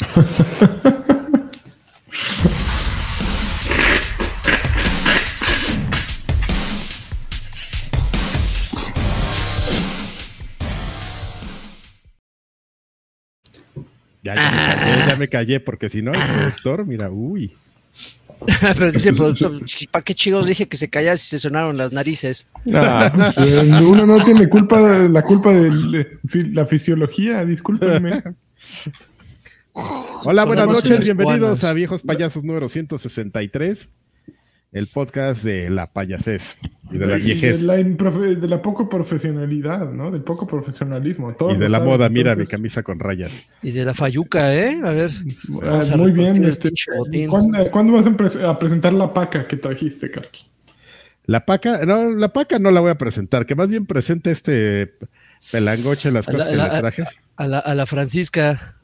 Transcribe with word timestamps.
Ya, 14.22 14.34
ya, 14.34 14.50
me 14.50 14.74
callé, 14.76 15.06
ya 15.06 15.16
me 15.16 15.28
callé, 15.28 15.60
porque 15.60 15.88
si 15.88 16.02
no, 16.02 16.12
el 16.12 16.20
productor, 16.20 16.86
mira, 16.86 17.10
uy. 17.10 17.52
Pero 18.60 18.92
dice 18.92 19.10
el 19.10 19.14
productor, 19.16 19.60
¿para 19.90 20.04
qué 20.04 20.14
chicos 20.14 20.46
dije 20.46 20.68
que 20.68 20.76
se 20.76 20.90
callara 20.90 21.16
si 21.16 21.28
se 21.28 21.38
sonaron 21.38 21.76
las 21.76 21.92
narices? 21.92 22.50
Ah, 22.74 23.32
pues, 23.34 23.70
uno 23.80 24.06
no 24.06 24.22
tiene 24.24 24.48
culpa 24.48 24.80
la 24.80 25.22
culpa 25.22 25.52
de 25.52 26.18
la 26.52 26.66
fisiología, 26.66 27.44
discúlpenme. 27.44 28.22
Hola, 30.24 30.44
buenas 30.44 30.66
noches, 30.66 31.04
bienvenidos 31.04 31.64
a 31.64 31.72
Viejos 31.72 32.02
Payasos 32.02 32.44
número 32.44 32.68
163 32.68 33.88
el 34.72 34.86
podcast 34.86 35.42
de 35.42 35.68
la 35.68 35.86
payasés 35.86 36.56
y 36.90 36.98
de 36.98 37.06
la 37.06 37.16
viejez. 37.16 37.60
De 37.66 38.48
la, 38.48 38.62
poco 38.62 38.88
profesionalidad, 38.88 39.90
¿no? 39.90 40.10
Del 40.10 40.22
poco 40.22 40.46
profesionalismo. 40.46 41.34
y 41.50 41.56
de 41.56 41.68
la 41.68 41.80
moda, 41.80 42.08
mira 42.08 42.36
mi 42.36 42.46
camisa 42.46 42.82
con 42.82 42.98
rayas. 42.98 43.32
Y 43.62 43.72
de 43.72 43.84
la 43.84 43.94
fayuca, 43.94 44.54
¿eh? 44.54 44.76
A 44.84 44.90
ver. 44.90 45.10
Ah, 45.64 45.82
muy 45.96 46.12
bien. 46.12 46.42
Este, 46.44 46.70
¿cuándo, 47.28 47.94
vas 47.94 48.06
a, 48.06 48.58
presentar 48.58 48.92
la 48.92 49.12
paca 49.12 49.46
que 49.46 49.56
trajiste, 49.56 50.10
Karki? 50.10 50.46
La 51.26 51.44
paca, 51.44 51.84
no, 51.84 52.10
la 52.10 52.32
paca 52.32 52.58
no 52.58 52.70
la 52.70 52.80
voy 52.80 52.90
a 52.90 52.98
presentar, 52.98 53.46
que 53.46 53.54
más 53.54 53.68
bien 53.68 53.86
presente 53.86 54.30
este 54.30 54.94
pelangoche 55.52 56.10
las 56.10 56.26
cosas 56.26 56.46
que 56.46 56.56
le 56.56 56.80
traje. 56.80 57.04
A 57.36 57.46
la, 57.46 57.58
a 57.58 57.74
la 57.74 57.86
Francisca. 57.86 58.79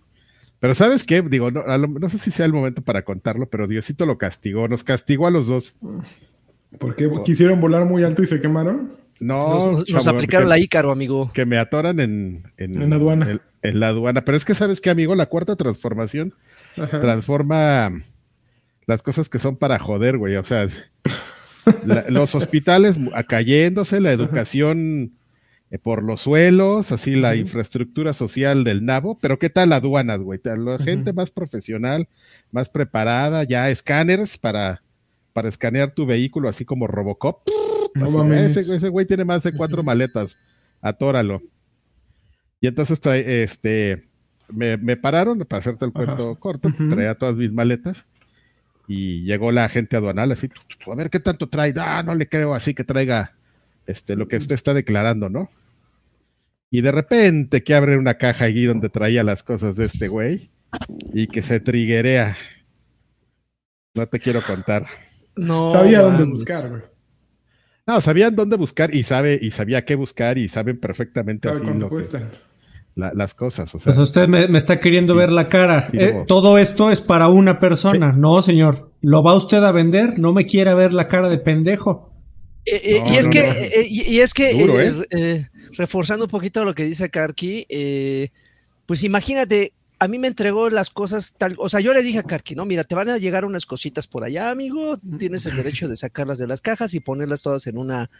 Pero 0.61 0.75
¿sabes 0.75 1.05
qué? 1.05 1.23
Digo, 1.23 1.51
no, 1.51 1.63
no, 1.65 2.09
sé 2.09 2.19
si 2.19 2.31
sea 2.31 2.47
el 2.47 2.53
momento 2.53 2.83
para 2.83 3.03
contarlo, 3.03 3.49
pero 3.49 3.67
Diosito 3.67 4.07
lo 4.07 4.19
castigó, 4.19 4.69
nos 4.69 4.85
castigó 4.85 5.27
a 5.27 5.31
los 5.31 5.47
dos. 5.47 5.77
¿Por 6.79 6.97
qué? 6.97 7.11
¿Quisieron 7.25 7.61
volar 7.61 7.85
muy 7.85 8.05
alto 8.05 8.23
y 8.23 8.27
se 8.27 8.41
quemaron? 8.41 8.93
No, 9.19 9.83
nos, 9.89 10.07
aplicaron 10.07 10.49
la 10.49 10.59
Ícaro, 10.59 10.91
amigo. 10.91 11.31
Que 11.33 11.47
me 11.47 11.59
atoran 11.59 12.01
en, 12.01 12.53
en, 12.59 12.91
la 12.91 12.97
aduana. 12.97 13.41
En, 13.63 13.81
la 13.81 13.89
aduana. 13.89 14.25
Pero 14.25 14.37
es 14.37 14.45
que, 14.45 14.55
¿sabes 14.55 14.81
qué, 14.81 14.91
amigo? 14.91 15.15
La 15.15 15.27
cuarta 15.27 15.57
transformación 15.57 16.35
transforma 16.75 17.93
las 18.87 19.03
cosas 19.03 19.29
que 19.29 19.39
son 19.39 19.57
para 19.57 19.79
joder, 19.79 20.19
güey. 20.19 20.37
O 20.37 20.45
sea, 20.45 20.67
los 22.09 22.35
hospitales 22.35 22.99
cayéndose, 23.27 24.01
la 24.01 24.13
educación 24.13 25.13
por 25.83 26.03
los 26.03 26.21
suelos, 26.23 26.93
así 26.93 27.17
la 27.17 27.35
infraestructura 27.35 28.13
social 28.13 28.63
del 28.63 28.85
nabo, 28.85 29.19
pero 29.19 29.39
¿qué 29.39 29.51
tal 29.51 29.73
aduanas, 29.73 30.21
güey? 30.21 30.41
La 30.45 30.79
gente 30.79 31.13
más 31.13 31.31
profesional, 31.31 32.09
más 32.53 32.69
preparada, 32.69 33.43
ya 33.45 33.69
escáneres 33.69 34.39
para, 34.39 34.83
para 35.33 35.49
escanear 35.49 35.91
tu 35.91 36.07
vehículo, 36.07 36.49
así 36.49 36.65
como 36.65 36.87
Robocop. 36.87 37.49
ese, 38.33 38.89
güey 38.89 39.07
tiene 39.07 39.25
más 39.25 39.43
de 39.43 39.53
cuatro 39.53 39.83
maletas, 39.83 40.39
atóralo. 40.81 41.43
Y 42.61 42.69
entonces 42.69 43.01
trae, 43.01 43.43
este, 43.43 44.09
me, 44.49 44.97
pararon, 44.97 45.39
para 45.41 45.59
hacerte 45.59 45.85
el 45.85 45.93
cuento 45.93 46.37
corto, 46.37 46.71
traía 46.91 47.17
todas 47.17 47.37
mis 47.37 47.53
maletas 47.53 48.07
y 48.89 49.25
llegó 49.25 49.51
la 49.51 49.69
gente 49.69 49.97
aduanal 49.97 50.31
así, 50.31 50.49
a 50.87 50.95
ver 50.95 51.11
qué 51.11 51.19
tanto 51.19 51.49
trae, 51.49 51.75
ah, 51.77 52.05
no 52.05 52.15
le 52.15 52.29
creo 52.29 52.55
así 52.55 52.73
que 52.73 52.85
traiga 52.85 53.36
este, 53.87 54.17
lo 54.17 54.29
que 54.29 54.37
usted 54.37 54.55
está 54.55 54.75
declarando, 54.75 55.29
¿no? 55.29 55.51
Y 56.71 56.81
de 56.81 56.93
repente 56.93 57.63
que 57.63 57.75
abre 57.75 57.97
una 57.97 58.19
caja 58.19 58.47
allí 58.47 58.65
donde 58.65 58.89
traía 58.89 59.23
las 59.23 59.43
cosas 59.43 59.77
de 59.77 59.87
este 59.87 60.09
güey 60.09 60.51
y 61.13 61.29
que 61.29 61.43
se 61.43 61.61
triguerea. 61.61 62.37
No 63.95 64.07
te 64.07 64.19
quiero 64.19 64.43
contar. 64.43 64.87
No. 65.37 65.73
Sabía 65.73 66.01
dónde 66.01 66.25
buscar, 66.25 66.69
güey. 66.69 66.83
No, 67.87 68.01
sabían 68.01 68.35
dónde 68.35 68.57
buscar 68.57 68.93
y 68.93 69.05
sabe 69.05 69.39
y 69.41 69.53
sabía 69.53 69.85
qué 69.85 69.95
buscar 69.95 70.39
y 70.39 70.49
saben 70.49 70.81
perfectamente 70.81 71.49
así 71.49 71.63
las 72.97 73.35
cosas. 73.35 73.73
O 73.75 73.79
sea, 73.79 73.93
pues 73.93 73.99
usted 73.99 74.27
me, 74.27 74.45
está 74.57 74.81
queriendo 74.81 75.15
ver 75.15 75.31
la 75.31 75.49
cara. 75.49 75.89
Eh, 75.93 76.25
todo 76.27 76.59
esto 76.59 76.91
es 76.91 77.01
para 77.01 77.29
una 77.29 77.61
persona. 77.61 78.13
No, 78.13 78.41
señor. 78.43 78.91
¿Lo 79.03 79.23
va 79.23 79.35
usted 79.35 79.63
a 79.63 79.71
vender? 79.71 80.19
No 80.19 80.33
me 80.33 80.47
quiere 80.47 80.75
ver 80.75 80.95
la 80.95 81.07
cara 81.07 81.29
de 81.29 81.39
pendejo. 81.39 82.11
Eh, 82.67 83.01
y, 83.07 83.17
es 83.17 83.29
que, 83.29 83.87
y, 83.89 84.21
es 84.21 84.35
que, 84.35 85.47
reforzando 85.77 86.25
un 86.25 86.31
poquito 86.31 86.65
lo 86.65 86.75
que 86.75 86.85
dice 86.85 87.09
Karki, 87.11 87.65
eh, 87.69 88.31
pues 88.87 89.05
imagínate, 89.05 89.73
a 90.01 90.09
mí 90.09 90.19
me 90.19 90.27
entregó 90.27 90.69
las 90.69 90.91
cosas 90.91 91.37
tal, 91.39 91.55
o 91.59 91.69
sea, 91.69 91.79
yo 91.81 91.95
le 91.95 92.03
dije 92.03 92.19
a 92.19 92.23
Karki, 92.25 92.57
no, 92.57 92.65
mira, 92.65 92.83
te 92.83 92.97
van 92.97 93.09
a 93.09 93.19
llegar 93.19 93.45
unas 93.45 93.67
cositas 93.67 94.09
por 94.09 94.25
allá, 94.25 94.51
amigo, 94.51 94.99
tienes 95.19 95.47
el 95.47 95.57
derecho 95.57 95.89
de 95.89 95.97
sacarlas 95.97 96.39
de 96.39 96.49
las 96.49 96.61
cajas 96.61 96.93
y 96.95 97.01
ponerlas 97.01 97.43
todas 97.43 97.69
en 97.69 97.79
una, 97.79 98.11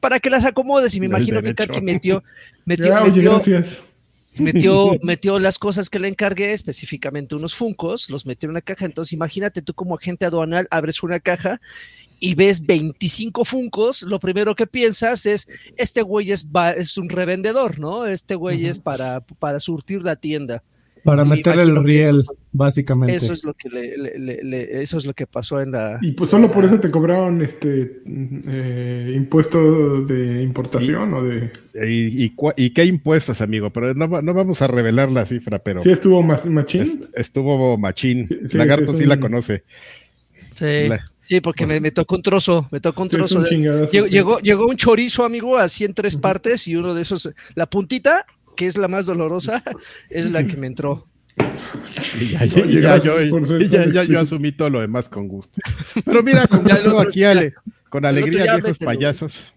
para 0.00 0.18
que 0.18 0.30
las 0.30 0.44
acomodes, 0.44 0.94
y 0.96 1.00
me 1.00 1.06
imagino 1.06 1.40
que 1.40 1.54
Karki 1.54 1.80
metió, 1.80 2.24
metió, 2.64 3.04
metió, 3.04 3.32
metió, 3.34 3.62
las 5.38 5.58
cosas 5.58 5.90
que 5.90 5.98
le 5.98 6.08
encargué, 6.08 6.52
específicamente 6.52 7.34
unos 7.34 7.54
funcos, 7.54 8.10
los 8.10 8.26
metió 8.26 8.46
en 8.46 8.52
una 8.52 8.60
caja. 8.60 8.86
Entonces, 8.86 9.12
imagínate 9.12 9.62
tú 9.62 9.74
como 9.74 9.94
agente 9.94 10.24
aduanal 10.24 10.68
abres 10.70 11.02
una 11.02 11.20
caja 11.20 11.60
y 12.22 12.36
ves 12.36 12.64
25 12.66 13.44
funcos, 13.44 14.02
lo 14.02 14.20
primero 14.20 14.54
que 14.54 14.68
piensas 14.68 15.26
es, 15.26 15.48
este 15.76 16.02
güey 16.02 16.30
es, 16.30 16.46
es 16.76 16.96
un 16.96 17.08
revendedor, 17.08 17.80
¿no? 17.80 18.06
Este 18.06 18.36
güey 18.36 18.66
es 18.66 18.78
para, 18.78 19.20
para 19.20 19.58
surtir 19.58 20.02
la 20.02 20.14
tienda. 20.14 20.62
Para 21.04 21.24
meterle 21.24 21.62
el 21.62 21.82
riel, 21.82 22.24
básicamente. 22.52 23.14
Eso 23.14 23.32
es 23.32 23.44
lo 23.44 23.54
que 23.54 23.68
eso 24.72 24.98
es 24.98 25.06
lo 25.06 25.14
que 25.14 25.26
pasó 25.26 25.60
en 25.60 25.72
la. 25.72 25.98
Y 26.00 26.12
pues 26.12 26.30
solo 26.30 26.50
por 26.50 26.64
eso 26.64 26.78
te 26.78 26.90
cobraron 26.90 27.42
este 27.42 28.02
eh, 28.06 29.12
impuesto 29.14 30.02
de 30.02 30.42
importación 30.42 31.14
o 31.14 31.24
de. 31.24 31.50
Y, 31.86 32.70
qué 32.70 32.84
impuestos, 32.84 33.40
amigo? 33.40 33.70
Pero 33.70 33.94
no, 33.94 34.08
vamos 34.08 34.62
a 34.62 34.68
revelar 34.68 35.10
la 35.10 35.26
cifra, 35.26 35.58
pero. 35.58 35.82
Sí, 35.82 35.90
estuvo 35.90 36.22
machín. 36.22 37.08
estuvo 37.14 37.76
machín. 37.76 38.28
Lagarto 38.52 38.96
sí, 38.96 39.04
la 39.04 39.18
conoce. 39.18 39.64
Sí. 40.54 40.88
Sí, 41.22 41.40
porque 41.40 41.66
me, 41.66 41.90
tocó 41.92 42.16
un 42.16 42.22
trozo, 42.22 42.68
me 42.72 42.80
tocó 42.80 43.02
un 43.02 43.08
trozo. 43.08 43.44
llegó, 43.44 44.40
llegó, 44.40 44.66
un 44.66 44.76
chorizo, 44.76 45.24
amigo, 45.24 45.56
así 45.56 45.84
en 45.84 45.94
tres 45.94 46.16
partes 46.16 46.66
y 46.66 46.74
uno 46.74 46.94
de 46.94 47.02
esos, 47.02 47.32
la 47.54 47.66
puntita, 47.66 48.26
que 48.56 48.66
es 48.66 48.76
la 48.76 48.88
más 48.88 49.06
dolorosa, 49.06 49.62
es 50.10 50.30
la 50.30 50.46
que 50.46 50.56
me 50.56 50.66
entró. 50.66 51.08
Y 52.20 52.30
ya, 52.30 52.44
yo, 54.04 54.20
asumí 54.20 54.52
todo 54.52 54.70
lo 54.70 54.80
demás 54.80 55.08
con 55.08 55.28
gusto. 55.28 55.58
Pero 56.04 56.22
mira, 56.22 56.46
con 56.46 56.70
aquí, 57.00 57.22
con 57.88 58.04
alegría, 58.04 58.56
viejos 58.56 58.78
payasos. 58.78 59.54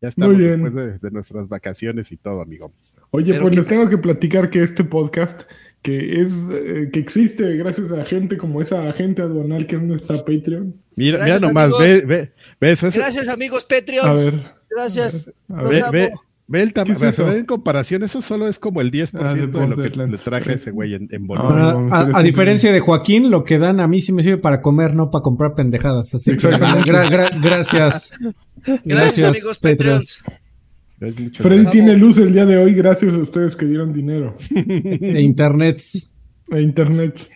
Ya 0.00 0.08
estamos 0.08 0.38
después 0.38 1.00
de, 1.00 1.10
nuestras 1.10 1.48
vacaciones 1.48 2.12
y 2.12 2.16
todo, 2.16 2.40
amigo. 2.40 2.72
Oye, 3.10 3.38
pues 3.40 3.56
les 3.56 3.66
tengo 3.66 3.88
que 3.88 3.98
platicar 3.98 4.50
que 4.50 4.62
este 4.62 4.84
podcast 4.84 5.42
que 5.82 6.22
es 6.22 6.32
eh, 6.50 6.90
que 6.92 6.98
existe 6.98 7.56
gracias 7.56 7.92
a 7.92 8.04
gente 8.04 8.36
como 8.36 8.60
esa 8.60 8.88
agente 8.88 9.22
aduanal 9.22 9.66
que 9.66 9.76
es 9.76 9.82
nuestra 9.82 10.18
Patreon. 10.18 10.74
Mira, 10.96 11.24
mira 11.24 11.38
nomás, 11.38 11.70
ve, 11.78 12.02
ve, 12.02 12.32
ve 12.60 12.72
eso 12.72 12.90
Gracias, 12.92 13.28
amigos 13.28 13.64
Patreons. 13.64 14.34
Gracias. 14.70 15.32
Ve, 15.48 15.82
ve, 15.92 16.12
el 16.52 16.72
tamaño. 16.72 17.32
en 17.32 17.44
comparación, 17.44 18.02
eso 18.02 18.22
solo 18.22 18.48
es 18.48 18.58
como 18.58 18.80
el 18.80 18.90
10% 18.90 19.10
ah, 19.20 19.34
de, 19.34 19.46
lo 19.46 19.76
que 19.76 19.90
le 19.90 20.18
traje 20.18 20.54
ese 20.54 20.70
güey 20.70 20.94
en, 20.94 21.08
en 21.10 21.26
volumen. 21.26 21.88
a, 21.92 22.22
diferencia 22.22 22.72
de 22.72 22.80
Joaquín, 22.80 23.30
lo 23.30 23.44
que 23.44 23.58
dan 23.58 23.80
a 23.80 23.86
mí 23.86 24.00
sí 24.00 24.12
me 24.12 24.22
sirve 24.22 24.38
para 24.38 24.62
comer, 24.62 24.94
no 24.94 25.10
para 25.10 25.22
comprar 25.22 25.54
pendejadas. 25.54 26.14
Así 26.14 26.32
que, 26.36 26.48
gracias. 27.42 28.12
Gracias, 28.84 29.24
amigos 29.24 29.58
Patreons. 29.58 30.22
Freddy 31.34 31.66
tiene 31.66 31.96
luz 31.96 32.18
el 32.18 32.32
día 32.32 32.44
de 32.44 32.56
hoy 32.56 32.74
gracias 32.74 33.14
a 33.14 33.18
ustedes 33.18 33.54
que 33.54 33.66
dieron 33.66 33.92
dinero. 33.92 34.36
E 34.50 35.20
internet. 35.20 35.80
E 36.50 36.60
internet. 36.60 37.28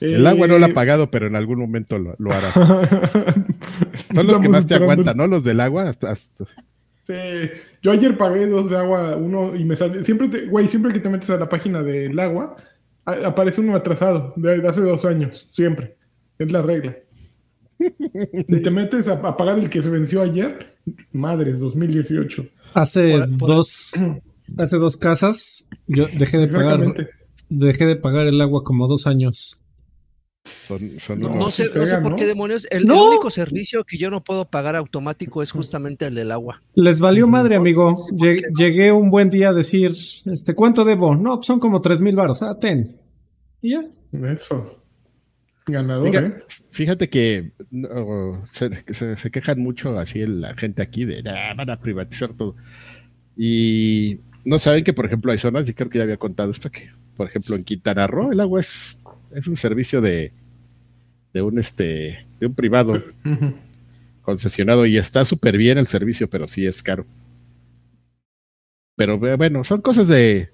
El 0.00 0.26
agua 0.26 0.46
no 0.46 0.58
lo 0.58 0.66
ha 0.66 0.70
eh, 0.70 0.74
pagado, 0.74 1.10
pero 1.10 1.26
en 1.26 1.36
algún 1.36 1.58
momento 1.58 1.98
lo, 1.98 2.32
hará. 2.32 2.52
Son 4.14 4.26
los 4.26 4.40
que 4.40 4.48
más 4.48 4.66
te 4.66 4.74
aguantan, 4.74 5.16
¿no? 5.16 5.26
Los 5.26 5.44
del 5.44 5.60
agua. 5.60 5.88
Hasta, 5.88 6.14
Sí. 7.06 7.14
Yo 7.82 7.92
ayer 7.92 8.16
pagué 8.16 8.46
dos 8.46 8.70
de 8.70 8.76
agua, 8.76 9.16
uno 9.16 9.54
y 9.54 9.64
me 9.64 9.76
sale. 9.76 10.02
Siempre, 10.04 10.28
te, 10.28 10.46
güey, 10.46 10.68
siempre 10.68 10.92
que 10.92 11.00
te 11.00 11.08
metes 11.08 11.30
a 11.30 11.36
la 11.36 11.48
página 11.48 11.82
del 11.82 12.18
agua, 12.18 12.56
aparece 13.04 13.60
uno 13.60 13.76
atrasado 13.76 14.32
de, 14.36 14.66
hace 14.66 14.80
dos 14.80 15.04
años. 15.04 15.46
Siempre. 15.50 15.96
Es 16.38 16.52
la 16.52 16.62
regla. 16.62 16.96
Si 18.48 18.62
te 18.62 18.70
metes 18.70 19.06
a, 19.06 19.14
a 19.14 19.36
pagar 19.36 19.58
el 19.58 19.68
que 19.68 19.82
se 19.82 19.90
venció 19.90 20.22
ayer, 20.22 20.74
madres, 21.12 21.60
2018. 21.60 22.46
Hace 22.74 23.18
dos 23.38 23.92
hace 24.56 24.76
dos 24.76 24.96
casas 24.96 25.68
yo 25.86 26.06
dejé 26.18 26.38
de 26.38 26.48
pagar 26.48 26.94
dejé 27.48 27.86
de 27.86 27.96
pagar 27.96 28.26
el 28.26 28.40
agua 28.40 28.64
como 28.64 28.86
dos 28.86 29.06
años. 29.06 29.58
No, 31.18 31.50
sé, 31.50 31.70
por 31.70 32.16
qué 32.16 32.26
demonios. 32.26 32.66
El, 32.70 32.90
único 32.90 33.30
servicio 33.30 33.84
que 33.84 33.98
yo 33.98 34.10
no 34.10 34.22
puedo 34.22 34.44
pagar 34.46 34.76
automático 34.76 35.42
es 35.42 35.50
justamente 35.52 36.06
el 36.06 36.14
del 36.14 36.32
agua. 36.32 36.62
Les 36.74 37.00
valió 37.00 37.26
madre, 37.26 37.56
amigo. 37.56 37.94
Llegué 38.56 38.92
un 38.92 39.10
buen 39.10 39.30
día 39.30 39.50
a 39.50 39.52
decir, 39.52 39.92
este, 40.24 40.54
¿cuánto 40.54 40.84
debo? 40.84 41.14
No, 41.16 41.36
pues 41.36 41.46
son 41.46 41.60
como 41.60 41.80
tres 41.80 42.00
mil 42.00 42.14
baros. 42.16 42.42
Ah, 42.42 42.58
ten. 42.58 42.96
Y 43.62 43.72
ya. 43.72 43.84
Eso. 44.32 44.82
Ganador, 45.68 46.06
Fíjate, 46.08 46.26
¿eh? 46.28 46.42
fíjate 46.70 47.08
que 47.10 47.50
no, 47.72 48.44
se, 48.52 48.70
se- 48.94 49.16
se 49.16 49.30
quejan 49.32 49.58
mucho 49.60 49.98
así 49.98 50.24
la 50.24 50.54
gente 50.54 50.80
aquí 50.80 51.04
de 51.04 51.24
"Ah, 51.28 51.54
van 51.56 51.70
a 51.70 51.80
privatizar 51.80 52.32
todo. 52.34 52.54
Y 53.36 54.20
no 54.44 54.58
saben 54.60 54.84
que, 54.84 54.92
por 54.92 55.06
ejemplo, 55.06 55.32
hay 55.32 55.38
zonas, 55.38 55.68
y 55.68 55.74
creo 55.74 55.90
que 55.90 55.98
ya 55.98 56.04
había 56.04 56.18
contado 56.18 56.52
esto, 56.52 56.70
que, 56.70 56.90
por 57.16 57.26
ejemplo, 57.28 57.56
en 57.56 57.64
Quintana 57.64 58.06
Roo 58.06 58.30
el 58.30 58.38
agua 58.40 58.60
es, 58.60 59.00
es 59.36 59.46
un 59.46 59.56
servicio 59.56 60.00
de, 60.00 60.32
de 61.32 61.42
un 61.42 61.58
este 61.58 62.26
de 62.40 62.46
un 62.46 62.54
privado 62.54 63.02
concesionado 64.22 64.86
y 64.86 64.98
está 64.98 65.24
súper 65.24 65.56
bien 65.56 65.78
el 65.78 65.86
servicio, 65.86 66.28
pero 66.28 66.48
sí 66.48 66.66
es 66.66 66.82
caro. 66.82 67.06
Pero 68.96 69.14
eh, 69.28 69.36
bueno, 69.36 69.62
son 69.64 69.80
cosas 69.82 70.08
de... 70.08 70.48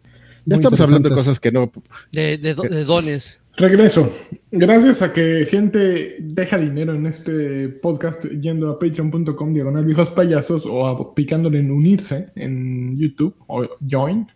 Ya 0.45 0.57
Muy 0.57 0.65
estamos 0.65 0.81
hablando 0.81 1.09
de 1.09 1.15
cosas 1.15 1.39
que 1.39 1.53
no... 1.53 1.71
De, 2.11 2.37
de 2.37 2.55
do- 2.55 2.65
de 2.65 2.85
dones. 2.85 3.41
Regreso. 3.57 4.13
Gracias 4.51 5.01
a 5.03 5.13
que 5.13 5.47
gente 5.49 6.17
deja 6.19 6.59
dinero 6.59 6.95
en 6.95 7.07
este 7.07 7.69
podcast 7.69 8.25
yendo 8.25 8.71
a 8.71 8.79
patreon.com 8.81 9.53
diagonal 9.55 9.85
viejos 9.85 10.11
payasos 10.11 10.67
o 10.67 10.87
a- 10.87 11.15
picándole 11.15 11.61
en 11.61 11.71
unirse 11.71 12.31
en 12.35 12.99
YouTube 12.99 13.37
o 13.47 13.65
join. 13.89 14.27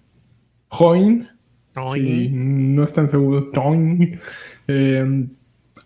Join. 0.69 1.28
Si 1.94 2.28
no 2.31 2.84
están 2.84 3.08
seguros. 3.08 3.46
Eh, 4.69 5.26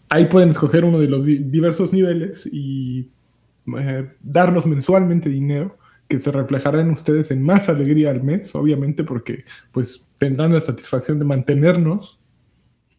ahí 0.09 0.25
pueden 0.27 0.51
escoger 0.51 0.85
uno 0.85 0.99
de 0.99 1.09
los 1.09 1.25
di- 1.27 1.39
diversos 1.39 1.93
niveles 1.93 2.49
y 2.51 3.11
eh, 3.79 4.09
darnos 4.23 4.67
mensualmente 4.67 5.29
dinero 5.29 5.77
que 6.09 6.19
se 6.19 6.33
reflejará 6.33 6.81
en 6.81 6.91
ustedes 6.91 7.31
en 7.31 7.43
más 7.43 7.69
alegría 7.69 8.11
al 8.11 8.23
mes, 8.23 8.55
obviamente, 8.55 9.05
porque 9.05 9.45
pues 9.71 10.05
tendrán 10.19 10.53
la 10.53 10.61
satisfacción 10.61 11.19
de 11.19 11.25
mantenernos 11.25 12.19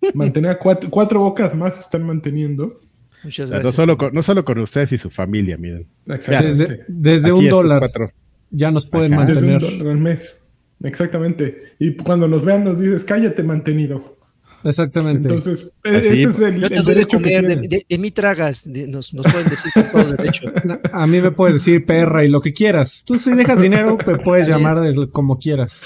mantener 0.13 0.51
a 0.51 0.57
cuatro, 0.59 0.89
cuatro 0.89 1.19
bocas 1.19 1.53
más 1.55 1.79
están 1.79 2.03
manteniendo. 2.05 2.79
Muchas 3.23 3.45
o 3.45 3.47
sea, 3.47 3.57
no, 3.57 3.61
gracias. 3.63 3.75
solo 3.75 3.97
con, 3.97 4.13
no 4.13 4.23
solo 4.23 4.43
con 4.45 4.57
ustedes 4.59 4.93
y 4.93 4.97
su 4.97 5.09
familia, 5.09 5.57
miren. 5.57 5.85
Exactamente. 6.07 6.63
Desde, 6.67 6.85
desde 6.87 7.31
un 7.31 7.47
dólar 7.47 7.79
cuatro. 7.79 8.09
ya 8.49 8.71
nos 8.71 8.85
pueden. 8.87 9.11
Desde 9.11 9.23
un 9.23 9.51
mantener. 9.51 9.61
dólar 9.61 9.87
al 9.91 9.97
mes. 9.99 10.40
Exactamente. 10.83 11.63
Y 11.79 11.95
cuando 11.95 12.27
nos 12.27 12.43
vean 12.45 12.63
nos 12.63 12.79
dices, 12.79 13.03
cállate 13.03 13.43
mantenido. 13.43 14.17
Exactamente. 14.63 15.27
Entonces, 15.27 15.71
e- 15.83 15.89
Así. 15.97 16.07
ese 16.07 16.23
es 16.23 16.39
el, 16.39 16.61
Yo 16.61 16.67
te 16.69 16.75
el 16.75 16.83
doy 16.83 16.93
de 16.93 16.99
derecho 16.99 17.17
que 17.17 17.23
comer, 17.23 17.45
de, 17.47 17.67
de- 17.67 17.85
de 17.89 17.97
mí 17.97 18.11
tragas, 18.11 18.71
de- 18.71 18.87
nos, 18.87 19.13
nos 19.13 19.25
pueden 19.31 19.49
decir 19.49 19.71
con 19.73 19.91
todo 19.91 20.11
derecho. 20.13 20.51
A 20.93 21.07
mí 21.07 21.19
me 21.19 21.31
puedes 21.31 21.55
decir 21.55 21.83
perra 21.85 22.23
y 22.23 22.29
lo 22.29 22.41
que 22.41 22.53
quieras. 22.53 23.03
Tú 23.05 23.17
si 23.17 23.33
dejas 23.33 23.59
dinero, 23.61 23.97
me 24.05 24.17
puedes 24.19 24.47
llamar 24.47 24.79
de- 24.81 25.09
como 25.09 25.39
quieras. 25.39 25.83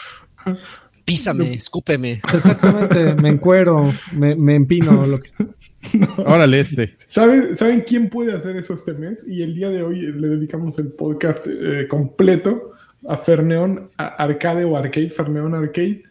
Písame, 1.06 1.54
escúpeme. 1.54 2.20
Exactamente, 2.34 3.14
me 3.16 3.30
encuero, 3.30 3.94
me, 4.12 4.36
me 4.36 4.56
empino. 4.56 5.06
Lo 5.06 5.20
que... 5.20 5.30
Órale, 6.26 6.62
este. 6.62 6.96
¿Saben, 7.08 7.56
¿Saben 7.56 7.84
quién 7.88 8.10
puede 8.10 8.34
hacer 8.34 8.58
eso 8.58 8.74
este 8.74 8.94
mes? 8.94 9.26
Y 9.28 9.44
el 9.44 9.54
día 9.54 9.70
de 9.70 9.84
hoy 9.84 10.02
le 10.12 10.28
dedicamos 10.30 10.80
el 10.80 10.88
podcast 10.88 11.46
eh, 11.48 11.88
completo 11.88 12.72
a 13.10 13.18
Ferneón 13.18 13.90
a 13.98 14.08
Arcade 14.24 14.64
o 14.66 14.76
Arcade, 14.78 15.10
Ferneón 15.10 15.54
Arcade. 15.56 16.04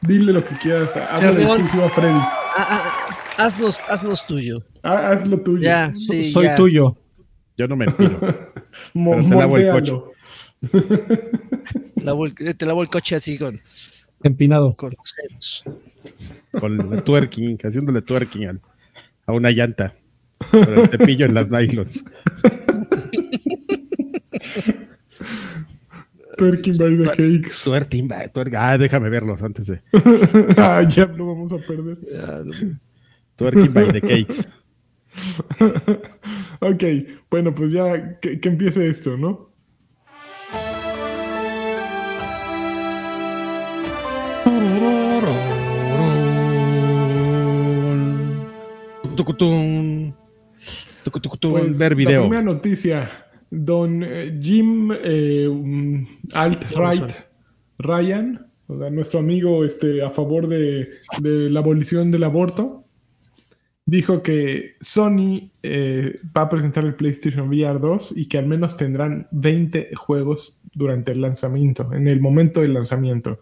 Dile 0.00 0.32
lo 0.32 0.44
que 0.44 0.54
quieras. 0.56 0.90
Exclusivo 0.94 1.84
a 1.84 1.88
Freddy. 1.90 2.18
Ah, 2.18 2.66
ah, 2.68 3.16
haznos, 3.44 3.80
haznos 3.88 4.26
tuyo. 4.26 4.62
Ah, 4.82 5.10
haz 5.12 5.26
lo 5.26 5.40
tuyo. 5.40 5.62
Ya, 5.62 5.92
sí, 5.94 6.24
Soy 6.30 6.44
ya. 6.46 6.54
tuyo. 6.56 6.96
Yo 7.56 7.66
no 7.68 7.76
me 7.76 7.86
empino. 7.86 8.18
Mo- 8.94 9.16
te 9.16 9.28
lavo 9.28 9.56
el 9.56 9.66
moldealo. 9.72 10.12
Lavo 12.02 12.26
el- 12.26 12.34
te 12.34 12.66
lavo 12.66 12.82
el 12.82 12.88
coche 12.88 13.16
así 13.16 13.38
con, 13.38 13.60
Empinado. 14.22 14.74
con 14.74 14.92
los 14.96 15.14
dedos. 15.16 15.64
Con 16.58 16.92
el 16.92 17.02
twerking, 17.02 17.58
haciéndole 17.62 18.02
twerking 18.02 18.46
al- 18.48 18.60
a 19.26 19.32
una 19.32 19.50
llanta. 19.50 19.94
Con 20.50 20.78
el 20.78 20.88
cepillo 20.90 21.26
en 21.26 21.34
las 21.34 21.48
nylons. 21.48 22.04
Twerking 26.36 26.78
by 26.78 26.96
the 26.96 27.12
cakes. 27.16 27.64
Twerking, 27.64 28.08
va, 28.08 28.24
twerk- 28.32 28.54
Ah, 28.56 28.76
déjame 28.78 29.08
verlos 29.10 29.42
antes 29.42 29.66
de. 29.66 29.80
ah, 30.58 30.82
ya 30.82 31.06
lo 31.06 31.26
vamos 31.26 31.52
a 31.52 31.58
perder. 31.58 31.98
Twerking 33.36 33.72
by 33.72 33.92
the 33.92 34.00
cakes. 34.00 34.46
ok, 36.60 36.84
bueno, 37.30 37.54
pues 37.54 37.72
ya 37.72 38.18
que, 38.20 38.40
que 38.40 38.48
empiece 38.48 38.86
esto, 38.88 39.16
¿no? 39.16 39.52
Tucutún. 49.16 50.14
Tucutucutún. 51.04 51.52
Pues, 51.52 51.78
Ver 51.78 51.92
La 51.92 51.96
video. 51.96 52.20
primera 52.22 52.42
noticia, 52.42 53.10
don 53.54 54.02
eh, 54.02 54.38
Jim 54.40 54.90
eh, 54.92 55.46
um, 55.48 56.04
Alt-Right 56.34 57.12
Ryan, 57.78 58.46
o 58.66 58.78
sea, 58.78 58.90
nuestro 58.90 59.20
amigo 59.20 59.64
este, 59.64 60.02
a 60.02 60.10
favor 60.10 60.48
de, 60.48 61.00
de 61.20 61.50
la 61.50 61.60
abolición 61.60 62.10
del 62.10 62.24
aborto, 62.24 62.84
dijo 63.86 64.22
que 64.22 64.76
Sony 64.80 65.50
eh, 65.62 66.16
va 66.36 66.42
a 66.42 66.48
presentar 66.48 66.84
el 66.84 66.94
PlayStation 66.94 67.48
VR 67.48 67.78
2 67.78 68.14
y 68.16 68.26
que 68.26 68.38
al 68.38 68.46
menos 68.46 68.76
tendrán 68.76 69.28
20 69.30 69.94
juegos 69.94 70.56
durante 70.72 71.12
el 71.12 71.20
lanzamiento, 71.20 71.92
en 71.92 72.08
el 72.08 72.20
momento 72.20 72.60
del 72.60 72.74
lanzamiento. 72.74 73.40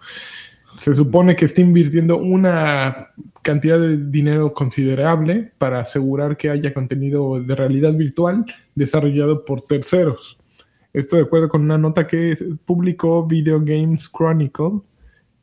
Se 0.76 0.94
supone 0.94 1.36
que 1.36 1.44
está 1.44 1.60
invirtiendo 1.60 2.16
una 2.16 3.08
cantidad 3.42 3.78
de 3.78 3.96
dinero 3.96 4.52
considerable 4.54 5.52
para 5.58 5.80
asegurar 5.80 6.36
que 6.36 6.50
haya 6.50 6.72
contenido 6.72 7.42
de 7.42 7.54
realidad 7.54 7.94
virtual 7.94 8.44
desarrollado 8.74 9.44
por 9.44 9.62
terceros. 9.62 10.38
Esto 10.92 11.16
de 11.16 11.22
acuerdo 11.22 11.48
con 11.48 11.62
una 11.62 11.78
nota 11.78 12.06
que 12.06 12.36
publicó 12.64 13.26
Video 13.26 13.60
Games 13.60 14.10
Chronicle, 14.10 14.80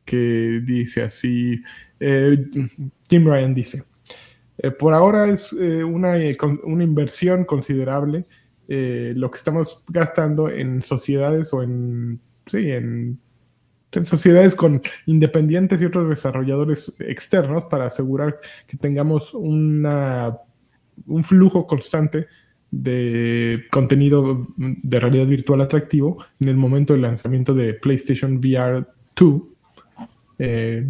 que 0.05 0.61
dice 0.63 1.03
así, 1.03 1.61
eh, 1.99 2.45
Jim 3.09 3.25
Ryan 3.25 3.53
dice, 3.53 3.83
eh, 4.61 4.71
por 4.71 4.93
ahora 4.93 5.29
es 5.29 5.53
eh, 5.53 5.83
una, 5.83 6.17
eh, 6.17 6.35
una 6.63 6.83
inversión 6.83 7.45
considerable 7.45 8.25
lo 8.71 9.31
que 9.31 9.37
estamos 9.37 9.81
gastando 9.87 10.47
en 10.47 10.83
sociedades 10.83 11.51
o 11.53 11.63
en, 11.63 12.19
sí, 12.45 12.69
en 12.69 13.19
sociedades 14.03 14.55
con 14.55 14.81
independientes 15.05 15.81
y 15.81 15.85
otros 15.85 16.09
desarrolladores 16.09 16.93
externos 16.99 17.65
para 17.65 17.87
asegurar 17.87 18.39
que 18.67 18.77
tengamos 18.77 19.33
una, 19.33 20.37
un 21.07 21.23
flujo 21.23 21.65
constante 21.65 22.27
de 22.71 23.63
contenido 23.71 24.47
de 24.57 24.99
realidad 24.99 25.25
virtual 25.25 25.61
atractivo 25.61 26.23
en 26.39 26.49
el 26.49 26.55
momento 26.55 26.93
del 26.93 27.01
lanzamiento 27.01 27.53
de 27.53 27.73
PlayStation 27.73 28.37
VR 28.37 28.85
2. 29.15 29.41
Eh, 30.37 30.87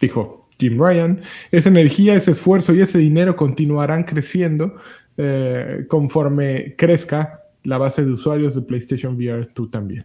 dijo 0.00 0.48
Jim 0.58 0.78
Ryan, 0.78 1.20
esa 1.52 1.68
energía, 1.68 2.14
ese 2.14 2.32
esfuerzo 2.32 2.74
y 2.74 2.80
ese 2.80 2.98
dinero 2.98 3.36
continuarán 3.36 4.04
creciendo 4.04 4.76
eh, 5.16 5.84
conforme 5.88 6.74
crezca 6.76 7.42
la 7.64 7.78
base 7.78 8.04
de 8.04 8.12
usuarios 8.12 8.54
de 8.54 8.62
PlayStation 8.62 9.14
VR 9.14 9.48
2 9.54 9.70
también. 9.70 10.04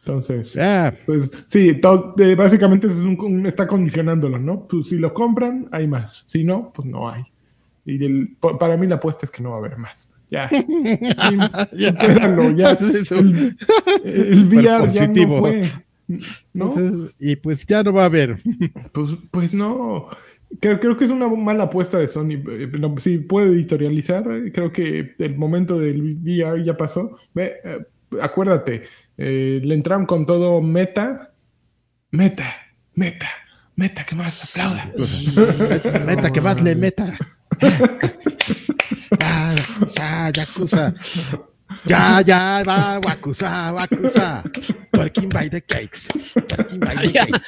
Entonces, 0.00 0.56
Ah, 0.58 0.94
pues 1.06 1.30
sí, 1.48 1.74
to- 1.80 2.14
eh, 2.18 2.34
básicamente 2.34 2.86
es 2.86 2.96
un- 2.96 3.18
un- 3.20 3.46
está 3.46 3.66
condicionándolo, 3.66 4.38
¿no? 4.38 4.66
Pues 4.66 4.88
si 4.88 4.96
lo 4.96 5.12
compran, 5.12 5.68
hay 5.70 5.86
más. 5.86 6.24
Si 6.28 6.44
no, 6.44 6.72
pues 6.74 6.88
no 6.88 7.10
hay. 7.10 7.22
Y 7.84 8.02
el- 8.04 8.36
pa- 8.40 8.58
para 8.58 8.76
mí 8.76 8.86
la 8.86 8.96
apuesta 8.96 9.26
es 9.26 9.32
que 9.32 9.42
no 9.42 9.50
va 9.50 9.56
a 9.56 9.58
haber 9.58 9.76
más. 9.76 10.10
Ya. 10.30 10.48
Jim, 10.48 10.66
supéralo, 11.72 12.50
ya. 12.52 12.72
El, 13.12 13.56
el 14.04 14.44
VR 14.46 14.88
ya 14.92 15.08
no 15.08 15.38
fue. 15.38 15.70
¿No? 16.54 16.72
entonces, 16.74 17.14
y 17.18 17.36
pues 17.36 17.66
ya 17.66 17.82
no 17.82 17.92
va 17.92 18.02
a 18.02 18.06
haber. 18.06 18.38
Pues, 18.92 19.10
pues 19.30 19.52
no. 19.54 20.08
Creo, 20.60 20.80
creo 20.80 20.96
que 20.96 21.04
es 21.04 21.10
una 21.10 21.28
mala 21.28 21.64
apuesta 21.64 21.98
de 21.98 22.06
Sony. 22.08 22.42
Eh, 22.48 22.70
Si 22.98 23.18
puedo 23.18 23.52
editorializar, 23.52 24.24
creo 24.52 24.72
que 24.72 25.14
el 25.18 25.36
momento 25.36 25.78
del 25.78 26.16
VR 26.22 26.64
ya 26.64 26.76
pasó. 26.76 27.18
Ve, 27.34 27.56
eh, 27.62 27.78
acuérdate, 28.22 28.84
eh, 29.18 29.60
le 29.62 29.74
entraron 29.74 30.06
con 30.06 30.24
todo 30.24 30.62
meta. 30.62 31.32
Meta, 32.10 32.54
meta, 32.94 33.28
meta, 33.76 34.04
que 34.06 34.16
más 34.16 34.56
aplauda. 34.56 34.92
meta, 36.06 36.30
que 36.32 36.40
más 36.40 36.62
le 36.62 36.74
meta. 36.74 37.18
Ya, 39.18 39.54
ya, 39.96 40.30
yakuza. 40.30 40.94
Ya, 41.86 42.20
ya, 42.20 42.62
va, 42.62 43.00
wakuza, 43.00 43.72
wakuza. 43.72 44.44
Twerking 44.92 45.28
by 45.28 45.48
the 45.48 45.60
cakes. 45.60 46.08
Twerking 46.08 46.80
by 46.80 46.94
the 46.94 47.12
cakes. 47.12 47.40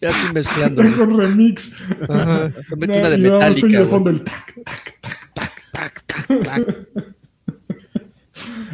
ya 0.00 0.10
así 0.10 0.26
mezclando. 0.32 0.82
Tengo 0.82 1.06
remix. 1.06 1.72
Ajá, 2.08 2.52
una 2.76 3.08
de 3.08 3.30
oye 3.30 3.78
de 3.78 3.86
fondo 3.86 4.10
el 4.10 4.22
tac, 4.22 4.54
tac. 4.64 5.00
Tac, 5.72 6.04
tac, 6.06 6.42
tac. 6.42 6.62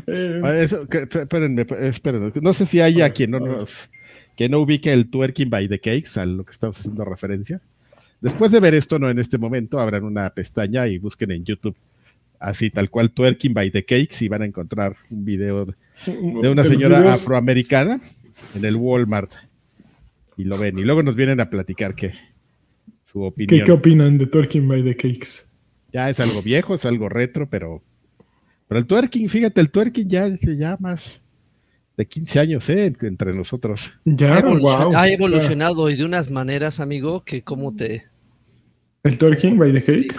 Eh, 0.07 0.41
Ah, 0.43 0.59
eso, 0.59 0.89
que- 0.89 1.09
espérenme, 1.11 1.67
espérenme. 1.81 2.33
No 2.41 2.55
sé 2.55 2.67
si 2.67 2.81
haya 2.81 3.11
quien 3.11 3.33
no 3.33 3.41
nos, 3.41 3.91
que 4.37 4.49
no 4.49 4.61
ubique 4.61 4.93
el 4.93 5.11
twerking 5.11 5.51
by 5.51 5.69
the 5.69 5.79
cakes, 5.79 6.19
a 6.19 6.27
lo 6.27 6.45
que 6.45 6.53
estamos 6.53 6.79
haciendo 6.79 7.05
referencia. 7.05 7.61
después 8.21 8.53
de 8.53 8.61
ver 8.61 8.75
esto, 8.75 8.99
no 8.99 9.09
en 9.09 9.19
este 9.19 9.39
momento, 9.39 9.79
abran 9.81 10.05
una 10.05 10.29
pestaña 10.31 10.87
y 10.87 10.99
busquen 10.99 11.31
en 11.31 11.45
YouTube 11.45 11.77
así 12.41 12.71
tal 12.71 12.91
cual 12.91 13.11
Twerking 13.11 13.55
by 13.55 13.71
the 13.71 13.85
Cakes 13.85 14.25
y 14.25 14.29
van 14.29 14.43
a 14.43 14.47
encontrar 14.47 14.97
un 15.11 15.25
video 15.25 15.67
de, 15.67 16.49
una 16.49 16.65
señora 16.65 17.13
afroamericana 17.13 18.01
en 18.57 18.65
el 18.65 18.77
Walmart 18.77 19.31
y 20.37 20.45
lo 20.45 20.59
ven 20.59 20.79
y 20.79 20.83
luego 20.83 21.03
nos 21.03 21.15
vienen 21.15 21.39
a 21.41 21.51
platicar 21.51 21.95
que 21.95 22.15
su 23.05 23.23
opinión. 23.23 23.65
¿Qué, 23.65 23.73
opinan 23.73 24.17
de 24.19 24.27
Twerking 24.27 24.67
by 24.67 24.83
the 24.83 24.97
Cakes? 24.97 25.45
Ya 25.93 26.09
es 26.09 26.19
algo 26.19 26.43
viejo, 26.43 26.75
es 26.75 26.87
algo 26.87 27.09
retro, 27.09 27.49
pero 27.49 27.83
pero 28.71 28.79
el 28.79 28.87
twerking, 28.87 29.29
fíjate, 29.29 29.61
el 29.61 29.69
twerking 29.69 30.09
ya, 30.09 30.29
ya 30.29 30.77
más 30.79 31.21
de 31.97 32.07
15 32.07 32.39
años, 32.39 32.71
¿eh? 32.71 32.95
Entre 33.01 33.33
nosotros. 33.33 33.93
Ya, 34.05 34.37
ha, 34.95 35.09
evolucionado 35.09 35.91
y 35.91 35.97
de 35.97 36.05
unas 36.05 36.31
maneras, 36.31 36.79
amigo, 36.79 37.25
que 37.25 37.43
como 37.43 37.75
te... 37.75 38.05
¿El 39.03 39.19
twerking 39.19 39.59
by 39.59 39.73
the 39.73 39.83
cake? 39.83 40.17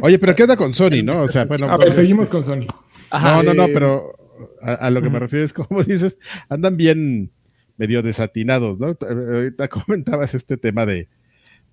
Oye, 0.00 0.16
pero 0.20 0.36
¿qué 0.36 0.44
onda 0.44 0.56
con 0.56 0.74
Sony, 0.74 1.02
no? 1.02 1.22
O 1.22 1.26
sea, 1.26 1.44
bueno. 1.44 1.68
A 1.68 1.76
ver, 1.76 1.92
seguimos 1.92 2.28
con 2.28 2.44
Sony. 2.44 2.66
no, 3.10 3.42
no, 3.42 3.52
no, 3.52 3.66
pero 3.66 4.14
a, 4.60 4.88
lo 4.88 5.02
que 5.02 5.10
me 5.10 5.18
refiero 5.18 5.44
es, 5.44 5.52
como 5.52 5.82
dices, 5.82 6.16
andan 6.48 6.76
bien 6.76 7.32
medio 7.78 8.00
desatinados, 8.02 8.78
¿no? 8.78 8.96
Ahorita 9.00 9.66
comentabas 9.68 10.36
este 10.36 10.56
tema 10.56 10.86
de, 10.86 11.08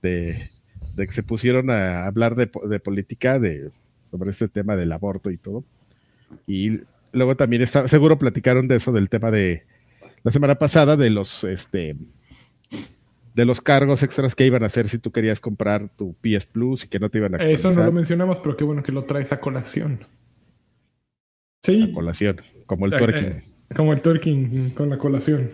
de, 0.01 0.39
que 0.97 1.13
se 1.13 1.21
pusieron 1.21 1.69
a 1.69 2.07
hablar 2.07 2.35
de, 2.35 2.49
de 2.67 2.79
política, 2.79 3.37
de 3.37 3.69
sobre 4.11 4.31
este 4.31 4.47
tema 4.47 4.75
del 4.75 4.91
aborto 4.91 5.31
y 5.31 5.37
todo. 5.37 5.63
Y 6.47 6.79
luego 7.11 7.35
también 7.35 7.61
está, 7.61 7.87
seguro 7.87 8.17
platicaron 8.17 8.67
de 8.67 8.77
eso, 8.77 8.91
del 8.91 9.09
tema 9.09 9.31
de 9.31 9.63
la 10.23 10.31
semana 10.31 10.55
pasada, 10.55 10.97
de 10.97 11.09
los, 11.09 11.43
este, 11.43 11.95
de 13.35 13.45
los 13.45 13.61
cargos 13.61 14.03
extras 14.03 14.35
que 14.35 14.45
iban 14.45 14.63
a 14.63 14.67
hacer 14.67 14.89
si 14.89 14.99
tú 14.99 15.11
querías 15.11 15.39
comprar 15.39 15.89
tu 15.89 16.13
PS 16.15 16.45
Plus 16.45 16.85
y 16.85 16.87
que 16.87 16.99
no 16.99 17.09
te 17.09 17.19
iban 17.19 17.35
a 17.35 17.37
Eso 17.37 17.71
no 17.71 17.83
lo 17.83 17.91
mencionamos, 17.91 18.39
pero 18.39 18.57
qué 18.57 18.63
bueno 18.63 18.83
que 18.83 18.91
lo 18.91 19.05
traes 19.05 19.31
a 19.31 19.39
colación. 19.39 20.05
Sí. 21.63 21.89
A 21.89 21.93
colación, 21.93 22.41
como 22.65 22.85
el 22.85 22.93
eh, 22.93 22.97
twerking. 22.97 23.25
Eh, 23.25 23.43
como 23.75 23.93
el 23.93 24.01
twerking 24.01 24.71
con 24.71 24.89
la 24.89 24.97
colación. 24.97 25.51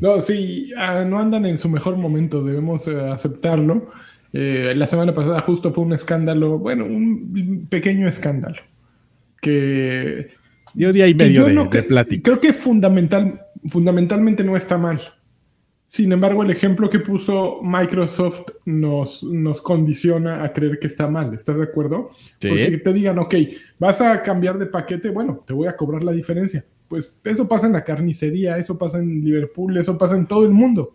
No, 0.00 0.20
sí, 0.20 0.72
ah, 0.76 1.04
no 1.06 1.18
andan 1.18 1.44
en 1.44 1.58
su 1.58 1.68
mejor 1.68 1.96
momento, 1.96 2.42
debemos 2.42 2.88
eh, 2.88 2.98
aceptarlo. 2.98 3.90
Eh, 4.32 4.74
la 4.76 4.86
semana 4.86 5.12
pasada 5.12 5.40
justo 5.40 5.72
fue 5.72 5.84
un 5.84 5.92
escándalo, 5.92 6.58
bueno, 6.58 6.84
un 6.84 7.66
pequeño 7.68 8.08
escándalo. 8.08 8.56
Que. 9.40 10.28
Dio 10.72 10.92
día 10.92 11.08
y 11.08 11.14
medio 11.14 11.46
de, 11.46 11.82
plática. 11.82 12.22
Creo 12.22 12.40
que 12.40 12.52
fundamental, 12.52 13.40
fundamentalmente 13.68 14.44
no 14.44 14.56
está 14.56 14.78
mal. 14.78 15.00
Sin 15.88 16.12
embargo, 16.12 16.44
el 16.44 16.50
ejemplo 16.50 16.88
que 16.88 17.00
puso 17.00 17.60
Microsoft 17.64 18.42
nos, 18.64 19.24
nos 19.24 19.60
condiciona 19.60 20.44
a 20.44 20.52
creer 20.52 20.78
que 20.78 20.86
está 20.86 21.08
mal. 21.08 21.34
¿Estás 21.34 21.56
de 21.56 21.64
acuerdo? 21.64 22.10
Porque 22.40 22.78
te 22.78 22.92
digan, 22.92 23.18
ok, 23.18 23.34
vas 23.80 24.00
a 24.00 24.22
cambiar 24.22 24.56
de 24.58 24.66
paquete, 24.66 25.10
bueno, 25.10 25.40
te 25.44 25.52
voy 25.52 25.66
a 25.66 25.74
cobrar 25.74 26.04
la 26.04 26.12
diferencia. 26.12 26.64
Pues 26.86 27.18
eso 27.24 27.48
pasa 27.48 27.66
en 27.66 27.72
la 27.72 27.82
carnicería, 27.82 28.56
eso 28.58 28.78
pasa 28.78 28.98
en 28.98 29.24
Liverpool, 29.24 29.76
eso 29.76 29.98
pasa 29.98 30.14
en 30.14 30.26
todo 30.26 30.44
el 30.44 30.52
mundo 30.52 30.94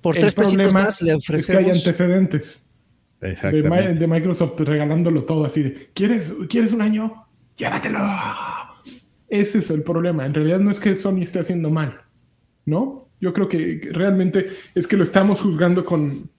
por 0.00 0.14
tres 0.14 0.34
pesitos 0.34 0.72
más 0.72 1.02
le 1.02 1.14
ofrecemos. 1.14 1.62
Es 1.62 1.64
que 1.64 1.70
hay 1.70 1.76
antecedentes 1.76 2.66
de, 3.20 4.06
Microsoft 4.06 4.60
regalándolo 4.60 5.24
todo 5.24 5.44
así 5.44 5.62
de, 5.62 5.90
¿quieres, 5.94 6.32
¿quieres 6.48 6.72
un 6.72 6.82
año? 6.82 7.26
Llévatelo. 7.56 7.98
Ese 9.28 9.58
es 9.58 9.70
el 9.70 9.82
problema. 9.82 10.26
En 10.26 10.34
realidad 10.34 10.58
no 10.58 10.70
es 10.70 10.80
que 10.80 10.96
Sony 10.96 11.22
esté 11.22 11.40
haciendo 11.40 11.70
mal, 11.70 12.00
¿no? 12.64 13.08
Yo 13.20 13.32
creo 13.32 13.48
que 13.48 13.90
realmente 13.92 14.48
es 14.74 14.86
que 14.86 14.96
lo 14.96 15.02
estamos 15.02 15.40
juzgando 15.40 15.84
con, 15.84 16.30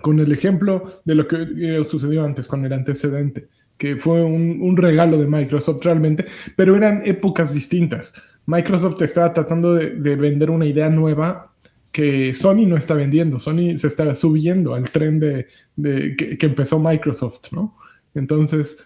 con 0.00 0.20
el 0.20 0.30
ejemplo 0.30 1.00
de 1.04 1.14
lo 1.16 1.26
que 1.26 1.36
eh, 1.36 1.84
sucedió 1.88 2.24
antes, 2.24 2.46
con 2.46 2.64
el 2.64 2.72
antecedente, 2.72 3.48
que 3.76 3.96
fue 3.96 4.22
un, 4.22 4.62
un, 4.62 4.76
regalo 4.76 5.18
de 5.18 5.26
Microsoft 5.26 5.84
realmente, 5.84 6.26
pero 6.54 6.76
eran 6.76 7.02
épocas 7.04 7.52
distintas. 7.52 8.14
Microsoft 8.46 9.02
estaba 9.02 9.32
tratando 9.32 9.74
de, 9.74 9.90
de 9.90 10.14
vender 10.14 10.50
una 10.50 10.64
idea 10.64 10.88
nueva 10.88 11.52
que 11.92 12.34
Sony 12.34 12.66
no 12.66 12.76
está 12.76 12.94
vendiendo. 12.94 13.38
Sony 13.38 13.76
se 13.76 13.88
está 13.88 14.14
subiendo 14.14 14.74
al 14.74 14.90
tren 14.90 15.18
de, 15.20 15.46
que, 16.16 16.38
empezó 16.46 16.78
Microsoft, 16.78 17.52
¿no? 17.52 17.76
Entonces, 18.14 18.84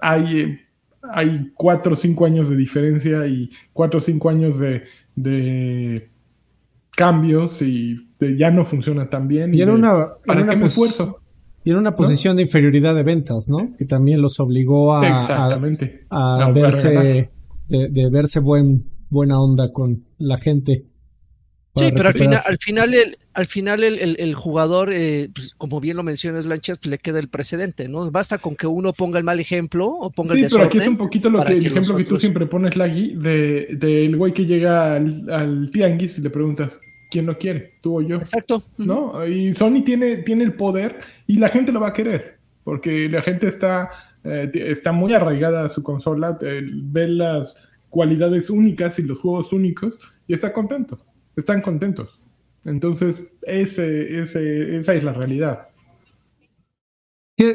hay, 0.00 0.58
hay 1.02 1.50
cuatro 1.54 1.94
o 1.94 1.96
cinco 1.96 2.26
años 2.26 2.48
de 2.48 2.56
diferencia 2.56 3.26
y 3.26 3.50
cuatro 3.72 3.98
o 3.98 4.00
cinco 4.00 4.28
años 4.28 4.58
de, 4.58 6.08
cambios 6.96 7.62
y 7.62 7.96
ya 8.36 8.50
no 8.50 8.64
funciona 8.64 9.08
tan 9.08 9.28
bien. 9.28 9.54
Y, 9.54 9.62
en 9.62 9.70
una, 9.70 10.08
¿para 10.26 10.42
una 10.42 10.54
esfuerzo? 10.54 11.20
Y 11.64 11.70
en 11.70 11.76
una 11.76 11.94
posición 11.94 12.36
de 12.36 12.42
inferioridad 12.42 12.94
de 12.94 13.02
ventas, 13.02 13.48
¿no? 13.48 13.72
Que 13.78 13.84
también 13.84 14.22
los 14.22 14.40
obligó 14.40 14.96
a, 14.96 15.18
Exactamente. 15.18 16.04
a, 16.08 16.50
verse, 16.50 17.30
de, 17.68 18.10
verse 18.10 18.40
buen, 18.40 18.84
buena 19.10 19.40
onda 19.40 19.72
con 19.72 20.02
la 20.18 20.38
gente. 20.38 20.84
Sí, 21.76 21.92
pero 21.94 22.08
al 22.08 22.14
final, 22.14 22.42
al 22.44 22.58
final, 22.58 22.94
el, 22.94 23.16
al 23.34 23.46
final 23.46 23.84
el, 23.84 24.34
jugador, 24.34 24.92
eh, 24.92 25.28
pues, 25.32 25.54
como 25.56 25.80
bien 25.80 25.96
lo 25.96 26.02
mencionas, 26.02 26.46
Lanchas, 26.46 26.78
pues 26.78 26.90
le 26.90 26.98
queda 26.98 27.18
el 27.18 27.28
precedente, 27.28 27.88
¿no? 27.88 28.10
Basta 28.10 28.38
con 28.38 28.56
que 28.56 28.66
uno 28.66 28.92
ponga 28.92 29.18
el 29.18 29.24
mal 29.24 29.38
ejemplo 29.40 29.86
o 29.86 30.10
ponga 30.10 30.34
el 30.34 30.42
desorden. 30.42 30.66
Sí, 30.66 30.70
pero 30.70 30.78
aquí 30.78 30.78
es 30.78 30.88
un 30.88 30.96
poquito 30.96 31.30
lo 31.30 31.44
que, 31.44 31.52
el 31.52 31.66
ejemplo 31.66 31.96
que 31.96 32.04
tú 32.04 32.18
siempre 32.18 32.46
pones, 32.46 32.76
Lagui, 32.76 33.14
del 33.14 33.78
de, 33.78 34.12
güey 34.16 34.32
que 34.32 34.46
llega 34.46 34.94
al, 34.94 35.70
tianguis 35.72 36.18
y 36.18 36.22
le 36.22 36.30
preguntas, 36.30 36.80
¿quién 37.10 37.26
lo 37.26 37.38
quiere? 37.38 37.74
¿Tú 37.82 37.98
o 37.98 38.02
yo? 38.02 38.16
Exacto. 38.16 38.62
¿No? 38.78 39.26
Y 39.26 39.54
Sony 39.54 39.82
tiene, 39.84 40.18
tiene 40.18 40.44
el 40.44 40.54
poder 40.54 40.98
y 41.26 41.36
la 41.38 41.48
gente 41.48 41.72
lo 41.72 41.80
va 41.80 41.88
a 41.88 41.92
querer, 41.92 42.38
porque 42.64 43.08
la 43.08 43.22
gente 43.22 43.48
está, 43.48 43.90
eh, 44.24 44.50
está 44.54 44.92
muy 44.92 45.12
arraigada 45.14 45.66
a 45.66 45.68
su 45.68 45.82
consola, 45.82 46.38
ve 46.40 47.08
las 47.08 47.62
cualidades 47.88 48.50
únicas 48.50 48.98
y 48.98 49.02
los 49.02 49.20
juegos 49.20 49.52
únicos 49.52 49.98
y 50.26 50.34
está 50.34 50.52
contento 50.52 50.98
están 51.40 51.60
contentos. 51.60 52.18
Entonces, 52.64 53.32
ese, 53.42 54.20
esa 54.20 54.94
es 54.94 55.04
la 55.04 55.12
realidad. 55.12 55.68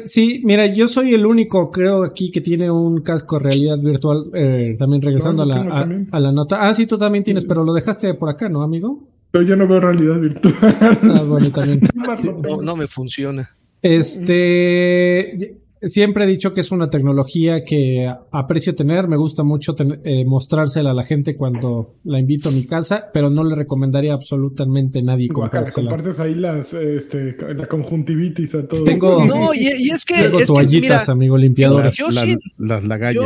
Sí, 0.06 0.40
mira, 0.44 0.66
yo 0.66 0.88
soy 0.88 1.12
el 1.12 1.26
único, 1.26 1.70
creo, 1.70 2.04
aquí 2.04 2.30
que 2.30 2.40
tiene 2.40 2.70
un 2.70 3.02
casco 3.02 3.36
de 3.36 3.44
realidad 3.44 3.78
virtual, 3.78 4.30
eh, 4.32 4.76
también 4.78 5.02
regresando 5.02 5.42
a, 5.42 5.46
la, 5.46 5.86
a, 6.10 6.20
la 6.20 6.32
nota. 6.32 6.66
Ah, 6.66 6.72
sí, 6.72 6.86
tú 6.86 6.96
también 6.96 7.22
tienes, 7.22 7.44
pero 7.44 7.64
lo 7.64 7.74
dejaste 7.74 8.14
por 8.14 8.30
acá, 8.30 8.48
¿no, 8.48 8.62
amigo? 8.62 8.98
Pero 9.30 9.44
yo 9.44 9.56
no 9.56 9.68
veo 9.68 9.80
realidad 9.80 10.18
virtual. 10.18 10.54
Ah, 10.60 11.22
bueno, 11.28 11.50
también. 11.50 11.82
no, 12.42 12.62
no 12.62 12.76
me 12.76 12.86
funciona. 12.86 13.50
Este, 13.82 15.58
siempre 15.86 16.24
he 16.24 16.26
dicho 16.26 16.54
que 16.54 16.60
es 16.60 16.70
una 16.70 16.90
tecnología 16.90 17.64
que 17.64 18.12
aprecio 18.30 18.74
tener, 18.74 19.08
me 19.08 19.16
gusta 19.16 19.42
mucho 19.42 19.74
eh, 20.04 20.24
mostrársela 20.24 20.90
a 20.90 20.94
la 20.94 21.04
gente 21.04 21.36
cuando 21.36 21.94
la 22.04 22.18
invito 22.18 22.48
a 22.48 22.52
mi 22.52 22.64
casa, 22.64 23.10
pero 23.12 23.30
no 23.30 23.44
le 23.44 23.54
recomendaría 23.54 24.12
absolutamente 24.12 25.00
a 25.00 25.02
nadie 25.02 25.28
comprársela. 25.28 25.90
Compartes 25.90 26.20
ahí 26.20 26.34
las, 26.34 26.74
este, 26.74 27.36
la 27.54 27.66
conjuntivitis 27.66 28.54
a 28.54 28.66
todos. 28.66 28.84
Tengo, 28.84 29.24
no, 29.26 29.54
y, 29.54 29.66
es 29.90 30.04
que... 30.04 30.14
Tengo 30.14 30.40
toallitas, 30.44 31.08
amigo, 31.08 31.36
limpiadores. 31.36 31.96
Yo, 31.96 32.10
sin, 32.10 32.38
las 32.58 32.84
lagallas. 32.84 33.24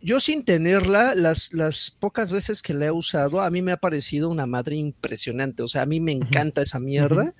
Yo, 0.00 0.20
sin 0.20 0.44
tenerla, 0.44 1.14
las, 1.14 1.54
las 1.54 1.90
pocas 1.98 2.30
veces 2.30 2.60
que 2.60 2.74
la 2.74 2.86
he 2.86 2.90
usado, 2.90 3.40
a 3.40 3.50
mí 3.50 3.62
me 3.62 3.72
ha 3.72 3.78
parecido 3.78 4.28
una 4.28 4.46
madre 4.46 4.76
impresionante. 4.76 5.62
O 5.62 5.68
sea, 5.68 5.82
a 5.82 5.86
mí 5.86 5.98
me 6.00 6.12
encanta 6.12 6.60
esa 6.60 6.78
mierda, 6.78 7.32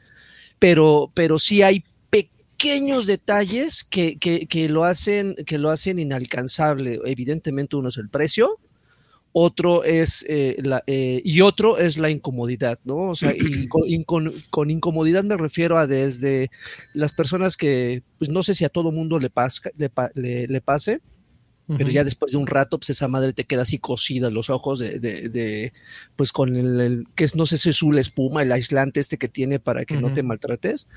pero, 0.58 1.10
pero 1.14 1.38
sí 1.38 1.60
hay 1.60 1.84
pequeños 2.64 3.04
detalles 3.04 3.84
que, 3.84 4.16
que, 4.18 4.68
lo 4.70 4.84
hacen, 4.84 5.34
que 5.46 5.58
lo 5.58 5.70
hacen 5.70 5.98
inalcanzable. 5.98 6.98
Evidentemente 7.04 7.76
uno 7.76 7.90
es 7.90 7.98
el 7.98 8.08
precio, 8.08 8.58
otro 9.32 9.84
es 9.84 10.24
eh, 10.30 10.56
la, 10.62 10.82
eh, 10.86 11.20
y 11.24 11.42
otro 11.42 11.76
es 11.76 11.98
la 11.98 12.08
incomodidad, 12.08 12.78
¿no? 12.84 13.10
O 13.10 13.14
sea, 13.14 13.34
y 13.36 13.68
con, 14.06 14.32
con, 14.48 14.70
incomodidad 14.70 15.24
me 15.24 15.36
refiero 15.36 15.76
a 15.76 15.86
desde 15.86 16.50
las 16.94 17.12
personas 17.12 17.58
que, 17.58 18.02
pues 18.18 18.30
no 18.30 18.42
sé 18.42 18.54
si 18.54 18.64
a 18.64 18.70
todo 18.70 18.92
mundo 18.92 19.18
le, 19.18 19.30
le, 20.14 20.46
le, 20.46 20.60
pase, 20.62 21.02
pero 21.66 21.90
ya 21.90 22.02
después 22.02 22.32
de 22.32 22.38
un 22.38 22.46
rato, 22.46 22.78
pues 22.78 22.90
esa 22.90 23.08
madre 23.08 23.34
te 23.34 23.44
queda 23.44 23.62
así 23.62 23.78
cosida 23.78 24.30
los 24.30 24.48
ojos 24.48 24.78
de, 24.78 24.98
de, 25.00 25.72
pues 26.16 26.32
con 26.32 26.56
el, 26.56 27.06
que 27.14 27.24
es, 27.24 27.36
no 27.36 27.44
sé 27.44 27.58
si 27.58 27.68
es 27.68 27.82
la 27.82 28.00
espuma, 28.00 28.42
el 28.42 28.52
aislante 28.52 29.00
este 29.00 29.18
que 29.18 29.28
tiene 29.28 29.58
para 29.58 29.84
que 29.84 29.98
no 29.98 30.14
te 30.14 30.22
maltrates 30.22 30.88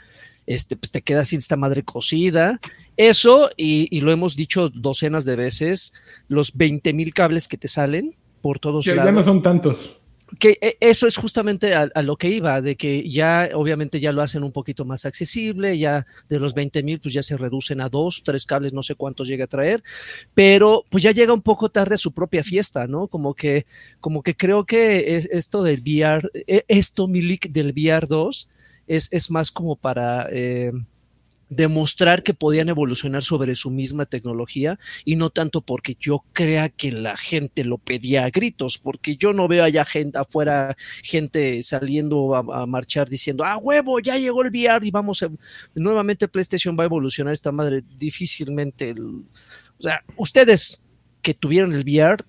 este, 0.48 0.78
pues 0.78 0.92
te 0.92 1.02
queda 1.02 1.24
sin 1.26 1.38
esta 1.40 1.58
madre 1.58 1.84
cocida. 1.84 2.60
Eso, 2.96 3.52
y, 3.56 4.02
lo 4.02 4.12
hemos 4.12 4.36
dicho 4.36 4.70
docenas 4.70 5.26
de 5.26 5.36
veces, 5.36 5.94
los 6.30 6.58
20 6.58 6.94
mil 6.94 7.14
cables 7.14 7.48
que 7.48 7.58
te 7.58 7.68
salen 7.68 8.16
por 8.42 8.58
todos 8.58 8.88
lados. 8.88 9.06
Ya 9.06 9.12
no 9.12 9.24
son 9.24 9.44
tantos. 9.44 10.00
Que 10.40 10.58
eh, 10.62 10.78
eso 10.82 11.08
es 11.08 11.16
justamente 11.16 11.74
a, 11.74 11.90
lo 12.02 12.18
que 12.18 12.30
iba, 12.30 12.60
de 12.62 12.76
que 12.76 13.10
ya 13.10 13.50
obviamente 13.54 14.00
ya 14.00 14.12
lo 14.12 14.22
hacen 14.22 14.44
un 14.44 14.52
poquito 14.52 14.84
más 14.84 15.06
accesible, 15.06 15.78
ya 15.78 16.06
de 16.28 16.40
los 16.40 16.54
20 16.54 16.84
mil 16.84 17.00
pues 17.00 17.14
ya 17.14 17.24
se 17.24 17.38
reducen 17.38 17.80
a 17.80 17.88
dos, 17.88 18.24
tres 18.26 18.46
cables, 18.46 18.74
no 18.74 18.84
sé 18.84 18.96
cuántos 18.96 19.30
llega 19.30 19.46
a 19.46 19.48
traer, 19.48 19.84
pero 20.34 20.84
pues 20.90 21.04
ya 21.04 21.12
llega 21.12 21.32
un 21.32 21.42
poco 21.42 21.70
tarde 21.70 21.96
a 21.96 21.98
su 21.98 22.14
propia 22.14 22.44
fiesta, 22.44 22.88
¿no? 22.88 23.08
Como 23.08 23.36
que, 23.36 23.66
como 24.02 24.22
que 24.22 24.36
creo 24.36 24.66
que 24.66 25.16
es 25.16 25.30
esto 25.32 25.64
del 25.64 25.80
VR, 25.80 26.30
e, 26.34 26.66
esto 26.68 27.08
Milik 27.08 27.50
del 27.50 27.72
VR 27.72 28.06
2, 28.08 28.50
es, 28.88 29.10
es 29.12 29.30
más 29.30 29.52
como 29.52 29.76
para 29.76 30.28
eh, 30.32 30.72
demostrar 31.50 32.24
que 32.24 32.34
podían 32.34 32.70
evolucionar 32.70 33.24
sobre 33.24 33.56
su 33.56 33.70
misma 33.70 34.06
tecnología 34.06 34.80
y 35.06 35.16
no 35.16 35.30
tanto 35.30 35.62
porque 35.62 35.96
yo 36.00 36.24
crea 36.34 36.70
que 36.70 36.92
la 36.92 37.16
gente 37.16 37.64
lo 37.64 37.78
pedía 37.78 38.26
a 38.26 38.30
gritos, 38.30 38.78
porque 38.78 39.16
yo 39.16 39.34
no 39.34 39.48
veo 39.48 39.64
allá 39.64 39.86
gente 39.86 40.18
afuera, 40.18 40.76
gente 41.04 41.62
saliendo 41.62 42.36
a, 42.36 42.66
marchar 42.66 43.10
diciendo, 43.10 43.46
ah, 43.46 43.58
huevo, 43.58 44.00
ya 44.00 44.18
llegó 44.18 44.42
el 44.44 44.50
VR 44.50 44.86
y 44.86 44.92
vamos, 44.92 45.24
a... 45.24 45.30
nuevamente 45.76 46.28
PlayStation 46.28 46.78
va 46.78 46.84
a 46.84 46.88
evolucionar 46.88 47.34
esta 47.34 47.52
madre, 47.52 47.84
difícilmente, 47.98 48.94
o 48.94 49.84
sea, 49.84 50.04
ustedes 50.18 50.82
que 51.22 51.34
tuvieron 51.34 51.74
el 51.74 51.84
VR, 51.84 52.24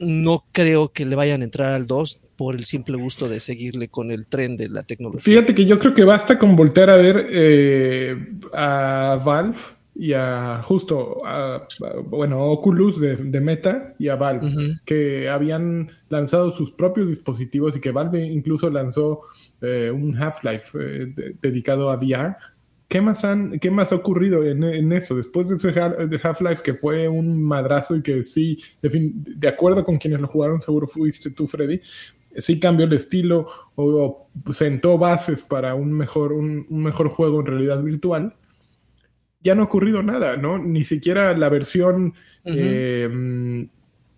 no 0.00 0.44
creo 0.52 0.92
que 0.92 1.04
le 1.04 1.16
vayan 1.16 1.42
a 1.42 1.44
entrar 1.44 1.72
al 1.74 1.86
2 1.86 2.20
por 2.36 2.54
el 2.54 2.64
simple 2.64 2.96
gusto 2.96 3.28
de 3.28 3.40
seguirle 3.40 3.88
con 3.88 4.10
el 4.10 4.26
tren 4.26 4.56
de 4.56 4.68
la 4.68 4.82
tecnología. 4.82 5.22
Fíjate 5.22 5.54
que 5.54 5.64
yo 5.64 5.78
creo 5.78 5.94
que 5.94 6.04
basta 6.04 6.38
con 6.38 6.56
voltear 6.56 6.90
a 6.90 6.96
ver 6.96 7.26
eh, 7.30 8.28
a 8.52 9.18
Valve 9.24 9.58
y 9.98 10.12
a 10.12 10.60
justo 10.62 11.24
a, 11.24 11.66
bueno 12.04 12.42
Oculus 12.42 13.00
de, 13.00 13.40
Meta 13.40 13.94
y 13.98 14.08
a 14.08 14.16
Valve 14.16 14.78
que 14.84 15.28
habían 15.28 15.90
lanzado 16.10 16.50
sus 16.50 16.70
propios 16.72 17.08
dispositivos 17.08 17.76
y 17.76 17.80
que 17.80 17.92
Valve 17.92 18.20
incluso 18.20 18.68
lanzó 18.68 19.22
eh, 19.62 19.90
un 19.90 20.14
Half-Life 20.20 20.78
eh, 20.78 21.34
dedicado 21.40 21.90
a 21.90 21.96
VR 21.96 22.36
¿Qué 22.88 23.00
más, 23.00 23.24
han, 23.24 23.58
qué 23.58 23.68
más 23.68 23.90
ha 23.90 23.96
ocurrido 23.96 24.44
en, 24.44 24.92
eso? 24.92 25.16
Después 25.16 25.48
de 25.48 25.56
ese 25.56 25.74
Half-Life 26.22 26.62
que 26.62 26.74
fue 26.74 27.08
un 27.08 27.42
madrazo 27.42 27.96
y 27.96 28.02
que 28.02 28.22
sí, 28.22 28.62
de, 28.80 29.48
acuerdo 29.48 29.84
con 29.84 29.96
quienes 29.96 30.20
lo 30.20 30.28
jugaron, 30.28 30.60
seguro 30.60 30.86
fuiste 30.86 31.30
tú, 31.30 31.48
Freddy, 31.48 31.80
sí 32.38 32.60
cambió 32.60 32.86
el 32.86 32.92
estilo 32.92 33.46
o, 33.74 34.28
sentó 34.52 34.98
bases 34.98 35.42
para 35.42 35.74
un 35.74 35.92
mejor, 35.92 36.32
un, 36.32 36.66
mejor 36.70 37.08
juego 37.08 37.40
en 37.40 37.46
realidad 37.46 37.82
virtual. 37.82 38.34
Ya 39.40 39.54
no 39.54 39.62
ha 39.62 39.66
ocurrido 39.66 40.02
nada, 40.02 40.36
¿no? 40.36 40.58
Ni 40.58 40.84
siquiera 40.84 41.36
la 41.36 41.48
versión 41.48 42.14
eh, 42.44 43.68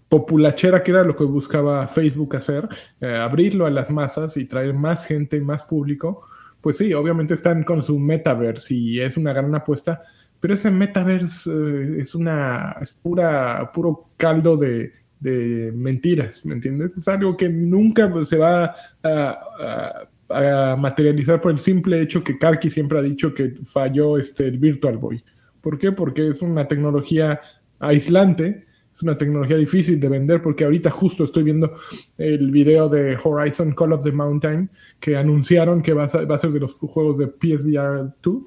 populachera 0.08 0.82
que 0.82 0.90
era 0.90 1.04
lo 1.04 1.16
que 1.16 1.24
buscaba 1.24 1.86
Facebook 1.86 2.36
hacer, 2.36 2.68
eh, 3.00 3.14
abrirlo 3.14 3.66
a 3.66 3.70
las 3.70 3.90
masas 3.90 4.36
y 4.36 4.46
traer 4.46 4.72
más 4.74 5.06
gente, 5.06 5.40
más 5.40 5.64
público 5.64 6.26
pues 6.60 6.78
sí, 6.78 6.92
obviamente 6.92 7.34
están 7.34 7.62
con 7.62 7.82
su 7.82 7.98
metaverse 7.98 8.74
y 8.74 9.00
es 9.00 9.16
una 9.16 9.32
gran 9.32 9.54
apuesta, 9.54 10.02
pero 10.40 10.54
ese 10.54 10.70
metaverse 10.70 11.50
eh, 11.50 12.00
es 12.00 12.14
una 12.14 12.76
es 12.80 12.92
pura 12.94 13.70
puro 13.72 14.10
caldo 14.16 14.56
de, 14.56 14.92
mentiras, 15.20 16.44
¿me 16.44 16.54
entiendes? 16.54 16.96
Es 16.96 17.08
algo 17.08 17.36
que 17.36 17.48
nunca 17.48 18.10
se 18.24 18.38
va 18.38 18.74
a, 19.02 20.76
materializar 20.76 21.40
por 21.40 21.52
el 21.52 21.58
simple 21.58 22.02
hecho 22.02 22.22
que 22.22 22.38
Karki 22.38 22.68
siempre 22.68 22.98
ha 22.98 23.02
dicho 23.02 23.32
que 23.32 23.54
falló 23.64 24.18
este, 24.18 24.46
el 24.46 24.58
Virtual 24.58 24.98
Boy. 24.98 25.24
¿Por 25.62 25.78
qué? 25.78 25.90
Porque 25.90 26.28
es 26.28 26.42
una 26.42 26.68
tecnología 26.68 27.40
aislante 27.78 28.66
es 28.98 29.02
una 29.04 29.16
tecnología 29.16 29.56
difícil 29.56 30.00
de 30.00 30.08
vender 30.08 30.42
porque 30.42 30.64
ahorita 30.64 30.90
justo 30.90 31.22
estoy 31.22 31.44
viendo 31.44 31.72
el 32.16 32.50
video 32.50 32.88
de 32.88 33.16
Horizon 33.22 33.72
Call 33.72 33.92
of 33.92 34.02
the 34.02 34.10
Mountain 34.10 34.68
que 34.98 35.16
anunciaron 35.16 35.82
que 35.82 35.92
va 35.92 36.02
a, 36.02 36.08
ser, 36.08 36.26
de 36.26 36.58
los 36.58 36.74
juegos 36.74 37.16
de 37.18 37.28
PSVR 37.28 38.12
2, 38.20 38.42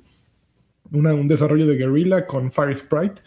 un 0.91 1.27
desarrollo 1.29 1.65
de 1.65 1.77
Guerrilla 1.77 2.27
con 2.27 2.51
Fire 2.51 2.75
Sprite 2.75 3.21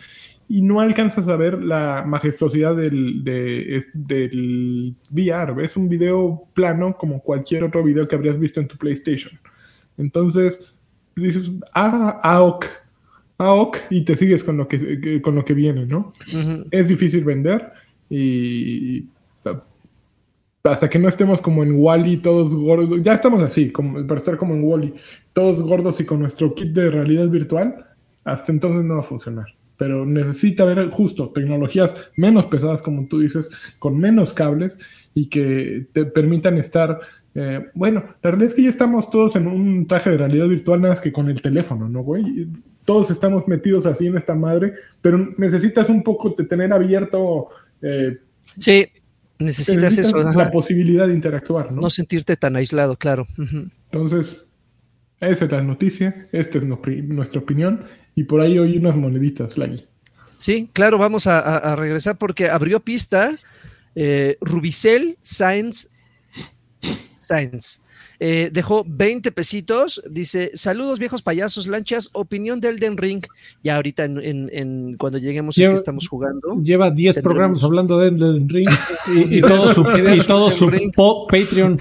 y 0.49 0.63
no 0.63 0.81
alcanzas 0.81 1.29
a 1.29 1.37
ver 1.37 1.63
la 1.63 2.05
majestuosidad 2.07 2.77
del, 2.77 3.25
del 3.25 4.95
VR. 5.11 5.65
Es 5.65 5.77
un 5.77 5.89
video 5.89 6.45
plano 6.55 6.97
como 6.97 7.21
cualquier 7.21 7.65
otro 7.65 7.83
video 7.83 8.07
que 8.07 8.15
habrías 8.15 8.39
visto 8.39 8.61
en 8.61 8.69
tu 8.69 8.77
PlayStation. 8.77 9.39
Entonces, 9.97 10.75
dices, 11.17 11.51
ah, 11.73 12.21
AOK, 12.23 12.67
ok 13.37 13.77
y 13.91 14.05
te 14.05 14.17
sigues 14.17 14.45
con 14.45 14.57
lo 14.57 14.69
que, 14.69 15.21
con 15.23 15.35
lo 15.35 15.45
que 15.45 15.55
viene, 15.55 15.87
¿no? 15.87 16.13
Es 16.71 16.89
difícil 16.89 17.25
vender 17.25 17.73
y 18.11 19.09
hasta 20.65 20.89
que 20.89 20.99
no 20.99 21.09
estemos 21.09 21.43
como 21.43 21.63
en 21.63 21.79
Wally, 21.79 22.23
todos 22.23 22.55
gordos, 22.55 23.03
ya 23.03 23.13
estamos 23.13 23.43
así, 23.43 23.71
como, 23.71 24.07
para 24.07 24.19
estar 24.19 24.39
como 24.39 24.55
en 24.55 24.65
Wally, 24.65 24.95
todos 25.35 25.61
gordos 25.61 26.01
y 26.01 26.07
con 26.07 26.21
nuestro 26.21 26.55
kit 26.55 26.73
de 26.73 26.91
realidad 26.91 27.29
virtual, 27.29 27.87
hasta 28.25 28.51
entonces 28.51 28.83
no 28.83 28.95
va 28.95 29.01
a 29.01 29.03
funcionar. 29.03 29.47
Pero 29.77 30.07
necesita 30.07 30.63
haber 30.63 30.91
justo 30.91 31.31
tecnologías 31.31 31.95
menos 32.17 32.47
pesadas, 32.47 32.83
como 32.83 33.07
tú 33.07 33.21
dices, 33.21 33.51
con 33.79 33.99
menos 33.99 34.33
cables 34.33 34.79
y 35.15 35.29
que 35.29 35.87
te 35.93 36.05
permitan 36.05 36.59
estar 36.59 37.01
eh, 37.35 37.67
bueno, 37.75 38.05
la 38.23 38.31
realidad 38.31 38.51
es 38.51 38.55
que 38.55 38.63
ya 38.63 38.71
estamos 38.71 39.11
todos 39.11 39.35
en 39.35 39.49
un 39.49 39.87
traje 39.87 40.11
de 40.11 40.19
realidad 40.19 40.47
virtual, 40.47 40.81
nada 40.81 40.95
más 40.95 41.01
que 41.01 41.13
con 41.13 41.29
el 41.29 41.43
teléfono, 41.43 41.89
¿no, 41.89 42.03
güey? 42.03 42.49
Todos 42.85 43.11
estamos 43.11 43.49
metidos 43.49 43.87
así 43.87 44.07
en 44.07 44.17
esta 44.17 44.35
madre, 44.35 44.75
pero 45.03 45.35
necesitas 45.37 45.89
un 45.89 46.03
poco 46.03 46.31
de 46.31 46.45
tener 46.45 46.73
abierto. 46.73 47.49
Eh, 47.83 48.19
sí, 48.59 48.87
necesitas, 49.39 49.99
eso. 49.99 50.17
La 50.19 50.51
posibilidad 50.51 51.09
de 51.09 51.15
interactuar, 51.15 51.73
¿no? 51.73 51.81
No 51.81 51.91
sentirte 51.91 52.37
tan 52.37 52.55
aislado, 52.55 52.97
claro. 52.97 53.27
Entonces, 53.91 54.45
esa 55.19 55.45
es 55.45 55.51
la 55.51 55.63
noticia, 55.63 56.29
esta 56.31 56.59
es 56.59 56.65
nuestra 56.65 57.41
opinión, 57.41 57.85
y 58.15 58.25
por 58.25 58.41
ahí 58.41 58.59
hoy 58.59 58.77
unas 58.77 58.97
moneditas, 58.97 59.59
Lagui. 59.59 59.85
Sí, 60.39 60.69
claro, 60.73 60.99
vamos 60.99 61.27
a, 61.27 61.75
regresar 61.77 62.19
porque 62.19 62.49
abrió 62.49 62.81
pista 62.81 63.39
eh, 63.95 64.37
Rubicel 64.41 65.17
Science 65.23 65.89
Science. 67.15 67.81
Eh, 68.21 68.51
dejó 68.53 68.85
20 68.87 69.33
pesitos. 69.33 70.03
Dice: 70.11 70.51
Saludos, 70.55 70.99
viejos 70.99 71.23
payasos, 71.23 71.67
lanchas. 71.67 72.11
Opinión 72.13 72.61
del 72.61 72.79
Den 72.79 72.97
Ring. 72.97 73.25
Ya 73.63 73.77
ahorita, 73.77 74.05
en, 74.05 74.97
cuando 74.99 75.19
lleguemos 75.19 75.59
a 75.59 75.69
que 75.69 75.75
estamos 75.75 76.09
jugando. 76.09 76.61
Lleva 76.63 76.91
10 76.91 77.21
programas 77.21 77.63
hablando 77.65 77.99
de 77.99 78.09
Elden 78.09 78.49
Ring 78.49 78.69
y, 79.31 79.41
todo 79.41 80.51
su, 80.51 80.71
Patreon. 81.31 81.81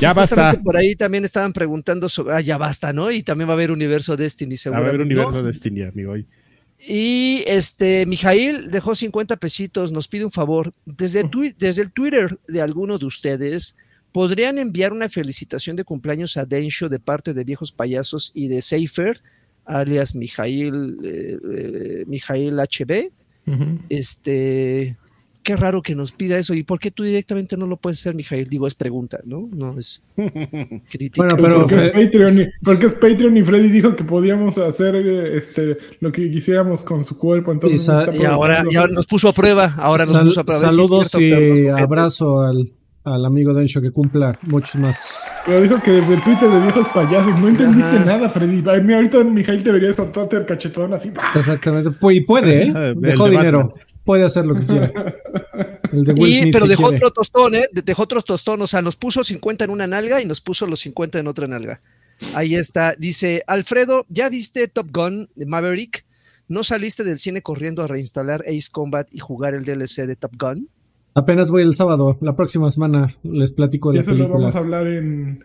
Ya 0.00 0.12
basta. 0.12 0.60
Por 0.62 0.76
ahí 0.76 0.94
también 0.96 1.24
estaban 1.24 1.52
preguntando 1.52 2.08
sobre. 2.08 2.34
Ah, 2.34 2.40
ya 2.40 2.58
basta, 2.58 2.92
¿no? 2.92 3.10
Y 3.10 3.22
también 3.22 3.48
va 3.48 3.52
a 3.52 3.56
haber 3.56 3.70
Universo 3.70 4.16
Destiny, 4.16 4.56
seguro. 4.56 4.80
Va 4.80 4.86
a 4.86 4.90
haber 4.90 5.02
Universo 5.02 5.42
Destiny, 5.42 5.82
amigo. 5.82 6.14
Y 6.86 7.44
este, 7.46 8.04
Mijail 8.04 8.70
dejó 8.70 8.94
50 8.94 9.36
pesitos, 9.36 9.92
nos 9.92 10.08
pide 10.08 10.24
un 10.24 10.30
favor. 10.30 10.72
Desde, 10.84 11.28
desde 11.58 11.82
el 11.82 11.92
Twitter 11.92 12.38
de 12.46 12.60
alguno 12.60 12.98
de 12.98 13.06
ustedes, 13.06 13.76
¿podrían 14.12 14.58
enviar 14.58 14.92
una 14.92 15.08
felicitación 15.08 15.76
de 15.76 15.84
cumpleaños 15.84 16.36
a 16.36 16.44
Densho 16.44 16.88
de 16.88 16.98
parte 16.98 17.32
de 17.32 17.44
Viejos 17.44 17.72
Payasos 17.72 18.32
y 18.34 18.48
de 18.48 18.60
Seifer, 18.60 19.18
alias 19.64 20.14
Mijail, 20.14 20.98
eh, 21.04 21.38
eh, 21.56 22.04
Mijail 22.06 22.56
HB? 22.58 23.10
Este, 23.88 24.96
qué 25.44 25.54
raro 25.56 25.82
que 25.82 25.94
nos 25.94 26.10
pida 26.10 26.36
eso. 26.38 26.54
¿Y 26.54 26.64
por 26.64 26.80
qué 26.80 26.90
tú 26.90 27.04
directamente 27.04 27.56
no 27.56 27.66
lo 27.66 27.76
puedes 27.76 28.00
hacer, 28.00 28.16
Mijail? 28.16 28.48
Digo, 28.48 28.66
es 28.66 28.74
pregunta, 28.74 29.20
¿no? 29.24 29.48
No 29.52 29.78
es 29.78 30.02
crítica. 30.90 31.22
Bueno, 31.22 31.36
pero 31.36 31.60
porque, 31.60 31.86
es 31.86 31.92
Patreon, 31.92 32.50
porque 32.64 32.86
es 32.86 32.94
Patreon 32.94 33.36
y 33.36 33.42
Freddy 33.44 33.68
dijo 33.68 33.94
que 33.94 34.02
podíamos 34.02 34.58
hacer 34.58 34.96
este, 34.96 35.76
lo 36.00 36.10
que 36.10 36.30
quisiéramos 36.30 36.82
con 36.82 37.04
su 37.04 37.16
cuerpo. 37.16 37.52
Entonces 37.52 37.86
y, 38.14 38.24
ahora, 38.24 38.64
nos 38.64 39.06
puso 39.06 39.28
a 39.28 39.32
prueba. 39.32 39.74
Ahora 39.76 40.06
nos 40.06 40.18
puso 40.18 40.40
a 40.40 40.44
prueba. 40.44 40.72
Saludos 40.72 41.14
y 41.14 41.68
abrazo 41.68 42.40
al 42.40 42.72
al 43.04 43.24
amigo 43.26 43.52
Densho 43.52 43.82
que 43.82 43.90
cumpla 43.90 44.38
muchos 44.46 44.76
más. 44.76 45.06
Pero 45.44 45.60
dijo 45.60 45.80
que 45.82 45.90
desde 45.90 46.14
el 46.14 46.22
Twitter 46.22 46.48
de 46.48 46.60
viejos 46.60 46.88
payasos 46.88 47.38
no 47.38 47.48
entendiste 47.48 48.00
nada, 48.00 48.30
Freddy. 48.30 48.62
ahorita 48.66 49.22
Mijail 49.24 49.62
debería 49.62 49.92
soltarte 49.92 50.36
el 50.36 50.46
cachetón 50.46 50.94
así. 50.94 51.12
Exactamente. 51.34 51.90
y 52.10 52.20
puede, 52.22 52.64
¿eh? 52.64 52.94
Dejó 52.96 53.28
dinero. 53.28 53.74
Puede 54.04 54.24
hacer 54.24 54.46
lo 54.46 54.54
que 54.54 54.66
quiera. 54.66 54.92
El 55.92 56.04
de 56.04 56.12
Will 56.12 56.48
y, 56.48 56.50
pero 56.50 56.66
dejó 56.66 56.86
otro 56.86 57.10
tostón, 57.10 57.54
¿eh? 57.54 57.68
Dejó 57.72 58.02
otro 58.02 58.22
tostón. 58.22 58.60
O 58.62 58.66
sea, 58.66 58.82
nos 58.82 58.96
puso 58.96 59.24
50 59.24 59.64
en 59.64 59.70
una 59.70 59.86
nalga 59.86 60.20
y 60.20 60.26
nos 60.26 60.40
puso 60.40 60.66
los 60.66 60.80
50 60.80 61.18
en 61.18 61.26
otra 61.26 61.46
nalga. 61.46 61.80
Ahí 62.34 62.54
está. 62.54 62.94
Dice, 62.96 63.42
Alfredo, 63.46 64.06
¿ya 64.08 64.28
viste 64.28 64.68
Top 64.68 64.88
Gun 64.92 65.28
de 65.34 65.46
Maverick? 65.46 66.04
¿No 66.48 66.62
saliste 66.62 67.04
del 67.04 67.18
cine 67.18 67.42
corriendo 67.42 67.82
a 67.82 67.86
reinstalar 67.86 68.42
Ace 68.42 68.68
Combat 68.70 69.08
y 69.10 69.18
jugar 69.18 69.54
el 69.54 69.64
DLC 69.64 70.06
de 70.06 70.16
Top 70.16 70.32
Gun? 70.38 70.68
Apenas 71.14 71.50
voy 71.50 71.62
el 71.62 71.74
sábado. 71.74 72.18
La 72.20 72.36
próxima 72.36 72.70
semana 72.70 73.14
les 73.22 73.52
platico 73.52 73.92
de 73.92 73.98
la 73.98 74.04
película. 74.04 74.26
Eso 74.26 74.34
lo 74.34 74.40
vamos 74.40 74.54
a 74.54 74.58
hablar 74.58 74.86
en... 74.86 75.44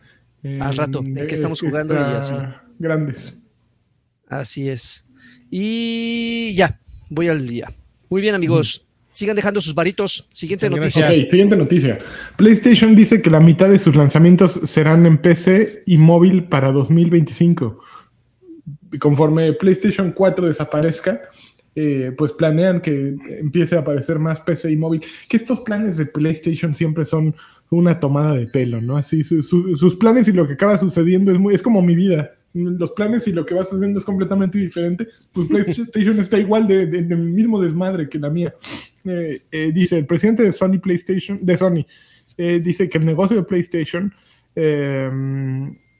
Al 0.61 0.75
rato, 0.75 0.99
en 0.99 1.27
qué 1.27 1.35
estamos 1.35 1.59
jugando 1.59 1.93
y 1.93 1.97
así. 1.97 2.33
Grandes. 2.79 3.37
Así 4.27 4.69
es. 4.69 5.05
Y 5.51 6.53
ya, 6.55 6.79
voy 7.09 7.27
al 7.27 7.45
día. 7.45 7.67
Muy 8.09 8.21
bien, 8.21 8.35
amigos. 8.35 8.85
Sigan 9.13 9.35
dejando 9.35 9.59
sus 9.61 9.75
varitos. 9.75 10.27
Siguiente 10.31 10.69
noticia. 10.69 11.09
siguiente 11.09 11.55
noticia. 11.55 11.99
PlayStation 12.37 12.95
dice 12.95 13.21
que 13.21 13.29
la 13.29 13.39
mitad 13.39 13.69
de 13.69 13.79
sus 13.79 13.95
lanzamientos 13.95 14.59
serán 14.63 15.05
en 15.05 15.17
PC 15.17 15.83
y 15.85 15.97
móvil 15.97 16.45
para 16.45 16.71
2025. 16.71 17.79
Conforme 18.99 19.53
PlayStation 19.53 20.11
4 20.11 20.47
desaparezca, 20.47 21.21
eh, 21.75 22.11
pues 22.17 22.31
planean 22.31 22.81
que 22.81 23.15
empiece 23.39 23.75
a 23.75 23.79
aparecer 23.79 24.19
más 24.19 24.39
PC 24.39 24.71
y 24.71 24.77
móvil. 24.77 25.01
Que 25.29 25.37
estos 25.37 25.59
planes 25.59 25.97
de 25.97 26.05
PlayStation 26.05 26.73
siempre 26.73 27.05
son 27.05 27.35
una 27.69 27.99
tomada 27.99 28.35
de 28.35 28.47
pelo, 28.47 28.81
¿no? 28.81 28.97
Así 28.97 29.23
sus 29.23 29.95
planes 29.97 30.27
y 30.27 30.31
lo 30.31 30.47
que 30.47 30.53
acaba 30.53 30.77
sucediendo 30.77 31.31
es 31.31 31.39
muy, 31.39 31.53
es 31.53 31.61
como 31.61 31.81
mi 31.81 31.95
vida. 31.95 32.31
Los 32.53 32.91
planes 32.91 33.27
y 33.27 33.31
lo 33.31 33.45
que 33.45 33.53
va 33.53 33.63
sucediendo 33.63 33.99
es 33.99 34.05
completamente 34.05 34.57
diferente. 34.57 35.07
Pues 35.31 35.47
PlayStation 35.47 36.19
está 36.19 36.39
igual 36.39 36.67
de, 36.67 36.85
mismo 37.15 37.61
desmadre 37.61 38.09
que 38.09 38.17
la 38.17 38.29
mía. 38.29 38.53
Eh, 39.05 39.39
eh, 39.51 39.71
dice 39.73 39.97
el 39.97 40.05
presidente 40.05 40.43
de 40.43 40.51
Sony 40.51 40.79
PlayStation, 40.81 41.39
de 41.41 41.57
Sony, 41.57 41.85
eh, 42.37 42.59
dice 42.63 42.89
que 42.89 42.97
el 42.97 43.05
negocio 43.05 43.37
de 43.37 43.43
PlayStation 43.43 44.13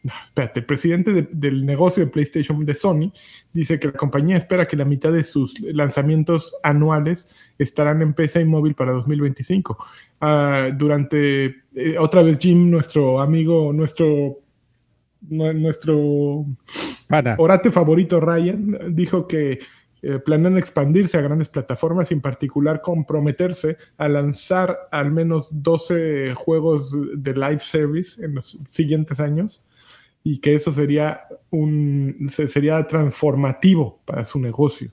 espérate, 0.04 0.62
el 0.62 0.66
presidente 0.66 1.28
del 1.32 1.66
negocio 1.66 2.04
de 2.04 2.12
PlayStation 2.12 2.66
de 2.66 2.76
Sony 2.76 3.12
dice 3.54 3.80
que 3.80 3.88
la 3.88 3.94
compañía 3.94 4.38
espera 4.38 4.68
que 4.68 4.76
la 4.76 4.86
mitad 4.86 5.12
de 5.12 5.24
sus 5.24 5.60
lanzamientos 5.60 6.56
anuales 6.64 7.30
estarán 7.58 8.02
en 8.02 8.14
PC 8.14 8.42
y 8.42 8.46
móvil 8.46 8.76
para 8.76 8.92
2025. 8.94 9.78
Ah, 10.22 10.70
durante, 10.76 11.56
otra 12.00 12.24
vez 12.24 12.38
Jim, 12.40 12.70
nuestro 12.70 13.22
amigo, 13.22 13.72
nuestro, 13.74 14.40
nuestro 15.28 16.46
orate 17.38 17.72
favorito 17.72 18.20
Ryan, 18.20 18.96
dijo 18.96 19.28
que 19.28 19.60
eh, 20.02 20.20
planean 20.20 20.58
expandirse 20.58 21.18
a 21.18 21.22
grandes 21.22 21.50
plataformas 21.50 22.10
y 22.10 22.14
en 22.14 22.22
particular 22.22 22.80
comprometerse 22.80 23.78
a 23.98 24.08
lanzar 24.08 24.78
al 24.92 25.12
menos 25.12 25.50
12 25.52 26.36
juegos 26.36 26.96
de 27.16 27.34
live 27.34 27.60
service 27.60 28.24
en 28.24 28.36
los 28.36 28.58
siguientes 28.70 29.20
años 29.20 29.62
y 30.24 30.40
que 30.40 30.56
eso 30.56 30.72
sería, 30.72 31.22
un, 31.50 32.30
sería 32.30 32.86
transformativo 32.88 34.02
para 34.06 34.24
su 34.24 34.40
negocio. 34.40 34.90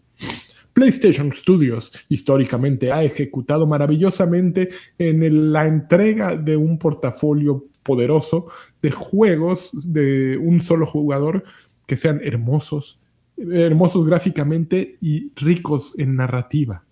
PlayStation 0.72 1.32
Studios 1.32 1.92
históricamente 2.08 2.92
ha 2.92 3.02
ejecutado 3.04 3.66
maravillosamente 3.66 4.70
en 4.98 5.52
la 5.52 5.66
entrega 5.66 6.36
de 6.36 6.56
un 6.56 6.78
portafolio 6.78 7.66
poderoso 7.86 8.48
de 8.82 8.90
juegos 8.90 9.70
de 9.72 10.36
un 10.36 10.60
solo 10.60 10.84
jugador 10.86 11.44
que 11.86 11.96
sean 11.96 12.20
hermosos, 12.22 13.00
hermosos 13.36 14.06
gráficamente 14.06 14.98
y 15.00 15.32
ricos 15.36 15.94
en 15.98 16.16
narrativa. 16.16 16.84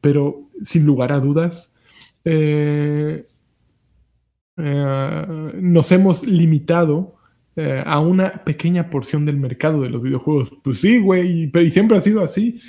Pero 0.00 0.48
sin 0.62 0.84
lugar 0.84 1.12
a 1.12 1.20
dudas, 1.20 1.74
eh, 2.24 3.24
eh, 4.58 5.52
nos 5.60 5.90
hemos 5.90 6.24
limitado 6.26 7.16
eh, 7.56 7.82
a 7.84 8.00
una 8.00 8.44
pequeña 8.44 8.90
porción 8.90 9.24
del 9.24 9.38
mercado 9.38 9.82
de 9.82 9.90
los 9.90 10.02
videojuegos. 10.02 10.52
Pues 10.62 10.80
sí, 10.80 11.00
güey, 11.00 11.50
y, 11.54 11.70
siempre 11.70 11.96
ha 11.96 12.00
sido 12.00 12.22
así. 12.22 12.60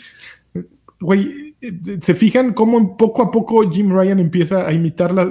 Güey, 0.99 1.55
se 2.01 2.15
fijan 2.15 2.53
cómo 2.53 2.97
poco 2.97 3.23
a 3.23 3.31
poco 3.31 3.69
Jim 3.69 3.91
Ryan 3.91 4.19
empieza 4.19 4.67
a 4.67 4.73
imitarla. 4.73 5.29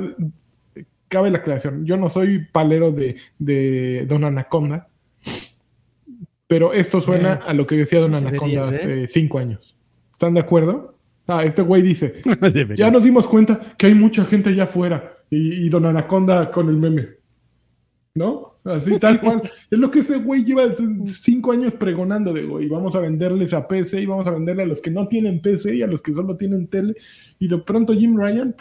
Cabe 1.12 1.30
la 1.30 1.40
aclaración, 1.40 1.84
yo 1.84 1.98
no 1.98 2.08
soy 2.08 2.46
palero 2.50 2.90
de, 2.90 4.06
Don 4.08 4.24
Anaconda, 4.24 4.88
pero 6.46 6.72
esto 6.72 7.02
suena 7.02 7.34
eh, 7.34 7.38
a 7.48 7.52
lo 7.52 7.66
que 7.66 7.76
decía 7.76 8.00
Don 8.00 8.14
Anaconda 8.14 8.62
hace 8.62 9.06
cinco 9.08 9.38
años. 9.38 9.76
¿Están 10.10 10.32
de 10.32 10.40
acuerdo? 10.40 10.96
Ah, 11.26 11.44
este 11.44 11.60
güey 11.60 11.82
dice, 11.82 12.22
ya 12.78 12.90
nos 12.90 13.04
dimos 13.04 13.26
cuenta 13.26 13.60
que 13.76 13.88
hay 13.88 13.94
mucha 13.94 14.24
gente 14.24 14.48
allá 14.48 14.64
afuera 14.64 15.18
y 15.28 15.68
Don 15.68 15.84
Anaconda 15.84 16.50
con 16.50 16.70
el 16.70 16.78
meme. 16.78 17.08
¿No? 18.14 18.52
Así, 18.64 18.98
tal 18.98 19.20
cual. 19.20 19.42
es 19.70 19.78
lo 19.78 19.90
que 19.90 20.00
ese 20.00 20.18
güey 20.18 20.44
lleva 20.44 20.62
cinco 21.06 21.52
años 21.52 21.74
pregonando 21.74 22.32
de, 22.32 22.44
güey, 22.44 22.68
vamos 22.68 22.94
a 22.94 23.00
venderles 23.00 23.52
a 23.52 23.66
PC 23.66 24.02
y 24.02 24.06
vamos 24.06 24.26
a 24.26 24.30
venderle 24.30 24.62
a 24.62 24.66
los 24.66 24.80
que 24.80 24.90
no 24.90 25.08
tienen 25.08 25.42
PC 25.42 25.76
y 25.76 25.82
a 25.82 25.86
los 25.86 26.00
que 26.00 26.14
solo 26.14 26.36
tienen 26.36 26.68
tele. 26.68 26.94
Y 27.38 27.48
de 27.48 27.58
pronto 27.58 27.92
Jim 27.92 28.16
Ryan, 28.16 28.54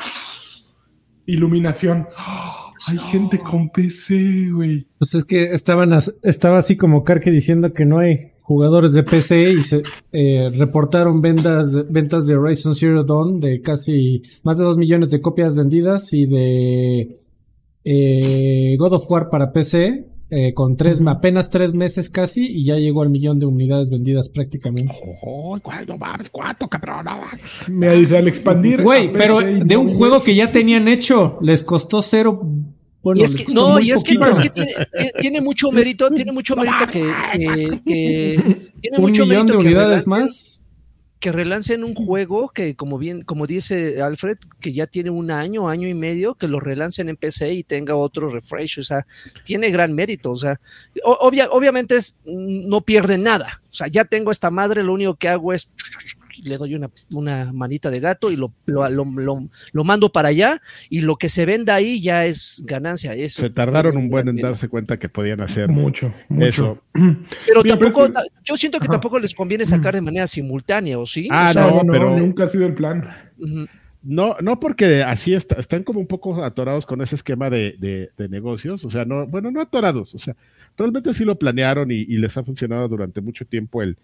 iluminación. 1.31 2.07
hay 2.87 2.97
gente 2.97 3.39
con 3.39 3.69
PC, 3.69 4.49
güey. 4.51 4.87
Pues 4.97 5.15
es 5.15 5.25
que 5.25 5.53
estaban 5.53 5.91
estaba 6.23 6.57
así 6.57 6.77
como 6.77 7.03
Karke 7.03 7.31
diciendo 7.31 7.73
que 7.73 7.85
no 7.85 7.99
hay 7.99 8.31
jugadores 8.41 8.93
de 8.93 9.03
PC 9.03 9.51
y 9.51 9.63
se 9.63 9.83
eh, 10.11 10.49
reportaron 10.53 11.21
ventas 11.21 11.71
de, 11.71 11.83
ventas 11.83 12.25
de 12.25 12.35
Horizon 12.35 12.75
Zero 12.75 13.03
Dawn 13.03 13.39
de 13.39 13.61
casi 13.61 14.23
más 14.43 14.57
de 14.57 14.63
dos 14.63 14.77
millones 14.77 15.09
de 15.09 15.21
copias 15.21 15.55
vendidas 15.55 16.11
y 16.13 16.25
de 16.25 17.17
eh, 17.83 18.75
God 18.77 18.93
of 18.93 19.09
War 19.09 19.29
para 19.29 19.51
PC, 19.51 20.10
eh, 20.33 20.53
con 20.53 20.77
tres, 20.77 21.01
apenas 21.05 21.49
tres 21.49 21.73
meses 21.73 22.09
casi, 22.09 22.47
y 22.47 22.63
ya 22.63 22.77
llegó 22.77 23.01
al 23.01 23.09
millón 23.09 23.37
de 23.37 23.45
unidades 23.45 23.89
vendidas 23.89 24.29
prácticamente. 24.29 24.93
Oh, 25.21 25.59
no 25.85 25.97
mames, 25.97 26.29
¿cuánto, 26.29 26.69
cabrón? 26.69 27.05
Me 27.67 27.93
dice 27.97 28.17
al 28.17 28.29
expandir. 28.29 28.81
Güey, 28.81 29.11
pero 29.11 29.41
de 29.41 29.75
un 29.75 29.89
juego 29.89 30.23
que 30.23 30.33
ya 30.33 30.49
tenían 30.49 30.87
hecho, 30.87 31.37
les 31.41 31.65
costó 31.65 32.01
cero. 32.01 32.49
Bueno, 33.03 33.19
y 33.19 33.23
es 33.25 33.35
que, 33.35 33.53
no, 33.53 33.77
y 33.81 33.91
es 33.91 34.05
que, 34.05 34.13
es 34.13 34.39
que 34.39 34.49
tiene, 34.49 34.73
tiene, 35.19 35.41
mucho 35.41 35.69
mérito, 35.69 36.09
tiene 36.11 36.31
mucho 36.31 36.55
mérito 36.55 36.87
que, 36.89 37.81
tiene 37.83 38.97
un 38.97 39.11
millón 39.11 39.47
de 39.47 39.57
unidades 39.57 40.07
más 40.07 40.60
que 41.21 41.31
relancen 41.31 41.83
un 41.83 41.93
juego 41.93 42.49
que, 42.49 42.75
como 42.75 42.97
bien, 42.97 43.21
como 43.21 43.45
dice 43.45 44.01
Alfred, 44.01 44.39
que 44.59 44.73
ya 44.73 44.87
tiene 44.87 45.11
un 45.11 45.29
año, 45.29 45.69
año 45.69 45.87
y 45.87 45.93
medio, 45.93 46.33
que 46.33 46.47
lo 46.47 46.59
relancen 46.59 47.09
en 47.09 47.15
PC 47.15 47.53
y 47.53 47.63
tenga 47.63 47.95
otro 47.95 48.27
refresh, 48.27 48.79
o 48.79 48.81
sea, 48.81 49.05
tiene 49.45 49.69
gran 49.69 49.93
mérito, 49.93 50.31
o 50.31 50.35
sea, 50.35 50.59
obviamente 51.03 51.95
es, 51.95 52.17
no 52.25 52.81
pierde 52.81 53.19
nada, 53.19 53.61
o 53.69 53.73
sea, 53.73 53.85
ya 53.85 54.03
tengo 54.03 54.31
esta 54.31 54.49
madre, 54.49 54.81
lo 54.81 54.93
único 54.93 55.15
que 55.15 55.29
hago 55.29 55.53
es 55.53 55.71
le 56.43 56.57
doy 56.57 56.75
una, 56.75 56.89
una 57.13 57.51
manita 57.53 57.89
de 57.89 57.99
gato 57.99 58.31
y 58.31 58.35
lo, 58.35 58.51
lo, 58.65 58.89
lo, 58.89 59.83
mando 59.83 60.11
para 60.11 60.29
allá 60.29 60.61
y 60.89 61.01
lo 61.01 61.15
que 61.15 61.29
se 61.29 61.45
venda 61.45 61.75
ahí 61.75 62.01
ya 62.01 62.25
es 62.25 62.63
ganancia. 62.65 63.13
Eso, 63.13 63.41
se 63.41 63.49
tardaron 63.49 63.97
un 63.97 64.09
buen 64.09 64.27
en 64.27 64.37
darse 64.37 64.67
cuenta 64.67 64.97
que 64.97 65.09
podían 65.09 65.41
hacer 65.41 65.69
mucho, 65.69 66.13
mucho. 66.29 66.81
Pero 67.45 67.63
tampoco, 67.63 68.07
yo 68.43 68.57
siento 68.57 68.79
que 68.79 68.87
tampoco 68.87 69.19
les 69.19 69.33
conviene 69.33 69.65
sacar 69.65 69.93
de 69.93 70.01
manera 70.01 70.27
simultánea, 70.27 70.97
¿o 70.99 71.05
sí? 71.05 71.27
Ah, 71.31 71.51
no, 71.55 71.81
pero 71.91 72.17
nunca 72.17 72.45
ha 72.45 72.47
sido 72.47 72.65
el 72.65 72.73
plan. 72.73 73.09
No, 74.03 74.35
no 74.41 74.59
porque 74.59 75.03
así 75.03 75.33
están 75.33 75.83
como 75.83 75.99
un 75.99 76.07
poco 76.07 76.43
atorados 76.43 76.85
con 76.85 77.01
ese 77.01 77.15
esquema 77.15 77.49
de, 77.49 78.09
de, 78.17 78.29
negocios, 78.29 78.83
o 78.85 78.89
sea, 78.89 79.05
no, 79.05 79.27
bueno, 79.27 79.51
no 79.51 79.61
atorados, 79.61 80.15
o 80.15 80.19
sea, 80.19 80.35
realmente 80.77 81.13
sí 81.13 81.23
lo 81.23 81.37
planearon 81.37 81.91
y 81.91 82.05
les 82.17 82.35
ha 82.37 82.43
funcionado 82.43 82.87
durante 82.87 83.21
mucho 83.21 83.45
tiempo 83.45 83.81
el, 83.81 83.97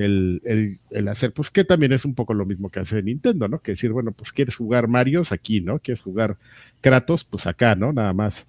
el, 0.00 0.78
el, 0.90 1.08
hacer, 1.08 1.32
pues 1.32 1.50
que 1.50 1.64
también 1.64 1.92
es 1.92 2.04
un 2.04 2.14
poco 2.14 2.34
lo 2.34 2.46
mismo 2.46 2.70
que 2.70 2.80
hace 2.80 3.02
Nintendo, 3.02 3.48
¿no? 3.48 3.60
Que 3.60 3.72
decir, 3.72 3.92
bueno, 3.92 4.12
pues 4.12 4.32
quieres 4.32 4.56
jugar 4.56 4.88
Mario 4.88 5.22
aquí, 5.30 5.60
¿no? 5.60 5.78
Quieres 5.78 6.02
jugar 6.02 6.36
Kratos, 6.80 7.24
pues 7.24 7.46
acá, 7.46 7.74
¿no? 7.74 7.92
Nada 7.92 8.12
más. 8.12 8.46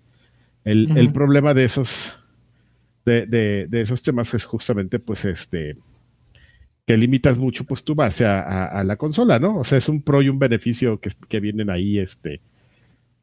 El, 0.64 0.96
el 0.96 1.12
problema 1.12 1.54
de 1.54 1.64
esos, 1.64 2.20
de, 3.06 3.26
de, 3.26 3.68
de, 3.68 3.82
esos 3.82 4.02
temas 4.04 4.34
es 4.34 4.46
justamente, 4.46 5.00
pues, 5.00 5.26
este, 5.26 5.76
que 6.86 6.98
limitas 6.98 7.40
mucho, 7.40 7.64
pues, 7.64 7.84
tu 7.84 7.96
base 7.96 8.26
a, 8.26 8.66
a, 8.66 8.84
la 8.84 8.96
consola, 8.96 9.40
¿no? 9.40 9.58
O 9.58 9.64
sea, 9.64 9.80
es 9.80 9.90
un 9.90 10.04
pro 10.04 10.22
y 10.22 10.30
un 10.30 10.38
beneficio 10.38 11.00
que, 11.00 11.12
que 11.28 11.40
vienen 11.40 11.70
ahí, 11.70 11.98
este, 11.98 12.42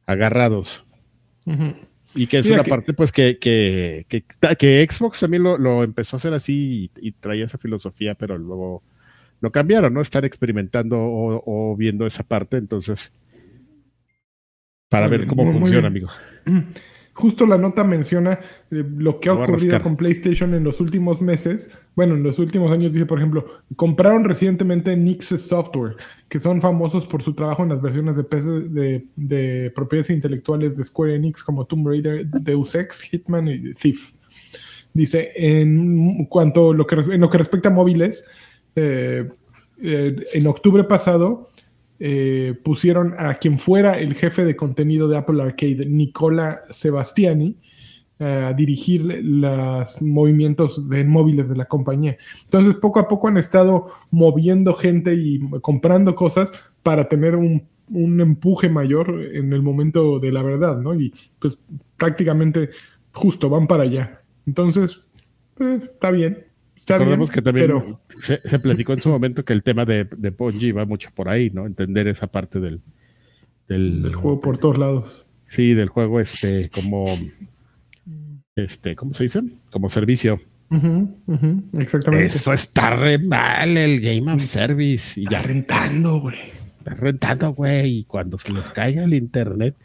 agarrados. 0.05 0.83
Y 2.15 2.27
que 2.27 2.39
es 2.39 2.49
una 2.49 2.63
parte, 2.63 2.93
pues, 2.93 3.11
que, 3.11 3.37
que, 3.37 4.05
que, 4.07 4.87
Xbox 4.89 5.19
también 5.19 5.43
lo, 5.43 5.57
lo, 5.57 5.83
empezó 5.83 6.15
a 6.15 6.17
hacer 6.17 6.33
así 6.33 6.91
y, 6.97 7.11
traía 7.11 7.45
esa 7.45 7.57
filosofía, 7.57 8.15
pero 8.15 8.37
luego 8.37 8.83
lo 9.41 9.51
cambiaron, 9.51 9.93
¿no? 9.93 10.01
Están 10.01 10.25
experimentando 10.25 10.97
o, 10.99 11.75
viendo 11.77 12.07
esa 12.07 12.23
parte, 12.23 12.57
entonces, 12.57 13.11
para 14.89 15.07
ver 15.07 15.27
cómo 15.27 15.51
funciona, 15.51 15.87
amigo. 15.87 16.09
Justo 17.19 17.45
la 17.45 17.57
nota 17.57 17.83
menciona 17.83 18.39
eh, 18.71 18.81
lo 18.95 19.19
que 19.19 19.27
ha 19.27 19.33
ocurrido 19.33 19.81
con 19.81 19.97
PlayStation 19.97 20.53
en 20.53 20.63
los 20.63 20.79
últimos 20.79 21.21
meses. 21.21 21.69
Bueno, 21.93 22.15
en 22.15 22.23
los 22.23 22.39
últimos 22.39 22.71
años, 22.71 22.93
dice, 22.93 23.05
por 23.05 23.17
ejemplo, 23.17 23.45
compraron 23.75 24.23
recientemente 24.23 24.95
Nix 24.95 25.27
Software, 25.27 25.97
que 26.29 26.39
son 26.39 26.61
famosos 26.61 27.05
por 27.05 27.21
su 27.21 27.33
trabajo 27.33 27.63
en 27.63 27.69
las 27.69 27.81
versiones 27.81 28.15
de 28.15 28.23
PC 28.23 28.49
de, 29.17 29.69
propiedades 29.75 30.11
intelectuales 30.11 30.77
de 30.77 30.83
Square 30.85 31.15
Enix 31.15 31.43
como 31.43 31.65
Tomb 31.65 31.89
Raider, 31.89 32.25
Deus 32.25 32.73
Ex, 32.73 33.01
Hitman 33.01 33.49
y 33.49 33.73
Thief. 33.73 34.13
Dice, 34.93 35.31
en 35.35 36.25
cuanto 36.27 36.73
lo 36.73 36.87
que, 36.87 36.95
en 36.95 37.19
lo 37.19 37.29
que 37.29 37.37
respecta 37.37 37.67
a 37.67 37.73
móviles, 37.73 38.25
eh, 38.77 39.27
eh, 39.81 40.15
en 40.33 40.47
octubre 40.47 40.85
pasado 40.85 41.48
eh, 41.99 42.57
pusieron 42.63 43.13
a 43.17 43.35
quien 43.35 43.59
fuera 43.59 43.99
el 43.99 44.13
jefe 44.13 44.45
de 44.45 44.55
contenido 44.55 45.07
de 45.07 45.17
Apple 45.17 45.41
Arcade, 45.41 45.85
Nicola 45.85 46.61
Sebastiani, 46.69 47.57
eh, 48.19 48.47
a 48.49 48.53
dirigir 48.53 49.03
los 49.05 50.01
movimientos 50.01 50.89
de 50.89 51.03
móviles 51.03 51.49
de 51.49 51.55
la 51.55 51.65
compañía. 51.65 52.17
Entonces, 52.43 52.75
poco 52.75 52.99
a 52.99 53.07
poco 53.07 53.27
han 53.27 53.37
estado 53.37 53.87
moviendo 54.11 54.73
gente 54.73 55.13
y 55.13 55.39
comprando 55.61 56.15
cosas 56.15 56.51
para 56.83 57.07
tener 57.07 57.35
un, 57.35 57.67
empuje 57.91 58.69
mayor 58.69 59.21
en 59.33 59.51
el 59.51 59.63
momento 59.63 60.19
de 60.19 60.31
la 60.31 60.43
verdad, 60.43 60.77
¿no? 60.79 60.93
Y 60.93 61.13
pues 61.39 61.57
prácticamente 61.97 62.69
justo 63.13 63.49
van 63.49 63.67
para 63.67 63.83
allá. 63.83 64.21
Entonces, 64.45 65.01
eh, 65.59 65.79
está 65.83 66.11
bien. 66.11 66.48
Recordemos 66.89 67.29
que 67.29 67.41
también 67.41 67.71
se, 68.19 68.37
platicó 68.59 68.93
en 68.93 69.01
su 69.01 69.09
momento 69.09 69.45
que 69.45 69.53
el 69.53 69.63
tema 69.63 69.85
de, 69.85 70.05
de 70.05 70.71
va 70.71 70.85
mucho 70.85 71.09
por 71.13 71.29
ahí, 71.29 71.49
¿no? 71.49 71.65
Entender 71.65 72.07
esa 72.07 72.27
parte 72.27 72.59
del, 72.59 72.81
del, 73.67 74.13
juego 74.13 74.41
por 74.41 74.57
todos 74.57 74.77
lados. 74.77 75.25
Sí, 75.45 75.73
del 75.73 75.89
juego 75.89 76.19
este 76.19 76.69
como 76.69 77.05
este, 78.55 78.95
¿cómo 78.95 79.13
se 79.13 79.23
dice? 79.23 79.41
Como 79.71 79.89
servicio. 79.89 80.39
exactamente. 81.77 82.25
Eso 82.25 82.53
está 82.53 82.91
re 82.91 83.17
mal 83.17 83.77
el 83.77 84.01
Game 84.01 84.31
of 84.31 84.41
Service. 84.41 85.19
Y 85.19 85.29
ya 85.29 85.41
rentando, 85.41 86.19
güey. 86.19 86.37
Está 86.79 86.93
rentando, 86.93 87.53
güey. 87.53 87.99
Y 87.99 88.03
cuando 88.05 88.37
se 88.37 88.51
les 88.53 88.69
caiga 88.71 89.03
el 89.03 89.13
internet, 89.13 89.75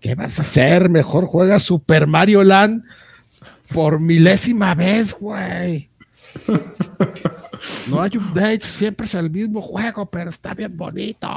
¿qué 0.00 0.14
vas 0.14 0.38
a 0.38 0.42
hacer? 0.42 0.88
Mejor 0.88 1.26
juega 1.26 1.58
Super 1.58 2.06
Mario 2.06 2.44
Land 2.44 2.84
por 3.72 4.00
milésima 4.00 4.74
vez, 4.74 5.14
güey. 5.14 5.90
No 7.90 8.02
hay 8.02 8.10
updates, 8.16 8.66
siempre 8.66 9.06
es 9.06 9.14
el 9.14 9.30
mismo 9.30 9.60
juego, 9.60 10.10
pero 10.10 10.30
está 10.30 10.54
bien 10.54 10.76
bonito. 10.76 11.28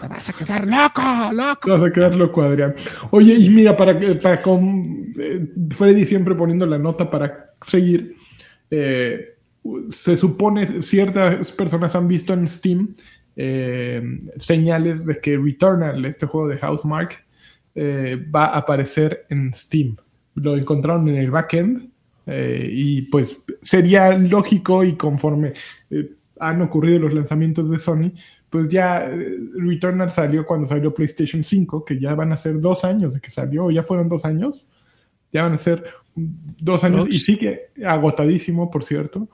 Te 0.00 0.08
vas 0.08 0.28
a 0.28 0.32
quedar 0.32 0.66
loco, 0.66 1.32
loco. 1.32 1.60
Te 1.64 1.70
vas 1.70 1.82
a 1.82 1.92
quedar 1.92 2.16
loco, 2.16 2.42
Adrián. 2.42 2.74
Oye, 3.10 3.34
y 3.34 3.50
mira, 3.50 3.76
para, 3.76 3.98
para 4.20 4.42
con 4.42 5.12
eh, 5.18 5.46
Freddy 5.70 6.06
siempre 6.06 6.34
poniendo 6.34 6.66
la 6.66 6.78
nota 6.78 7.10
para 7.10 7.54
seguir, 7.60 8.16
eh, 8.70 9.36
se 9.90 10.16
supone 10.16 10.82
ciertas 10.82 11.52
personas 11.52 11.94
han 11.94 12.08
visto 12.08 12.32
en 12.32 12.48
Steam 12.48 12.94
eh, 13.36 14.02
señales 14.36 15.06
de 15.06 15.20
que 15.20 15.36
Returnal, 15.36 16.04
este 16.04 16.26
juego 16.26 16.48
de 16.48 16.58
Housemark, 16.58 17.24
va 17.74 18.46
a 18.46 18.58
aparecer 18.58 19.26
en 19.30 19.54
Steam. 19.54 19.96
Lo 20.34 20.56
encontraron 20.56 21.08
en 21.08 21.16
el 21.16 21.30
backend 21.30 21.91
eh, 22.26 22.68
y 22.70 23.02
pues 23.02 23.42
sería 23.62 24.16
lógico 24.16 24.84
y 24.84 24.94
conforme 24.94 25.54
eh, 25.90 26.10
han 26.38 26.62
ocurrido 26.62 27.00
los 27.00 27.14
lanzamientos 27.14 27.70
de 27.70 27.78
Sony, 27.78 28.12
pues 28.48 28.68
ya 28.68 29.04
eh, 29.04 29.36
Returnal 29.56 30.10
salió 30.10 30.46
cuando 30.46 30.66
salió 30.66 30.94
PlayStation 30.94 31.42
5, 31.42 31.84
que 31.84 31.98
ya 31.98 32.14
van 32.14 32.32
a 32.32 32.36
ser 32.36 32.60
dos 32.60 32.84
años 32.84 33.14
de 33.14 33.20
que 33.20 33.30
salió, 33.30 33.70
ya 33.70 33.82
fueron 33.82 34.08
dos 34.08 34.24
años, 34.24 34.64
ya 35.32 35.42
van 35.42 35.54
a 35.54 35.58
ser 35.58 35.84
dos 36.14 36.84
años 36.84 37.06
y 37.08 37.18
sigue 37.18 37.70
agotadísimo, 37.84 38.70
por 38.70 38.84
cierto. 38.84 39.28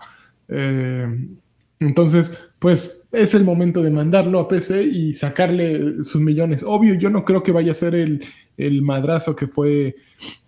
entonces, 1.80 2.30
pues 2.58 3.04
es 3.12 3.34
el 3.34 3.44
momento 3.44 3.82
de 3.82 3.90
mandarlo 3.90 4.40
a 4.40 4.48
PC 4.48 4.82
y 4.82 5.12
sacarle 5.14 6.04
sus 6.04 6.20
millones. 6.20 6.64
Obvio, 6.66 6.94
yo 6.94 7.10
no 7.10 7.24
creo 7.24 7.42
que 7.42 7.52
vaya 7.52 7.72
a 7.72 7.76
ser 7.76 7.94
el, 7.94 8.24
el 8.56 8.82
madrazo 8.82 9.36
que 9.36 9.46
fue 9.46 9.96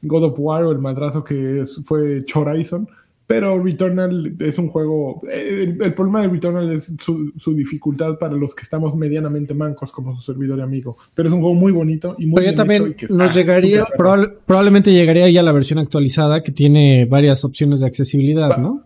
God 0.03 0.25
of 0.25 0.41
War 0.41 0.65
o 0.65 0.73
el 0.73 0.79
madrazo 0.79 1.23
que 1.23 1.65
fue 1.85 2.25
Horizon. 2.35 2.89
Pero 3.31 3.63
Returnal 3.63 4.35
es 4.41 4.59
un 4.59 4.67
juego. 4.71 5.23
El, 5.31 5.95
problema 5.95 6.23
de 6.23 6.27
Returnal 6.27 6.73
es 6.73 6.93
su, 6.99 7.55
dificultad 7.55 8.19
para 8.19 8.35
los 8.35 8.57
que 8.57 8.65
estamos 8.65 8.97
medianamente 8.97 9.55
mancos, 9.55 9.93
como 9.93 10.17
su 10.17 10.33
servidor 10.33 10.59
y 10.59 10.63
amigo. 10.63 10.97
Pero 11.15 11.29
es 11.29 11.33
un 11.33 11.41
juego 11.41 11.55
muy 11.55 11.71
bonito 11.71 12.17
y 12.19 12.27
muy 12.27 12.35
Pero 12.41 12.51
ya 12.51 12.57
también 12.57 12.97
nos 13.09 13.33
llegaría. 13.33 13.87
probablemente 13.97 14.93
llegaría 14.93 15.31
ya 15.31 15.45
la 15.45 15.53
versión 15.53 15.79
actualizada 15.79 16.43
que 16.43 16.51
tiene 16.51 17.05
varias 17.05 17.45
opciones 17.45 17.79
de 17.79 17.87
accesibilidad, 17.87 18.59
¿no? 18.59 18.83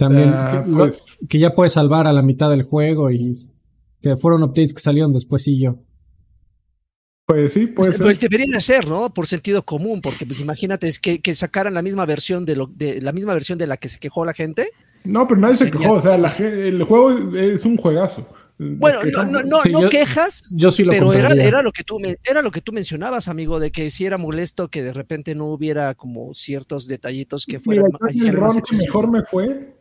También 0.00 0.30
ah, 0.32 0.64
pues 0.64 1.04
que, 1.28 1.38
ya 1.38 1.54
puedes 1.54 1.74
salvar 1.74 2.06
a 2.06 2.12
la 2.14 2.22
mitad 2.22 2.48
del 2.48 2.62
juego 2.62 3.10
y 3.10 3.36
que 4.00 4.16
fueron 4.16 4.42
updates 4.42 4.72
que 4.72 4.80
salieron 4.80 5.12
después 5.12 5.46
y 5.46 5.60
yo. 5.60 5.76
Pues 7.26 7.52
sí, 7.52 7.66
puede 7.66 7.90
pues, 7.98 8.18
ser. 8.18 8.28
Pues 8.28 8.50
de 8.50 8.60
ser, 8.62 8.88
¿no? 8.88 9.12
Por 9.12 9.26
sentido 9.26 9.62
común, 9.62 10.00
porque 10.00 10.24
pues 10.24 10.40
imagínate 10.40 10.88
es 10.88 10.98
que, 10.98 11.20
que, 11.20 11.34
sacaran 11.34 11.74
la 11.74 11.82
misma 11.82 12.06
versión 12.06 12.46
de 12.46 12.56
lo 12.56 12.66
de 12.66 13.02
la 13.02 13.12
misma 13.12 13.34
versión 13.34 13.58
de 13.58 13.66
la 13.66 13.76
que 13.76 13.90
se 13.90 13.98
quejó 13.98 14.24
la 14.24 14.32
gente. 14.32 14.70
No, 15.04 15.28
pero 15.28 15.38
nadie 15.38 15.54
se 15.54 15.70
quejó, 15.70 15.92
o 15.92 16.00
sea, 16.00 16.14
el 16.14 16.82
juego 16.84 17.36
es 17.36 17.66
un 17.66 17.76
juegazo. 17.76 18.26
Bueno, 18.58 19.00
no, 19.04 19.42
no, 19.42 19.62
no, 19.64 19.88
quejas, 19.90 20.50
yo 20.54 20.72
sí 20.72 20.82
lo 20.82 20.92
pero 20.92 21.12
era, 21.12 21.32
era, 21.32 21.62
lo 21.62 21.72
que 21.72 21.82
tú 21.82 21.98
era 22.24 22.40
lo 22.40 22.50
que 22.50 22.62
tú 22.62 22.72
mencionabas, 22.72 23.28
amigo, 23.28 23.60
de 23.60 23.70
que 23.70 23.90
si 23.90 24.06
era 24.06 24.16
molesto 24.16 24.68
que 24.68 24.82
de 24.82 24.92
repente 24.94 25.34
no 25.34 25.46
hubiera 25.46 25.94
como 25.94 26.34
ciertos 26.34 26.86
detallitos 26.86 27.44
que 27.46 27.60
fueran 27.60 27.90
mejor 27.90 29.10
me 29.10 29.22
fue 29.24 29.79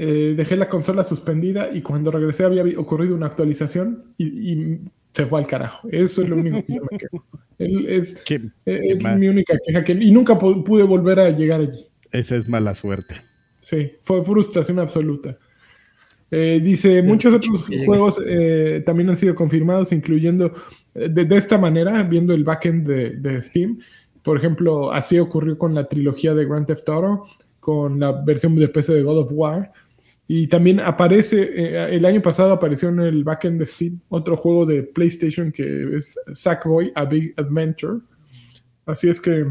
eh, 0.00 0.34
dejé 0.36 0.54
la 0.56 0.68
consola 0.68 1.02
suspendida 1.02 1.70
y 1.74 1.82
cuando 1.82 2.12
regresé 2.12 2.44
había 2.44 2.62
ocurrido 2.78 3.16
una 3.16 3.26
actualización 3.26 4.14
y, 4.16 4.78
se 5.12 5.26
fue 5.26 5.40
al 5.40 5.46
carajo. 5.48 5.88
Eso 5.90 6.22
es 6.22 6.28
lo 6.28 6.36
único 6.36 6.64
que 6.64 6.74
yo 6.74 6.82
me 6.88 6.98
quejo. 6.98 7.24
Es, 7.58 8.22
es 8.64 9.16
mi 9.16 9.26
única 9.26 9.58
queja 9.66 9.82
que, 9.82 9.92
y 9.92 10.12
nunca 10.12 10.38
pude 10.38 10.84
volver 10.84 11.18
a 11.18 11.30
llegar 11.30 11.62
allí. 11.62 11.88
Esa 12.12 12.36
es 12.36 12.48
mala 12.48 12.76
suerte. 12.76 13.16
Sí, 13.58 13.94
fue 14.02 14.22
frustración 14.22 14.78
absoluta. 14.78 15.36
Eh, 16.30 16.60
dice, 16.62 17.02
muchos 17.02 17.34
otros 17.34 17.64
juegos 17.84 18.20
eh, 18.24 18.84
también 18.86 19.08
han 19.08 19.16
sido 19.16 19.34
confirmados, 19.34 19.90
incluyendo 19.90 20.52
de, 20.94 21.26
esta 21.36 21.58
manera, 21.58 22.04
viendo 22.04 22.32
el 22.34 22.44
backend 22.44 22.86
de, 22.86 23.10
de, 23.16 23.42
Steam. 23.42 23.80
Por 24.22 24.36
ejemplo, 24.36 24.92
así 24.92 25.18
ocurrió 25.18 25.58
con 25.58 25.74
la 25.74 25.88
trilogía 25.88 26.34
de 26.36 26.44
Grand 26.44 26.66
Theft 26.66 26.88
Auto, 26.88 27.24
con 27.58 27.98
la 27.98 28.12
versión 28.12 28.54
de 28.54 28.68
PC 28.68 28.94
de 28.94 29.02
God 29.02 29.18
of 29.18 29.32
War, 29.32 29.72
y 30.30 30.46
también 30.46 30.78
aparece, 30.78 31.40
eh, 31.42 31.96
el 31.96 32.04
año 32.04 32.20
pasado 32.20 32.52
apareció 32.52 32.90
en 32.90 33.00
el 33.00 33.24
backend 33.24 33.58
de 33.58 33.64
Steam 33.64 33.98
otro 34.10 34.36
juego 34.36 34.66
de 34.66 34.82
PlayStation 34.82 35.50
que 35.50 35.96
es 35.96 36.20
Sackboy, 36.34 36.92
A 36.94 37.06
Big 37.06 37.32
Adventure. 37.38 38.00
Así 38.84 39.08
es 39.08 39.22
que, 39.22 39.46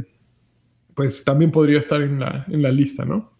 pues 0.93 1.23
también 1.23 1.49
podría 1.49 1.79
estar 1.79 1.99
en 2.03 2.19
la, 2.19 2.45
en 2.47 2.61
la 2.61 2.71
lista, 2.71 3.05
¿no? 3.05 3.33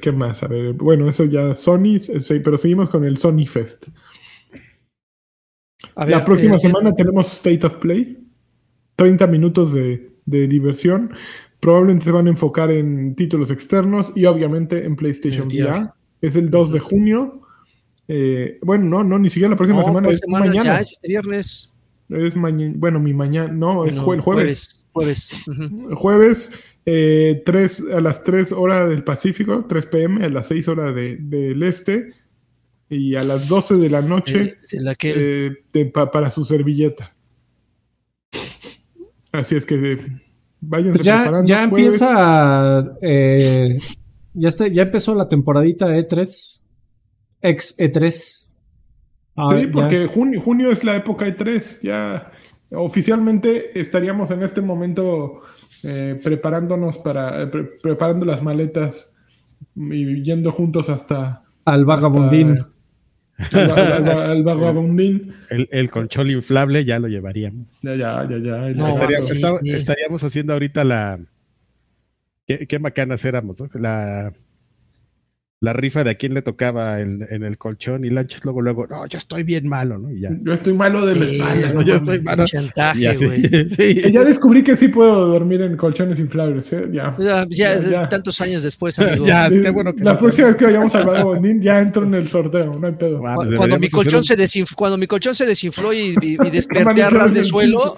¿Qué 0.00 0.12
más? 0.12 0.42
A 0.42 0.48
ver, 0.48 0.72
bueno, 0.72 1.10
eso 1.10 1.24
ya 1.26 1.54
Sony, 1.54 1.98
pero 2.42 2.56
seguimos 2.56 2.88
con 2.88 3.04
el 3.04 3.18
Sony 3.18 3.44
Fest. 3.46 3.88
la 5.94 6.24
próxima 6.24 6.56
eh, 6.56 6.60
semana 6.60 6.94
tenemos 6.94 7.30
State 7.30 7.66
of 7.66 7.76
Play, 7.80 8.26
30 8.96 9.26
minutos 9.26 9.74
de, 9.74 10.10
de 10.24 10.48
diversión 10.48 11.14
Probablemente 11.64 12.04
se 12.04 12.10
van 12.10 12.26
a 12.26 12.30
enfocar 12.30 12.70
en 12.70 13.14
títulos 13.14 13.50
externos 13.50 14.12
y 14.14 14.26
obviamente 14.26 14.84
en 14.84 14.96
PlayStation 14.96 15.48
VR. 15.48 15.88
Es 16.20 16.36
el 16.36 16.50
2 16.50 16.72
de 16.72 16.78
junio. 16.78 17.40
Eh, 18.06 18.58
bueno, 18.60 18.84
no, 18.84 19.02
no, 19.02 19.18
ni 19.18 19.30
siquiera 19.30 19.48
la 19.48 19.56
próxima 19.56 19.82
semana. 19.82 20.10
Es 20.10 20.20
mañana. 20.28 20.78
es 20.78 20.92
este 20.92 21.08
viernes. 21.08 21.72
Es 22.10 22.36
mañana. 22.36 22.74
Bueno, 22.76 23.00
mi 23.00 23.14
mañana. 23.14 23.50
No, 23.50 23.86
es 23.86 23.98
jueves. 23.98 24.22
Jueves. 24.22 24.84
Jueves, 24.92 25.30
jueves 25.94 26.60
eh, 26.84 27.42
a 27.94 28.00
las 28.02 28.22
3 28.24 28.52
horas 28.52 28.90
del 28.90 29.02
Pacífico, 29.02 29.64
3 29.66 29.86
pm, 29.86 30.22
a 30.22 30.28
las 30.28 30.48
6 30.48 30.68
horas 30.68 30.94
del 30.94 31.62
este 31.62 32.12
y 32.90 33.16
a 33.16 33.24
las 33.24 33.48
12 33.48 33.76
de 33.76 33.88
la 33.88 34.02
noche 34.02 34.58
eh, 35.02 35.90
para 36.12 36.30
su 36.30 36.44
servilleta. 36.44 37.16
Así 39.32 39.56
es 39.56 39.64
que 39.64 39.98
pues 40.68 41.00
ya, 41.02 41.42
ya 41.44 41.62
empieza. 41.62 42.96
Eh, 43.02 43.78
ya, 44.34 44.48
está, 44.48 44.68
ya 44.68 44.82
empezó 44.82 45.14
la 45.14 45.28
temporadita 45.28 45.86
E3. 45.86 46.62
Ex 47.42 47.78
E3. 47.78 48.50
Ah, 49.36 49.46
sí, 49.50 49.66
porque 49.66 50.06
junio, 50.06 50.40
junio 50.40 50.70
es 50.70 50.84
la 50.84 50.96
época 50.96 51.26
E3. 51.26 51.80
Ya 51.82 52.30
oficialmente 52.70 53.78
estaríamos 53.78 54.30
en 54.30 54.42
este 54.42 54.60
momento 54.60 55.42
eh, 55.82 56.18
preparándonos 56.22 56.98
para. 56.98 57.50
preparando 57.82 58.24
las 58.24 58.42
maletas 58.42 59.12
y 59.76 60.22
yendo 60.22 60.52
juntos 60.52 60.88
hasta. 60.88 61.42
Al 61.64 61.84
vagabundín. 61.84 62.58
Al, 63.38 64.42
vagabundín. 64.42 65.34
El, 65.50 65.68
el, 65.72 65.90
conchol 65.90 66.30
inflable 66.30 66.84
ya 66.84 66.98
lo 66.98 67.08
llevaríamos. 67.08 67.66
Ya, 67.82 67.94
ya, 67.94 68.28
ya, 68.28 68.38
ya. 68.38 69.76
estaríamos, 69.76 70.22
haciendo 70.22 70.52
ahorita 70.52 70.84
la. 70.84 71.18
Qué, 72.46 72.66
qué 72.66 72.78
macanas 72.78 73.24
éramos, 73.24 73.58
¿no? 73.58 73.68
La 73.74 74.32
la 75.64 75.72
rifa 75.72 76.04
de 76.04 76.10
a 76.10 76.14
quién 76.16 76.34
le 76.34 76.42
tocaba 76.42 77.00
en, 77.00 77.26
en 77.30 77.42
el 77.42 77.56
colchón 77.56 78.04
y 78.04 78.10
Lanchas 78.10 78.44
luego, 78.44 78.60
luego, 78.60 78.86
no, 78.86 79.06
yo 79.06 79.16
estoy 79.16 79.44
bien 79.44 79.66
malo, 79.66 79.98
¿no? 79.98 80.10
Y 80.10 80.20
ya. 80.20 80.30
Yo 80.42 80.52
estoy 80.52 80.74
malo 80.74 81.06
de 81.06 81.16
la 81.16 81.24
espalda. 81.24 81.72
No, 81.72 81.82
yo 81.86 81.96
estoy 81.96 82.20
malo. 82.20 82.44
Chantaje, 82.44 83.16
güey. 83.16 83.44
Sí, 83.74 84.12
Ya 84.12 84.24
descubrí 84.24 84.62
que 84.62 84.76
sí 84.76 84.88
puedo 84.88 85.26
dormir 85.26 85.62
en 85.62 85.76
colchones 85.76 86.20
inflables, 86.20 86.70
¿eh? 86.74 86.86
Ya. 86.92 87.16
Ya, 87.18 87.46
ya, 87.48 88.08
tantos 88.08 88.40
años 88.42 88.62
después, 88.62 88.98
amigo. 88.98 89.24
ya, 89.26 89.48
qué 89.48 89.70
bueno 89.70 89.94
que 89.94 90.04
La 90.04 90.18
próxima 90.18 90.48
vez 90.48 90.56
que 90.56 90.66
vayamos 90.66 90.94
al 90.94 91.06
Vago 91.06 91.30
Bondín, 91.30 91.62
ya 91.62 91.80
entro 91.80 92.04
en 92.04 92.14
el 92.14 92.28
sorteo, 92.28 92.78
no 92.78 92.86
hay 92.86 92.92
pedo. 92.92 93.20
cuando, 93.20 93.78
mi 93.78 93.88
colchón 93.88 94.22
se 94.22 94.36
desinfló, 94.36 94.76
cuando 94.76 94.98
mi 94.98 95.06
colchón 95.06 95.34
se 95.34 95.46
desinfló 95.46 95.94
y, 95.94 96.14
y, 96.20 96.36
y 96.44 96.50
desperté 96.50 97.02
a 97.02 97.10
ras 97.10 97.32
de 97.32 97.42
suelo, 97.42 97.96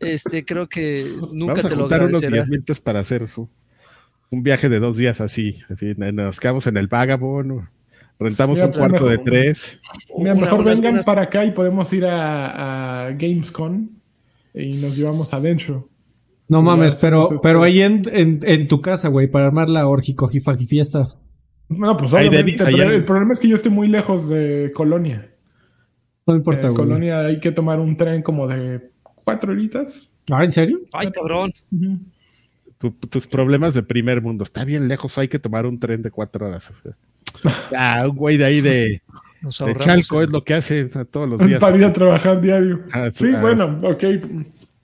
este, 0.00 0.44
creo 0.44 0.68
que 0.68 1.10
nunca 1.32 1.62
te 1.62 1.74
lo 1.74 1.86
agradecerá. 1.86 2.08
unos 2.08 2.32
10 2.32 2.48
minutos 2.48 2.80
para 2.80 3.00
hacer 3.00 3.26
un 4.30 4.42
viaje 4.42 4.68
de 4.68 4.80
dos 4.80 4.96
días 4.96 5.20
así, 5.20 5.58
así 5.70 5.94
nos 5.96 6.40
quedamos 6.40 6.66
en 6.66 6.76
el 6.76 6.88
Vagabond, 6.88 7.68
rentamos 8.18 8.60
un 8.60 8.70
cuarto 8.70 9.06
de 9.06 9.18
tres. 9.18 9.80
mejor 10.18 10.64
vengan 10.64 11.00
para 11.04 11.22
acá 11.22 11.44
y 11.44 11.52
podemos 11.52 11.92
ir 11.92 12.04
a, 12.06 13.10
Gamescom 13.18 13.88
y 14.54 14.68
nos 14.68 14.96
llevamos 14.96 15.32
adentro. 15.32 15.88
No 16.48 16.62
mames, 16.62 16.94
pero, 16.96 17.40
pero 17.42 17.62
ahí 17.62 17.80
en, 17.80 18.68
tu 18.68 18.80
casa, 18.80 19.08
güey, 19.08 19.28
para 19.28 19.46
armar 19.46 19.68
la 19.68 19.86
orgicojifaji 19.86 20.66
fiesta. 20.66 21.08
No, 21.68 21.96
pues 21.96 22.12
obviamente, 22.12 22.62
el 22.62 23.04
problema 23.04 23.32
es 23.32 23.40
que 23.40 23.48
yo 23.48 23.56
estoy 23.56 23.72
muy 23.72 23.88
lejos 23.88 24.28
de 24.28 24.70
Colonia. 24.72 25.28
No 26.26 26.36
importa, 26.36 26.68
En 26.68 26.74
güey. 26.74 26.86
Colonia 26.86 27.20
hay 27.20 27.40
que 27.40 27.52
tomar 27.52 27.80
un 27.80 27.96
tren 27.96 28.22
como 28.22 28.46
de 28.46 28.90
cuatro 29.24 29.52
horitas. 29.52 30.10
Ah, 30.30 30.44
¿en 30.44 30.52
serio? 30.52 30.78
Ay, 30.92 31.10
cabrón. 31.10 31.52
Ujú. 31.72 31.98
Tu- 32.78 32.90
tus 32.92 33.26
problemas 33.26 33.74
de 33.74 33.82
primer 33.82 34.20
mundo. 34.22 34.44
Está 34.44 34.64
bien 34.64 34.86
lejos, 34.88 35.16
hay 35.18 35.28
que 35.28 35.38
tomar 35.38 35.64
un 35.66 35.78
tren 35.80 36.02
de 36.02 36.10
cuatro 36.10 36.46
horas. 36.46 36.70
Ah, 37.76 38.06
un 38.10 38.16
güey 38.16 38.36
de 38.36 38.44
ahí 38.44 38.60
de. 38.60 39.02
Chalco 39.78 40.22
es 40.22 40.30
lo 40.30 40.42
que 40.44 40.54
hace 40.54 40.84
todos 40.86 41.28
los 41.28 41.40
días. 41.46 41.60
Para 41.60 41.76
ir 41.76 41.84
a 41.84 41.92
trabajar 41.92 42.40
diario. 42.40 42.82
Ah, 42.92 43.08
Sí, 43.12 43.32
ah. 43.34 43.40
bueno, 43.40 43.78
ok. 43.82 44.04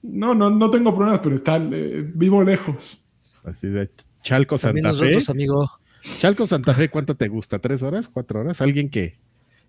No, 0.03 0.35
no, 0.35 0.51
no 0.51 0.71
tengo 0.71 0.95
problemas, 0.95 1.21
pero 1.23 1.37
está, 1.37 1.57
eh, 1.59 2.05
vivo 2.15 2.43
lejos. 2.43 3.01
Así 3.45 3.69
de 3.69 3.91
Chalco 4.23 4.59
También 4.59 4.85
Santa 4.85 4.99
Fe. 4.99 5.05
nosotros, 5.05 5.31
amigo. 5.31 5.71
Chalco 6.19 6.47
Santa 6.47 6.73
Fe, 6.75 6.89
¿cuánto 6.89 7.15
te 7.17 7.29
gusta? 7.29 7.59
¿Tres 7.59 7.83
horas? 7.83 8.09
¿Cuatro 8.09 8.41
horas? 8.41 8.61
Alguien 8.61 8.89
que, 8.91 9.19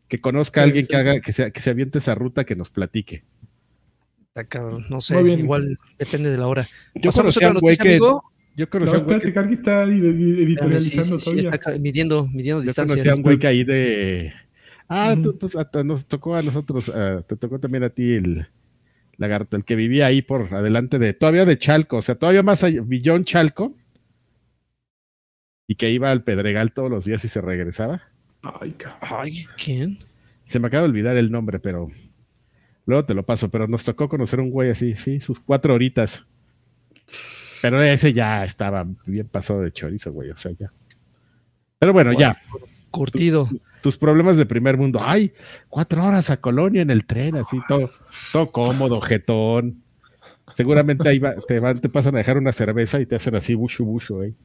que 0.08 0.20
conozca 0.20 0.62
Sí, 0.62 0.66
alguien 0.70 0.86
sí. 0.86 0.90
que 0.92 0.96
haga, 0.98 1.22
que 1.22 1.34
se, 1.34 1.52
que 1.52 1.60
se 1.62 1.70
aviente 1.70 2.00
esa 2.00 2.16
ruta 2.16 2.44
que 2.46 2.56
nos 2.56 2.70
platique. 2.72 3.24
Está 4.36 4.46
cabrón. 4.46 4.86
No 4.90 5.00
sé, 5.00 5.22
igual 5.22 5.78
depende 6.00 6.32
de 6.32 6.38
la 6.38 6.48
hora. 6.48 6.66
Yo 6.96 7.04
Pasamos 7.10 7.38
otra 7.38 7.54
noticia, 7.54 7.84
que, 7.84 7.90
amigo. 7.92 8.24
yo 8.56 8.66
No, 8.66 8.70
conocí 8.72 8.96
a 8.96 8.98
un 8.98 9.04
güey 9.04 9.18
espérate, 9.18 9.26
que, 9.28 9.34
Cargi 9.34 9.54
está 9.54 9.86
edi- 9.86 10.36
Sí, 10.38 10.42
editorializando 10.44 11.20
sí, 11.20 11.26
sí, 11.26 11.40
todavía. 11.42 11.50
está 11.52 11.78
midiendo, 11.78 12.28
midiendo 12.28 12.62
yo 12.62 12.66
distancias. 12.66 12.98
conocí 12.98 13.10
a 13.10 13.16
un 13.16 13.22
güey 13.22 13.38
que 13.38 13.46
ahí 13.48 13.64
de 13.64 14.34
ah, 14.90 15.16
tú, 15.22 15.38
pues, 15.38 15.56
a- 15.56 15.70
a- 15.72 15.84
nos 15.84 16.06
tocó 16.08 16.36
a 16.36 16.42
nosotros, 16.42 16.92
te 17.28 17.36
tocó 17.36 17.60
también 17.60 17.84
a 17.84 17.90
ti 17.92 18.14
el 18.14 18.48
lagarto, 19.18 19.56
el 19.56 19.66
que 19.66 19.76
vivía 19.76 20.08
ahí 20.08 20.24
por 20.24 20.52
adelante 20.52 20.98
de, 20.98 21.14
todavía 21.14 21.46
de 21.46 21.60
Chalco, 21.60 21.98
o 21.98 22.02
sea, 22.02 22.16
todavía 22.16 22.42
más 22.42 22.64
allá, 22.64 22.82
Villón 22.84 23.26
Chalco, 23.26 23.76
y 25.68 25.76
que 25.76 25.92
iba 25.92 26.12
al 26.12 26.24
Pedregal 26.24 26.74
todos 26.74 26.90
los 26.90 27.06
días 27.06 27.24
y 27.24 27.28
se 27.30 27.40
regresaba. 27.40 28.02
Ay, 28.42 28.72
cabrón. 28.72 29.00
Ay, 29.02 29.46
¿quién? 29.64 30.00
Se 30.48 30.60
me 30.60 30.68
acaba 30.68 30.84
de 30.84 30.90
olvidar 30.90 31.16
el 31.18 31.32
nombre, 31.32 31.60
pero 31.60 31.90
luego 32.86 33.06
te 33.06 33.14
lo 33.14 33.24
paso. 33.24 33.50
Pero 33.50 33.68
nos 33.68 33.84
tocó 33.84 34.08
conocer 34.10 34.40
un 34.40 34.50
güey 34.50 34.70
así, 34.70 34.96
sí, 34.96 35.20
sus 35.22 35.40
cuatro 35.40 35.74
horitas. 35.74 36.26
Pero 37.62 37.82
ese 37.82 38.14
ya 38.14 38.44
estaba 38.44 38.86
bien 39.06 39.28
pasado 39.28 39.62
de 39.62 39.72
chorizo, 39.72 40.12
güey, 40.12 40.30
o 40.32 40.38
sea, 40.38 40.52
ya. 40.52 40.72
Pero 41.80 41.94
bueno, 41.94 42.12
ya, 42.18 42.34
Curtido. 42.92 43.48
tus 43.82 43.98
problemas 43.98 44.38
de 44.38 44.46
primer 44.46 44.78
mundo. 44.78 45.00
Ay, 45.02 45.34
cuatro 45.70 46.04
horas 46.06 46.30
a 46.30 46.38
Colonia 46.38 46.82
en 46.82 46.90
el 46.90 47.06
tren, 47.06 47.36
así, 47.38 47.58
todo, 47.68 47.90
todo 48.32 48.52
cómodo, 48.52 49.02
jetón. 49.02 49.82
Seguramente 50.56 51.08
ahí 51.10 51.20
va- 51.20 51.36
te, 51.48 51.60
van- 51.60 51.80
te 51.82 51.90
pasan 51.90 52.16
a 52.16 52.20
dejar 52.20 52.38
una 52.38 52.52
cerveza 52.52 53.00
y 53.00 53.06
te 53.06 53.16
hacen 53.16 53.36
así, 53.36 53.56
bushu, 53.56 53.86
bushu, 53.86 54.16
güey. 54.16 54.36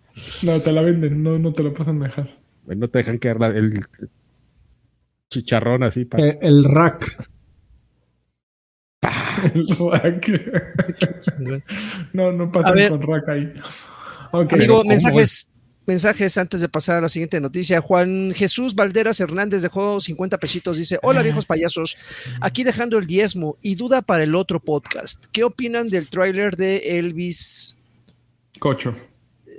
No, 0.43 0.59
te 0.61 0.73
la 0.73 0.81
venden, 0.83 1.23
no, 1.23 1.39
no 1.39 1.53
te 1.53 1.63
la 1.63 1.73
pasan 1.73 2.01
a 2.03 2.07
dejar. 2.07 2.37
No 2.67 2.89
te 2.89 2.99
dejan 2.99 3.19
caer 3.19 3.39
la- 3.41 3.49
el 3.49 3.85
chicharrón 5.31 5.83
así. 5.83 6.05
para- 6.05 6.27
Eh, 6.29 6.39
el 6.43 6.65
rack. 6.65 7.05
El 9.55 9.69
rack. 9.79 10.29
no, 12.13 12.33
no 12.33 12.45
A 12.45 12.53
pasan 12.53 12.75
ver. 12.75 12.91
con 12.91 13.03
rack 13.03 13.29
ahí. 13.29 13.53
Ok. 14.33 14.53
Amigo, 14.55 14.79
¿cómo 14.79 14.89
mensajes, 14.91 15.49
mensajes 15.87 16.37
antes 16.39 16.61
de 16.61 16.69
pasar 16.69 16.97
a 16.97 17.01
la 17.01 17.09
siguiente 17.09 17.41
noticia. 17.41 17.81
Juan 17.81 18.33
Jesús 18.35 18.75
Valderas 18.75 19.21
Hernández 19.21 19.63
dejó 19.63 20.01
50 20.01 20.39
pesitos. 20.39 20.77
Dice: 20.77 20.99
Hola, 21.03 21.23
viejos 21.23 21.47
payasos. 21.47 21.97
Aquí 22.41 22.65
dejando 22.65 22.99
el 22.99 23.07
diezmo 23.07 23.57
y 23.63 23.77
duda 23.77 24.03
para 24.03 24.25
el 24.25 24.35
otro 24.35 24.61
podcast. 24.61 25.27
¿Qué 25.33 25.45
opinan 25.45 25.89
del 25.89 26.09
tráiler 26.11 26.57
de 26.57 26.99
Elvis? 26.99 27.77
Cocho. 28.59 28.95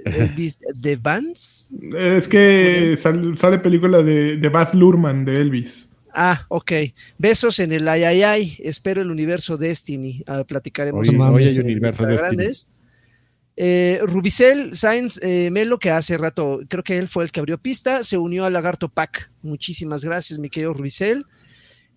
Elvis 0.06 0.60
de 0.76 0.96
Vance? 0.98 1.66
Es 1.98 2.28
que 2.28 2.96
sal- 2.98 3.38
sale 3.38 3.60
película 3.60 4.02
de, 4.02 4.38
de 4.38 4.50
Baz 4.50 4.74
Luhrmann 4.74 5.26
de 5.26 5.34
Elvis. 5.36 5.90
Ah, 6.14 6.46
ok. 6.50 6.72
Besos 7.18 7.60
en 7.60 7.72
el 7.72 7.88
ayayay. 7.88 8.58
Espero 8.60 9.02
el 9.02 9.12
universo 9.12 9.58
Destiny. 9.58 10.24
Ah, 10.28 10.44
platicaremos. 10.44 11.08
Oye, 11.08 11.18
mames, 11.18 11.58
hay 11.58 11.64
universo 11.64 12.06
Destiny. 12.06 12.18
grandes. 12.18 12.72
Eh, 13.62 14.00
Rubicel 14.04 14.72
Sainz 14.72 15.20
eh, 15.22 15.50
Melo, 15.52 15.80
que 15.80 15.92
hace 15.92 16.18
rato, 16.18 16.62
creo 16.70 16.82
que 16.82 16.98
él 16.98 17.10
fue 17.10 17.26
el 17.26 17.32
que 17.34 17.42
abrió 17.42 17.58
pista, 17.58 18.04
se 18.04 18.18
unió 18.18 18.46
al 18.46 18.54
Lagarto 18.54 18.88
Pack. 18.88 19.34
Muchísimas 19.42 20.06
gracias, 20.06 20.40
mi 20.40 20.50
querido 20.50 20.74
Rubicel. 20.74 21.26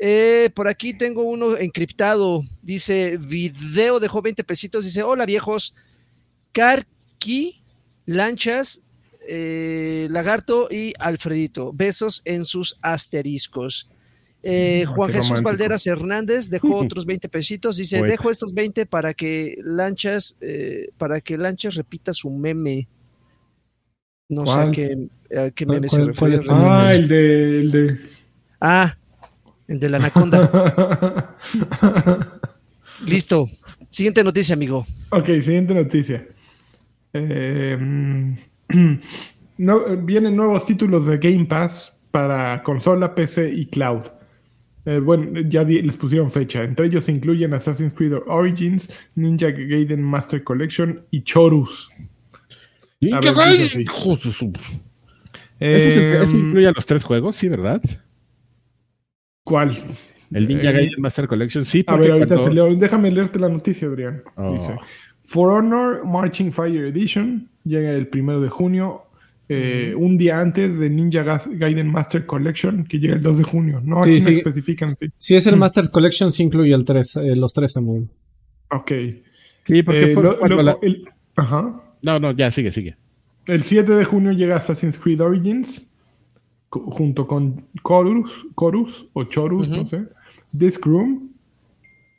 Eh, 0.01 0.51
por 0.57 0.67
aquí 0.67 0.93
tengo 0.93 1.23
uno 1.23 1.57
encriptado. 1.57 2.43
Dice: 2.63 3.17
Video 3.17 4.01
dejó 4.01 4.21
20 4.21 4.43
pesitos. 4.43 4.85
Dice: 4.85 5.05
Hola 5.05 5.25
viejos. 5.25 5.77
Carqui, 6.51 7.63
Lanchas, 8.07 8.89
Lagarto 9.29 10.67
y 10.69 10.93
Alfredito. 10.99 11.73
Besos 11.73 12.23
en 12.25 12.45
sus 12.45 12.77
asteriscos. 12.83 13.92
Eh, 14.45 14.85
Juan 14.89 15.09
qué 15.09 15.15
Jesús 15.15 15.29
romántico. 15.31 15.49
Valderas 15.51 15.87
Hernández 15.87 16.51
dejó 16.51 16.77
otros 16.77 17.07
20 17.07 17.29
pesitos. 17.29 17.77
Dice. 17.77 18.03
Dejo 18.03 18.31
estos 18.31 18.53
20 18.55 18.87
para 18.87 19.15
que 19.15 19.57
Lanchas, 19.63 20.37
eh, 20.41 20.89
para 20.99 21.21
que 21.21 21.39
Lanchas 21.39 21.77
repita 21.77 22.13
su 22.13 22.31
meme. 22.31 22.89
No 24.29 24.47
sé 24.47 24.59
a 24.59 24.71
qué, 24.71 25.09
a 25.37 25.51
qué 25.51 25.65
¿Cuál- 25.67 25.77
meme 25.81 25.89
cuál- 25.89 26.15
se 26.15 26.19
cuál 26.19 26.31
refiere. 26.33 26.35
es 26.37 26.43
tu 26.43 26.51
Ah, 26.55 26.83
meme? 26.89 26.95
el 26.97 27.09
de. 27.09 27.61
El 27.61 27.71
de... 27.71 27.99
Ah, 28.61 28.97
el 29.69 29.79
de 29.79 29.91
la 29.91 29.97
anaconda. 29.99 31.37
Listo. 33.07 33.49
Siguiente 33.91 34.25
noticia, 34.25 34.55
amigo. 34.55 34.85
ok, 35.11 35.27
siguiente 35.43 35.75
noticia. 35.75 36.27
Eh, 37.13 37.77
mm, 37.79 38.35
no, 39.59 39.97
vienen 39.99 40.35
nuevos 40.35 40.65
títulos 40.65 41.07
de 41.07 41.19
Game 41.19 41.45
Pass 41.45 41.95
para 42.11 42.63
consola, 42.63 43.15
PC 43.15 43.51
y 43.53 43.67
cloud. 43.67 44.03
Eh, 44.85 44.99
bueno, 44.99 45.41
ya 45.49 45.65
di- 45.65 45.81
les 45.83 45.97
pusieron 45.97 46.31
fecha. 46.31 46.63
Entre 46.65 46.87
ellos 46.87 47.05
se 47.05 47.13
incluyen 47.13 47.55
Assassin's 47.55 47.95
Creed 47.95 48.15
Origins, 48.27 48.91
Ninja 49.15 49.51
Gaiden 49.51 50.03
Master 50.03 50.43
Collection 50.43 51.05
y 51.11 51.23
Chorus. 51.23 51.89
A 53.13 53.21
ver, 53.21 53.51
dice 53.53 53.65
así. 53.65 53.83
Hijo 53.83 54.17
de 54.17 54.33
su- 54.33 54.53
¿Ese, 55.61 56.19
Eh, 56.21 56.25
incluye 56.35 56.67
a 56.67 56.73
los 56.73 56.85
tres 56.87 57.05
juegos? 57.05 57.37
Sí, 57.37 57.49
¿verdad? 57.49 57.81
¿Cuál? 59.45 59.77
El 60.33 60.49
Ninja 60.49 60.71
Eh, 60.71 60.73
Gaiden 60.73 61.01
Master 61.01 61.29
Collection, 61.29 61.65
sí. 61.65 61.85
A 61.87 61.97
ver, 61.97 62.11
ahorita 62.13 62.35
cuando- 62.37 62.49
te 62.49 62.55
leo. 62.55 62.75
Déjame 62.75 63.11
leerte 63.11 63.39
la 63.39 63.49
noticia, 63.49 63.87
Adrián. 63.89 64.23
Oh. 64.37 64.53
Dice: 64.53 64.77
For 65.25 65.51
Honor 65.51 66.05
Marching 66.05 66.51
Fire 66.53 66.87
Edition 66.87 67.49
llega 67.65 67.93
el 67.93 68.09
primero 68.09 68.41
de 68.41 68.49
junio, 68.49 69.03
eh, 69.53 69.95
un 69.95 70.17
día 70.19 70.41
antes 70.41 70.79
de 70.79 70.89
Ninja 70.91 71.23
Gaiden 71.23 71.89
Master 71.91 72.27
Collection, 72.27 72.85
que 72.85 72.99
llega 72.99 73.15
el 73.15 73.23
2 73.23 73.39
de 73.39 73.45
junio. 73.45 73.81
No, 73.85 74.03
Sí, 74.05 74.11
aquí 74.11 74.19
no 74.21 74.27
sí. 74.27 74.33
especifican, 74.35 74.97
sí. 74.97 75.07
Si 75.19 75.35
es 75.35 75.47
el 75.47 75.57
Mm. 75.57 75.59
Master 75.59 75.91
Collection, 75.91 76.33
sí 76.33 76.43
incluye 76.43 76.75
el 76.75 76.85
tres, 76.85 77.17
eh, 77.17 77.37
los 77.37 77.53
tres, 77.53 77.77
amigo. 77.77 78.07
Ok. 78.71 78.91
Sí, 79.67 79.83
porque 79.83 80.11
Eh, 80.13 80.15
fue 80.15 80.23
lo- 80.23 80.39
cuando 80.39 80.57
lo- 80.57 80.63
la- 80.63 80.79
el, 80.83 81.05
ajá. 81.37 81.81
No, 82.03 82.19
no, 82.19 82.33
ya, 82.33 82.51
sigue, 82.51 82.73
sigue. 82.73 82.97
El 83.47 83.63
7 83.63 83.93
de 83.95 84.05
junio 84.05 84.33
llega 84.33 84.57
Assassin's 84.57 84.99
Creed 84.99 85.21
Origins, 85.21 85.87
junto 86.71 87.27
con 87.27 87.67
Chorus, 87.87 88.31
Chorus 88.59 89.07
o 89.13 89.25
Chorus, 89.25 89.69
no 89.69 89.85
sé, 89.85 90.05
Disc 90.53 90.85
Room 90.87 91.32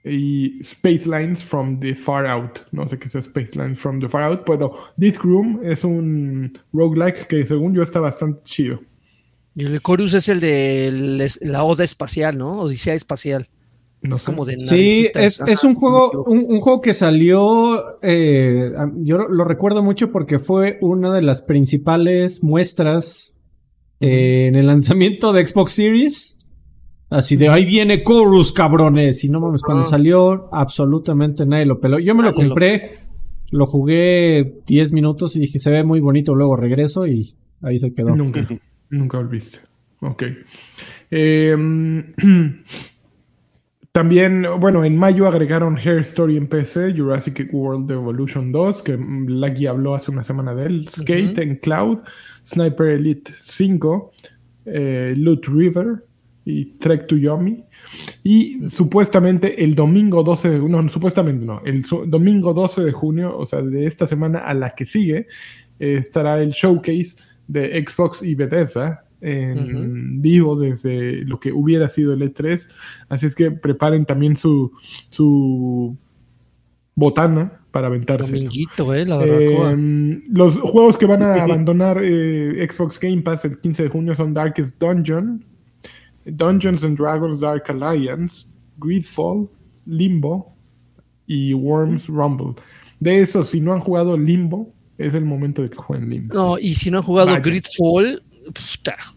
y 0.05 0.59
Space 0.61 1.07
Lines 1.07 1.43
from 1.43 1.79
the 1.79 1.95
Far 1.95 2.27
Out. 2.27 2.59
No 2.71 2.87
sé 2.89 2.97
qué 2.99 3.07
es 3.07 3.15
Space 3.15 3.51
Lines 3.55 3.79
from 3.79 3.99
the 3.99 4.09
Far 4.09 4.23
Out, 4.23 4.41
pero 4.45 4.73
Disc 4.97 5.23
Room 5.23 5.61
es 5.63 5.83
un 5.83 6.57
roguelike 6.73 7.27
que 7.27 7.45
según 7.45 7.73
yo 7.73 7.83
está 7.83 7.99
bastante 7.99 8.41
chido. 8.43 8.79
Y 9.55 9.65
el 9.65 9.81
Chorus 9.81 10.13
es 10.15 10.27
el 10.29 10.39
de 10.39 11.27
la 11.41 11.63
Oda 11.63 11.83
espacial, 11.83 12.37
¿no? 12.37 12.59
Odisea 12.61 12.95
espacial. 12.95 13.47
No 14.01 14.15
Es 14.15 14.21
sé. 14.21 14.25
como 14.25 14.43
de 14.45 14.59
Sí, 14.59 15.09
es, 15.13 15.39
Ajá, 15.39 15.49
es 15.51 15.63
un 15.63 15.75
juego, 15.75 16.23
un, 16.25 16.45
un 16.49 16.59
juego 16.59 16.81
que 16.81 16.93
salió, 16.93 18.01
eh, 18.01 18.73
a- 18.77 18.91
yo 18.97 19.17
lo- 19.19 19.29
lo 19.29 19.45
recuerdo 19.45 19.81
mucho 19.81 20.11
porque 20.11 20.39
fue 20.39 20.77
una 20.81 21.13
de 21.13 21.21
las 21.21 21.41
principales 21.41 22.43
muestras 22.43 23.39
eh, 24.01 24.47
en 24.47 24.55
el 24.55 24.67
lanzamiento 24.67 25.31
de 25.31 25.47
Xbox 25.47 25.71
Series. 25.73 26.37
Así 27.09 27.35
de 27.35 27.49
ahí 27.49 27.65
viene 27.65 28.03
Chorus, 28.03 28.51
cabrones. 28.51 29.23
Y 29.23 29.29
no 29.29 29.39
mames, 29.39 29.61
cuando 29.61 29.83
salió, 29.83 30.49
absolutamente 30.51 31.45
nadie 31.45 31.65
lo 31.65 31.79
peló. 31.79 31.99
Yo 31.99 32.15
me 32.15 32.23
lo 32.23 32.33
compré, 32.33 32.97
lo 33.51 33.65
jugué 33.65 34.61
10 34.65 34.91
minutos 34.93 35.35
y 35.35 35.41
dije, 35.41 35.59
se 35.59 35.71
ve 35.71 35.83
muy 35.83 35.99
bonito. 35.99 36.33
Luego 36.33 36.55
regreso 36.55 37.05
y 37.05 37.33
ahí 37.61 37.77
se 37.77 37.93
quedó. 37.93 38.15
Nunca, 38.15 38.47
nunca 38.89 39.17
volviste. 39.17 39.59
Ok. 40.01 40.23
Eh, 41.11 41.55
también, 43.91 44.47
bueno, 44.59 44.83
en 44.83 44.97
mayo 44.97 45.27
agregaron 45.27 45.77
Hair 45.77 45.99
Story 45.99 46.37
en 46.37 46.47
PC, 46.47 46.93
Jurassic 46.97 47.47
World 47.53 47.91
Evolution 47.91 48.51
2, 48.51 48.81
que 48.81 48.97
Lucky 48.97 49.67
habló 49.67 49.93
hace 49.93 50.09
una 50.09 50.23
semana 50.23 50.55
de 50.55 50.65
él, 50.65 50.87
Skate 50.89 51.37
en 51.37 51.57
Cloud, 51.57 51.99
Sniper 52.43 52.87
Elite 52.87 53.31
5, 53.31 54.11
eh, 54.65 55.13
Loot 55.15 55.45
River 55.45 56.03
y 56.45 56.65
Trek 56.77 57.07
to 57.07 57.15
Yomi. 57.17 57.63
Y 58.23 58.67
supuestamente 58.69 59.63
el 59.63 59.75
domingo 59.75 60.23
12 60.23 60.49
de 60.49 60.59
no, 60.59 60.87
supuestamente 60.89 61.45
no, 61.45 61.61
el 61.65 61.85
su- 61.85 62.05
domingo 62.05 62.53
12 62.53 62.83
de 62.83 62.91
junio, 62.91 63.37
o 63.37 63.45
sea, 63.45 63.61
de 63.61 63.85
esta 63.87 64.07
semana 64.07 64.39
a 64.39 64.53
la 64.53 64.75
que 64.75 64.85
sigue, 64.85 65.27
eh, 65.79 65.95
estará 65.99 66.41
el 66.41 66.51
showcase 66.51 67.15
de 67.47 67.83
Xbox 67.87 68.21
y 68.23 68.35
Bethesda 68.35 69.05
en 69.21 70.21
vivo 70.21 70.59
desde 70.59 71.23
lo 71.23 71.39
que 71.39 71.53
hubiera 71.53 71.87
sido 71.87 72.11
el 72.13 72.21
E3. 72.21 72.67
Así 73.07 73.25
es 73.25 73.35
que 73.35 73.51
preparen 73.51 74.05
también 74.05 74.35
su, 74.35 74.71
su 75.09 75.95
botana 76.95 77.61
para 77.71 77.87
aventarse. 77.87 78.35
eh, 78.35 79.05
la 79.05 79.23
eh, 79.25 80.21
los 80.29 80.59
juegos 80.59 80.97
que 80.97 81.05
van 81.05 81.23
a 81.23 81.35
abandonar 81.43 81.99
eh, 82.01 82.67
Xbox 82.69 82.99
Game 82.99 83.21
Pass 83.21 83.45
el 83.45 83.59
15 83.59 83.83
de 83.83 83.89
junio 83.89 84.13
son 84.15 84.33
Darkest 84.33 84.79
Dungeon, 84.79 85.43
Dungeons 86.25 86.83
and 86.83 86.97
Dragons 86.97 87.41
Dark 87.41 87.69
Alliance, 87.69 88.47
Greedfall, 88.77 89.49
Limbo 89.85 90.55
y 91.27 91.53
Worms 91.53 92.07
Rumble. 92.07 92.55
De 92.99 93.21
eso, 93.21 93.43
si 93.43 93.59
no 93.59 93.73
han 93.73 93.79
jugado 93.79 94.17
Limbo, 94.17 94.73
es 94.97 95.13
el 95.13 95.25
momento 95.25 95.61
de 95.61 95.69
que 95.69 95.77
jueguen 95.77 96.09
Limbo. 96.09 96.33
No, 96.33 96.57
y 96.57 96.73
si 96.73 96.89
no 96.89 96.97
han 96.99 97.03
jugado 97.03 97.35
Greedfall, 97.41 98.21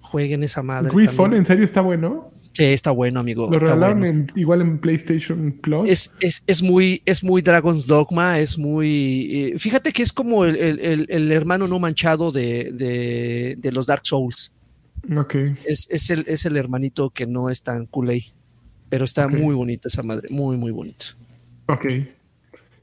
jueguen 0.00 0.42
esa 0.42 0.62
madre. 0.62 0.90
¿Greedfall 0.94 1.34
en 1.34 1.44
serio 1.44 1.64
está 1.64 1.80
bueno? 1.80 2.30
Sí, 2.57 2.64
está 2.64 2.90
bueno, 2.90 3.20
amigo. 3.20 3.48
Lo 3.50 3.59
regalaron 3.59 4.32
igual 4.34 4.62
en 4.62 4.78
PlayStation 4.78 5.52
Plus. 5.61 5.90
Es, 5.90 6.16
es, 6.20 6.42
es, 6.46 6.62
muy, 6.62 7.02
es 7.04 7.22
muy 7.22 7.42
Dragon's 7.42 7.86
Dogma, 7.86 8.38
es 8.38 8.57
muy... 8.57 9.52
Eh, 9.52 9.59
fíjate 9.59 9.92
que 9.92 10.02
es 10.02 10.12
como 10.12 10.44
el, 10.44 10.57
el, 10.57 11.07
el, 11.09 11.32
hermano 11.32 11.68
no 11.68 11.78
manchado 11.78 12.32
de, 12.32 12.70
de, 12.72 13.57
de, 13.59 13.72
los 13.72 13.86
Dark 13.86 14.02
Souls. 14.04 14.55
Ok. 15.16 15.34
Es, 15.64 15.88
es, 15.90 16.11
el, 16.11 16.24
es 16.26 16.44
el 16.46 16.57
hermanito 16.57 17.11
que 17.11 17.26
no 17.26 17.50
es 17.50 17.62
tan 17.62 17.86
culé, 17.86 18.24
pero 18.88 19.04
está 19.04 19.28
muy 19.28 19.54
bonita 19.54 19.88
esa 19.88 20.02
madre, 20.02 20.28
muy, 20.30 20.57
muy 20.57 20.72
bonito. 20.72 21.07
Ok. 21.68 21.84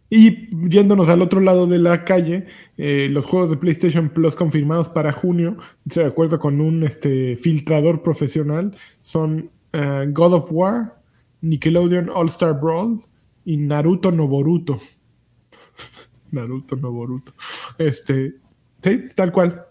Y 0.09 0.47
yéndonos 0.69 1.09
al 1.09 1.23
otro 1.23 1.39
lado 1.39 1.65
de 1.65 1.79
la 1.79 2.05
calle, 2.05 2.45
eh, 2.77 3.07
los 3.09 3.25
juegos 3.25 3.49
de 3.49 3.57
PlayStation 3.57 4.09
Plus 4.09 4.35
confirmados 4.35 4.87
para 4.87 5.11
junio, 5.11 5.57
de 5.85 6.05
acuerdo 6.05 6.39
con 6.39 6.61
un 6.61 6.83
este, 6.83 7.35
filtrador 7.35 8.03
profesional, 8.03 8.77
son 9.01 9.49
uh, 9.73 10.11
God 10.11 10.33
of 10.33 10.51
War, 10.51 11.01
Nickelodeon 11.41 12.09
All 12.09 12.27
Star 12.27 12.59
Brawl 12.59 13.01
y 13.43 13.57
Naruto 13.57 14.11
no 14.11 14.27
Boruto. 14.27 14.79
Naruto 16.31 16.75
no 16.75 16.91
Boruto. 16.91 17.33
Este, 17.79 18.35
sí, 18.83 19.05
tal 19.15 19.31
cual. 19.31 19.65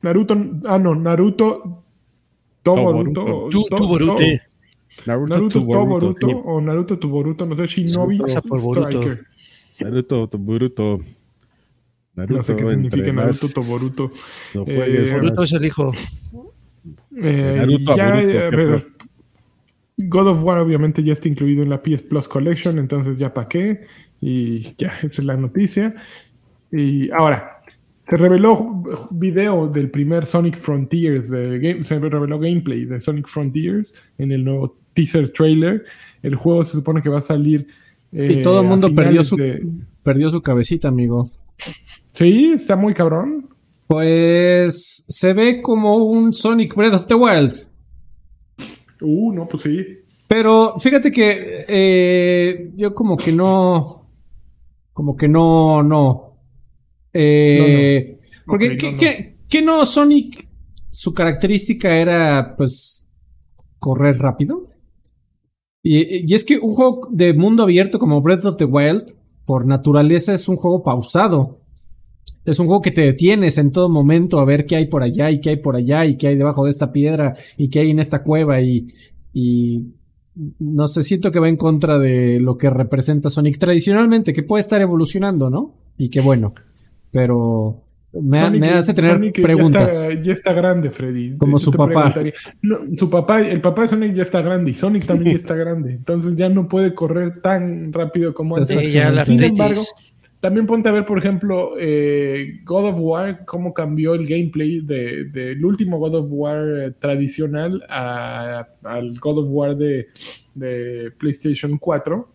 Naruto, 0.00 0.36
ah 0.64 0.78
no, 0.78 0.94
Naruto 0.94 1.81
to 2.62 2.74
Boruto. 2.74 3.48
Tu, 3.50 3.64
tu. 3.64 3.76
Naruto, 5.06 5.34
Naruto 5.34 5.60
Boruto, 5.64 6.26
o 6.28 6.60
Naruto 6.60 6.98
tu 6.98 7.08
Boruto, 7.08 7.46
no 7.46 7.56
sé, 7.56 7.66
Shinobi 7.66 8.18
por 8.18 8.60
Boruto. 8.60 9.18
Naruto 9.80 10.28
to 10.28 10.38
Boruto. 10.38 11.00
Naruto 12.14 12.36
no 12.36 12.42
sé 12.42 12.56
qué 12.56 12.66
significa 12.68 13.12
Naruto 13.12 13.48
to 13.48 13.62
Boruto. 13.62 14.10
No 14.54 14.64
eh, 14.66 15.10
Boruto 15.12 15.42
es 15.42 15.52
el 15.52 15.64
hijo. 15.64 15.92
Eh, 17.16 17.54
Naruto 17.58 17.96
ya, 17.96 18.50
Boruto, 18.50 18.86
God 19.96 20.28
of 20.28 20.44
War 20.44 20.58
obviamente 20.58 21.02
ya 21.02 21.12
está 21.12 21.28
incluido 21.28 21.62
en 21.62 21.70
la 21.70 21.80
PS 21.80 22.02
Plus 22.02 22.28
Collection, 22.28 22.78
entonces 22.78 23.18
ya 23.18 23.32
para 23.32 23.48
qué. 23.48 23.86
Y 24.20 24.74
ya, 24.76 24.88
esa 24.98 25.06
es 25.08 25.24
la 25.24 25.36
noticia. 25.36 25.94
Y 26.70 27.10
ahora, 27.10 27.51
se 28.08 28.16
reveló 28.16 28.82
video 29.10 29.68
del 29.68 29.90
primer 29.90 30.26
Sonic 30.26 30.56
Frontiers, 30.56 31.30
de 31.30 31.58
game, 31.58 31.84
se 31.84 31.98
reveló 31.98 32.38
gameplay 32.38 32.84
de 32.84 33.00
Sonic 33.00 33.28
Frontiers 33.28 33.94
en 34.18 34.32
el 34.32 34.44
nuevo 34.44 34.76
teaser 34.94 35.28
trailer. 35.30 35.84
El 36.22 36.34
juego 36.34 36.64
se 36.64 36.72
supone 36.72 37.00
que 37.00 37.08
va 37.08 37.18
a 37.18 37.22
salir. 37.22 37.66
y 38.10 38.42
todo 38.42 38.60
el 38.60 38.66
eh, 38.66 38.68
mundo 38.68 38.94
perdió 38.94 39.24
su, 39.24 39.36
perdió 40.02 40.30
su 40.30 40.42
cabecita, 40.42 40.88
amigo. 40.88 41.30
Sí, 42.12 42.52
está 42.54 42.76
muy 42.76 42.92
cabrón. 42.94 43.48
Pues 43.86 45.04
se 45.08 45.32
ve 45.32 45.60
como 45.60 45.96
un 45.96 46.32
Sonic 46.32 46.74
Breath 46.74 46.94
of 46.94 47.06
the 47.06 47.14
Wild. 47.14 47.54
Uh, 49.00 49.32
no, 49.32 49.46
pues 49.46 49.62
sí. 49.64 49.84
Pero 50.26 50.78
fíjate 50.78 51.12
que 51.12 51.64
eh, 51.68 52.70
yo 52.74 52.94
como 52.94 53.16
que 53.16 53.32
no. 53.32 54.06
Como 54.92 55.16
que 55.16 55.28
no, 55.28 55.82
no. 55.82 56.31
Eh, 57.12 58.18
Porque, 58.46 59.36
¿qué, 59.48 59.62
no 59.62 59.84
Sonic? 59.86 60.48
Su 60.90 61.12
característica 61.12 61.96
era, 61.96 62.54
pues, 62.56 63.06
correr 63.78 64.18
rápido. 64.18 64.66
Y, 65.82 66.30
y, 66.30 66.34
es 66.34 66.44
que 66.44 66.58
un 66.58 66.72
juego 66.72 67.08
de 67.10 67.34
mundo 67.34 67.64
abierto 67.64 67.98
como 67.98 68.20
Breath 68.20 68.44
of 68.44 68.56
the 68.56 68.64
Wild, 68.64 69.04
por 69.44 69.66
naturaleza, 69.66 70.32
es 70.32 70.48
un 70.48 70.56
juego 70.56 70.82
pausado. 70.82 71.58
Es 72.44 72.58
un 72.58 72.66
juego 72.66 72.82
que 72.82 72.90
te 72.90 73.02
detienes 73.02 73.58
en 73.58 73.70
todo 73.70 73.88
momento 73.88 74.40
a 74.40 74.44
ver 74.44 74.66
qué 74.66 74.76
hay 74.76 74.86
por 74.86 75.02
allá 75.02 75.30
y 75.30 75.40
qué 75.40 75.50
hay 75.50 75.56
por 75.56 75.76
allá 75.76 76.04
y 76.06 76.16
qué 76.16 76.28
hay 76.28 76.36
debajo 76.36 76.64
de 76.64 76.70
esta 76.70 76.92
piedra 76.92 77.34
y 77.56 77.68
qué 77.68 77.80
hay 77.80 77.90
en 77.90 78.00
esta 78.00 78.24
cueva 78.24 78.60
y, 78.60 78.88
y 79.32 79.92
no 80.58 80.88
sé, 80.88 81.02
siento 81.02 81.30
que 81.30 81.38
va 81.38 81.48
en 81.48 81.56
contra 81.56 81.98
de 81.98 82.40
lo 82.40 82.56
que 82.56 82.70
representa 82.70 83.30
Sonic 83.30 83.58
tradicionalmente, 83.58 84.32
que 84.32 84.42
puede 84.42 84.60
estar 84.60 84.80
evolucionando, 84.80 85.50
¿no? 85.50 85.74
Y 85.98 86.08
que 86.08 86.20
bueno, 86.20 86.54
pero 87.12 87.84
me, 88.12 88.68
hace 88.70 88.92
tener 88.92 89.32
preguntas. 89.32 90.18
Ya 90.22 90.32
está, 90.32 90.52
grande, 90.52 90.90
Freddy. 90.90 91.36
Como 91.38 91.58
su 91.58 91.70
papá. 91.72 92.12
su 92.96 93.08
papá, 93.08 93.40
el 93.40 93.60
papá 93.60 93.82
de 93.82 93.88
Sonic 93.88 94.14
ya 94.14 94.22
está 94.22 94.42
grande 94.42 94.72
y 94.72 94.74
Sonic 94.74 95.06
también 95.06 95.36
ya 95.36 95.36
está 95.42 95.54
grande. 95.54 95.92
Entonces 95.92 96.34
ya 96.34 96.48
no 96.48 96.68
puede 96.68 96.94
correr 96.94 97.40
tan 97.40 97.92
rápido 97.92 98.34
como 98.34 98.56
antes. 98.56 98.76
Sin 99.26 99.42
embargo, 99.42 99.82
también 100.40 100.66
ponte 100.66 100.88
a 100.88 100.92
ver, 100.92 101.06
por 101.06 101.18
ejemplo, 101.18 101.74
eh, 101.78 102.60
God 102.64 102.88
of 102.88 102.96
War, 102.98 103.44
cómo 103.46 103.72
cambió 103.72 104.14
el 104.14 104.26
gameplay 104.26 104.80
del 104.80 105.30
de, 105.30 105.56
último 105.64 105.98
God 105.98 106.16
of 106.16 106.26
War 106.30 106.66
eh, 106.80 106.90
tradicional 106.98 107.80
al 107.88 109.18
God 109.20 109.38
of 109.38 109.48
War 109.50 109.76
de, 109.76 110.08
PlayStation 111.16 111.78
4. 111.78 112.31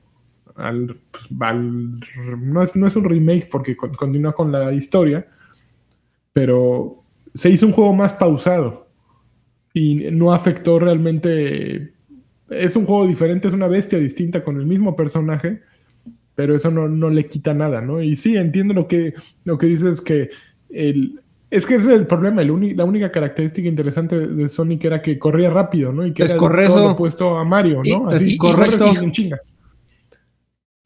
Al, 0.57 0.97
no, 1.29 2.63
es, 2.63 2.75
no, 2.75 2.87
es, 2.87 2.95
un 2.95 3.03
remake 3.03 3.47
porque 3.49 3.75
continúa 3.75 4.33
con 4.33 4.51
la 4.51 4.73
historia, 4.73 5.27
pero 6.33 7.03
se 7.33 7.49
hizo 7.49 7.67
un 7.67 7.73
juego 7.73 7.93
más 7.93 8.13
pausado 8.13 8.87
y 9.73 10.11
no 10.11 10.33
afectó 10.33 10.79
realmente. 10.79 11.93
Es 12.49 12.75
un 12.75 12.85
juego 12.85 13.05
diferente, 13.05 13.47
es 13.47 13.53
una 13.53 13.67
bestia 13.67 13.99
distinta 13.99 14.43
con 14.43 14.57
el 14.57 14.65
mismo 14.65 14.95
personaje 14.95 15.61
pero 16.37 16.55
eso 16.55 16.69
no, 16.69 17.09
le 17.09 17.27
quita 17.27 17.55
nada, 17.55 17.81
¿no? 17.81 17.99
Y 17.99 18.15
sí, 18.15 18.37
entiendo 18.37 18.75
lo 18.75 18.87
que, 18.87 19.15
lo 19.43 19.57
que 19.57 19.65
dices 19.65 20.01
que 20.01 20.29
el, 20.69 21.19
es 21.49 21.65
que 21.65 21.75
ese 21.77 21.91
es 21.91 21.99
el 21.99 22.05
problema, 22.05 22.43
el 22.43 22.77
la 22.77 22.85
única 22.85 23.11
característica 23.11 23.67
interesante 23.67 24.15
de 24.15 24.47
Sonic 24.47 24.85
era 24.85 25.01
que 25.01 25.17
corría 25.17 25.49
rápido, 25.49 25.91
¿no? 25.91 26.05
Y 26.05 26.13
que 26.13 26.21
es 26.21 26.33
era 26.33 26.39
correcto. 26.39 26.75
todo 26.75 26.91
opuesto 26.91 27.37
a 27.39 27.43
Mario, 27.43 27.81
¿no? 27.83 28.09
Así, 28.09 28.33
es 28.33 28.37
correcto. 28.37 28.85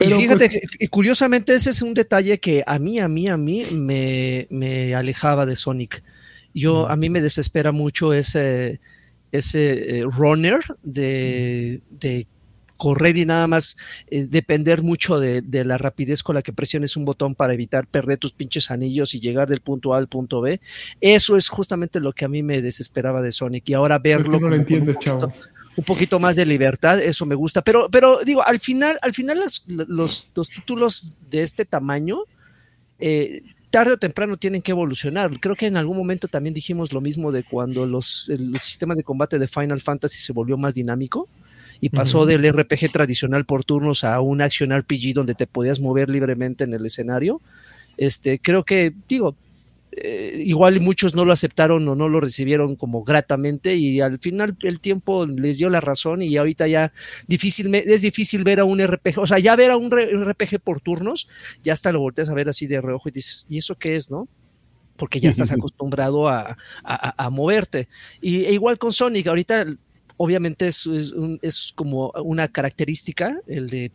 Pero 0.04 0.20
y 0.20 0.24
fíjate, 0.24 0.49
pues 0.49 0.78
que, 0.80 0.88
curiosamente 0.88 1.54
ese 1.54 1.70
es 1.70 1.82
un 1.82 1.93
detalle 1.93 2.39
que 2.39 2.64
a 2.66 2.80
mí, 2.80 2.99
a 2.99 3.08
mí, 3.08 3.28
a 3.28 3.38
mí 3.38 3.66
me, 3.72 4.47
me 4.49 4.95
alejaba 4.95 5.45
de 5.45 5.56
Sonic. 5.56 6.04
Yo, 6.54 6.89
a 6.89 6.95
mí 6.95 7.10
me 7.10 7.22
desespera 7.22 7.72
mucho 7.72 8.14
ese, 8.14 8.80
ese 9.32 9.99
eh, 9.99 10.04
runner 10.04 10.60
de, 10.84 11.82
de 11.89 12.28
correr 12.82 13.16
y 13.16 13.28
nada 13.28 13.45
más 13.45 13.78
eh, 14.08 14.26
depender 14.28 14.82
mucho 14.82 15.20
de, 15.20 15.43
la 15.64 15.78
rapidez 15.78 16.24
con 16.24 16.34
la 16.34 16.41
que 16.41 16.52
presiones 16.52 16.97
un 16.97 17.06
botón 17.06 17.36
para 17.36 17.54
evitar 17.54 17.86
perder 17.86 18.18
tus 18.18 18.32
pinches 18.32 18.72
anillos 18.72 19.14
y 19.14 19.20
llegar 19.20 19.47
del 19.47 19.62
punto 19.62 19.93
A 19.93 19.99
al 19.99 20.08
punto 20.08 20.41
B. 20.41 20.60
Eso 20.99 21.38
es 21.38 21.47
justamente 21.47 21.99
lo 21.99 22.12
que 22.12 22.26
a 22.26 22.28
mí 22.28 22.41
me 22.41 22.60
desesperaba 22.64 23.22
de 23.22 23.32
Sonic 23.32 23.70
y 23.70 23.74
ahora 23.76 23.99
verlo. 23.99 24.39
no 24.39 24.49
lo 24.49 24.56
entiendes, 24.56 24.97
un 25.76 25.84
poquito 25.84 26.19
más 26.19 26.36
de 26.36 26.45
libertad, 26.45 27.01
eso 27.01 27.26
me 27.26 27.36
gusta. 27.36 27.61
Pero, 27.61 27.89
pero 27.89 28.19
digo, 28.24 28.45
al 28.45 28.59
final, 28.59 28.99
al 29.01 29.13
final 29.13 29.39
los, 29.39 30.32
los, 30.34 30.49
títulos 30.49 31.15
de 31.30 31.41
este 31.41 31.65
tamaño. 31.65 32.19
Eh, 32.99 33.41
tarde 33.72 33.93
o 33.93 33.97
temprano 33.97 34.38
tienen 34.38 34.61
que 34.61 34.72
evolucionar. 34.72 35.39
Creo 35.39 35.55
que 35.55 35.65
en 35.65 35.78
algún 35.78 35.97
momento 35.97 36.28
también 36.28 36.53
dijimos 36.53 36.93
lo 36.93 37.01
mismo 37.01 37.32
de 37.32 37.43
cuando 37.43 37.88
los, 37.88 38.28
el 38.30 38.59
sistema 38.59 38.93
de 38.93 39.03
combate 39.03 39.39
de 39.39 39.47
Final 39.47 39.82
Fantasy 39.82 40.19
se 40.19 40.34
volvió 40.34 40.57
más 40.57 40.76
dinámico 40.76 41.28
y 41.80 41.89
pasó 41.89 42.28
del 42.28 42.47
RPG 42.47 42.91
tradicional 42.91 43.45
por 43.45 43.63
turnos 43.63 44.03
a 44.03 44.22
un 44.22 44.41
action 44.41 44.78
RPG 44.78 45.15
donde 45.15 45.34
te 45.34 45.47
podías 45.47 45.80
mover 45.80 46.09
libremente 46.09 46.63
en 46.63 46.74
el 46.76 46.86
escenario. 46.86 47.41
Este, 47.97 48.39
creo 48.39 48.63
que, 48.63 48.93
digo, 49.09 49.36
eh, 49.94 50.42
igual 50.46 50.80
muchos 50.80 51.16
no 51.16 51.26
lo 51.26 51.34
aceptaron 51.34 51.88
o 51.88 51.96
no 51.96 52.08
lo 52.08 52.22
recibieron 52.22 52.76
como 52.76 53.04
gratamente 53.04 53.76
y 53.76 54.00
al 54.00 54.20
final 54.20 54.58
el 54.62 54.80
tiempo 54.80 55.26
les 55.26 55.58
dio 55.58 55.70
la 55.70 55.82
razón 55.82 56.22
y 56.22 56.38
ahorita 56.38 56.68
ya 56.68 56.94
difícil, 57.28 57.74
es 57.76 58.02
difícil 58.02 58.44
ver 58.44 58.62
a 58.62 58.64
un 58.64 58.82
RPG, 58.82 59.20
o 59.20 59.28
sea, 59.28 59.39
ya 59.39 59.56
ver 59.56 59.72
a 59.72 59.78
un 59.78 59.92
RPG 59.92 60.62
por 60.64 60.80
turnos, 60.80 61.28
ya 61.62 61.74
hasta 61.74 61.92
lo 61.92 62.00
volteas 62.00 62.30
a 62.30 62.34
ver 62.34 62.48
así 62.48 62.68
de 62.68 62.80
reojo 62.80 63.10
y 63.10 63.12
dices, 63.12 63.46
¿y 63.50 63.58
eso 63.58 63.76
qué 63.76 63.96
es, 63.98 64.10
no? 64.10 64.28
Porque 64.96 65.20
ya 65.20 65.30
estás 65.30 65.52
acostumbrado 65.52 66.30
a, 66.30 66.58
a, 66.84 67.26
a 67.26 67.30
moverte. 67.30 67.88
Y 68.22 68.46
e 68.46 68.54
igual 68.54 68.78
con 68.78 68.94
Sonic, 68.94 69.28
ahorita 69.28 69.66
obviamente 70.18 70.68
es, 70.68 70.88
es, 71.42 71.74
como 71.76 72.12
una 72.24 72.48
característica, 72.48 73.36
el 73.48 73.70
de 73.70 73.92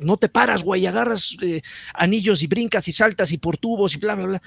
no 0.00 0.16
te 0.16 0.28
paras, 0.28 0.64
güey, 0.64 0.86
agarras 0.86 1.36
eh, 1.42 1.62
anillos 1.94 2.42
y 2.42 2.48
brincas 2.48 2.88
y 2.88 2.92
saltas 2.92 3.30
y 3.30 3.38
por 3.38 3.56
tubos 3.56 3.94
y 3.94 3.98
bla, 3.98 4.16
bla, 4.16 4.26
bla. 4.26 4.42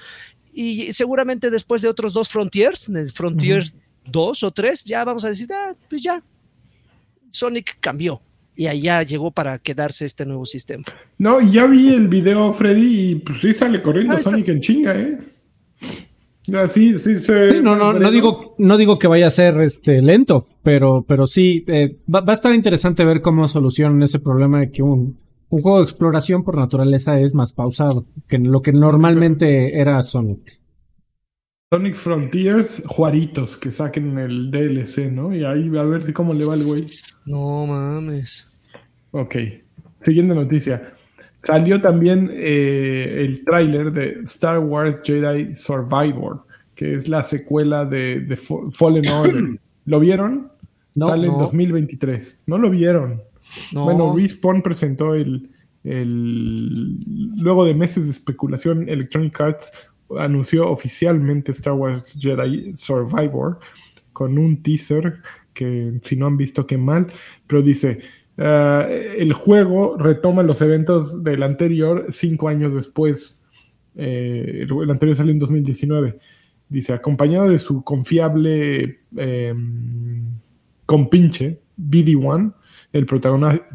Y 0.54 0.92
seguramente 0.92 1.50
después 1.50 1.82
de 1.82 1.88
otros 1.88 2.14
dos 2.14 2.28
Frontiers, 2.28 2.88
el 2.88 3.10
Frontier 3.10 3.64
dos 4.06 4.42
o 4.42 4.52
tres, 4.52 4.84
ya 4.84 5.04
vamos 5.04 5.24
a 5.24 5.28
decir, 5.28 5.48
ah, 5.52 5.74
pues 5.90 6.02
ya, 6.02 6.22
Sonic 7.30 7.78
cambió 7.80 8.22
y 8.56 8.66
allá 8.68 9.02
llegó 9.02 9.30
para 9.32 9.58
quedarse 9.58 10.04
este 10.04 10.24
nuevo 10.24 10.44
sistema. 10.46 10.84
No, 11.18 11.40
ya 11.40 11.66
vi 11.66 11.92
el 11.92 12.08
video, 12.08 12.52
Freddy, 12.52 13.10
y 13.10 13.14
pues 13.16 13.40
sí 13.40 13.52
sale 13.52 13.82
corriendo 13.82 14.14
ah, 14.14 14.22
Sonic 14.22 14.48
en 14.48 14.60
chinga, 14.60 14.94
¿eh? 14.94 15.18
sí, 16.68 16.98
sí, 16.98 17.16
no, 17.62 17.74
no, 17.74 17.94
no 17.94 18.10
digo, 18.10 18.54
no 18.58 18.76
digo 18.76 18.98
que 18.98 19.08
vaya 19.08 19.28
a 19.28 19.30
ser 19.30 19.56
este 19.58 20.00
lento, 20.00 20.46
pero, 20.62 21.04
pero 21.06 21.26
sí, 21.26 21.64
eh, 21.66 21.96
va, 22.12 22.22
a 22.26 22.32
estar 22.32 22.54
interesante 22.54 23.04
ver 23.04 23.20
cómo 23.20 23.48
solucionan 23.48 24.02
ese 24.02 24.20
problema 24.20 24.60
de 24.60 24.70
que 24.70 24.82
un, 24.82 25.16
un 25.54 25.60
juego 25.60 25.78
de 25.78 25.84
exploración 25.84 26.42
por 26.42 26.56
naturaleza 26.56 27.20
es 27.20 27.32
más 27.32 27.52
pausado 27.52 28.06
que 28.26 28.38
lo 28.38 28.60
que 28.60 28.72
normalmente 28.72 29.78
era 29.78 30.02
Sonic. 30.02 30.58
Sonic 31.72 31.94
Frontiers, 31.94 32.82
Juaritos, 32.86 33.56
que 33.56 33.70
saquen 33.70 34.18
el 34.18 34.50
DLC, 34.50 35.12
¿no? 35.12 35.32
Y 35.32 35.44
ahí 35.44 35.70
a 35.78 35.84
ver 35.84 36.02
si 36.02 36.12
cómo 36.12 36.34
le 36.34 36.44
va 36.44 36.54
el 36.54 36.64
güey. 36.64 36.82
No 37.26 37.66
mames. 37.66 38.48
Ok. 39.12 39.36
Siguiente 40.02 40.34
noticia. 40.34 40.92
Salió 41.38 41.80
también 41.80 42.32
eh, 42.32 43.24
el 43.24 43.44
tráiler 43.44 43.92
de 43.92 44.22
Star 44.24 44.58
Wars 44.58 45.02
Jedi 45.04 45.54
Survivor, 45.54 46.46
que 46.74 46.96
es 46.96 47.08
la 47.08 47.22
secuela 47.22 47.84
de, 47.84 48.36
Fallen 48.72 49.08
Order. 49.08 49.60
¿Lo 49.84 50.00
vieron? 50.00 50.50
No, 50.96 51.06
Sale 51.06 51.28
en 51.28 51.38
2023. 51.38 52.40
¿No 52.46 52.58
lo 52.58 52.70
vieron? 52.70 53.22
Bueno, 53.72 54.14
Respawn 54.16 54.62
presentó 54.62 55.14
el, 55.14 55.50
el... 55.84 56.98
Luego 57.36 57.64
de 57.64 57.74
meses 57.74 58.06
de 58.06 58.12
especulación, 58.12 58.88
Electronic 58.88 59.40
Arts 59.40 59.72
anunció 60.18 60.70
oficialmente 60.70 61.52
Star 61.52 61.74
Wars 61.74 62.16
Jedi 62.18 62.76
Survivor 62.76 63.58
con 64.12 64.38
un 64.38 64.62
teaser 64.62 65.20
que 65.52 66.00
si 66.02 66.16
no 66.16 66.26
han 66.26 66.36
visto 66.36 66.66
qué 66.66 66.76
mal, 66.76 67.12
pero 67.46 67.62
dice, 67.62 68.00
ah, 68.38 68.86
el 68.88 69.32
juego 69.32 69.96
retoma 69.96 70.42
los 70.42 70.60
eventos 70.60 71.22
del 71.22 71.42
anterior 71.42 72.06
cinco 72.10 72.48
años 72.48 72.74
después. 72.74 73.38
Eh, 73.96 74.66
el 74.68 74.90
anterior 74.90 75.16
salió 75.16 75.32
en 75.32 75.38
2019. 75.38 76.18
Dice, 76.68 76.92
acompañado 76.92 77.48
de 77.48 77.58
su 77.58 77.84
confiable 77.84 79.00
em, 79.16 80.24
compinche, 80.86 81.60
BD-1, 81.76 82.52
el, 82.94 83.06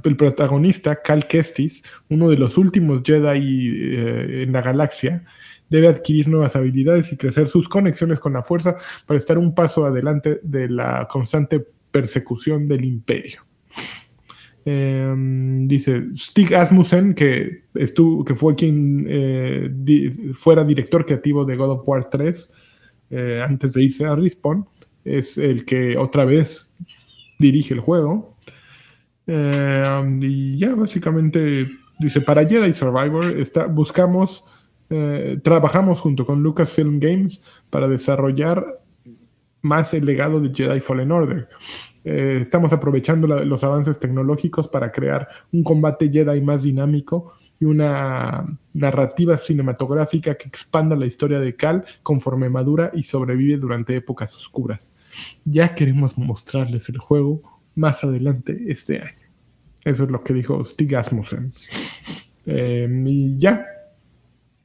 el, 0.04 0.16
protagonista, 0.16 1.02
Cal 1.02 1.28
Kestis, 1.28 1.84
uno 2.10 2.30
de 2.30 2.38
los 2.38 2.58
últimos 2.58 3.02
Jedi 3.04 3.70
eh, 3.70 4.44
en 4.44 4.54
la 4.54 4.62
galaxia, 4.62 5.24
debe 5.70 5.88
adquirir 5.88 6.28
nuevas 6.28 6.56
habilidades 6.56 7.12
y 7.12 7.18
crecer 7.18 7.48
sus 7.48 7.70
conexiones 7.70 8.20
con 8.20 8.34
la 8.34 8.42
fuerza 8.42 8.78
para 9.06 9.18
estar 9.18 9.38
un 9.38 9.54
paso 9.54 9.86
adelante 9.86 10.40
de 10.42 10.70
la 10.70 11.08
constante 11.08 11.64
persecución 11.92 12.66
del 12.66 12.86
imperio. 12.86 13.46
Em, 14.66 15.68
dice 15.68 16.08
Stig 16.16 16.54
Asmussen, 16.56 17.14
que, 17.14 17.64
estuvo, 17.76 18.24
que 18.24 18.36
fue 18.36 18.56
quien 18.56 19.06
eh, 19.08 19.70
fuera 20.34 20.64
director 20.64 21.06
creativo 21.06 21.46
de 21.46 21.56
God 21.56 21.72
of 21.72 21.88
War 21.88 22.10
3 22.10 22.52
eh, 23.12 23.44
antes 23.46 23.74
de 23.74 23.84
irse 23.84 24.06
a 24.06 24.16
Respawn, 24.16 24.66
es 25.04 25.38
el 25.38 25.66
que 25.66 25.98
otra 25.98 26.26
vez 26.26 26.76
dirige 27.40 27.74
el 27.74 27.80
juego. 27.80 28.38
Em, 29.32 30.20
y 30.24 30.58
ya 30.58 30.74
básicamente 30.74 31.68
dice, 32.00 32.20
para 32.22 32.48
Jedi 32.48 32.74
Survivor 32.74 33.26
está, 33.40 33.68
buscamos 33.68 34.44
eh, 34.90 35.40
trabajamos 35.44 36.00
junto 36.00 36.26
con 36.26 36.42
Lucasfilm 36.42 37.00
Games 37.00 37.44
para 37.70 37.88
desarrollar 37.88 38.82
más 39.62 39.94
el 39.94 40.06
legado 40.06 40.40
de 40.40 40.52
Jedi 40.52 40.80
Fallen 40.80 41.12
Order. 41.12 41.48
Eh, 42.04 42.40
estamos 42.42 42.74
aprovechando 42.74 43.28
los 43.28 43.64
avances 43.64 44.00
tecnológicos 44.00 44.68
para 44.68 44.92
crear 44.92 45.28
un 45.52 45.64
combate 45.64 46.10
Jedi 46.10 46.42
más 46.42 46.64
dinámico 46.64 47.34
y 47.60 47.66
una 47.66 48.48
narrativa 48.74 49.38
cinematográfica 49.38 50.34
que 50.36 50.48
expanda 50.48 50.96
la 50.96 51.06
historia 51.06 51.40
de 51.40 51.56
Cal 51.56 51.86
conforme 52.02 52.50
madura 52.50 52.90
y 52.96 53.04
sobrevive 53.04 53.58
durante 53.58 53.96
épocas 53.96 54.36
oscuras. 54.36 54.92
Ya 55.46 55.76
queremos 55.76 56.18
mostrarles 56.18 56.90
el 56.90 56.98
juego 56.98 57.44
más 57.80 58.04
adelante 58.04 58.58
este 58.68 59.00
año. 59.00 59.18
Eso 59.84 60.04
es 60.04 60.12
lo 60.12 60.24
que 60.24 60.34
dijo 60.34 60.64
Stig. 60.64 60.96
Eh, 62.46 63.04
y 63.06 63.38
ya, 63.38 63.66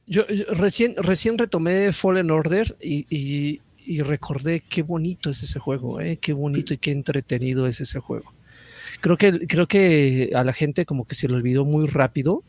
yo, 0.07 0.23
recién, 0.49 0.95
recién 0.97 1.37
retomé 1.37 1.91
Fallen 1.91 2.29
Order 2.29 2.75
y, 2.79 3.61
recordé 4.03 4.61
qué 4.67 4.81
bonito 4.81 5.29
es 5.29 5.43
ese 5.43 5.59
juego, 5.59 5.99
¿eh? 5.99 6.17
qué 6.17 6.33
bonito 6.33 6.73
y 6.73 6.77
qué 6.77 6.91
entretenido 6.91 7.67
es 7.67 7.81
ese 7.81 7.99
juego. 7.99 8.33
Creo 9.01 9.17
que, 9.17 9.47
creo 9.47 9.67
que 9.67 10.31
a 10.35 10.43
la 10.43 10.53
gente 10.53 10.85
como 10.85 11.05
que 11.05 11.15
se 11.15 11.27
le 11.27 11.35
olvidó 11.35 11.65
muy 11.65 11.87
rápido. 11.87 12.43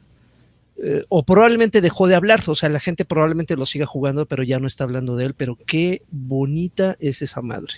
Eh, 0.82 1.04
o 1.08 1.22
probablemente 1.22 1.80
dejó 1.80 2.06
de 2.06 2.14
hablar, 2.14 2.42
o 2.46 2.54
sea, 2.54 2.68
la 2.68 2.80
gente 2.80 3.06
probablemente 3.06 3.56
lo 3.56 3.64
siga 3.64 3.86
jugando, 3.86 4.26
pero 4.26 4.42
ya 4.42 4.58
no 4.58 4.66
está 4.66 4.84
hablando 4.84 5.16
de 5.16 5.24
él, 5.24 5.34
pero 5.34 5.56
qué 5.66 6.02
bonita 6.10 6.96
es 7.00 7.22
esa 7.22 7.40
madre. 7.40 7.72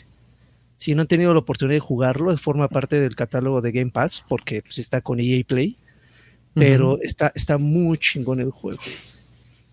Si 0.78 0.94
no 0.94 1.02
han 1.02 1.08
tenido 1.08 1.34
la 1.34 1.40
oportunidad 1.40 1.76
de 1.76 1.80
jugarlo, 1.80 2.36
forma 2.38 2.68
parte 2.68 3.00
del 3.00 3.16
catálogo 3.16 3.60
de 3.60 3.72
Game 3.72 3.90
Pass, 3.90 4.24
porque 4.28 4.62
pues, 4.62 4.78
está 4.78 5.00
con 5.00 5.20
EA 5.20 5.42
Play, 5.46 5.76
pero 6.54 6.98
está, 7.02 7.32
está 7.34 7.58
muy 7.58 7.98
chingón 7.98 8.40
el 8.40 8.50
juego. 8.50 8.78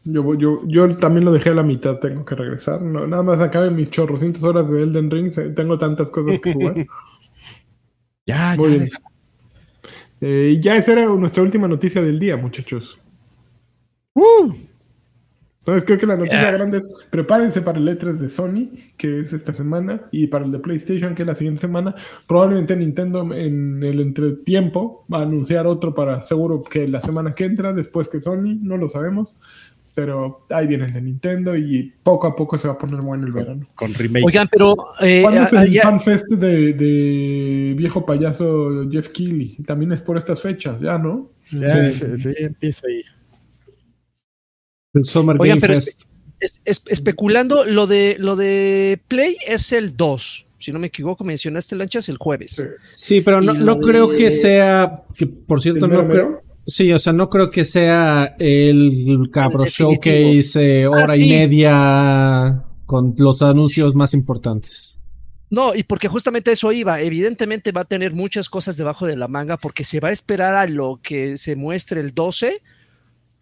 Yo, 0.04 0.36
yo, 0.36 0.62
yo 0.68 0.96
también 0.96 1.26
lo 1.26 1.32
dejé 1.32 1.50
a 1.50 1.54
la 1.54 1.64
mitad, 1.64 2.00
tengo 2.00 2.26
que 2.26 2.36
regresar. 2.36 2.82
nada 2.82 3.24
más 3.24 3.40
acabe 3.40 3.72
mis 3.72 3.90
chorrocientas 3.90 4.44
horas 4.44 4.70
de 4.70 4.84
Elden 4.84 5.10
Ring, 5.10 5.32
tengo 5.56 5.78
tantas 5.78 6.10
cosas 6.10 6.40
que 6.40 6.54
jugar. 6.54 6.76
ya, 8.26 8.56
ya. 8.56 8.68
Bien. 8.68 8.90
Eh, 10.22 10.58
ya 10.60 10.76
esa 10.76 10.94
era 10.94 11.06
nuestra 11.06 11.44
última 11.44 11.68
noticia 11.68 12.02
del 12.02 12.20
día, 12.20 12.38
muchachos. 12.38 13.00
¡Uh! 14.14 14.54
Entonces 15.66 15.84
creo 15.84 15.98
que 15.98 16.06
la 16.06 16.16
noticia 16.16 16.52
grande 16.52 16.78
es 16.78 16.94
prepárense 17.10 17.62
para 17.64 17.80
el 17.80 17.88
E3 17.88 18.18
de 18.18 18.30
Sony, 18.30 18.70
que 18.98 19.22
es 19.22 19.34
esta 19.34 19.52
semana, 19.52 20.04
y 20.12 20.28
para 20.28 20.46
el 20.46 20.52
de 20.52 20.60
PlayStation, 20.60 21.16
que 21.16 21.24
es 21.24 21.28
la 21.28 21.34
siguiente 21.34 21.62
semana. 21.62 21.96
Probablemente 22.28 22.76
Nintendo 22.76 23.22
en 23.34 23.82
el 23.82 24.00
entretiempo 24.00 25.06
va 25.12 25.20
a 25.20 25.24
anunciar 25.24 25.66
otro 25.66 25.96
para 25.96 26.22
seguro 26.22 26.62
que 26.62 26.88
la 26.88 27.02
semana 27.02 27.34
que 27.34 27.46
entra, 27.46 27.74
después 27.74 28.10
que 28.10 28.22
Sony, 28.22 28.60
no 28.62 28.78
lo 28.78 28.90
sabemos 28.90 29.36
pero 29.96 30.46
ahí 30.50 30.68
viene 30.68 30.86
el 30.86 30.94
de 30.94 31.02
Nintendo 31.02 31.56
y 31.56 31.94
poco 32.04 32.28
a 32.28 32.36
poco 32.36 32.58
se 32.58 32.68
va 32.68 32.74
a 32.74 32.78
poner 32.78 33.00
bueno 33.00 33.26
el 33.26 33.32
verano. 33.32 33.66
Con 33.76 33.94
remake. 33.94 34.26
Oigan, 34.26 34.48
pero. 34.52 34.76
Eh, 35.02 35.22
¿Cuándo 35.22 35.44
es 35.44 35.54
el 35.54 35.80
fanfest 35.80 36.28
de, 36.32 37.74
viejo 37.78 38.06
payaso 38.06 38.88
Jeff 38.92 39.08
Keighley? 39.10 39.56
También 39.66 39.94
es 39.94 40.02
por 40.02 40.18
estas 40.18 40.42
fechas, 40.42 40.82
ya, 40.82 40.98
¿no? 40.98 41.32
Ya, 41.50 41.92
sí, 41.92 42.20
sí, 42.20 42.34
empieza 42.40 42.88
ahí. 42.88 43.02
El 44.96 45.06
Summer 45.06 45.38
Oigan, 45.40 45.60
pero 45.60 45.74
especulando, 46.66 47.66
lo 47.66 47.88
de, 47.88 48.16
lo 48.20 48.36
de 48.36 49.00
Play 49.08 49.38
es 49.46 49.72
el 49.72 49.96
2. 49.96 50.46
Si 50.58 50.72
no 50.72 50.80
me 50.80 50.88
equivoco, 50.88 51.24
mencionaste 51.24 51.76
lanchas 51.76 52.10
el 52.10 52.18
jueves. 52.18 52.66
Sí, 52.96 53.22
pero 53.22 53.42
no, 53.42 53.54
no 53.54 53.80
creo 53.80 54.10
que 54.10 54.32
sea. 54.32 55.04
Que 55.16 55.28
por 55.28 55.62
cierto, 55.62 55.88
no 55.88 56.08
creo. 56.08 56.42
Sí, 56.66 56.92
o 56.92 56.98
sea, 56.98 57.14
no 57.14 57.30
creo 57.30 57.52
que 57.52 57.64
sea 57.64 58.36
el 58.40 59.30
cabro 59.32 59.66
showcase 59.66 60.82
eh, 60.82 60.88
hora 60.88 61.14
ah, 61.14 61.18
y 61.18 61.30
media 61.30 62.64
con 62.88 63.14
los 63.18 63.44
anuncios 63.44 63.94
más 63.94 64.16
importantes. 64.16 65.00
No, 65.52 65.76
y 65.76 65.84
porque 65.84 66.08
justamente 66.08 66.52
eso 66.52 66.72
iba. 66.72 67.00
Evidentemente 67.02 67.72
va 67.72 67.82
a 67.82 67.86
tener 67.86 68.14
muchas 68.14 68.50
cosas 68.50 68.78
debajo 68.78 69.06
de 69.06 69.16
la 69.16 69.28
manga 69.28 69.58
porque 69.58 69.84
se 69.84 70.00
va 70.00 70.10
a 70.10 70.12
esperar 70.12 70.56
a 70.56 70.66
lo 70.66 71.00
que 71.04 71.38
se 71.38 71.56
muestre 71.56 72.02
el 72.02 72.16
12, 72.16 72.62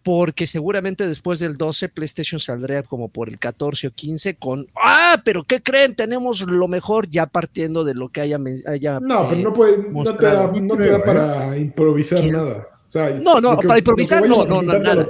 porque 0.04 0.46
seguramente 0.46 1.08
después 1.08 1.40
del 1.40 1.56
12 1.56 1.88
PlayStation 1.88 2.38
saldría 2.38 2.82
como 2.82 3.08
por 3.08 3.28
el 3.28 3.38
14 3.38 3.88
o 3.88 3.90
15 3.90 4.36
con, 4.36 4.68
ah, 4.76 5.20
pero 5.24 5.44
¿qué 5.44 5.62
creen? 5.62 5.94
Tenemos 5.94 6.42
lo 6.42 6.68
mejor 6.68 7.08
ya 7.08 7.26
partiendo 7.26 7.84
de 7.84 7.94
lo 7.94 8.10
que 8.10 8.20
haya... 8.20 8.38
haya 8.66 9.00
no, 9.00 9.28
pero 9.28 9.40
no, 9.40 9.52
puede, 9.52 9.90
no 9.90 10.04
te 10.04 10.26
da, 10.26 10.52
no 10.52 10.76
te 10.76 10.88
da 10.88 11.02
para 11.02 11.58
improvisar 11.58 12.24
nada 12.24 12.68
no, 12.94 13.40
no, 13.40 13.56
para 13.56 13.78
improvisar, 13.78 14.26
no, 14.28 14.44
no, 14.44 14.62
no, 14.62 14.78
nada. 14.78 15.08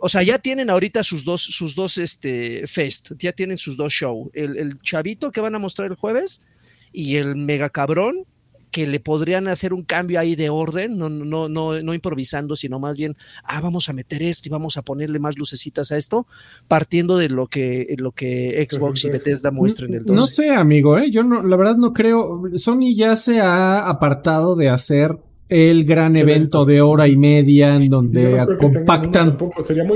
O 0.00 0.08
sea, 0.08 0.22
ya 0.22 0.38
tienen 0.38 0.70
ahorita 0.70 1.02
sus 1.02 1.24
dos, 1.24 1.42
sus 1.42 1.74
dos 1.74 1.98
este, 1.98 2.66
fest, 2.66 3.12
ya 3.18 3.32
tienen 3.32 3.56
sus 3.56 3.76
dos 3.76 3.92
show. 3.92 4.30
El, 4.34 4.78
chavito 4.78 5.32
que 5.32 5.40
van 5.40 5.54
a 5.54 5.58
mostrar 5.58 5.90
el 5.90 5.96
jueves 5.96 6.46
y 6.92 7.16
el 7.16 7.36
mega 7.36 7.70
cabrón 7.70 8.26
que 8.74 8.88
le 8.88 8.98
podrían 8.98 9.46
hacer 9.46 9.72
un 9.72 9.84
cambio 9.84 10.18
ahí 10.18 10.34
de 10.34 10.50
orden, 10.50 10.98
no, 10.98 11.08
no, 11.08 11.48
no, 11.48 11.80
no 11.80 11.94
improvisando, 11.94 12.56
sino 12.56 12.80
más 12.80 12.98
bien, 12.98 13.14
ah, 13.44 13.60
vamos 13.60 13.88
a 13.88 13.92
meter 13.92 14.20
esto 14.20 14.48
y 14.48 14.50
vamos 14.50 14.76
a 14.76 14.82
ponerle 14.82 15.20
más 15.20 15.38
lucecitas 15.38 15.92
a 15.92 15.96
esto, 15.96 16.26
partiendo 16.66 17.16
de 17.16 17.28
lo 17.28 17.46
que, 17.46 17.94
lo 17.98 18.10
que 18.10 18.66
Xbox 18.68 19.04
y 19.04 19.10
Bethesda 19.10 19.52
muestren 19.52 19.94
el 19.94 20.04
12. 20.04 20.12
No 20.12 20.26
sé, 20.26 20.50
amigo, 20.50 20.98
¿eh? 20.98 21.08
yo 21.08 21.22
no, 21.22 21.44
la 21.44 21.56
verdad 21.56 21.76
no 21.76 21.92
creo, 21.92 22.42
Sony 22.56 22.96
ya 22.96 23.14
se 23.14 23.38
ha 23.38 23.88
apartado 23.88 24.56
de 24.56 24.70
hacer 24.70 25.20
el 25.48 25.84
gran 25.84 26.16
evento 26.16 26.64
de 26.64 26.80
hora 26.80 27.06
y 27.06 27.16
media 27.16 27.76
en 27.76 27.88
donde 27.88 28.44
compactan, 28.58 29.38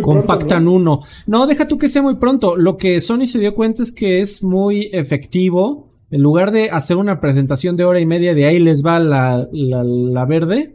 compactan 0.03 0.69
uno. 0.69 1.01
No, 1.27 1.49
deja 1.49 1.67
tú 1.67 1.79
que 1.79 1.89
sea 1.89 2.03
muy 2.03 2.15
pronto. 2.15 2.55
Lo 2.57 2.77
que 2.77 3.01
Sony 3.01 3.27
se 3.27 3.41
dio 3.41 3.57
cuenta 3.57 3.83
es 3.83 3.91
que 3.91 4.21
es 4.21 4.45
muy 4.45 4.89
efectivo 4.93 5.88
en 6.11 6.23
lugar 6.23 6.53
de 6.53 6.71
hacer 6.71 6.97
una 6.97 7.21
presentación 7.21 7.77
de 7.77 7.85
hora 7.85 8.01
y 8.01 8.07
media 8.07 8.35
de 8.35 8.47
ahí 8.47 8.59
les 8.59 8.85
va 8.85 8.99
la, 8.99 9.49
la, 9.53 10.25
verde, 10.25 10.75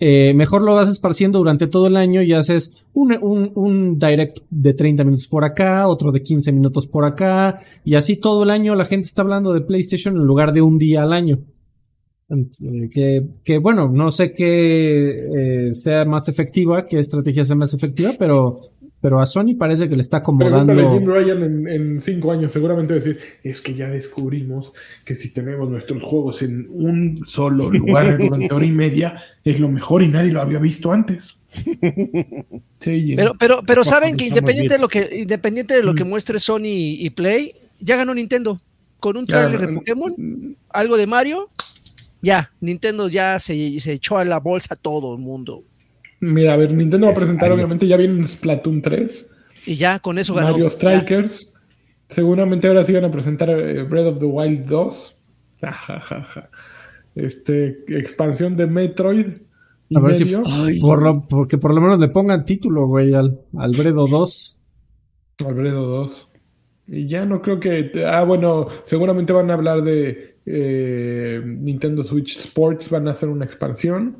eh, 0.00 0.32
mejor 0.34 0.62
lo 0.62 0.74
vas 0.74 0.88
esparciendo 0.88 1.38
durante 1.38 1.66
todo 1.66 1.86
el 1.86 1.96
año 1.96 2.22
y 2.22 2.32
haces 2.32 2.72
un, 2.92 3.16
un, 3.20 3.52
un, 3.54 3.98
direct 3.98 4.38
de 4.50 4.74
30 4.74 5.04
minutos 5.04 5.28
por 5.28 5.44
acá, 5.44 5.86
otro 5.86 6.12
de 6.12 6.22
15 6.22 6.52
minutos 6.52 6.86
por 6.86 7.04
acá, 7.04 7.60
y 7.84 7.94
así 7.94 8.16
todo 8.16 8.42
el 8.42 8.50
año 8.50 8.74
la 8.74 8.84
gente 8.84 9.06
está 9.06 9.22
hablando 9.22 9.52
de 9.52 9.60
PlayStation 9.60 10.16
en 10.16 10.22
lugar 10.22 10.52
de 10.52 10.62
un 10.62 10.78
día 10.78 11.02
al 11.02 11.12
año. 11.12 11.38
Eh, 12.30 12.88
que, 12.90 13.26
que 13.44 13.58
bueno, 13.58 13.88
no 13.88 14.10
sé 14.10 14.32
qué 14.32 15.68
eh, 15.68 15.72
sea 15.74 16.04
más 16.06 16.28
efectiva, 16.28 16.86
qué 16.86 16.98
estrategia 16.98 17.44
sea 17.44 17.56
más 17.56 17.74
efectiva, 17.74 18.12
pero 18.18 18.60
pero 19.04 19.20
a 19.20 19.26
Sony 19.26 19.54
parece 19.58 19.86
que 19.86 19.96
le 19.96 20.00
está 20.00 20.16
acomodando. 20.16 20.72
Pregúntale 20.72 20.88
a 20.88 20.98
Jim 20.98 21.06
Ryan 21.06 21.68
en, 21.68 22.00
cinco 22.00 22.32
años, 22.32 22.50
seguramente 22.52 22.94
decir, 22.94 23.18
es 23.42 23.60
que 23.60 23.74
ya 23.74 23.86
descubrimos 23.86 24.72
que 25.04 25.14
si 25.14 25.28
tenemos 25.28 25.68
nuestros 25.68 26.02
juegos 26.02 26.40
en 26.40 26.66
un 26.70 27.22
solo 27.26 27.68
lugar 27.68 28.16
durante 28.18 28.54
hora 28.54 28.64
y 28.64 28.72
media, 28.72 29.22
es 29.44 29.60
lo 29.60 29.68
mejor 29.68 30.02
y 30.02 30.08
nadie 30.08 30.32
lo 30.32 30.40
había 30.40 30.58
visto 30.58 30.90
antes. 30.90 31.36
pero, 32.80 33.34
pero, 33.38 33.62
pero 33.66 33.84
saben 33.84 34.16
que 34.16 34.28
independiente 34.28 34.72
de 34.72 34.80
lo 34.80 34.88
que, 34.88 35.06
independiente 35.20 35.74
de 35.74 35.82
lo 35.82 35.94
que 35.94 36.04
mm. 36.04 36.08
muestre 36.08 36.38
Sony 36.38 36.62
y 36.64 37.10
Play, 37.10 37.52
ya 37.80 37.96
ganó 37.96 38.14
Nintendo. 38.14 38.58
Con 39.00 39.18
un 39.18 39.26
trailer 39.26 39.60
de 39.60 39.68
Pokémon, 39.68 40.56
algo 40.70 40.96
de 40.96 41.06
Mario, 41.06 41.50
ya, 42.22 42.50
Nintendo 42.58 43.08
ya 43.08 43.38
se, 43.38 43.78
se 43.80 43.92
echó 43.92 44.16
a 44.16 44.24
la 44.24 44.40
bolsa 44.40 44.72
a 44.72 44.76
todo 44.78 45.14
el 45.14 45.20
mundo. 45.20 45.62
Mira, 46.24 46.54
a 46.54 46.56
ver, 46.56 46.72
Nintendo 46.72 47.06
va 47.06 47.12
a 47.12 47.16
presentar, 47.16 47.52
obviamente, 47.52 47.86
ya 47.86 47.96
viene 47.96 48.26
Splatoon 48.26 48.80
3. 48.80 49.30
Y 49.66 49.74
ya 49.74 49.98
con 49.98 50.18
eso 50.18 50.34
ganó. 50.34 50.52
Mario 50.52 50.70
Strikers. 50.70 51.52
Seguramente 52.08 52.66
ahora 52.68 52.84
sí 52.84 52.92
van 52.92 53.04
a 53.04 53.10
presentar 53.10 53.50
eh, 53.50 53.82
Breath 53.82 54.06
of 54.06 54.18
the 54.18 54.26
Wild 54.26 54.66
2. 54.66 55.18
este, 57.14 57.84
expansión 57.88 58.56
de 58.56 58.66
Metroid. 58.66 59.26
a 59.94 60.00
ver 60.00 60.14
si 60.14 60.34
por 60.80 61.28
porque 61.28 61.58
por 61.58 61.74
lo 61.74 61.80
menos 61.80 62.00
le 62.00 62.08
pongan 62.08 62.44
título, 62.44 62.86
güey, 62.86 63.14
al, 63.14 63.38
al 63.56 63.70
Bredo 63.72 64.06
2. 64.06 64.56
Al 65.46 65.54
Bredo 65.54 65.86
2. 65.86 66.28
Y 66.88 67.06
ya 67.06 67.24
no 67.24 67.40
creo 67.42 67.60
que. 67.60 67.90
Ah, 68.06 68.24
bueno, 68.24 68.66
seguramente 68.82 69.32
van 69.32 69.50
a 69.50 69.54
hablar 69.54 69.82
de 69.82 70.36
eh, 70.46 71.42
Nintendo 71.44 72.04
Switch 72.04 72.36
Sports, 72.36 72.90
van 72.90 73.08
a 73.08 73.12
hacer 73.12 73.28
una 73.28 73.44
expansión. 73.44 74.18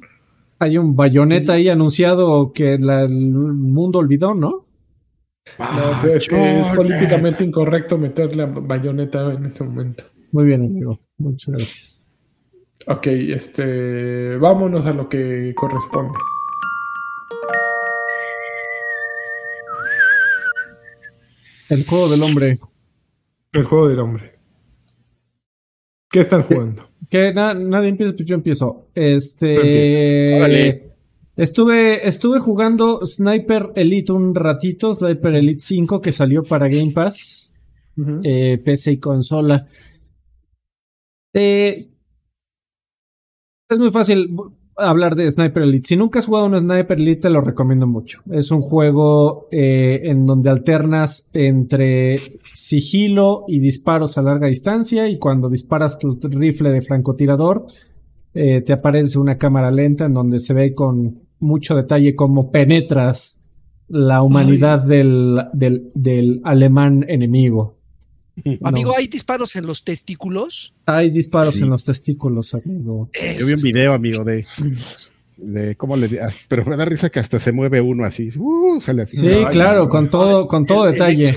Hay 0.59 0.79
un 0.79 0.97
bayoneta 0.97 1.55
ahí 1.55 1.69
anunciado 1.69 2.53
que 2.53 2.75
el 2.75 3.09
mundo 3.11 3.99
olvidó, 3.99 4.35
¿no? 4.35 4.65
no, 5.59 6.09
es 6.09 6.29
que 6.29 6.61
es 6.61 6.67
políticamente 6.69 7.45
incorrecto 7.45 7.99
meterle 7.99 8.45
a 8.45 8.47
bayoneta 8.47 9.33
en 9.33 9.47
ese 9.47 9.65
momento. 9.65 10.05
Muy 10.33 10.47
bien, 10.47 10.63
amigo. 10.63 10.99
Muchas 11.19 11.55
gracias. 11.55 12.07
Ok, 12.87 13.07
este. 13.07 14.37
Vámonos 14.37 14.87
a 14.87 14.93
lo 14.93 15.09
que 15.09 15.53
corresponde. 15.55 16.19
El 21.69 21.87
juego 21.87 22.09
del 22.09 22.23
hombre. 22.23 22.59
El 23.53 23.65
juego 23.65 23.89
del 23.89 24.01
hombre. 24.01 24.39
¿Qué 26.11 26.21
están 26.21 26.43
jugando? 26.43 26.89
Que 27.11 27.33
nadie 27.33 27.89
empieza, 27.89 28.15
pues 28.15 28.29
yo 28.29 28.35
empiezo. 28.35 28.87
Este. 28.95 30.81
Estuve, 31.37 32.07
estuve 32.07 32.39
jugando 32.39 33.05
Sniper 33.05 33.73
Elite 33.75 34.13
un 34.13 34.35
ratito, 34.35 34.95
Sniper 34.95 35.35
Elite 35.35 35.61
5 35.61 36.01
que 36.01 36.13
salió 36.13 36.45
para 36.45 36.69
Game 36.69 36.93
Pass, 36.93 37.57
eh, 38.23 38.61
PC 38.65 38.93
y 38.93 38.99
consola. 38.99 39.67
Eh, 41.33 41.89
es 43.69 43.79
muy 43.79 43.91
fácil 43.91 44.31
hablar 44.77 45.15
de 45.15 45.31
Sniper 45.31 45.63
Elite. 45.63 45.89
Si 45.89 45.97
nunca 45.97 46.19
has 46.19 46.27
jugado 46.27 46.47
un 46.47 46.59
Sniper 46.59 46.99
Elite, 46.99 47.23
te 47.23 47.31
lo 47.31 47.41
recomiendo 47.41 47.87
mucho. 47.87 48.21
Es 48.31 48.51
un 48.51 48.61
juego 48.61 49.49
eh, 49.51 50.01
en 50.05 50.27
donde 50.27 50.51
alternas 50.51 51.31
entre 51.33 52.19
sigilo 52.53 53.45
y 53.49 53.61
disparos 53.61 54.19
a 54.19 54.23
larga 54.23 54.49
distancia. 54.49 55.09
Y 55.09 55.19
cuando 55.19 55.49
disparas 55.49 55.99
tu 55.99 56.19
rifle 56.29 56.71
de 56.71 56.83
francotirador, 56.83 57.67
eh, 58.35 58.63
te 58.63 58.73
aparece 58.73 59.19
una 59.19 59.39
cámara 59.39 59.71
lenta 59.71 60.07
en 60.07 60.15
donde 60.15 60.41
se 60.41 60.55
ve 60.55 60.75
con 60.75 61.21
mucho 61.39 61.77
detalle 61.77 62.17
cómo 62.17 62.51
penetras 62.51 63.49
la 63.89 64.23
humanidad 64.23 64.83
del, 64.83 65.41
del, 65.53 65.91
del 65.95 66.41
alemán 66.43 67.05
enemigo. 67.07 67.74
Amigo, 68.63 68.97
¿hay 68.97 69.07
disparos 69.07 69.57
en 69.57 69.67
los 69.67 69.85
testículos? 69.85 70.75
Hay 70.87 71.11
disparos 71.11 71.61
en 71.61 71.71
los 71.71 71.85
testículos, 71.85 72.55
amigo. 72.55 73.09
Yo 73.39 73.47
vi 73.47 73.53
un 73.53 73.63
video, 73.63 73.93
amigo, 73.93 74.25
de, 74.25 74.47
de 75.37 75.77
cómo 75.77 75.97
le 75.97 76.21
ah, 76.21 76.31
pero 76.49 76.65
me 76.65 76.77
da 76.77 76.85
risa 76.85 77.11
que 77.11 77.21
hasta 77.21 77.39
se 77.39 77.53
mueve 77.53 77.81
uno 77.81 78.05
así. 78.05 78.31
Uh, 78.37 78.81
sí, 79.07 79.29
claro, 79.51 79.89
con 79.89 80.11
todo, 80.11 80.49
con 80.49 80.67
todo 80.67 80.87
detalle. 80.87 81.31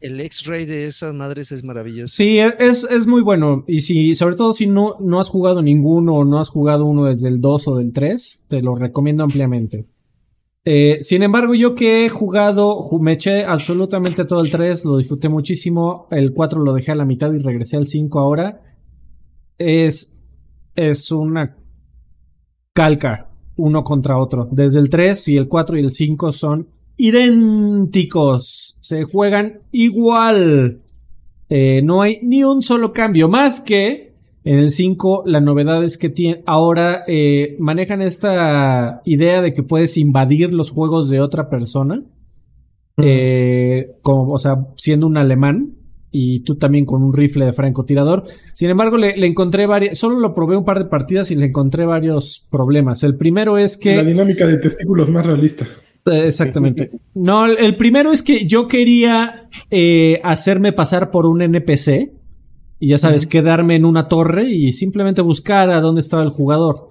El 0.00 0.20
X-Ray 0.20 0.66
de 0.66 0.84
esas 0.84 1.14
madres 1.14 1.50
es 1.50 1.64
maravilloso. 1.64 2.14
Sí, 2.14 2.38
es, 2.38 2.86
es 2.90 3.06
muy 3.06 3.22
bueno. 3.22 3.64
Y 3.66 3.80
si, 3.80 4.14
sobre 4.14 4.34
todo 4.34 4.52
si 4.52 4.66
no, 4.66 4.96
no 5.00 5.18
has 5.18 5.30
jugado 5.30 5.62
ninguno 5.62 6.16
o 6.16 6.24
no 6.26 6.38
has 6.40 6.50
jugado 6.50 6.84
uno 6.84 7.06
desde 7.06 7.28
el 7.28 7.40
2 7.40 7.68
o 7.68 7.76
del 7.76 7.94
3, 7.94 8.44
te 8.46 8.60
lo 8.60 8.74
recomiendo 8.74 9.24
ampliamente. 9.24 9.86
Eh, 10.66 10.98
sin 11.02 11.22
embargo, 11.22 11.54
yo 11.54 11.74
que 11.74 12.06
he 12.06 12.08
jugado, 12.08 12.80
me 12.98 13.12
eché 13.12 13.44
absolutamente 13.44 14.24
todo 14.24 14.40
el 14.40 14.50
3, 14.50 14.84
lo 14.86 14.96
disfruté 14.96 15.28
muchísimo. 15.28 16.06
El 16.10 16.32
4 16.32 16.62
lo 16.62 16.72
dejé 16.72 16.92
a 16.92 16.96
la 16.96 17.04
mitad 17.04 17.32
y 17.32 17.38
regresé 17.38 17.76
al 17.76 17.86
5 17.86 18.18
ahora. 18.18 18.62
Es, 19.58 20.18
es 20.74 21.10
una 21.10 21.54
calca 22.72 23.28
uno 23.56 23.84
contra 23.84 24.18
otro. 24.18 24.48
Desde 24.50 24.80
el 24.80 24.88
3 24.88 25.28
y 25.28 25.36
el 25.36 25.48
4 25.48 25.78
y 25.78 25.82
el 25.82 25.90
5 25.90 26.32
son 26.32 26.68
idénticos. 26.96 28.78
Se 28.80 29.04
juegan 29.04 29.60
igual. 29.70 30.80
Eh, 31.50 31.82
no 31.84 32.02
hay 32.02 32.20
ni 32.22 32.42
un 32.42 32.62
solo 32.62 32.92
cambio. 32.92 33.28
Más 33.28 33.60
que 33.60 34.13
en 34.44 34.58
el 34.58 34.68
5, 34.68 35.22
la 35.24 35.40
novedad 35.40 35.82
es 35.82 35.96
que 35.96 36.10
tiene, 36.10 36.42
ahora 36.44 37.02
eh, 37.08 37.56
manejan 37.58 38.02
esta 38.02 39.00
idea 39.06 39.40
de 39.40 39.54
que 39.54 39.62
puedes 39.62 39.96
invadir 39.96 40.52
los 40.52 40.70
juegos 40.70 41.08
de 41.08 41.20
otra 41.20 41.48
persona. 41.48 42.02
Eh, 42.98 43.92
como, 44.02 44.30
o 44.34 44.38
sea, 44.38 44.66
siendo 44.76 45.06
un 45.06 45.16
alemán 45.16 45.72
y 46.10 46.40
tú 46.40 46.56
también 46.56 46.84
con 46.84 47.02
un 47.02 47.14
rifle 47.14 47.46
de 47.46 47.54
francotirador. 47.54 48.24
Sin 48.52 48.68
embargo, 48.68 48.98
le, 48.98 49.14
encontré 49.26 49.66
varias, 49.66 49.96
solo 49.96 50.20
lo 50.20 50.34
probé 50.34 50.58
un 50.58 50.64
par 50.64 50.78
de 50.78 50.84
partidas 50.84 51.30
y 51.30 51.36
le 51.36 51.46
encontré 51.46 51.86
varios 51.86 52.46
problemas. 52.50 53.02
El 53.02 53.16
primero 53.16 53.56
es 53.56 53.78
que... 53.78 53.96
La 53.96 54.04
dinámica 54.04 54.46
de 54.46 54.58
testículos 54.58 55.08
más 55.08 55.24
realista. 55.24 55.66
Eh, 56.04 56.26
exactamente. 56.26 56.90
No, 57.14 57.46
el, 57.46 57.76
primero 57.76 58.12
es 58.12 58.22
que 58.22 58.44
yo 58.46 58.68
quería 58.68 59.48
hacerme 60.22 60.74
pasar 60.74 61.10
por 61.10 61.24
un 61.24 61.40
NPC 61.40 62.23
y 62.84 62.88
ya 62.88 62.98
sabes, 62.98 63.26
quedarme 63.26 63.76
en 63.76 63.86
una 63.86 64.08
torre 64.08 64.46
y 64.46 64.70
simplemente 64.72 65.22
buscar 65.22 65.70
a 65.70 65.80
dónde 65.80 66.02
estaba 66.02 66.22
el 66.22 66.28
jugador. 66.28 66.90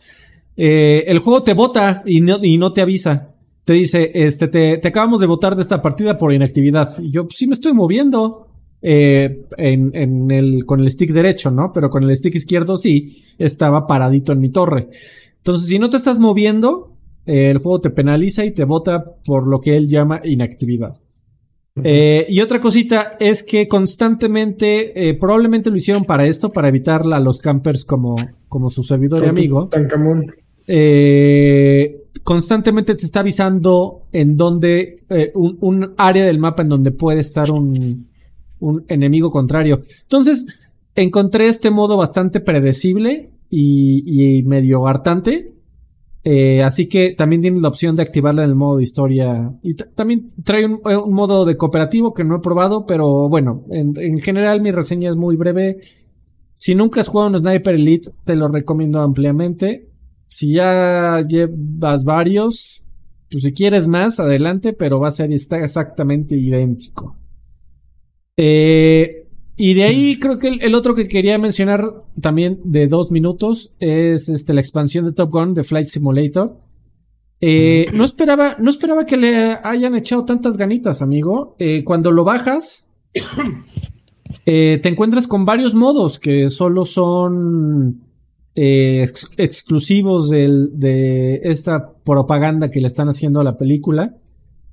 Eh, 0.58 1.04
el 1.06 1.20
juego 1.20 1.44
te 1.44 1.54
vota 1.54 2.02
y 2.04 2.20
no, 2.20 2.39
y 2.41 2.58
no 2.58 2.74
te 2.74 2.82
avisa. 2.82 3.30
Te 3.64 3.74
dice, 3.74 4.10
este, 4.16 4.48
te, 4.48 4.80
te 4.80 4.88
acabamos 4.88 5.22
de 5.22 5.28
votar 5.28 5.56
de 5.56 5.62
esta 5.62 5.84
partida 5.84 6.18
por 6.18 6.34
inactividad. 6.34 6.98
Y 6.98 7.12
yo, 7.12 7.26
pues, 7.26 7.38
sí 7.38 7.46
me 7.46 7.54
estoy 7.54 7.74
moviendo. 7.74 8.48
Eh, 8.82 9.46
en, 9.56 9.96
en 9.96 10.32
el, 10.32 10.66
con 10.66 10.80
el 10.80 10.89
stick 10.89 11.12
derecho, 11.12 11.52
¿no? 11.52 11.72
Pero 11.72 11.91
con 11.91 12.04
el 12.04 12.16
stick 12.16 12.34
izquierdo 12.34 12.76
sí, 12.76 13.24
estaba 13.38 13.86
paradito 13.86 14.34
en 14.34 14.39
mi 14.39 14.50
torre. 14.50 14.89
Entonces, 15.38 15.68
si 15.68 15.78
no 15.78 15.91
te 15.91 15.98
estás 15.98 16.18
moviendo, 16.18 16.91
eh, 17.28 17.52
el 17.52 17.60
juego 17.60 17.82
te 17.82 17.91
penaliza 17.91 18.44
y 18.46 18.52
te 18.52 18.64
vota 18.64 19.06
por 19.24 19.48
lo 19.48 19.62
que 19.62 19.78
él 19.78 19.88
llama 19.88 20.22
inactividad. 20.24 20.96
Eh, 21.82 22.28
y 22.30 22.39
otra 22.41 22.61
cosita 22.61 23.13
es 23.19 23.43
que 23.43 23.67
constantemente, 23.67 25.09
eh, 25.09 25.15
probablemente 25.15 25.71
lo 25.71 25.76
hicieron 25.76 26.05
para 26.05 26.26
esto, 26.28 26.51
para 26.51 26.67
evitar 26.67 27.01
a 27.11 27.19
los 27.19 27.39
campers 27.39 27.84
como, 27.84 28.15
como 28.47 28.69
su 28.69 28.84
servidor 28.84 29.24
y 29.26 29.30
amigo. 29.30 29.69
Eh, 30.67 32.03
constantemente 32.24 32.95
te 32.95 33.05
está 33.05 33.21
avisando 33.21 34.03
en 34.11 34.38
donde, 34.38 34.99
un, 35.34 35.57
un, 35.61 35.93
área 35.97 36.26
del 36.26 36.38
mapa 36.38 36.61
en 36.61 36.69
donde 36.69 36.91
puede 36.91 37.19
estar 37.19 37.49
un, 37.49 38.07
un 38.59 38.86
enemigo 38.88 39.32
contrario. 39.32 39.80
Entonces, 40.03 40.59
encontré 40.95 41.47
este 41.47 41.71
modo 41.71 41.97
bastante 41.97 42.39
predecible 42.39 43.32
y, 43.49 44.38
y 44.38 44.43
medio 44.43 44.88
hartante 44.88 45.53
eh, 46.26 46.63
así 46.63 46.88
que 46.88 47.13
también 47.17 47.41
tiene 47.41 47.59
la 47.59 47.67
opción 47.67 47.97
de 47.97 48.03
activarla 48.03 48.43
en 48.43 48.49
el 48.49 48.55
modo 48.55 48.78
de 48.78 48.84
historia. 48.84 49.51
Y 49.61 49.74
también 49.76 50.32
trae 50.43 50.65
un, 50.65 51.13
modo 51.13 51.43
de 51.43 51.57
cooperativo 51.57 52.13
que 52.13 52.24
no 52.24 52.38
he 52.38 52.39
probado, 52.39 52.86
pero 52.86 53.28
bueno, 53.28 53.65
en, 53.69 54.19
general 54.19 54.61
mi 54.61 54.71
reseña 54.71 55.09
es 55.09 55.17
muy 55.17 55.36
breve. 55.36 55.80
Si 56.55 56.76
nunca 56.76 57.01
has 57.01 57.09
jugado 57.09 57.32
un 57.32 57.38
Sniper 57.39 57.76
Elite, 57.76 58.11
te 58.24 58.36
lo 58.36 58.47
recomiendo 58.47 59.01
ampliamente. 59.01 59.89
Si 60.28 60.53
ya 60.53 61.19
llevas 61.28 62.05
varios, 62.05 62.86
pues 63.30 63.43
si 63.43 63.51
quieres 63.51 63.88
más, 63.89 64.19
adelante, 64.19 64.71
pero 64.71 64.99
va 64.99 65.09
a 65.09 65.11
ser 65.11 65.32
exactamente 65.34 66.38
idéntico. 66.38 67.17
Eh, 68.38 69.22
Y 69.56 69.76
de 69.76 69.84
ahí 69.84 70.20
creo 70.20 70.39
que 70.39 70.47
el, 70.47 70.74
otro 70.74 70.95
que 70.95 71.08
quería 71.08 71.38
mencionar 71.38 71.84
también 72.20 72.60
de 72.64 72.88
dos 72.88 73.12
minutos 73.12 73.76
es 73.80 74.28
este, 74.30 74.54
la 74.54 74.62
expansión 74.62 75.06
de 75.06 75.14
Top 75.14 75.32
Gun 75.32 75.54
de 75.54 75.64
Flight 75.64 75.88
Simulator. 75.88 76.58
Eh, 77.39 77.88
no 77.93 78.04
esperaba, 78.04 78.56
no 78.58 78.70
esperaba 78.70 79.06
que 79.06 79.18
le 79.18 79.58
hayan 79.64 79.95
echado 79.95 80.26
tantas 80.26 80.58
ganitas, 80.58 81.01
amigo. 81.01 81.56
Eh, 81.60 81.84
cuando 81.84 82.12
lo 82.12 82.24
bajas, 82.24 82.89
eh, 84.45 84.80
te 84.82 84.89
encuentras 84.89 85.28
con 85.28 85.45
varios 85.45 85.76
modos 85.76 86.20
que 86.20 86.49
solo 86.49 86.86
son 86.86 88.01
exclusivos 88.56 90.30
de 90.30 91.41
esta 91.43 91.89
propaganda 92.06 92.70
que 92.70 92.82
le 92.82 92.88
están 92.88 93.10
haciendo 93.10 93.39
a 93.41 93.43
la 93.43 93.58
película. 93.58 94.16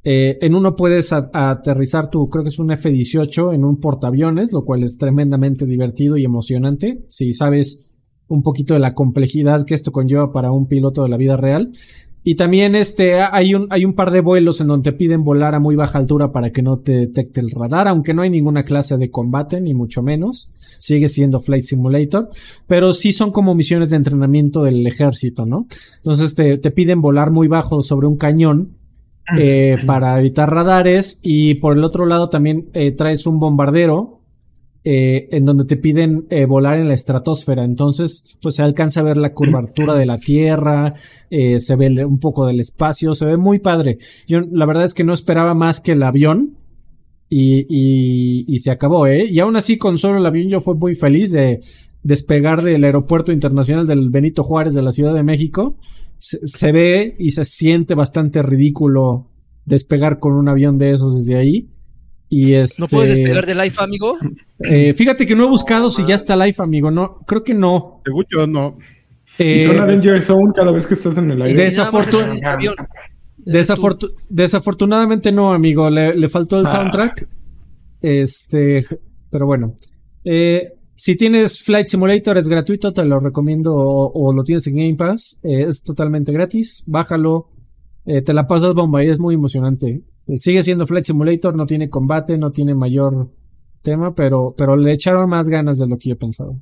Eh, 0.02 0.38
en 0.40 0.54
uno 0.54 0.76
puedes 0.76 1.12
aterrizar 1.12 2.08
tu, 2.08 2.28
creo 2.30 2.42
que 2.42 2.48
es 2.48 2.58
un 2.58 2.70
F-18 2.70 3.54
en 3.54 3.64
un 3.64 3.78
portaaviones, 3.78 4.52
lo 4.52 4.64
cual 4.64 4.82
es 4.82 4.96
tremendamente 4.96 5.66
divertido 5.66 6.16
y 6.16 6.24
emocionante. 6.24 7.04
Si 7.08 7.32
sabes 7.32 7.90
un 8.28 8.42
poquito 8.42 8.74
de 8.74 8.80
la 8.80 8.94
complejidad 8.94 9.66
que 9.66 9.74
esto 9.74 9.92
conlleva 9.92 10.32
para 10.32 10.52
un 10.52 10.68
piloto 10.68 11.02
de 11.02 11.08
la 11.08 11.16
vida 11.16 11.36
real. 11.36 11.72
Y 12.22 12.34
también 12.34 12.74
este, 12.74 13.18
hay 13.18 13.54
un, 13.54 13.66
hay 13.70 13.86
un 13.86 13.94
par 13.94 14.10
de 14.10 14.20
vuelos 14.20 14.60
en 14.60 14.66
donde 14.66 14.90
te 14.90 14.96
piden 14.96 15.24
volar 15.24 15.54
a 15.54 15.58
muy 15.58 15.74
baja 15.74 15.98
altura 15.98 16.32
para 16.32 16.50
que 16.50 16.60
no 16.60 16.78
te 16.78 16.92
detecte 16.92 17.40
el 17.40 17.50
radar, 17.50 17.88
aunque 17.88 18.12
no 18.12 18.20
hay 18.20 18.28
ninguna 18.28 18.62
clase 18.62 18.98
de 18.98 19.10
combate, 19.10 19.60
ni 19.60 19.72
mucho 19.72 20.02
menos. 20.02 20.50
Sigue 20.78 21.08
siendo 21.08 21.40
Flight 21.40 21.64
Simulator, 21.64 22.28
pero 22.66 22.92
sí 22.92 23.12
son 23.12 23.32
como 23.32 23.54
misiones 23.54 23.88
de 23.90 23.96
entrenamiento 23.96 24.62
del 24.62 24.86
ejército, 24.86 25.46
¿no? 25.46 25.66
Entonces 25.96 26.34
te, 26.34 26.58
te 26.58 26.70
piden 26.70 27.00
volar 27.00 27.30
muy 27.30 27.48
bajo 27.48 27.80
sobre 27.80 28.06
un 28.06 28.18
cañón 28.18 28.76
eh, 29.38 29.76
para 29.86 30.18
evitar 30.18 30.50
radares 30.50 31.20
y 31.22 31.54
por 31.56 31.76
el 31.76 31.84
otro 31.84 32.06
lado 32.06 32.28
también 32.28 32.68
eh, 32.72 32.92
traes 32.92 33.26
un 33.26 33.38
bombardero 33.38 34.20
eh, 34.82 35.28
en 35.32 35.44
donde 35.44 35.64
te 35.66 35.76
piden 35.76 36.26
volar 36.48 36.78
en 36.78 36.88
la 36.88 36.94
estratosfera. 36.94 37.64
Entonces, 37.64 38.36
pues 38.40 38.54
se 38.54 38.62
alcanza 38.62 39.00
a 39.00 39.04
ver 39.04 39.16
la 39.16 39.34
curvatura 39.34 39.94
de 39.94 40.06
la 40.06 40.18
Tierra, 40.18 40.94
se 41.30 41.76
ve 41.76 42.04
un 42.04 42.18
poco 42.18 42.46
del 42.46 42.60
espacio, 42.60 43.14
se 43.14 43.26
ve 43.26 43.36
muy 43.36 43.58
padre. 43.58 43.98
Yo 44.26 44.40
la 44.40 44.66
verdad 44.66 44.84
es 44.84 44.94
que 44.94 45.04
no 45.04 45.12
esperaba 45.12 45.54
más 45.54 45.80
que 45.80 45.92
el 45.92 46.02
avión 46.02 46.56
y, 47.28 47.66
y, 47.68 48.44
y 48.48 48.58
se 48.58 48.70
acabó, 48.70 49.06
¿eh? 49.06 49.26
Y 49.26 49.38
aún 49.40 49.56
así 49.56 49.76
con 49.76 49.98
solo 49.98 50.18
el 50.18 50.26
avión 50.26 50.48
yo 50.48 50.60
fui 50.60 50.74
muy 50.74 50.94
feliz 50.94 51.30
de 51.30 51.60
despegar 52.02 52.62
del 52.62 52.84
aeropuerto 52.84 53.32
internacional 53.32 53.86
del 53.86 54.08
Benito 54.08 54.42
Juárez 54.42 54.74
de 54.74 54.82
la 54.82 54.92
Ciudad 54.92 55.14
de 55.14 55.22
México 55.22 55.76
se, 56.20 56.72
ve 56.72 57.16
y 57.18 57.30
se 57.30 57.44
siente 57.46 57.94
bastante 57.94 58.42
ridículo 58.42 59.30
despegar 59.64 60.18
con 60.18 60.34
un 60.34 60.48
avión 60.48 60.76
de 60.76 60.92
esos 60.92 61.16
desde 61.16 61.40
ahí. 61.40 61.70
Y 62.28 62.52
este, 62.52 62.82
¿No 62.82 62.88
puedes 62.88 63.16
despegar 63.16 63.46
de 63.46 63.54
Life, 63.54 63.82
amigo? 63.82 64.16
Eh, 64.62 64.92
fíjate 64.94 65.26
que 65.26 65.34
no 65.34 65.46
he 65.46 65.48
buscado 65.48 65.90
si 65.90 66.04
ya 66.04 66.14
está 66.14 66.36
Life, 66.36 66.62
amigo. 66.62 66.90
No, 66.90 67.18
creo 67.26 67.42
que 67.42 67.54
no. 67.54 68.02
Según 68.04 68.52
no. 68.52 68.76
Eh, 69.38 69.56
y 69.56 69.60
suena 69.62 69.86
Danger 69.86 70.22
Zone 70.22 70.52
cada 70.54 70.70
vez 70.70 70.86
que 70.86 70.94
estás 70.94 71.16
en 71.16 71.30
el 71.30 71.40
aire. 71.40 71.72
desafortunadamente 74.28 75.32
no, 75.32 75.54
amigo. 75.54 75.88
Le, 75.88 76.28
faltó 76.28 76.60
el 76.60 76.66
ah. 76.66 76.70
soundtrack. 76.70 77.26
Este, 78.02 78.84
pero 79.30 79.46
bueno. 79.46 79.74
Eh, 80.24 80.74
si 81.00 81.16
tienes 81.16 81.62
Flight 81.62 81.86
Simulator 81.86 82.36
es 82.36 82.46
gratuito, 82.46 82.92
te 82.92 83.06
lo 83.06 83.20
recomiendo 83.20 83.74
o, 83.74 84.34
lo 84.34 84.44
tienes 84.44 84.66
en 84.66 84.76
Game 84.76 84.96
Pass, 84.96 85.38
eh, 85.42 85.64
es 85.66 85.82
totalmente 85.82 86.30
gratis, 86.30 86.82
bájalo, 86.84 87.48
eh, 88.04 88.20
te 88.20 88.34
la 88.34 88.46
pasas 88.46 88.74
bomba 88.74 89.02
y 89.02 89.08
es 89.08 89.18
muy 89.18 89.34
emocionante. 89.34 90.02
Eh, 90.26 90.36
sigue 90.36 90.62
siendo 90.62 90.86
Flight 90.86 91.06
Simulator, 91.06 91.56
no 91.56 91.64
tiene 91.64 91.88
combate, 91.88 92.36
no 92.36 92.50
tiene 92.50 92.74
mayor 92.74 93.30
tema, 93.80 94.14
pero, 94.14 94.54
pero 94.58 94.76
le 94.76 94.92
echaron 94.92 95.30
más 95.30 95.48
ganas 95.48 95.78
de 95.78 95.86
lo 95.86 95.96
que 95.96 96.10
yo 96.10 96.18
pensaba. 96.18 96.52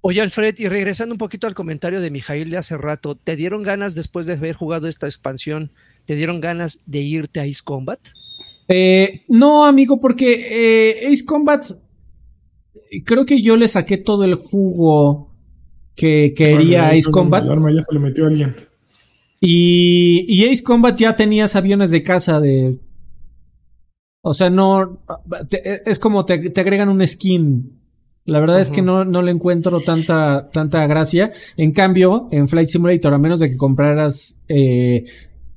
Oye, 0.00 0.20
Alfred, 0.20 0.54
y 0.58 0.68
regresando 0.68 1.14
un 1.14 1.18
poquito 1.18 1.48
al 1.48 1.54
comentario 1.54 2.00
de 2.00 2.10
Mijail 2.12 2.50
de 2.50 2.58
hace 2.58 2.78
rato, 2.78 3.16
¿te 3.16 3.34
dieron 3.34 3.64
ganas 3.64 3.96
después 3.96 4.26
de 4.26 4.34
haber 4.34 4.54
jugado 4.54 4.86
esta 4.86 5.08
expansión, 5.08 5.72
te 6.04 6.14
dieron 6.14 6.40
ganas 6.40 6.84
de 6.86 7.00
irte 7.00 7.40
a 7.40 7.42
Ace 7.42 7.62
Combat? 7.64 7.98
no, 9.28 9.66
amigo, 9.66 10.00
porque 10.00 11.04
Ace 11.12 11.26
Combat 11.26 11.66
creo 13.04 13.26
que 13.26 13.42
yo 13.42 13.56
le 13.56 13.68
saqué 13.68 13.96
todo 13.96 14.24
el 14.24 14.34
jugo 14.34 15.32
que 15.94 16.34
quería 16.36 16.90
Ace 16.90 17.10
Combat. 17.10 17.44
ya 17.44 17.82
se 17.82 17.94
le 17.94 18.00
metió 18.00 18.24
a 18.24 18.28
alguien. 18.28 18.56
Y, 19.40 20.24
y 20.28 20.48
Ace 20.48 20.62
Combat 20.62 20.96
ya 20.96 21.16
tenías 21.16 21.56
aviones 21.56 21.90
de 21.90 22.02
caza 22.02 22.40
de. 22.40 22.78
O 24.22 24.34
sea, 24.34 24.50
no. 24.50 24.98
es 25.84 25.98
como 25.98 26.24
te, 26.24 26.50
te, 26.50 26.60
agregan 26.60 26.88
un 26.88 27.06
skin. 27.06 27.78
La 28.24 28.38
verdad 28.38 28.60
es 28.60 28.70
que 28.70 28.82
no, 28.82 29.04
no 29.04 29.20
le 29.20 29.32
encuentro 29.32 29.80
tanta, 29.80 30.48
tanta 30.52 30.86
gracia. 30.86 31.32
En 31.56 31.72
cambio, 31.72 32.28
en 32.30 32.46
Flight 32.46 32.68
Simulator, 32.68 33.12
a 33.12 33.18
menos 33.18 33.40
de 33.40 33.50
que 33.50 33.56
compraras 33.56 34.36
eh, 34.48 35.06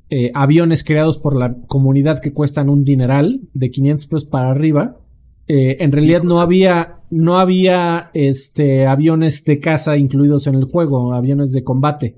eh, 0.09 0.31
aviones 0.33 0.83
creados 0.83 1.19
por 1.19 1.35
la 1.35 1.55
comunidad 1.67 2.19
que 2.19 2.33
cuestan 2.33 2.69
un 2.69 2.83
dineral, 2.83 3.41
de 3.53 3.69
500 3.69 4.07
pesos 4.07 4.25
para 4.25 4.49
arriba, 4.49 4.97
eh, 5.47 5.77
en 5.79 5.91
realidad 5.91 6.23
no 6.23 6.41
había, 6.41 6.95
no 7.11 7.37
había 7.37 8.09
este, 8.13 8.87
aviones 8.87 9.43
de 9.45 9.59
caza 9.59 9.97
incluidos 9.97 10.47
en 10.47 10.55
el 10.55 10.65
juego, 10.65 11.13
aviones 11.13 11.51
de 11.51 11.63
combate. 11.63 12.15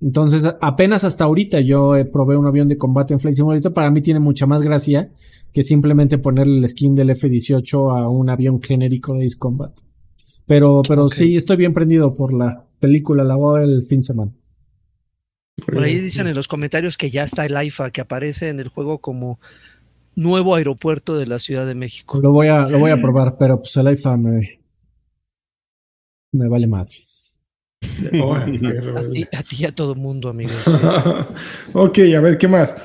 Entonces, 0.00 0.48
apenas 0.60 1.04
hasta 1.04 1.24
ahorita 1.24 1.60
yo 1.60 1.92
probé 2.10 2.36
un 2.36 2.46
avión 2.46 2.68
de 2.68 2.78
combate 2.78 3.12
en 3.12 3.20
Flight 3.20 3.36
Simulator. 3.36 3.74
Para 3.74 3.90
mí 3.90 4.00
tiene 4.00 4.18
mucha 4.18 4.46
más 4.46 4.62
gracia 4.62 5.10
que 5.52 5.62
simplemente 5.62 6.16
ponerle 6.18 6.58
el 6.58 6.68
skin 6.68 6.94
del 6.94 7.10
F-18 7.10 7.98
a 7.98 8.08
un 8.08 8.30
avión 8.30 8.62
genérico 8.62 9.14
de 9.14 9.26
Ace 9.26 9.38
Combat. 9.38 9.72
Pero, 10.46 10.82
pero 10.88 11.08
sí, 11.08 11.36
estoy 11.36 11.58
bien 11.58 11.74
prendido 11.74 12.14
por 12.14 12.32
la 12.32 12.64
película, 12.80 13.24
la 13.24 13.36
voy 13.36 13.62
el 13.62 13.84
fin 13.86 14.00
de 14.00 14.04
semana. 14.04 14.32
Por 15.64 15.82
ahí 15.82 16.00
dicen 16.00 16.26
en 16.26 16.34
los 16.34 16.48
comentarios 16.48 16.96
que 16.96 17.10
ya 17.10 17.24
está 17.24 17.44
el 17.44 17.62
IFA, 17.62 17.90
que 17.90 18.00
aparece 18.00 18.48
en 18.48 18.60
el 18.60 18.68
juego 18.68 18.98
como 18.98 19.38
nuevo 20.16 20.54
aeropuerto 20.54 21.16
de 21.16 21.26
la 21.26 21.38
Ciudad 21.38 21.66
de 21.66 21.74
México. 21.74 22.20
Lo 22.20 22.32
voy 22.32 22.48
a, 22.48 22.66
lo 22.66 22.78
voy 22.78 22.90
a 22.90 23.00
probar, 23.00 23.36
pero 23.38 23.58
pues 23.58 23.76
el 23.76 23.92
IFA 23.92 24.16
me, 24.16 24.60
me 26.32 26.48
vale 26.48 26.66
madres. 26.66 27.38
a, 27.82 29.42
ti, 29.42 29.56
y 29.58 29.64
a 29.64 29.74
todo 29.74 29.94
mundo, 29.94 30.28
amigos. 30.28 30.66
ok, 31.72 31.98
a 32.16 32.20
ver, 32.20 32.38
¿qué 32.38 32.48
más? 32.48 32.76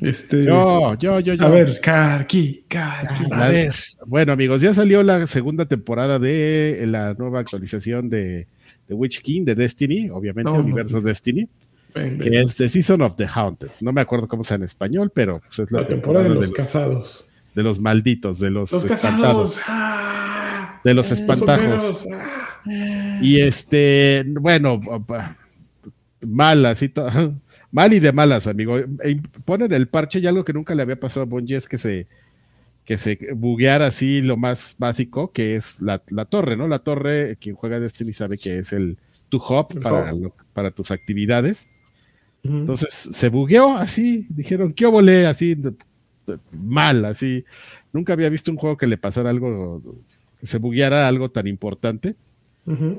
Este, 0.00 0.42
yo, 0.42 0.94
yo, 0.94 1.20
yo, 1.20 1.34
yo. 1.34 1.44
A 1.44 1.48
ver, 1.48 1.80
Carqui, 1.80 2.64
Carqui. 2.68 3.24
A 3.30 3.48
ver. 3.48 3.72
Bueno, 4.06 4.32
amigos, 4.32 4.60
ya 4.60 4.74
salió 4.74 5.02
la 5.02 5.26
segunda 5.26 5.66
temporada 5.66 6.18
de 6.18 6.84
la 6.86 7.14
nueva 7.14 7.40
actualización 7.40 8.10
de, 8.10 8.48
de 8.88 8.94
Witch 8.94 9.22
King, 9.22 9.44
de 9.44 9.54
Destiny, 9.54 10.10
obviamente, 10.10 10.50
Universo 10.50 11.00
Destiny 11.00 11.48
es 11.94 12.56
The 12.56 12.68
Season 12.68 13.02
of 13.02 13.16
the 13.16 13.26
Haunted. 13.26 13.70
No 13.80 13.92
me 13.92 14.00
acuerdo 14.00 14.28
cómo 14.28 14.44
sea 14.44 14.56
en 14.56 14.64
español, 14.64 15.10
pero 15.14 15.40
pues, 15.40 15.58
es 15.60 15.72
la, 15.72 15.86
temporada, 15.86 16.28
de 16.28 16.34
los, 16.34 16.50
casados. 16.52 17.30
De 17.54 17.62
los 17.62 17.78
malditos, 17.78 18.38
de 18.38 18.50
los, 18.50 18.72
los 18.72 18.84
espantados. 18.84 19.60
¡Ah! 19.66 20.80
De 20.82 20.94
los 20.94 21.10
espantajos. 21.12 22.06
¡Ah! 22.12 23.18
Y 23.22 23.40
este, 23.40 24.24
bueno, 24.26 24.80
mal, 26.20 26.66
así 26.66 26.92
mal 27.70 27.92
y 27.92 28.00
de 28.00 28.12
malas, 28.12 28.46
amigo. 28.46 28.78
E 28.78 29.20
ponen 29.44 29.72
el 29.72 29.88
parche 29.88 30.18
y 30.18 30.26
algo 30.26 30.44
que 30.44 30.52
nunca 30.52 30.74
le 30.74 30.82
había 30.82 30.98
pasado 30.98 31.22
a 31.22 31.26
Bungie 31.26 31.56
es 31.56 31.68
que 31.68 31.78
se 31.78 32.06
que 32.84 32.98
se 32.98 33.18
bugueara 33.34 33.86
así 33.86 34.20
lo 34.20 34.36
más 34.36 34.76
básico, 34.78 35.32
que 35.32 35.56
es 35.56 35.80
la, 35.80 36.02
la 36.08 36.26
torre, 36.26 36.54
¿no? 36.54 36.68
La 36.68 36.80
torre, 36.80 37.38
quien 37.40 37.54
juega 37.54 37.80
Destiny 37.80 38.12
sabe 38.12 38.36
que 38.36 38.58
es 38.58 38.74
el 38.74 38.98
tu 39.30 39.38
hub 39.38 39.80
para, 39.80 40.12
para 40.52 40.70
tus 40.70 40.90
actividades. 40.90 41.66
Entonces 42.44 42.92
se 42.92 43.28
bugueó 43.30 43.74
así, 43.74 44.26
dijeron, 44.28 44.74
¿qué 44.74 44.84
volé? 44.86 45.26
Así, 45.26 45.56
mal, 46.52 47.04
así. 47.06 47.44
Nunca 47.92 48.12
había 48.12 48.28
visto 48.28 48.50
un 48.50 48.58
juego 48.58 48.76
que 48.76 48.86
le 48.86 48.98
pasara 48.98 49.30
algo, 49.30 49.82
que 50.38 50.46
se 50.46 50.58
bugueara 50.58 51.08
algo 51.08 51.30
tan 51.30 51.46
importante. 51.46 52.16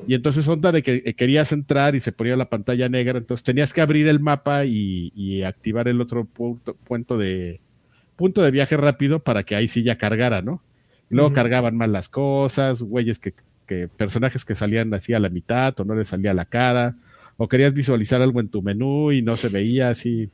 Y 0.07 0.13
entonces 0.13 0.47
onda 0.47 0.71
de 0.71 0.83
que 0.83 1.01
eh, 1.05 1.15
querías 1.15 1.51
entrar 1.51 1.95
y 1.95 1.99
se 1.99 2.11
ponía 2.11 2.35
la 2.35 2.49
pantalla 2.49 2.87
negra, 2.87 3.17
entonces 3.17 3.43
tenías 3.43 3.73
que 3.73 3.81
abrir 3.81 4.07
el 4.07 4.19
mapa 4.19 4.63
y, 4.63 5.41
activar 5.41 5.87
el 5.87 6.01
otro 6.01 6.25
punto, 6.25 7.17
de 7.17 7.61
punto 8.15 8.43
de 8.43 8.51
viaje 8.51 8.77
rápido 8.77 9.19
para 9.19 9.43
que 9.43 9.55
ahí 9.55 9.67
sí 9.67 9.81
ya 9.81 9.97
cargara, 9.97 10.43
¿no? 10.43 10.61
Y 11.09 11.15
luego 11.15 11.33
cargaban 11.33 11.75
mal 11.75 11.91
las 11.91 12.09
cosas, 12.09 12.83
güeyes 12.83 13.17
que, 13.17 13.33
que, 13.65 13.87
personajes 13.87 14.45
que 14.45 14.53
salían 14.53 14.93
así 14.93 15.15
a 15.15 15.19
la 15.19 15.29
mitad 15.29 15.79
o 15.79 15.83
no 15.83 15.95
les 15.95 16.09
salía 16.09 16.35
la 16.35 16.45
cara 16.45 16.95
o 17.37 17.47
querías 17.47 17.73
visualizar 17.73 18.21
algo 18.21 18.39
en 18.39 18.49
tu 18.49 18.61
menú 18.61 19.11
y 19.11 19.21
no 19.21 19.35
se 19.35 19.49
veía 19.49 19.89
así. 19.89 20.29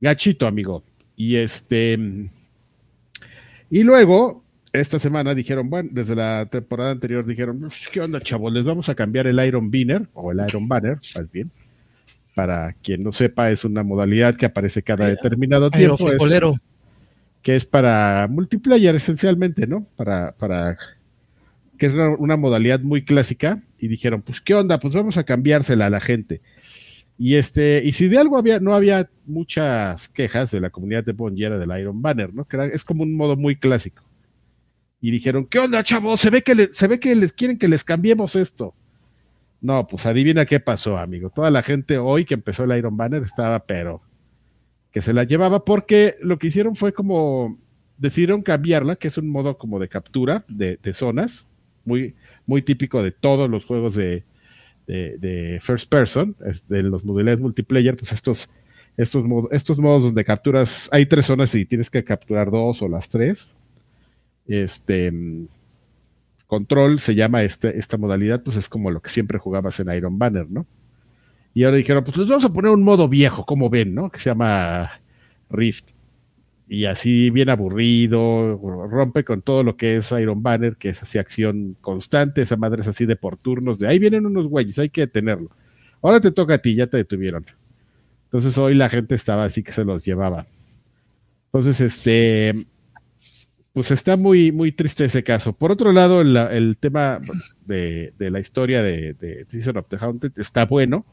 Gachito, 0.00 0.46
amigo. 0.46 0.82
Y 1.16 1.36
este. 1.36 1.98
Y 3.70 3.82
luego, 3.82 4.44
esta 4.72 4.98
semana 4.98 5.34
dijeron, 5.34 5.70
bueno, 5.70 5.88
desde 5.92 6.16
la 6.16 6.46
temporada 6.46 6.90
anterior 6.90 7.24
dijeron, 7.24 7.70
¿qué 7.92 8.00
onda, 8.00 8.20
chavos? 8.20 8.52
Les 8.52 8.64
vamos 8.64 8.88
a 8.88 8.94
cambiar 8.94 9.26
el 9.26 9.44
Iron 9.44 9.70
Banner, 9.70 10.08
o 10.14 10.32
el 10.32 10.40
Iron 10.46 10.68
Banner, 10.68 10.96
más 10.96 11.30
bien. 11.30 11.50
Para 12.34 12.72
quien 12.82 13.04
no 13.04 13.12
sepa, 13.12 13.50
es 13.50 13.64
una 13.64 13.84
modalidad 13.84 14.34
que 14.34 14.46
aparece 14.46 14.82
cada 14.82 15.06
determinado 15.06 15.70
tiempo. 15.70 16.10
Es, 16.10 16.60
que 17.42 17.54
es 17.54 17.64
para 17.64 18.26
multiplayer 18.28 18.96
esencialmente, 18.96 19.66
¿no? 19.66 19.86
Para, 19.96 20.32
para 20.32 20.76
que 21.84 21.88
es 21.88 22.18
una, 22.18 22.36
modalidad 22.36 22.80
muy 22.80 23.04
clásica, 23.04 23.62
y 23.78 23.88
dijeron, 23.88 24.22
pues, 24.22 24.40
¿qué 24.40 24.54
onda? 24.54 24.78
Pues 24.78 24.94
vamos 24.94 25.16
a 25.16 25.24
cambiársela 25.24 25.86
a 25.86 25.90
la 25.90 26.00
gente. 26.00 26.40
Y 27.18 27.34
este, 27.34 27.82
y 27.84 27.92
si 27.92 28.08
de 28.08 28.18
algo 28.18 28.38
había, 28.38 28.58
no 28.58 28.74
había 28.74 29.10
muchas 29.26 30.08
quejas 30.08 30.50
de 30.50 30.60
la 30.60 30.70
comunidad 30.70 31.04
de 31.04 31.12
Bonjera 31.12 31.58
del 31.58 31.78
Iron 31.78 32.00
Banner, 32.00 32.32
¿no? 32.32 32.46
Es 32.72 32.84
como 32.84 33.02
un 33.02 33.14
modo 33.14 33.36
muy 33.36 33.56
clásico. 33.56 34.02
Y 35.00 35.10
dijeron, 35.10 35.46
¿qué 35.46 35.58
onda, 35.58 35.84
chavos? 35.84 36.20
Se 36.20 36.30
ve 36.30 36.42
que 36.42 36.54
se 36.72 36.88
ve 36.88 36.98
que 36.98 37.14
les 37.14 37.32
quieren 37.32 37.58
que 37.58 37.68
les 37.68 37.84
cambiemos 37.84 38.34
esto. 38.34 38.74
No, 39.60 39.86
pues 39.86 40.06
adivina 40.06 40.46
qué 40.46 40.60
pasó, 40.60 40.98
amigo. 40.98 41.30
Toda 41.30 41.50
la 41.50 41.62
gente 41.62 41.98
hoy 41.98 42.24
que 42.24 42.34
empezó 42.34 42.64
el 42.64 42.76
Iron 42.76 42.96
Banner 42.96 43.22
estaba, 43.22 43.60
pero 43.66 44.02
que 44.90 45.02
se 45.02 45.12
la 45.12 45.24
llevaba 45.24 45.64
porque 45.64 46.16
lo 46.20 46.38
que 46.38 46.46
hicieron 46.46 46.74
fue 46.74 46.92
como 46.92 47.58
decidieron 47.96 48.42
cambiarla, 48.42 48.96
que 48.96 49.08
es 49.08 49.18
un 49.18 49.28
modo 49.28 49.58
como 49.58 49.78
de 49.78 49.88
captura 49.88 50.44
de, 50.48 50.78
zonas, 50.94 51.46
muy, 51.84 52.14
muy 52.46 52.62
típico 52.62 53.02
de 53.02 53.10
todos 53.10 53.48
los 53.48 53.64
juegos 53.64 53.94
de, 53.94 54.24
de, 54.86 55.58
first 55.62 55.88
person, 55.88 56.36
de 56.68 56.82
los 56.82 57.04
modelos 57.04 57.40
multiplayer, 57.40 57.96
pues 57.96 58.12
estos, 58.12 58.48
estos, 58.96 59.24
estos 59.50 59.78
modos 59.78 60.04
donde 60.04 60.24
capturas, 60.24 60.88
hay 60.92 61.06
tres 61.06 61.26
zonas 61.26 61.54
y 61.54 61.64
tienes 61.64 61.90
que 61.90 62.04
capturar 62.04 62.50
dos 62.50 62.82
o 62.82 62.88
las 62.88 63.08
tres. 63.08 63.54
Este 64.46 65.12
control 66.46 67.00
se 67.00 67.14
llama 67.14 67.42
este, 67.42 67.78
esta 67.78 67.96
modalidad, 67.96 68.42
pues 68.42 68.56
es 68.56 68.68
como 68.68 68.90
lo 68.90 69.00
que 69.00 69.10
siempre 69.10 69.38
jugabas 69.38 69.80
en 69.80 69.90
Iron 69.90 70.18
Banner, 70.18 70.48
¿no? 70.48 70.66
Y 71.54 71.64
ahora 71.64 71.76
dijeron, 71.76 72.04
pues 72.04 72.16
les 72.16 72.28
vamos 72.28 72.44
a 72.44 72.52
poner 72.52 72.70
un 72.70 72.82
modo 72.82 73.08
viejo, 73.08 73.46
como 73.46 73.70
ven, 73.70 73.94
¿no? 73.94 74.10
Que 74.10 74.18
se 74.18 74.30
llama 74.30 75.00
Rift 75.50 75.86
y 76.66 76.86
así 76.86 77.30
bien 77.30 77.50
aburrido, 77.50 78.58
rompe 78.90 79.24
con 79.24 79.42
todo 79.42 79.62
lo 79.62 79.76
que 79.76 79.96
es 79.96 80.10
Iron 80.12 80.42
Banner, 80.42 80.76
que 80.76 80.90
es 80.90 81.02
así 81.02 81.18
acción 81.18 81.76
constante, 81.80 82.42
esa 82.42 82.56
madre 82.56 82.82
es 82.82 82.88
así 82.88 83.06
de 83.06 83.16
por 83.16 83.36
turnos, 83.36 83.78
de 83.78 83.88
ahí 83.88 83.98
vienen 83.98 84.26
unos 84.26 84.46
güeyes, 84.46 84.78
hay 84.78 84.88
que 84.88 85.02
detenerlo. 85.02 85.50
Ahora 86.02 86.20
te 86.20 86.30
toca 86.30 86.54
a 86.54 86.58
ti, 86.58 86.74
ya 86.74 86.86
te 86.86 86.98
detuvieron. 86.98 87.44
Entonces 88.24 88.56
hoy 88.58 88.74
la 88.74 88.88
gente 88.88 89.14
estaba 89.14 89.44
así 89.44 89.62
que 89.62 89.72
se 89.72 89.84
los 89.84 90.04
llevaba. 90.04 90.46
Entonces, 91.46 91.80
este, 91.80 92.66
pues 93.72 93.90
está 93.90 94.16
muy, 94.16 94.50
muy 94.50 94.72
triste 94.72 95.04
ese 95.04 95.22
caso. 95.22 95.52
Por 95.52 95.70
otro 95.70 95.92
lado, 95.92 96.20
el, 96.20 96.76
tema 96.80 97.20
de, 97.64 98.12
la 98.18 98.40
historia 98.40 98.82
de, 98.82 99.14
de 99.14 99.46
Season 99.48 99.76
of 99.76 99.86
the 99.88 99.98
Haunted 99.98 100.32
está 100.36 100.66
bueno. 100.66 101.06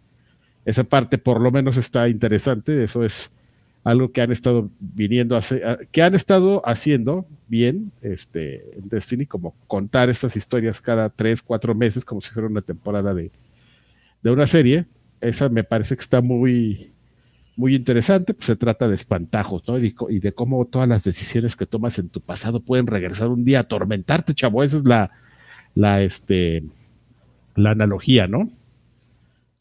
Esa 0.65 0.83
parte 0.83 1.17
por 1.17 1.41
lo 1.41 1.51
menos 1.51 1.77
está 1.77 2.09
interesante, 2.09 2.83
eso 2.83 3.03
es 3.03 3.31
algo 3.83 4.11
que 4.11 4.21
han 4.21 4.31
estado 4.31 4.69
viniendo 4.79 5.35
a 5.35 5.41
que 5.91 6.03
han 6.03 6.13
estado 6.13 6.61
haciendo 6.65 7.25
bien 7.47 7.91
este, 8.01 8.77
en 8.77 8.89
Destiny, 8.89 9.25
como 9.25 9.55
contar 9.67 10.09
estas 10.09 10.35
historias 10.35 10.81
cada 10.81 11.09
tres, 11.09 11.41
cuatro 11.41 11.73
meses, 11.73 12.05
como 12.05 12.21
si 12.21 12.31
fuera 12.31 12.47
una 12.47 12.61
temporada 12.61 13.13
de, 13.13 13.31
de 14.21 14.31
una 14.31 14.47
serie. 14.47 14.85
Esa 15.19 15.49
me 15.49 15.63
parece 15.63 15.95
que 15.95 16.01
está 16.01 16.21
muy, 16.21 16.91
muy 17.55 17.75
interesante, 17.75 18.33
pues 18.33 18.45
se 18.45 18.55
trata 18.55 18.87
de 18.87 18.95
espantajos, 18.95 19.67
¿no? 19.67 19.79
Y, 19.79 19.95
y, 20.09 20.19
de 20.19 20.33
cómo 20.33 20.65
todas 20.65 20.87
las 20.87 21.03
decisiones 21.03 21.55
que 21.55 21.65
tomas 21.65 21.99
en 21.99 22.09
tu 22.09 22.21
pasado 22.21 22.59
pueden 22.59 22.87
regresar 22.87 23.27
un 23.29 23.45
día 23.45 23.59
a 23.59 23.61
atormentarte, 23.61 24.35
chavo. 24.35 24.63
Esa 24.63 24.77
es 24.77 24.85
la, 24.85 25.11
la, 25.75 26.01
este, 26.01 26.63
la 27.55 27.71
analogía, 27.71 28.27
¿no? 28.27 28.51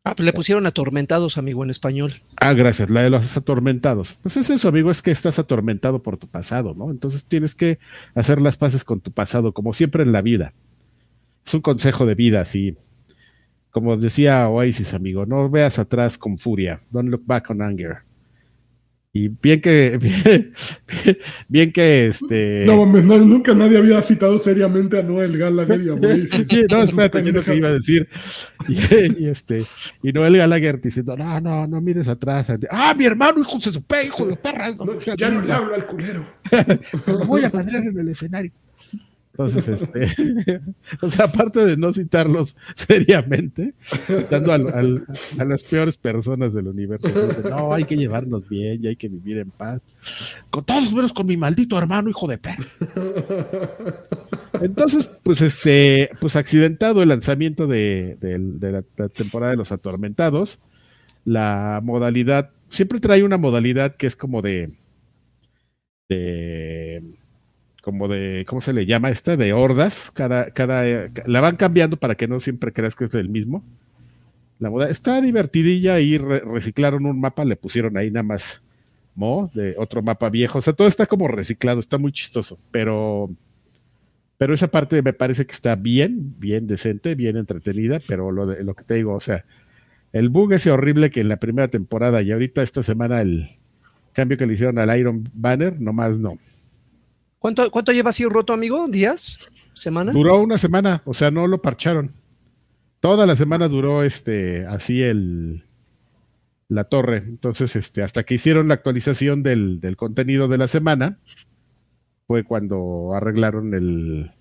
Ah, 0.03 0.15
pues 0.15 0.25
le 0.25 0.33
pusieron 0.33 0.65
atormentados, 0.65 1.37
amigo, 1.37 1.63
en 1.63 1.69
español. 1.69 2.15
Ah, 2.37 2.55
gracias, 2.55 2.89
la 2.89 3.03
de 3.03 3.11
los 3.11 3.37
atormentados. 3.37 4.15
Pues 4.23 4.37
es 4.39 4.49
eso, 4.49 4.69
amigo, 4.69 4.91
es 4.91 5.03
que 5.03 5.11
estás 5.11 5.39
atormentado 5.39 6.03
por 6.03 6.17
tu 6.17 6.27
pasado, 6.27 6.75
¿no? 6.75 6.91
Entonces 6.91 7.25
tienes 7.25 7.55
que 7.55 7.79
hacer 8.15 8.41
las 8.41 8.57
paces 8.57 8.83
con 8.83 9.01
tu 9.01 9.13
pasado, 9.13 9.53
como 9.53 9.75
siempre 9.75 10.03
en 10.03 10.13
la 10.13 10.23
vida. 10.23 10.55
Es 11.45 11.53
un 11.53 11.61
consejo 11.61 12.07
de 12.07 12.15
vida, 12.15 12.41
así. 12.41 12.77
Como 13.71 13.97
decía 13.99 14.49
Oasis, 14.49 14.95
amigo, 14.95 15.27
no 15.27 15.51
veas 15.51 15.79
atrás 15.79 16.17
con 16.17 16.39
furia. 16.39 16.81
Don't 16.91 17.11
look 17.11 17.23
back 17.27 17.51
on 17.51 17.61
anger. 17.61 17.99
Y 19.13 19.27
bien 19.27 19.61
que, 19.61 19.99
bien, 21.49 21.73
que 21.73 22.07
este. 22.07 22.65
No, 22.65 22.87
nunca 22.87 23.53
nadie 23.55 23.79
había 23.79 24.01
citado 24.03 24.39
seriamente 24.39 25.01
a 25.01 25.03
Noel 25.03 25.37
Gallagher 25.37 25.81
y 25.81 25.89
a 25.89 25.97
no, 25.97 26.83
espérate, 26.85 27.25
yo 27.25 27.33
no 27.33 27.43
se 27.43 27.57
iba 27.57 27.69
a 27.69 27.73
decir. 27.73 28.09
Y, 28.69 29.27
este, 29.27 29.65
y 30.05 30.13
Noel 30.13 30.37
Gallagher 30.37 30.81
diciendo, 30.81 31.17
no, 31.17 31.41
no, 31.41 31.67
no 31.67 31.81
mires 31.81 32.07
atrás. 32.07 32.53
Ah, 32.71 32.95
mi 32.97 33.05
hermano, 33.05 33.41
hijo 33.41 33.59
de 33.59 33.73
su 33.73 33.83
pe, 33.83 34.05
hijo 34.05 34.27
de 34.27 34.37
perra. 34.37 34.69
ya 35.17 35.29
no 35.29 35.41
le 35.43 35.53
hablo 35.53 35.75
al 35.75 35.87
culero. 35.87 36.25
Lo 37.09 37.27
voy 37.27 37.45
a 37.45 37.51
padrear 37.51 37.83
en 37.83 37.99
el 37.99 38.09
escenario. 38.11 38.53
Entonces, 39.33 39.69
este, 39.69 40.61
o 41.03 41.09
sea, 41.09 41.27
aparte 41.27 41.65
de 41.65 41.77
no 41.77 41.93
citarlos 41.93 42.57
seriamente, 42.75 43.75
citando 44.07 44.53
a 44.53 45.45
las 45.45 45.63
peores 45.63 45.97
personas 45.97 46.53
del 46.53 46.69
universo, 46.69 47.09
no, 47.49 47.73
hay 47.73 47.85
que 47.85 47.97
llevarnos 47.97 48.49
bien 48.49 48.85
y 48.85 48.89
hay 48.89 48.97
que 48.97 49.09
vivir 49.09 49.39
en 49.39 49.51
paz. 49.51 49.81
Con 50.51 50.65
todos 50.65 50.93
menos 50.93 51.13
con 51.13 51.27
mi 51.27 51.37
maldito 51.37 51.79
hermano, 51.79 52.11
hijo 52.11 52.27
de 52.27 52.39
perro. 52.39 52.65
Entonces, 54.61 55.11
pues 55.23 55.41
este, 55.41 56.11
pues 56.21 56.37
accidentado 56.37 57.03
el 57.03 57.09
lanzamiento 57.09 57.67
de, 57.67 58.19
la, 58.21 58.85
la 58.97 59.09
temporada 59.09 59.53
de 59.53 59.57
los 59.57 59.73
atormentados, 59.73 60.59
la 61.25 61.81
modalidad, 61.83 62.51
siempre 62.69 63.01
trae 63.01 63.23
una 63.23 63.39
modalidad 63.39 63.97
que 63.97 64.07
es 64.07 64.17
como 64.17 64.43
de, 64.43 64.73
de 66.09 67.03
como 67.91 68.07
de, 68.07 68.45
¿cómo 68.47 68.61
se 68.61 68.73
le 68.73 68.87
llama 68.87 69.11
esta? 69.11 69.37
De 69.37 69.53
hordas, 69.53 70.13
cada, 70.13 70.53
cada, 70.53 71.11
la 71.27 71.41
van 71.41 71.57
cambiando 71.57 71.97
para 71.97 72.15
que 72.15 72.29
no 72.29 72.39
siempre 72.39 72.73
creas 72.73 72.95
que 72.95 73.07
es 73.07 73.15
el 73.15 73.29
mismo. 73.29 73.65
La 74.61 74.71
moda 74.71 74.89
está 74.89 75.21
divertidilla 75.21 75.99
y 75.99 76.19
reciclaron 76.19 77.05
un 77.05 77.21
mapa, 77.21 77.45
le 77.45 77.57
pusieron 77.57 77.97
ahí 77.97 78.13
nada 78.13 78.23
más 78.23 78.63
Mo, 79.17 79.51
de 79.53 79.75
otro 79.77 80.03
mapa 80.03 80.31
viejo, 80.31 80.59
o 80.59 80.63
sea, 80.63 80.73
todo 80.73 80.87
está 80.87 81.05
como 81.07 81.27
reciclado, 81.27 81.81
está 81.81 81.99
muy 81.99 82.13
chistoso, 82.13 82.61
pero, 82.71 83.29
pero 84.39 84.55
esa 84.55 84.69
parte 84.69 85.03
me 85.03 85.13
parece 85.13 85.47
que 85.47 85.53
está 85.53 85.75
bien, 85.75 86.37
bien 86.39 86.69
decente, 86.69 87.17
bien 87.17 87.37
entretenida, 87.37 87.99
pero 88.07 88.31
lo, 88.31 88.47
de, 88.47 88.63
lo 88.63 88.75
que 88.75 88.85
te 88.85 88.95
digo, 88.95 89.15
o 89.15 89.21
sea, 89.21 89.45
el 90.13 90.29
bug 90.29 90.53
ese 90.53 90.71
horrible 90.71 91.11
que 91.11 91.21
en 91.21 91.29
la 91.29 91.39
primera 91.39 91.67
temporada 91.69 92.23
y 92.23 92.31
ahorita 92.31 92.63
esta 92.63 92.85
semana 92.85 93.21
el 93.21 93.59
cambio 94.13 94.39
que 94.39 94.47
le 94.47 94.55
hicieron 94.55 94.79
al 94.79 94.97
Iron 94.99 95.25
Banner, 95.35 95.81
nomás 95.81 96.19
no. 96.19 96.39
¿Cuánto, 97.41 97.69
¿Cuánto 97.71 97.91
lleva 97.91 98.11
así 98.11 98.25
roto, 98.27 98.53
amigo? 98.53 98.87
¿Días? 98.87 99.41
¿Semana? 99.75 100.13
Duró 100.13 100.41
una 100.41 100.59
semana, 100.59 101.03
o 101.07 101.15
sea, 101.15 101.31
no 101.31 101.47
lo 101.47 101.61
parcharon. 101.61 102.13
Toda 103.01 103.27
la 103.27 103.35
semana 103.35 103.67
duró 103.67 104.05
este 104.05 104.67
así 104.67 105.03
el 105.03 105.65
la 106.69 106.85
torre. 106.85 107.17
Entonces, 107.17 107.75
este, 107.77 108.03
hasta 108.03 108.25
que 108.25 108.35
hicieron 108.35 108.69
la 108.69 108.75
actualización 108.75 109.43
del, 109.43 109.81
del 109.81 109.97
contenido 109.97 110.49
de 110.49 110.59
la 110.59 110.69
semana, 110.69 111.19
fue 112.27 112.45
cuando 112.45 113.15
arreglaron 113.15 113.73
el 113.75 114.33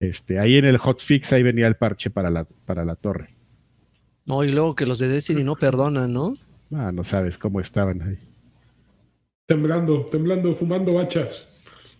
este, 0.00 0.40
ahí 0.40 0.56
en 0.56 0.64
el 0.64 0.78
hotfix, 0.78 1.32
ahí 1.32 1.44
venía 1.44 1.68
el 1.68 1.76
parche 1.76 2.10
para 2.10 2.28
la, 2.28 2.44
para 2.44 2.84
la 2.84 2.96
torre. 2.96 3.36
No, 4.26 4.42
y 4.44 4.50
luego 4.50 4.74
que 4.74 4.84
los 4.84 4.98
de 4.98 5.08
Destiny 5.08 5.44
no 5.44 5.54
perdonan, 5.54 6.12
¿no? 6.12 6.34
Ah, 6.72 6.92
no 6.92 7.04
sabes 7.04 7.38
cómo 7.38 7.60
estaban 7.60 8.02
ahí. 8.02 8.18
Temblando, 9.46 10.04
temblando, 10.06 10.54
fumando 10.54 10.98
hachas. 10.98 11.47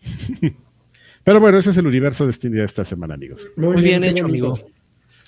Pero 1.24 1.40
bueno, 1.40 1.58
ese 1.58 1.70
es 1.70 1.76
el 1.76 1.86
universo 1.86 2.24
de 2.24 2.28
Destiny 2.28 2.56
de 2.56 2.64
esta 2.64 2.84
semana, 2.84 3.14
amigos. 3.14 3.46
Muy, 3.56 3.82
bien, 3.82 4.02
hecho, 4.02 4.24
amigo. 4.24 4.54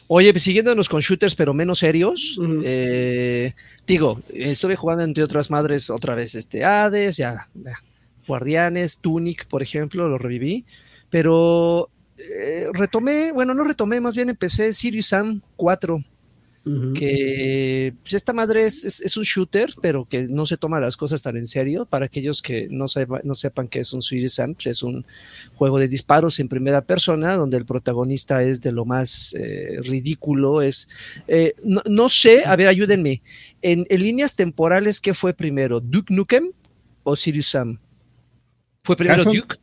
Oye, 0.06 0.32
pues 0.32 0.42
siguiéndonos 0.42 0.88
con 0.88 1.02
shooters, 1.02 1.36
pero 1.36 1.54
menos 1.54 1.78
serios, 1.78 2.40
eh, 2.64 3.52
digo, 3.86 4.20
estuve 4.34 4.74
jugando 4.74 5.04
entre 5.04 5.22
otras 5.22 5.52
madres 5.52 5.88
otra 5.88 6.16
vez 6.16 6.34
este 6.34 6.64
Hades, 6.64 7.16
ya, 7.16 7.48
Guardianes, 8.26 8.98
Tunic, 8.98 9.46
por 9.46 9.62
ejemplo, 9.62 10.08
lo 10.08 10.18
reviví, 10.18 10.64
pero 11.10 11.90
eh, 12.16 12.66
retomé, 12.72 13.30
bueno, 13.30 13.54
no 13.54 13.62
retomé, 13.62 14.00
más 14.00 14.16
bien 14.16 14.30
empecé 14.30 14.72
Sirius 14.72 15.06
Sam 15.06 15.42
4 15.54 16.02
que 16.94 17.94
pues, 18.02 18.14
esta 18.14 18.32
madre 18.32 18.64
es, 18.64 19.16
un 19.16 19.24
shooter, 19.24 19.72
pero 19.80 20.04
que 20.04 20.24
no 20.24 20.46
se 20.46 20.56
toma 20.56 20.80
las 20.80 20.96
cosas 20.96 21.22
tan 21.22 21.36
en 21.36 21.46
serio. 21.46 21.86
Para 21.86 22.06
aquellos 22.06 22.42
que 22.42 22.68
no, 22.70 22.86
no 23.24 23.34
sepan 23.34 23.68
que 23.68 23.80
es 23.80 23.92
un 23.92 24.02
Suicide 24.02 24.54
pues, 24.54 24.66
es 24.66 24.82
un 24.82 25.06
juego 25.54 25.78
de 25.78 25.88
disparos 25.88 26.40
en 26.40 26.48
primera 26.48 26.82
persona, 26.82 27.36
donde 27.36 27.56
el 27.56 27.64
protagonista 27.64 28.42
es 28.42 28.60
de 28.62 28.72
lo 28.72 28.84
más 28.84 29.34
eh, 29.38 29.78
ridículo. 29.82 30.62
Es, 30.62 30.88
eh, 31.28 31.54
no, 31.64 32.08
sé, 32.08 32.42
a 32.44 32.56
ver, 32.56 32.68
ayúdenme. 32.68 33.22
En, 33.62 33.86
líneas 33.90 34.36
temporales, 34.36 35.00
¿qué 35.00 35.14
fue 35.14 35.34
primero? 35.34 35.80
¿Duke 35.80 36.14
Nukem 36.14 36.52
o 37.02 37.16
Sirius 37.16 37.48
Sam? 37.50 37.78
¿Fue 38.82 38.96
primero 38.96 39.24
Duke? 39.24 39.56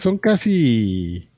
Son 0.00 0.18
casi. 0.18 1.28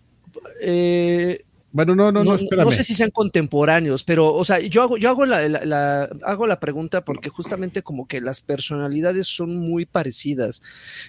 Eh, 0.61 1.45
Bueno, 1.73 1.95
no, 1.95 2.11
no, 2.11 2.25
no, 2.25 2.37
no, 2.37 2.65
no 2.65 2.71
sé 2.73 2.83
si 2.83 2.95
sean 2.95 3.11
contemporáneos, 3.11 4.03
pero, 4.03 4.35
o 4.35 4.45
sea, 4.45 4.59
yo 4.59 4.83
hago, 4.83 4.97
yo 4.97 5.09
hago 5.09 5.25
la, 5.25 6.09
hago 6.25 6.47
la 6.49 6.59
pregunta 6.59 7.05
porque 7.05 7.31
justamente 7.31 7.83
como 7.83 8.09
que 8.09 8.21
las 8.21 8.41
personalidades 8.41 9.29
son 9.29 9.57
muy 9.57 9.87
parecidas. 9.87 10.63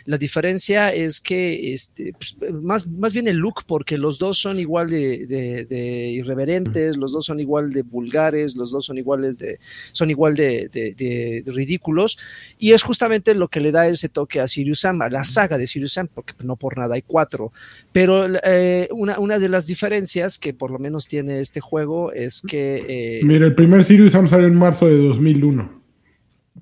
La 0.05 0.19
diferencia 0.19 0.93
es 0.93 1.19
que, 1.19 1.73
este, 1.73 2.13
pues, 2.13 2.37
más, 2.61 2.85
más 2.85 3.11
bien 3.11 3.27
el 3.27 3.37
look, 3.37 3.63
porque 3.65 3.97
los 3.97 4.19
dos 4.19 4.37
son 4.37 4.59
igual 4.59 4.91
de, 4.91 6.11
irreverentes, 6.13 6.95
los 6.95 7.11
dos 7.11 7.25
son 7.25 7.39
igual 7.39 7.73
de 7.73 7.81
vulgares, 7.81 8.55
los 8.55 8.69
dos 8.69 8.85
son 8.85 8.99
iguales 8.99 9.39
de, 9.39 9.59
son 9.93 10.11
igual 10.11 10.35
de, 10.35 11.43
ridículos, 11.47 12.19
y 12.59 12.73
es 12.73 12.83
justamente 12.83 13.33
lo 13.33 13.47
que 13.47 13.61
le 13.61 13.71
da 13.71 13.87
ese 13.87 14.09
toque 14.09 14.39
a 14.39 14.45
Sirius 14.45 14.81
Sam, 14.81 15.01
a 15.01 15.09
la 15.09 15.23
saga 15.23 15.57
de 15.57 15.65
Sirius 15.65 15.93
Sam, 15.93 16.07
porque 16.13 16.35
no 16.43 16.55
por 16.55 16.77
nada 16.77 16.93
hay 16.93 17.01
cuatro. 17.01 17.51
Pero 17.91 18.27
eh, 18.43 18.87
una, 18.91 19.19
una 19.19 19.39
de 19.39 19.49
las 19.49 19.65
diferencias 19.65 20.37
que 20.37 20.50
por 20.53 20.71
lo 20.71 20.79
menos 20.79 21.07
tiene 21.07 21.39
este 21.39 21.59
juego 21.59 22.11
es 22.11 22.41
que... 22.41 22.85
Eh, 22.87 23.21
Mira, 23.23 23.45
el 23.45 23.55
primer 23.55 23.83
Sirius 23.83 24.11
Sam 24.11 24.27
salió 24.27 24.47
en 24.47 24.55
marzo 24.55 24.87
de 24.87 24.97
2001. 24.97 25.81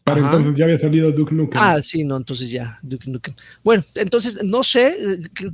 Para 0.03 0.21
entonces 0.21 0.53
ya 0.55 0.65
había 0.65 0.77
salido 0.77 1.11
Duke 1.11 1.33
Nukem. 1.33 1.59
Ah, 1.61 1.81
sí, 1.81 2.03
no, 2.03 2.17
entonces 2.17 2.49
ya, 2.51 2.79
Duke 2.81 3.09
Nukem. 3.09 3.33
Bueno, 3.63 3.83
entonces 3.95 4.43
no 4.43 4.63
sé, 4.63 4.93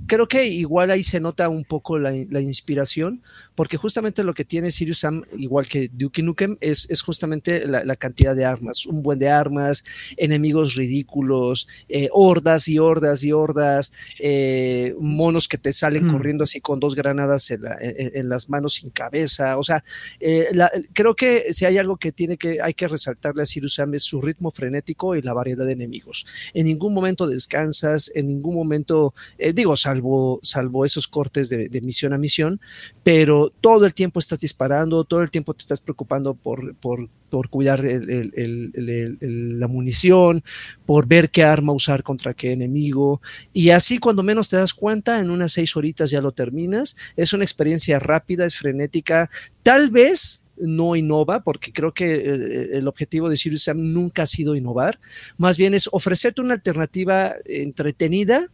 creo 0.07 0.27
que 0.27 0.45
igual 0.45 0.91
ahí 0.91 1.03
se 1.03 1.19
nota 1.19 1.49
un 1.49 1.63
poco 1.63 1.97
la, 1.97 2.11
la 2.29 2.41
inspiración, 2.41 3.21
porque 3.55 3.77
justamente 3.77 4.23
lo 4.23 4.33
que 4.33 4.45
tiene 4.45 4.69
Sirius 4.69 4.99
Sam, 4.99 5.23
igual 5.37 5.67
que 5.67 5.89
Duke 5.91 6.21
Nukem, 6.21 6.57
es, 6.59 6.87
es 6.89 7.01
justamente 7.01 7.65
la, 7.67 7.95
cantidad 7.95 8.35
de 8.35 8.43
armas, 8.43 8.85
un 8.85 9.01
buen 9.01 9.17
de 9.17 9.29
armas, 9.29 9.85
enemigos 10.17 10.75
ridículos, 10.75 11.67
eh, 11.87 12.09
hordas 12.11 12.67
y 12.67 12.77
hordas 12.77 13.23
y 13.23 13.31
hordas, 13.31 13.93
eh, 14.19 14.93
monos 14.99 15.47
que 15.47 15.57
te 15.57 15.71
salen 15.71 16.07
mm. 16.07 16.11
corriendo 16.11 16.43
así 16.43 16.59
con 16.59 16.79
dos 16.79 16.93
granadas 16.93 17.49
en, 17.49 18.29
las 18.29 18.49
manos 18.49 18.75
sin 18.75 18.89
cabeza, 18.89 19.57
o 19.57 19.63
sea, 19.63 19.83
eh, 20.19 20.47
creo 20.93 21.15
que 21.15 21.53
si 21.53 21.65
hay 21.65 21.77
algo 21.77 21.97
que 21.97 22.11
tiene 22.11 22.37
que, 22.37 22.61
hay 22.61 22.73
que 22.73 22.87
resaltarle 22.87 23.43
a 23.43 23.45
Sirius 23.45 23.75
Sam 23.75 23.93
es 23.93 24.03
su 24.03 24.21
ritmo 24.21 24.51
frenético 24.51 25.15
y 25.15 25.21
la 25.21 25.33
variedad 25.33 25.65
de 25.65 25.71
enemigos. 25.71 26.25
En 26.53 26.65
ningún 26.65 26.93
momento 26.93 27.27
descansas, 27.27 28.11
en 28.13 28.27
ningún 28.27 28.55
momento, 28.55 29.13
digo, 29.53 29.77
salvo, 29.77 30.39
salvo 30.43 30.83
esos 30.83 31.07
cortes 31.07 31.49
de 31.49 31.81
misión 31.81 32.13
a 32.13 32.17
misión, 32.17 32.59
pero 33.03 33.44
todo 33.49 33.85
el 33.85 33.93
tiempo 33.93 34.19
estás 34.19 34.39
disparando, 34.39 35.03
todo 35.03 35.21
el 35.21 35.31
tiempo 35.31 35.53
te 35.53 35.61
estás 35.61 35.81
preocupando 35.81 36.33
por, 36.33 36.75
por, 36.75 37.09
cuidar 37.49 37.81
la 37.83 39.67
munición, 39.67 40.43
por 40.85 41.05
ver 41.05 41.29
qué 41.29 41.43
arma 41.43 41.73
usar 41.73 42.01
contra 42.03 42.33
qué 42.33 42.53
enemigo. 42.53 43.21
Y 43.51 43.71
así 43.71 43.97
cuando 43.97 44.23
menos 44.23 44.49
te 44.49 44.57
das 44.57 44.73
cuenta, 44.73 45.19
en 45.19 45.29
unas 45.29 45.51
seis 45.51 45.75
horitas 45.75 46.11
ya 46.11 46.21
lo 46.21 46.31
terminas. 46.31 46.95
Es 47.17 47.33
una 47.33 47.43
experiencia 47.43 47.99
rápida, 47.99 48.45
es 48.45 48.55
frenética. 48.55 49.29
Tal 49.63 49.89
vez 49.89 50.45
no 50.57 50.95
innova, 50.95 51.41
porque 51.43 51.71
creo 51.71 51.93
que 51.93 52.15
eh, 52.15 52.77
el 52.77 52.87
objetivo 52.87 53.29
de 53.29 53.37
Sirius 53.37 53.63
Sam 53.63 53.93
nunca 53.93 54.23
ha 54.23 54.27
sido 54.27 54.55
innovar, 54.55 54.99
más 55.37 55.57
bien 55.57 55.73
es 55.73 55.89
ofrecerte 55.91 56.41
una 56.41 56.53
alternativa 56.53 57.33
entretenida, 57.45 58.47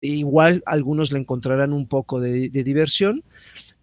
igual 0.00 0.62
algunos 0.66 1.12
le 1.12 1.18
encontrarán 1.18 1.72
un 1.72 1.86
poco 1.86 2.20
de, 2.20 2.48
diversión. 2.48 3.22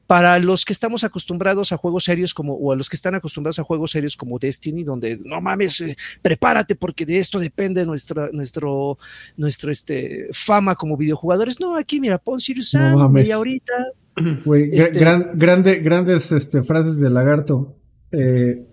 Para 0.05 0.39
los 0.39 0.63
que 0.63 0.71
estamos 0.71 1.03
acostumbrados 1.03 1.73
a 1.73 1.77
juegos 1.77 2.05
serios 2.05 2.33
como, 2.33 2.53
o 2.53 2.71
a 2.71 2.77
los 2.77 2.89
que 2.89 2.95
están 2.95 3.15
acostumbrados 3.15 3.59
a 3.59 3.63
juegos 3.63 3.91
serios 3.91 4.15
como 4.15 4.39
Destiny, 4.39 4.85
donde 4.85 5.19
no 5.21 5.41
mames, 5.41 5.81
eh, 5.81 5.97
prepárate 6.21 6.75
porque 6.75 7.05
de 7.05 7.19
esto 7.19 7.39
depende 7.39 7.85
nuestra, 7.85 8.29
nuestro, 8.31 8.97
nuestro 9.35 9.69
este, 9.69 10.29
fama 10.31 10.75
como 10.75 10.95
videojugadores. 10.95 11.59
No, 11.59 11.75
aquí 11.75 11.99
mira, 11.99 12.19
pon 12.19 12.39
Sirius 12.39 12.69
Sam 12.69 13.17
y 13.17 13.31
ahorita. 13.31 13.73
Este 14.71 14.99
grande, 14.99 15.75
grandes 15.75 16.31
este, 16.31 16.63
frases 16.63 16.97
de 16.99 17.09
lagarto. 17.09 17.75
Eh, 18.11 18.65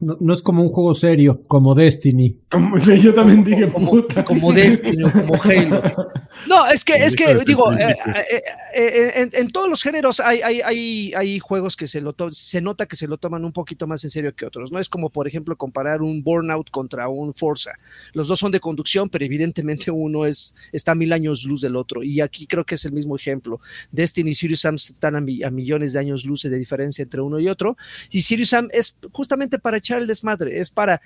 no, 0.00 0.32
es 0.32 0.42
como 0.42 0.62
un 0.62 0.68
juego 0.68 0.94
serio, 0.94 1.40
como 1.48 1.74
Destiny. 1.74 2.38
yo 3.02 3.14
también 3.14 3.42
dije 3.42 3.68
como, 3.68 3.90
puta. 3.90 4.24
Como 4.24 4.52
Destiny 4.52 5.02
o 5.04 5.10
como 5.10 5.34
Halo. 5.42 5.82
No, 6.46 6.66
es 6.68 6.84
que, 6.84 6.94
es 6.94 7.16
que, 7.16 7.34
digo, 7.44 7.72
eh, 7.72 7.96
eh, 8.24 8.42
eh, 8.74 9.30
en, 9.32 9.50
todos 9.50 9.68
los 9.68 9.82
géneros 9.82 10.20
hay, 10.20 10.40
hay, 10.40 10.60
hay, 10.60 11.12
hay 11.14 11.38
juegos 11.38 11.76
que 11.76 11.86
se, 11.86 12.00
lo 12.00 12.14
se 12.30 12.60
nota 12.60 12.86
que 12.86 12.96
se 12.96 13.08
lo 13.08 13.18
toman 13.18 13.44
un 13.44 13.52
poquito 13.52 13.86
más 13.86 14.04
en 14.04 14.10
serio 14.10 14.34
que 14.34 14.46
otros, 14.46 14.70
¿no? 14.70 14.78
Es 14.78 14.88
como, 14.88 15.10
por 15.10 15.26
ejemplo, 15.26 15.56
comparar 15.56 16.02
un 16.02 16.22
Burnout 16.22 16.70
contra 16.70 17.08
un 17.08 17.34
Forza. 17.34 17.72
Los 18.12 18.28
dos 18.28 18.38
son 18.38 18.52
de 18.52 18.60
conducción, 18.60 19.08
pero 19.08 19.24
evidentemente 19.24 19.90
uno 19.90 20.26
es, 20.26 20.54
está 20.72 20.92
a 20.92 20.94
mil 20.94 21.12
años 21.12 21.44
luz 21.44 21.60
del 21.60 21.76
otro. 21.76 22.02
Y 22.02 22.20
aquí 22.20 22.46
creo 22.46 22.64
que 22.64 22.76
es 22.76 22.84
el 22.84 22.92
mismo 22.92 23.16
ejemplo. 23.16 23.60
Destiny 23.90 24.30
y 24.30 24.34
Sirius 24.34 24.60
Sam 24.60 24.76
están 24.76 25.16
a, 25.16 25.18
a 25.18 25.50
millones 25.50 25.92
de 25.92 25.98
años 25.98 26.24
luz 26.24 26.42
de 26.42 26.58
diferencia 26.58 27.02
entre 27.02 27.20
uno 27.20 27.38
y 27.40 27.48
otro. 27.48 27.76
Y 28.10 28.22
Sirius 28.22 28.50
Sam 28.50 28.68
es 28.72 28.98
justamente 29.12 29.58
para 29.58 29.78
echar 29.78 30.00
el 30.00 30.06
desmadre, 30.06 30.60
es 30.60 30.70
para 30.70 31.00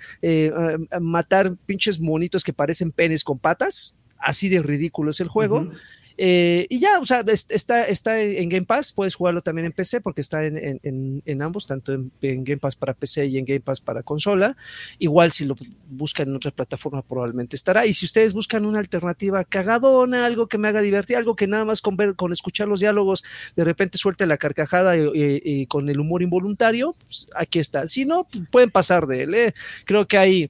matar 1.01 1.55
pinches 1.65 1.99
monitos 1.99 2.43
que 2.43 2.53
parecen 2.53 2.91
penes 2.91 3.23
con 3.23 3.39
patas, 3.39 3.95
así 4.23 4.49
de 4.49 4.61
ridículo 4.61 5.11
es 5.11 5.19
el 5.19 5.27
juego. 5.27 5.69
Eh, 6.17 6.67
y 6.69 6.79
ya, 6.79 6.99
o 6.99 7.05
sea, 7.05 7.23
está, 7.27 7.87
está 7.87 8.21
en 8.21 8.47
Game 8.47 8.65
Pass, 8.65 8.91
puedes 8.91 9.15
jugarlo 9.15 9.41
también 9.41 9.65
en 9.65 9.71
PC 9.71 10.01
porque 10.01 10.21
está 10.21 10.45
en, 10.45 11.41
ambos, 11.41 11.65
tanto 11.65 11.91
en, 11.93 12.11
Game 12.21 12.57
Pass 12.57 12.75
para 12.75 12.93
PC 12.93 13.25
y 13.27 13.37
en 13.37 13.45
Game 13.45 13.61
Pass 13.61 13.81
para 13.81 14.03
consola. 14.03 14.55
Igual 14.99 15.31
si 15.31 15.45
lo 15.45 15.55
buscan 15.89 16.29
en 16.29 16.35
otra 16.35 16.51
plataforma 16.51 17.01
probablemente 17.01 17.55
estará. 17.55 17.85
Y 17.85 17.93
si 17.93 18.05
ustedes 18.05 18.33
buscan 18.33 18.65
una 18.65 18.79
alternativa 18.79 19.43
cagadona, 19.43 20.25
algo 20.25 20.47
que 20.47 20.57
me 20.57 20.67
haga 20.67 20.81
divertir, 20.81 21.17
algo 21.17 21.35
que 21.35 21.47
nada 21.47 21.65
más 21.65 21.81
con, 21.81 21.97
ver, 21.97 22.15
con 22.15 22.31
escuchar 22.31 22.67
los 22.67 22.79
diálogos 22.79 23.23
de 23.55 23.63
repente 23.63 23.97
suelte 23.97 24.27
la 24.27 24.37
carcajada 24.37 24.95
y, 24.95 25.65
con 25.67 25.89
el 25.89 25.99
humor 25.99 26.21
involuntario, 26.21 26.93
pues 27.07 27.27
aquí 27.35 27.59
está. 27.59 27.87
Si 27.87 28.05
no, 28.05 28.27
pueden 28.51 28.69
pasar 28.69 29.07
de 29.07 29.23
él. 29.23 29.35
¿eh? 29.35 29.53
Creo 29.85 30.07
que 30.07 30.17
hay 30.17 30.49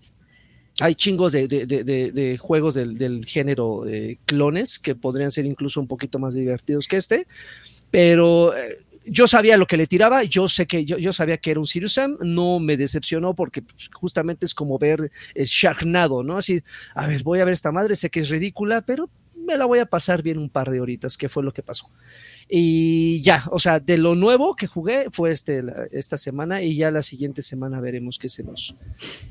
hay 0.83 0.95
chingos 0.95 1.31
de, 1.31 2.37
juegos 2.41 2.73
del, 2.73 3.25
género 3.25 3.83
de 3.85 4.19
clones 4.25 4.79
que 4.79 4.95
podrían 4.95 5.31
ser 5.31 5.45
incluso 5.45 5.79
un 5.79 5.87
poquito 5.87 6.19
más 6.19 6.35
divertidos 6.35 6.89
que 6.89 6.97
este, 6.97 7.25
pero 7.89 8.53
eh, 8.53 8.79
yo 9.05 9.25
sabía 9.25 9.55
lo 9.55 9.65
que 9.65 9.77
le 9.77 9.87
tiraba, 9.87 10.23
yo 10.25 10.49
sé 10.49 10.67
que 10.67 10.83
yo, 10.83 10.97
yo, 10.97 11.13
sabía 11.13 11.37
que 11.37 11.51
era 11.51 11.61
un 11.61 11.67
Sirius 11.67 11.93
Sam, 11.93 12.17
no 12.19 12.59
me 12.59 12.75
decepcionó 12.75 13.33
porque 13.33 13.63
justamente 13.93 14.45
es 14.45 14.53
como 14.53 14.77
ver 14.77 15.09
Sharknado, 15.33 16.21
¿no? 16.21 16.35
Así, 16.35 16.61
a 16.95 17.07
ver, 17.07 17.23
voy 17.23 17.39
a 17.39 17.45
ver 17.45 17.53
esta 17.53 17.71
madre, 17.71 17.95
sé 17.95 18.09
que 18.09 18.19
es 18.19 18.27
ridícula, 18.27 18.81
pero 18.81 19.09
me 19.39 19.57
la 19.57 19.63
voy 19.63 19.79
a 19.79 19.85
pasar 19.85 20.21
bien 20.21 20.37
un 20.37 20.49
par 20.49 20.69
de 20.69 20.81
horitas, 20.81 21.17
que 21.17 21.29
fue 21.29 21.43
lo 21.43 21.53
que 21.53 21.63
pasó. 21.63 21.89
Y 22.49 23.21
ya, 23.21 23.45
o 23.51 23.59
sea, 23.59 23.79
de 23.79 23.97
lo 23.97 24.15
nuevo 24.15 24.57
que 24.57 24.67
jugué 24.67 25.05
fue 25.11 25.31
este, 25.31 25.63
esta 25.91 26.17
semana 26.17 26.61
y 26.61 26.75
ya 26.75 26.91
la 26.91 27.01
siguiente 27.01 27.41
semana 27.41 27.79
veremos 27.79 28.19
qué 28.19 28.27
se 28.27 28.43
nos, 28.43 28.75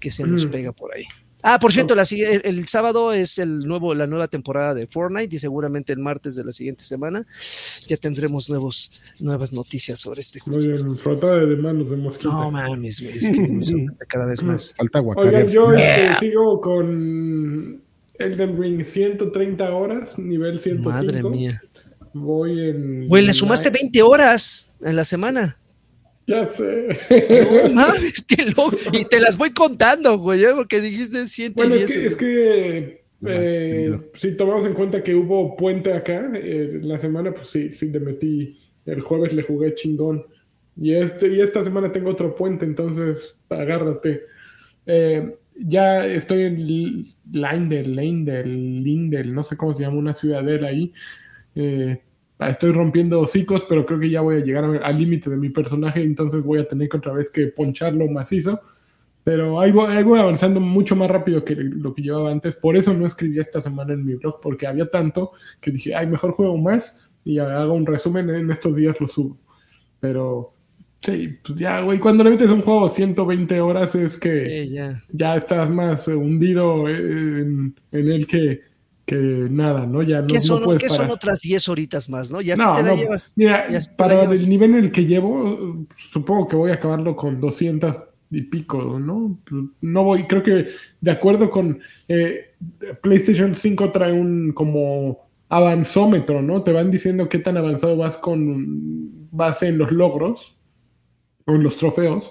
qué 0.01 0.11
se 0.11 0.25
nos 0.25 0.47
mm. 0.47 0.51
pega 0.51 0.73
por 0.73 0.95
ahí. 0.95 1.05
Ah, 1.43 1.59
por 1.59 1.73
cierto, 1.73 1.95
el, 1.95 2.69
sábado 2.69 3.13
es 3.13 3.39
el 3.39 3.61
nuevo, 3.61 3.95
la 3.95 4.07
nueva 4.07 4.29
temporada 4.29 4.75
de 4.75 4.87
Fortnite 4.87 5.35
y 5.35 5.39
seguramente 5.41 5.93
el 5.93 5.99
martes 5.99 6.37
de 6.37 6.45
la 6.45 6.53
siguiente 6.53 6.85
semana 6.85 7.27
ya 7.87 7.97
tendremos 7.97 8.49
nuevos, 8.49 9.15
nuevas 9.21 9.53
noticias 9.53 9.99
sobre 9.99 10.21
este 10.21 10.39
juego. 10.39 10.61
Muy 10.61 10.69
bien, 10.69 11.49
de 11.49 11.57
manos 11.57 11.91
de 11.91 11.97
mosquita. 11.97 12.29
No 12.29 12.51
mames, 12.51 13.01
es 13.01 13.31
que 13.31 13.41
me 13.41 13.93
cada 14.07 14.27
vez 14.27 14.43
más. 14.43 14.75
Falta 14.77 15.01
Oigan, 15.01 15.49
yo 15.49 15.73
este, 15.73 16.15
sigo 16.21 16.61
con 16.61 17.83
Elden 18.19 18.61
Ring 18.61 18.85
130 18.85 19.75
horas, 19.75 20.19
nivel 20.19 20.61
105. 20.61 20.91
Madre 20.91 21.23
mía. 21.25 21.63
Voy 22.15 22.69
en. 22.69 23.09
Güey, 23.09 23.25
le 23.25 23.33
sumaste 23.33 23.71
20 23.71 24.03
horas 24.03 24.73
en 24.81 24.97
la 24.97 25.05
semana. 25.05 25.59
Ya 26.27 26.47
sé. 26.47 26.89
Y 28.93 29.05
te 29.07 29.21
las 29.21 29.37
voy 29.37 29.51
contando, 29.51 30.19
güey, 30.19 30.45
¿eh? 30.45 30.53
porque 30.55 30.81
dijiste 30.81 31.27
110. 31.27 31.55
Bueno, 31.55 31.75
es 31.75 32.17
que, 32.17 33.05
eh, 33.27 34.01
si 34.15 34.37
tomamos 34.37 34.67
en 34.67 34.75
cuenta 34.75 35.03
que 35.03 35.15
hubo 35.15 35.57
puente 35.57 35.93
acá, 35.93 36.31
eh, 36.35 36.79
la 36.83 36.99
semana, 36.99 37.33
pues 37.33 37.49
sí, 37.49 37.73
sí, 37.73 37.91
le 37.91 38.01
metí. 38.01 38.59
El 38.85 39.01
jueves 39.01 39.33
le 39.33 39.43
jugué 39.43 39.75
chingón. 39.75 40.27
Y, 40.77 40.95
este, 40.95 41.29
y 41.29 41.41
esta 41.41 41.63
semana 41.63 41.93
tengo 41.93 42.11
otro 42.11 42.35
puente, 42.35 42.65
entonces 42.65 43.39
agárrate. 43.49 44.23
ya 45.57 46.07
estoy 46.07 46.43
en 46.43 46.67
Lindel, 47.31 47.95
Lindel, 47.95 48.83
Lindel, 48.83 49.35
no 49.35 49.43
sé 49.43 49.57
cómo 49.57 49.77
se 49.77 49.83
llama, 49.83 49.99
una 49.99 50.15
ciudadela 50.15 50.69
ahí. 50.69 50.93
Eh, 51.55 52.01
estoy 52.49 52.73
rompiendo 52.73 53.21
hocicos, 53.21 53.65
pero 53.69 53.85
creo 53.85 54.01
que 54.01 54.11
ya 54.11 54.21
voy 54.21 54.37
a 54.37 54.45
llegar 54.45 54.65
al 54.65 54.99
límite 54.99 55.31
de 55.31 55.37
mi 55.37 55.51
personaje, 55.51 56.03
entonces 56.03 56.43
voy 56.43 56.61
a 56.61 56.69
tener 56.69 56.89
que 56.89 56.97
otra 56.97 57.13
vez 57.13 57.31
que 57.31 57.49
poncharlo 57.49 58.09
macizo. 58.09 58.61
Pero 59.25 59.61
ahí 59.61 59.71
voy, 59.71 60.19
avanzando 60.19 60.59
mucho 60.61 60.97
más 60.97 61.11
rápido 61.11 61.45
que 61.45 61.55
lo 61.55 61.95
que 61.95 62.03
llevaba 62.03 62.33
antes. 62.33 62.57
Por 62.57 62.77
eso 62.77 62.93
no 62.93 63.07
escribí 63.07 63.39
esta 63.39 63.61
semana 63.61 63.93
en 63.93 64.05
mi 64.05 64.15
blog, 64.15 64.41
porque 64.41 64.67
había 64.67 64.91
tanto 64.91 65.33
que 65.61 65.71
dije, 65.71 65.95
ay, 65.95 66.09
mejor 66.09 66.33
juego 66.33 66.57
más 66.59 67.01
y 67.25 67.39
hago 67.39 67.75
un 67.75 67.87
resumen. 67.87 68.31
En 68.31 68.51
estos 68.51 68.75
días 68.75 69.01
lo 69.01 69.07
subo. 69.07 69.39
Pero 70.01 70.55
sí, 70.99 71.39
pues 71.45 71.57
ya, 71.57 71.83
güey, 71.83 72.01
cuando 72.01 72.25
le 72.25 72.31
metes 72.31 72.51
un 72.51 72.63
juego 72.63 72.91
120 72.91 73.61
horas 73.61 73.95
es 73.95 74.19
que 74.19 74.67
ya. 75.13 75.37
estás 75.37 75.71
más 75.71 76.09
hundido 76.09 76.89
en, 76.89 77.77
en 77.93 78.11
el 78.11 78.27
que 78.27 78.72
que 79.07 79.17
nada, 79.17 79.87
¿no? 79.87 80.03
Ya 80.03 80.21
no, 80.21 80.27
¿Qué 80.29 80.41
son, 80.41 80.61
no 80.61 80.67
puedes 80.67 80.83
¿qué 80.83 80.89
son 80.89 80.99
parar. 80.99 81.13
otras 81.13 81.41
10 81.41 81.69
horitas 81.69 82.09
más, 82.09 82.31
no? 82.31 82.41
Ya 82.41 82.55
No, 82.57 82.77
si 82.77 82.83
te 82.83 82.89
la 82.89 82.95
llevas. 82.95 83.33
Mira, 83.37 83.69
ya 83.71 83.81
si 83.81 83.87
te 83.89 83.93
la 83.93 83.97
para 83.97 84.21
llevas. 84.23 84.41
el 84.43 84.49
nivel 84.49 84.71
en 84.75 84.85
el 84.85 84.93
que 84.93 85.05
llevo, 85.07 85.87
supongo 86.13 86.47
que 86.49 86.57
voy 86.57 86.71
a 86.71 86.75
acabarlo 86.75 87.17
con 87.17 87.41
200 87.41 87.97
y 88.31 88.43
pico, 88.43 88.99
¿no? 88.99 89.39
No 89.81 90.05
voy, 90.05 90.27
creo 90.27 90.43
que 90.43 90.67
de 91.01 91.11
acuerdo 91.11 91.51
con 91.51 91.81
eh, 92.09 92.53
PlayStation 93.03 93.55
5 93.57 93.91
trae 93.91 94.13
un 94.13 94.53
como 94.53 95.29
avanzómetro, 95.49 96.41
¿no? 96.41 96.63
Te 96.63 96.73
van 96.73 96.91
diciendo 96.91 97.29
qué 97.29 97.39
tan 97.39 97.57
avanzado 97.59 97.97
vas 97.97 98.17
con 98.17 99.29
base 99.31 99.67
en 99.69 99.79
los 99.79 99.93
logros 99.93 100.57
o 101.45 101.53
en 101.53 101.63
los 101.63 101.77
trofeos 101.77 102.31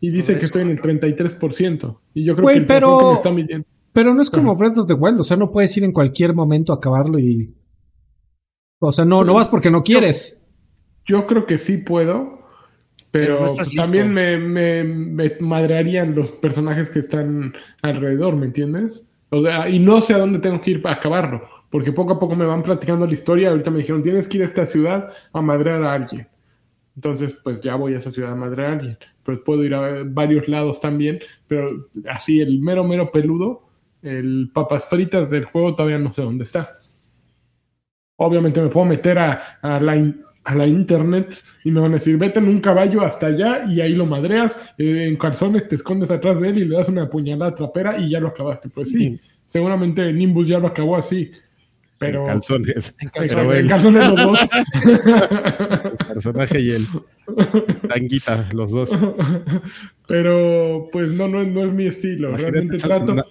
y 0.00 0.10
dice 0.10 0.36
que 0.36 0.46
estoy 0.46 0.62
en 0.62 0.70
el 0.70 0.80
33%. 0.80 1.98
Y 2.14 2.24
yo 2.24 2.34
creo 2.34 2.42
Güey, 2.44 2.56
que 2.56 2.60
el 2.62 2.66
pero- 2.66 2.98
que 2.98 3.04
me 3.04 3.14
está 3.14 3.30
midiendo 3.30 3.66
Pero 3.96 4.12
no 4.12 4.20
es 4.20 4.28
como 4.28 4.54
Breath 4.54 4.76
of 4.76 4.86
the 4.86 4.92
Wild, 4.92 5.20
o 5.20 5.24
sea, 5.24 5.38
no 5.38 5.50
puedes 5.50 5.74
ir 5.74 5.82
en 5.82 5.90
cualquier 5.90 6.34
momento 6.34 6.70
a 6.70 6.76
acabarlo 6.76 7.18
y. 7.18 7.54
O 8.78 8.92
sea, 8.92 9.06
no, 9.06 9.24
no 9.24 9.32
vas 9.32 9.48
porque 9.48 9.70
no 9.70 9.82
quieres. 9.82 10.46
Yo 11.06 11.26
creo 11.26 11.46
que 11.46 11.56
sí 11.56 11.78
puedo, 11.78 12.40
pero, 13.10 13.24
Pero 13.24 13.40
no 13.40 13.46
estás 13.46 13.72
pues, 13.72 13.82
también 13.82 14.12
me, 14.12 14.36
me 14.84 15.38
madrearían 15.40 16.14
los 16.14 16.30
personajes 16.30 16.90
que 16.90 16.98
están 16.98 17.54
alrededor, 17.80 18.36
¿me 18.36 18.44
entiendes? 18.44 19.08
O 19.30 19.42
sea, 19.42 19.66
y 19.66 19.78
no 19.78 20.02
sé 20.02 20.12
a 20.12 20.18
dónde 20.18 20.40
tengo 20.40 20.60
que 20.60 20.72
ir 20.72 20.82
para 20.82 20.96
acabarlo, 20.96 21.48
porque 21.70 21.90
poco 21.90 22.12
a 22.12 22.18
poco 22.18 22.36
me 22.36 22.44
van 22.44 22.62
platicando 22.62 23.06
la 23.06 23.14
historia. 23.14 23.48
Ahorita 23.48 23.70
me 23.70 23.78
dijeron, 23.78 24.02
tienes 24.02 24.28
que 24.28 24.36
ir 24.36 24.42
a 24.42 24.46
esta 24.46 24.66
ciudad 24.66 25.10
a 25.32 25.40
madrear 25.40 25.82
a 25.82 25.94
alguien. 25.94 26.28
Entonces, 26.96 27.34
pues 27.42 27.62
ya 27.62 27.76
voy 27.76 27.94
a 27.94 27.96
esa 27.96 28.10
ciudad 28.10 28.32
a 28.32 28.36
madrear 28.36 28.68
a 28.68 28.72
alguien. 28.74 28.98
Pero 29.22 29.42
puedo 29.42 29.64
ir 29.64 29.74
a 29.74 30.02
varios 30.04 30.48
lados 30.48 30.82
también, 30.82 31.18
pero 31.48 31.88
así 32.10 32.42
el 32.42 32.60
mero, 32.60 32.84
mero 32.84 33.10
peludo, 33.10 33.65
el 34.06 34.50
papas 34.54 34.86
fritas 34.88 35.28
del 35.30 35.44
juego 35.44 35.74
todavía 35.74 35.98
no 35.98 36.12
sé 36.12 36.22
dónde 36.22 36.44
está. 36.44 36.70
Obviamente 38.18 38.62
me 38.62 38.68
puedo 38.68 38.86
meter 38.86 39.18
a, 39.18 39.58
a 39.60 39.78
la, 39.80 39.96
in- 39.96 40.22
a 40.44 40.54
la 40.54 40.66
internet 40.66 41.34
y 41.64 41.70
me 41.70 41.80
van 41.80 41.90
a 41.90 41.94
decir, 41.94 42.16
vete 42.16 42.38
en 42.38 42.48
un 42.48 42.60
caballo 42.60 43.02
hasta 43.02 43.26
allá 43.26 43.64
y 43.68 43.80
ahí 43.80 43.94
lo 43.94 44.06
madreas, 44.06 44.58
eh, 44.78 45.06
en 45.08 45.16
calzones 45.16 45.68
te 45.68 45.76
escondes 45.76 46.10
atrás 46.10 46.40
de 46.40 46.48
él 46.48 46.58
y 46.58 46.64
le 46.64 46.76
das 46.76 46.88
una 46.88 47.10
puñalada 47.10 47.54
trapera 47.54 47.98
y 47.98 48.08
ya 48.10 48.20
lo 48.20 48.28
acabaste. 48.28 48.68
Pues 48.70 48.90
sí, 48.90 49.20
seguramente 49.46 50.10
Nimbus 50.12 50.48
ya 50.48 50.58
lo 50.58 50.68
acabó 50.68 50.96
así, 50.96 51.30
pero... 51.98 52.22
En 52.22 52.26
calzones. 52.34 52.94
En 53.00 53.10
Pero 53.10 53.28
Pero 53.36 53.54
en 53.54 53.68
calzones 53.68 54.08
los 54.08 54.16
dos. 54.16 54.38
personaje 56.08 56.60
y 56.60 56.70
el 56.70 56.86
tanguita, 57.88 58.48
los 58.54 58.70
dos. 58.70 58.96
pero 60.08 60.88
pues 60.92 61.10
no, 61.10 61.28
no, 61.28 61.42
no 61.44 61.64
es 61.64 61.72
mi 61.72 61.86
estilo. 61.86 62.28
Imagínate 62.30 62.52
Realmente 62.52 62.78
trato... 62.78 63.24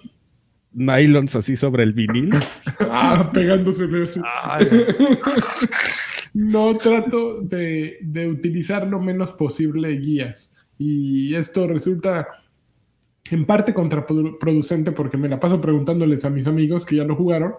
nylons 0.72 1.36
así 1.36 1.56
sobre 1.56 1.82
el 1.82 1.92
vinil. 1.92 2.30
Ah, 2.80 3.30
pegándose. 3.32 3.88
así. 4.02 4.20
No 6.34 6.76
trato 6.76 7.40
de, 7.40 7.96
de 8.02 8.28
utilizar 8.28 8.86
lo 8.86 9.00
menos 9.00 9.32
posible 9.32 9.88
guías. 9.96 10.52
Y 10.76 11.34
esto 11.34 11.66
resulta 11.66 12.28
en 13.30 13.46
parte 13.46 13.72
contraproducente 13.72 14.92
porque 14.92 15.16
me 15.16 15.28
la 15.30 15.40
paso 15.40 15.60
preguntándoles 15.60 16.24
a 16.26 16.30
mis 16.30 16.46
amigos 16.46 16.84
que 16.84 16.96
ya 16.96 17.04
lo 17.04 17.16
jugaron, 17.16 17.54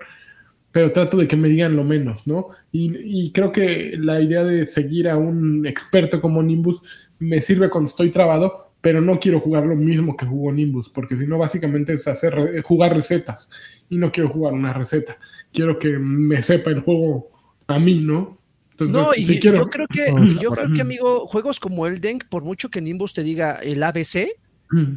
pero 0.72 0.92
trato 0.92 1.18
de 1.18 1.28
que 1.28 1.36
me 1.36 1.48
digan 1.48 1.76
lo 1.76 1.84
menos, 1.84 2.28
¿no? 2.28 2.50
Y, 2.72 2.92
y 3.26 3.32
creo 3.32 3.52
que 3.52 3.98
la 3.98 4.22
idea 4.22 4.44
de 4.44 4.68
seguir 4.68 5.10
a 5.10 5.18
un 5.18 5.66
experto 5.66 6.22
como 6.22 6.44
Nimbus 6.44 6.84
me 7.20 7.42
sirve 7.42 7.70
cuando 7.70 7.90
estoy 7.90 8.12
trabado, 8.12 8.67
pero 8.82 9.02
no 9.02 9.20
quiero 9.20 9.40
jugar 9.40 9.66
lo 9.66 9.76
mismo 9.76 10.16
que 10.16 10.26
jugó 10.26 10.52
Nimbus, 10.52 10.90
porque 10.90 11.18
si 11.18 11.26
no, 11.28 11.38
básicamente 11.38 11.94
es 11.94 12.08
hacer 12.08 12.62
jugar 12.64 12.94
recetas. 12.96 13.50
Y 13.90 13.98
no 13.98 14.12
quiero 14.12 14.30
jugar 14.30 14.54
una 14.54 14.74
receta. 14.74 15.18
Quiero 15.52 15.80
que 15.80 15.98
me 15.98 16.42
sepa 16.44 16.70
el 16.72 16.82
juego 16.82 17.30
a 17.68 17.80
mí, 17.80 18.00
¿no? 18.02 18.38
Entonces, 18.72 18.96
No, 18.96 19.14
y 19.16 19.26
si 19.26 19.40
quiero- 19.40 19.58
yo 19.58 19.70
creo 19.70 19.88
que, 19.88 20.06
yo 20.40 20.52
creo 20.52 20.74
que, 20.74 20.82
amigo, 20.82 21.26
juegos 21.28 21.60
como 21.60 21.88
Elden, 21.88 22.20
por 22.30 22.44
mucho 22.44 22.70
que 22.70 22.82
Nimbus 22.82 23.14
te 23.14 23.24
diga 23.24 23.60
el 23.64 23.82
ABC, 23.82 24.28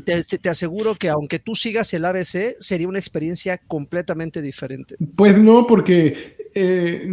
te, 0.04 0.22
te- 0.24 0.38
te 0.38 0.48
aseguro 0.48 0.96
que 0.96 1.08
aunque 1.08 1.38
tú 1.38 1.54
sigas 1.54 1.94
el 1.94 2.04
ABC, 2.04 2.56
sería 2.58 2.88
una 2.88 2.98
experiencia 2.98 3.56
completamente 3.56 4.42
diferente. 4.42 4.96
Pues 5.16 5.38
no, 5.38 5.66
porque 5.66 6.36
eh, 6.54 7.08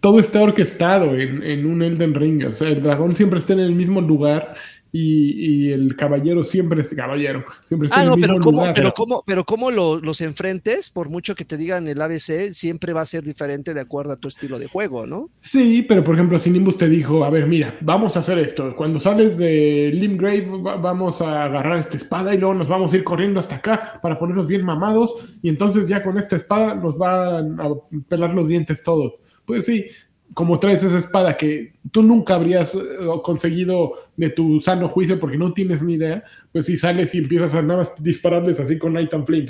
todo 0.00 0.18
está 0.20 0.42
orquestado 0.42 1.16
en, 1.16 1.42
en 1.44 1.64
un 1.64 1.80
Elden 1.82 2.12
Ring. 2.14 2.44
O 2.48 2.52
sea, 2.54 2.68
el 2.68 2.82
dragón 2.82 3.14
siempre 3.14 3.38
está 3.38 3.52
en 3.52 3.60
el 3.60 3.74
mismo 3.74 4.00
lugar 4.00 4.56
y, 4.94 5.68
y 5.68 5.72
el 5.72 5.96
caballero 5.96 6.44
siempre 6.44 6.82
es 6.82 6.88
caballero. 6.94 7.44
Siempre 7.66 7.86
está 7.86 7.98
Ah, 8.00 8.02
en 8.02 8.08
no, 8.10 8.14
el 8.16 8.20
pero 8.20 8.34
cómo, 8.40 8.58
lugar. 8.60 8.74
pero 8.74 8.92
cómo, 8.92 9.22
pero 9.26 9.44
cómo 9.44 9.70
lo- 9.70 9.98
los 10.00 10.20
enfrentes, 10.20 10.90
por 10.90 11.08
mucho 11.08 11.34
que 11.34 11.44
te 11.46 11.56
digan 11.56 11.88
el 11.88 12.00
ABC, 12.02 12.50
siempre 12.50 12.92
va 12.92 13.00
a 13.00 13.04
ser 13.06 13.24
diferente 13.24 13.72
de 13.72 13.80
acuerdo 13.80 14.12
a 14.12 14.16
tu 14.16 14.28
estilo 14.28 14.58
de 14.58 14.66
juego, 14.68 15.06
¿no? 15.06 15.30
Sí, 15.40 15.82
pero 15.88 16.04
por 16.04 16.14
ejemplo, 16.14 16.38
si 16.38 16.50
Nimbus 16.50 16.76
te 16.76 16.88
dijo, 16.88 17.24
a 17.24 17.30
ver, 17.30 17.46
mira, 17.46 17.78
vamos 17.80 18.16
a 18.16 18.20
hacer 18.20 18.38
esto. 18.38 18.76
Cuando 18.76 19.00
sales 19.00 19.38
de 19.38 19.90
Limgrave, 19.94 20.46
va- 20.62 20.76
vamos 20.76 21.22
a 21.22 21.44
agarrar 21.44 21.78
esta 21.78 21.96
espada 21.96 22.34
y 22.34 22.38
luego 22.38 22.54
nos 22.54 22.68
vamos 22.68 22.92
a 22.92 22.96
ir 22.96 23.04
corriendo 23.04 23.40
hasta 23.40 23.56
acá 23.56 23.98
para 24.02 24.18
ponernos 24.18 24.46
bien 24.46 24.62
mamados. 24.64 25.14
Y 25.42 25.48
entonces 25.48 25.88
ya 25.88 26.02
con 26.02 26.18
esta 26.18 26.36
espada 26.36 26.74
nos 26.74 26.98
van 26.98 27.58
a 27.60 27.68
pelar 28.08 28.34
los 28.34 28.46
dientes 28.46 28.82
todos. 28.82 29.14
Pues 29.46 29.64
sí, 29.64 29.86
como 30.34 30.58
traes 30.58 30.82
esa 30.82 30.98
espada 30.98 31.36
que 31.36 31.72
tú 31.90 32.02
nunca 32.02 32.34
habrías 32.34 32.74
eh, 32.74 32.80
conseguido 33.22 33.94
de 34.16 34.30
tu 34.30 34.60
sano 34.60 34.88
juicio 34.88 35.18
porque 35.20 35.38
no 35.38 35.52
tienes 35.52 35.82
ni 35.82 35.94
idea, 35.94 36.24
pues 36.52 36.66
si 36.66 36.76
sales 36.76 37.14
y 37.14 37.18
empiezas 37.18 37.54
a 37.54 37.62
nada 37.62 37.80
más 37.80 37.92
dispararles 37.98 38.60
así 38.60 38.78
con 38.78 38.92
Night 38.92 39.12
and 39.14 39.26
Flame, 39.26 39.46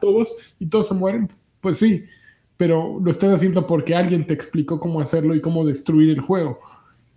todos 0.00 0.34
y 0.58 0.66
todos 0.66 0.88
se 0.88 0.94
mueren, 0.94 1.28
pues 1.60 1.78
sí, 1.78 2.04
pero 2.56 2.98
lo 3.02 3.10
estás 3.10 3.32
haciendo 3.32 3.66
porque 3.66 3.94
alguien 3.94 4.26
te 4.26 4.34
explicó 4.34 4.78
cómo 4.78 5.00
hacerlo 5.00 5.34
y 5.34 5.40
cómo 5.40 5.64
destruir 5.64 6.10
el 6.10 6.20
juego. 6.20 6.58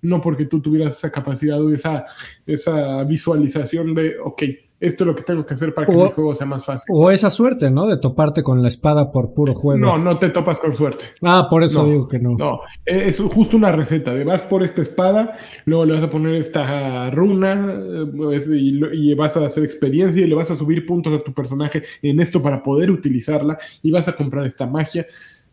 No 0.03 0.19
porque 0.19 0.45
tú 0.45 0.61
tuvieras 0.61 0.97
esa 0.97 1.11
capacidad 1.11 1.61
o 1.61 1.71
esa, 1.71 2.05
esa 2.45 3.03
visualización 3.03 3.93
de, 3.93 4.17
ok, 4.19 4.43
esto 4.81 5.03
es 5.03 5.07
lo 5.07 5.15
que 5.15 5.23
tengo 5.23 5.45
que 5.45 5.53
hacer 5.53 5.73
para 5.73 5.87
que 5.87 5.95
O- 5.95 6.05
mi 6.05 6.11
juego 6.11 6.35
sea 6.35 6.45
más 6.47 6.65
fácil. 6.65 6.85
O 6.89 7.09
esa 7.11 7.29
suerte, 7.29 7.71
¿no? 7.71 7.87
De 7.87 7.97
toparte 7.97 8.43
con 8.43 8.61
la 8.61 8.67
espada 8.67 9.11
por 9.11 9.33
puro 9.33 9.53
juego. 9.53 9.79
No, 9.79 9.97
no 9.97 10.19
te 10.19 10.29
topas 10.29 10.59
con 10.59 10.75
suerte. 10.75 11.05
Ah, 11.21 11.47
por 11.49 11.63
eso 11.63 11.83
No, 11.83 11.89
digo 11.89 12.07
que 12.07 12.19
no. 12.19 12.35
No, 12.35 12.59
es 12.85 13.19
justo 13.19 13.55
una 13.55 13.71
receta. 13.71 14.13
De 14.13 14.25
vas 14.25 14.41
por 14.41 14.63
esta 14.63 14.81
espada, 14.81 15.37
luego 15.65 15.85
le 15.85 15.93
vas 15.93 16.03
a 16.03 16.09
poner 16.09 16.35
esta 16.35 17.09
runa 17.11 17.71
eh, 17.73 18.05
pues, 18.17 18.49
y 18.51 19.13
vas 19.13 19.37
a 19.37 19.45
hacer 19.45 19.63
experiencia 19.63 20.21
y 20.21 20.27
le 20.27 20.35
vas 20.35 20.51
a 20.51 20.57
subir 20.57 20.85
puntos 20.85 21.13
a 21.13 21.23
tu 21.23 21.31
personaje 21.33 21.83
en 22.01 22.19
esto 22.19 22.41
para 22.41 22.61
poder 22.61 22.91
utilizarla 22.91 23.57
y 23.81 23.91
vas 23.91 24.07
a 24.07 24.13
comprar 24.15 24.45
esta 24.45 24.65
magia. 24.67 25.05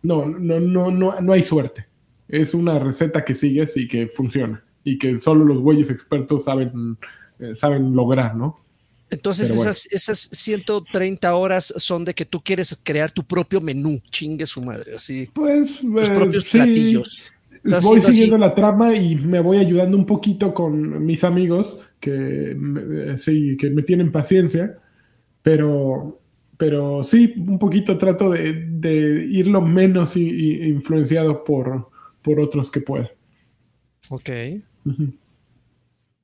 No, 0.03 0.26
no, 0.26 0.59
no, 0.59 0.91
no, 0.91 1.20
no 1.20 1.33
hay 1.33 1.43
suerte. 1.43 1.85
Es 2.29 2.55
una 2.55 2.79
receta 2.79 3.24
que 3.24 3.35
sigues 3.35 3.76
y 3.76 3.87
que 3.89 4.07
funciona 4.07 4.62
y 4.85 4.97
que 4.99 5.18
solo 5.18 5.45
los 5.45 5.59
güeyes 5.61 5.91
expertos 5.91 6.45
saben, 6.45 6.97
eh, 7.39 7.55
saben 7.57 7.95
lograr, 7.95 8.35
¿no? 8.35 8.57
Entonces 9.11 9.48
bueno. 9.54 9.70
esas, 9.70 9.86
esas 9.92 10.18
130 10.18 11.34
horas 11.34 11.72
son 11.76 12.04
de 12.04 12.14
que 12.14 12.24
tú 12.26 12.40
quieres 12.42 12.78
crear 12.82 13.11
tu 13.11 13.24
propio 13.24 13.61
menú, 13.61 14.00
chingue 14.11 14.44
su 14.46 14.62
madre, 14.62 14.94
así, 14.96 15.28
Pues 15.32 15.78
tus 15.80 16.09
eh, 16.09 16.14
propios 16.14 16.44
sí. 16.44 16.50
platillos. 16.59 17.22
Estás 17.64 17.84
Voy 17.84 17.98
así. 18.00 18.12
siguiendo 18.12 18.38
la 18.38 18.54
trama 18.54 18.94
y 18.94 19.16
me 19.16 19.40
voy 19.40 19.56
ayudando 19.59 19.96
un 19.96 20.06
poquito 20.06 20.52
con 20.54 21.04
mis 21.04 21.24
amigos 21.24 21.76
que 22.00 22.54
me- 22.56 23.12
eh, 23.14 23.18
sí, 23.18 23.56
que 23.59 23.70
me 23.70 23.82
tienen 23.82 24.12
paciencia, 24.12 24.78
pero, 25.42 26.20
pero 26.57 27.03
sí, 27.03 27.33
un 27.37 27.58
poquito 27.58 27.96
trato 27.99 28.30
de, 28.30 28.53
de 28.68 29.26
ir 29.28 29.46
lo 29.49 29.61
menos 29.62 30.16
i- 30.16 30.20
i- 30.28 30.68
influenciado 30.68 31.42
por, 31.45 31.88
por 32.22 32.38
otros 32.41 32.70
que 32.70 32.80
pueda. 32.80 33.11
Ok. 34.11 34.30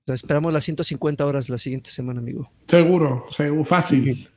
Esperamos 0.07 0.53
las 0.53 0.65
150 0.65 1.25
horas 1.25 1.49
la 1.49 1.57
siguiente 1.57 1.91
semana, 1.91 2.21
amigo. 2.21 2.51
Seguro, 2.69 3.25
seguro, 3.31 3.65
fácil. 3.65 4.29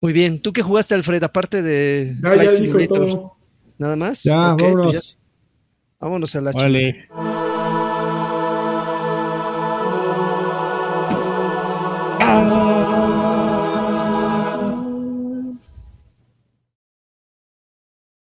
Muy 0.00 0.12
bien. 0.12 0.40
¿Tú 0.40 0.52
qué 0.52 0.62
jugaste, 0.62 0.94
Alfred? 0.94 1.22
Aparte 1.24 1.62
de 1.62 2.14
Ya, 2.22 2.30
Flight 2.32 2.50
ya 2.50 2.54
Simulator, 2.54 2.98
todo. 3.06 3.36
¿Nada 3.78 3.96
más? 3.96 4.22
Ya, 4.22 4.52
Ok, 4.52 4.58
pues 4.60 4.72
vámonos. 4.74 5.12
ya. 5.12 5.18
Vámonos 5.98 6.36
a 6.36 6.40
la 6.42 6.50
Vale. 6.52 7.08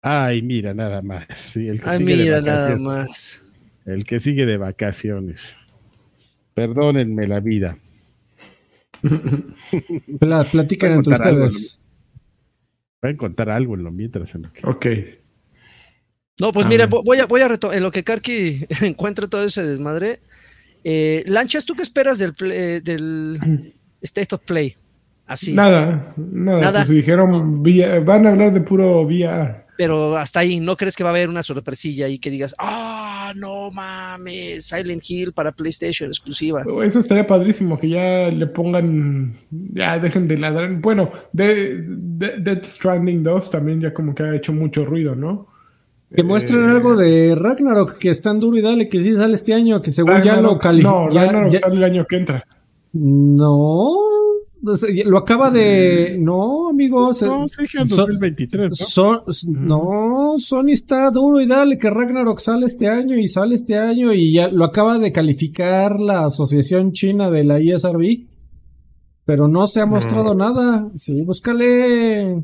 Ay, 0.02 0.42
mira, 0.42 0.74
nada 0.74 1.02
más. 1.02 1.26
Sí, 1.36 1.68
el 1.68 1.82
que 1.82 1.90
Ay, 1.90 1.98
sigue 2.00 2.16
de 2.16 2.24
mira, 2.24 2.42
nada 2.42 2.78
más. 2.78 3.44
El 3.86 4.06
que 4.06 4.20
sigue 4.20 4.46
de 4.46 4.58
vacaciones. 4.58 5.58
Perdónenme 6.58 7.28
la 7.28 7.40
vida. 7.40 7.78
Pla- 10.20 10.44
platican 10.44 10.92
entre 10.94 11.14
ustedes. 11.14 11.80
Voy 13.00 13.12
a 13.12 13.18
contar 13.18 13.52
algo 13.52 13.76
en 13.76 13.84
lo 13.84 13.92
mientras. 13.92 14.34
En 14.34 14.42
lo 14.42 14.52
que... 14.52 14.66
Ok. 14.68 14.86
No, 16.40 16.52
pues 16.52 16.66
A 16.66 16.70
mira, 16.70 16.86
ver. 16.88 16.94
vo- 16.96 17.04
voy 17.06 17.20
a, 17.20 17.28
voy 17.28 17.42
a 17.42 17.48
reto- 17.48 17.72
en 17.74 17.84
lo 17.84 17.92
que 17.92 18.04
Karki 18.04 18.66
encuentra 18.82 19.28
todo 19.28 19.44
ese 19.44 19.64
desmadre. 19.64 20.18
Eh, 20.84 21.24
Lanchas, 21.28 21.64
¿tú 21.68 21.76
qué 21.76 21.84
esperas 21.84 22.18
del, 22.18 22.34
play- 22.34 22.58
eh, 22.58 22.82
del 22.82 23.74
State 24.02 24.34
of 24.34 24.42
Play? 24.42 24.74
Así. 25.28 25.54
Nada, 25.54 26.16
nada. 26.18 26.60
Nada. 26.62 26.80
Pues 26.86 26.90
dijeron, 26.98 27.62
van 28.04 28.26
a 28.26 28.30
hablar 28.30 28.52
de 28.52 28.62
puro 28.62 29.02
VR. 29.04 29.68
Pero 29.78 30.18
hasta 30.18 30.40
ahí, 30.40 30.60
¿no 30.60 30.76
crees 30.76 30.96
que 30.96 31.04
va 31.04 31.12
a 31.12 31.14
haber 31.14 31.30
una 31.30 31.44
sorpresilla 31.44 32.08
ahí 32.08 32.18
que 32.18 32.32
digas, 32.32 32.56
ah, 32.58 32.97
no 33.36 33.70
mames, 33.72 34.66
Silent 34.66 35.04
Hill 35.10 35.34
para 35.34 35.52
PlayStation 35.52 36.10
exclusiva? 36.10 36.64
Eso 36.84 37.00
estaría 37.00 37.26
padrísimo, 37.28 37.78
que 37.78 37.90
ya 37.90 38.30
le 38.30 38.48
pongan, 38.48 39.34
ya 39.52 40.00
dejen 40.00 40.28
de 40.28 40.38
ladrar. 40.38 40.72
Bueno, 40.82 41.12
de, 41.34 41.82
de- 41.82 42.38
Death 42.40 42.66
Stranding 42.66 43.24
2 43.24 43.50
también 43.50 43.82
ya 43.82 43.94
como 43.94 44.14
que 44.16 44.24
ha 44.24 44.36
hecho 44.36 44.54
mucho 44.54 44.86
ruido, 44.86 45.16
¿no? 45.16 45.48
Que 46.16 46.24
muestren 46.24 46.64
Eh, 46.64 46.70
algo 46.70 46.96
de 46.96 47.36
Ragnarok, 47.36 47.98
que 47.98 48.10
es 48.12 48.22
tan 48.22 48.40
duro 48.40 48.58
y 48.58 48.62
dale, 48.62 48.88
que 48.88 49.02
sí 49.02 49.14
sale 49.14 49.34
este 49.36 49.54
año, 49.54 49.82
que 49.82 49.92
según 49.92 50.22
ya 50.22 50.40
lo 50.40 50.58
calificó. 50.58 51.08
No, 51.08 51.10
Ragnarok 51.10 51.56
sale 51.58 51.76
el 51.76 51.84
año 51.84 52.06
que 52.08 52.16
entra. 52.16 52.46
No, 52.94 53.92
lo 55.06 55.18
acaba 55.18 55.50
de. 55.52 56.18
No, 56.20 56.70
se- 57.14 57.26
No, 57.26 57.46
dijeron 57.60 57.88
son- 57.88 57.98
2023, 57.98 58.70
¿no? 58.70 58.76
son- 58.76 59.22
no, 59.48 60.36
Sony 60.38 60.70
está 60.72 61.10
duro 61.12 61.40
y 61.42 61.46
dale 61.48 61.78
que 61.78 61.90
Ragnarok 61.90 62.40
sale 62.40 62.66
este 62.66 62.88
año 62.88 63.18
y 63.18 63.28
sale 63.28 63.56
este 63.56 63.78
año 63.78 64.14
y 64.14 64.34
ya 64.34 64.50
lo 64.50 64.66
acaba 64.66 64.98
de 65.00 65.12
calificar 65.12 66.00
la 66.00 66.26
Asociación 66.26 66.92
China 66.92 67.30
de 67.32 67.44
la 67.44 67.60
ISRB. 67.60 68.28
Pero 69.26 69.48
no 69.50 69.68
se 69.68 69.82
ha 69.82 69.86
mostrado 69.86 70.34
nada. 70.36 70.90
Sí, 70.96 71.22
búscale. 71.24 72.44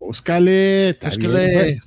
Búscale. 0.00 0.96
Búscale. 1.00 1.80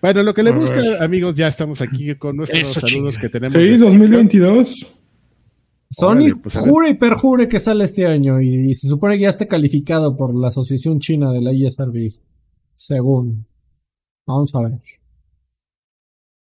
Bueno, 0.00 0.22
lo 0.22 0.34
que 0.34 0.42
le 0.42 0.52
busca, 0.52 1.02
amigos, 1.02 1.34
ya 1.34 1.48
estamos 1.48 1.80
aquí 1.80 2.14
con 2.14 2.36
nuestros 2.36 2.60
Eso, 2.60 2.80
saludos 2.86 3.18
que 3.18 3.28
tenemos. 3.28 3.54
Sí, 3.54 3.62
de- 3.70 3.78
2022. 3.78 4.86
Sony 5.90 6.28
pues, 6.42 6.56
a 6.56 6.60
ver. 6.60 6.68
jure 6.70 6.90
y 6.90 6.94
perjure 6.94 7.48
que 7.48 7.58
sale 7.60 7.84
este 7.84 8.06
año 8.06 8.40
y, 8.40 8.70
y 8.70 8.74
se 8.74 8.88
supone 8.88 9.16
que 9.16 9.22
ya 9.22 9.28
está 9.30 9.46
calificado 9.46 10.16
por 10.16 10.34
la 10.34 10.48
Asociación 10.48 10.98
China 10.98 11.32
de 11.32 11.40
la 11.40 11.52
ISRB. 11.52 12.12
Según. 12.74 13.46
Vamos 14.26 14.54
a 14.54 14.60
ver. 14.62 14.72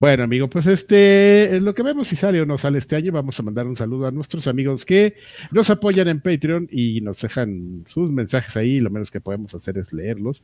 Bueno, 0.01 0.25
amigo, 0.25 0.49
pues 0.49 0.67
este, 0.67 1.57
es 1.57 1.61
lo 1.62 1.75
que 1.75 1.83
vemos 1.83 2.09
si 2.09 2.17
sale 2.17 2.41
o 2.41 2.47
no 2.47 2.57
sale 2.57 2.79
este 2.79 2.97
año. 2.97 3.12
Vamos 3.12 3.39
a 3.39 3.43
mandar 3.43 3.67
un 3.67 3.77
saludo 3.77 4.07
a 4.07 4.11
nuestros 4.11 4.47
amigos 4.47 4.87
que 4.87 5.15
nos 5.51 5.69
apoyan 5.69 6.09
en 6.09 6.21
Patreon 6.23 6.69
y 6.71 7.03
nos 7.03 7.21
dejan 7.21 7.85
sus 7.87 8.11
mensajes 8.11 8.57
ahí. 8.57 8.81
Lo 8.81 8.89
menos 8.91 9.11
que 9.11 9.21
podemos 9.21 9.55
hacer 9.55 9.77
es 9.77 9.93
leerlos. 9.93 10.43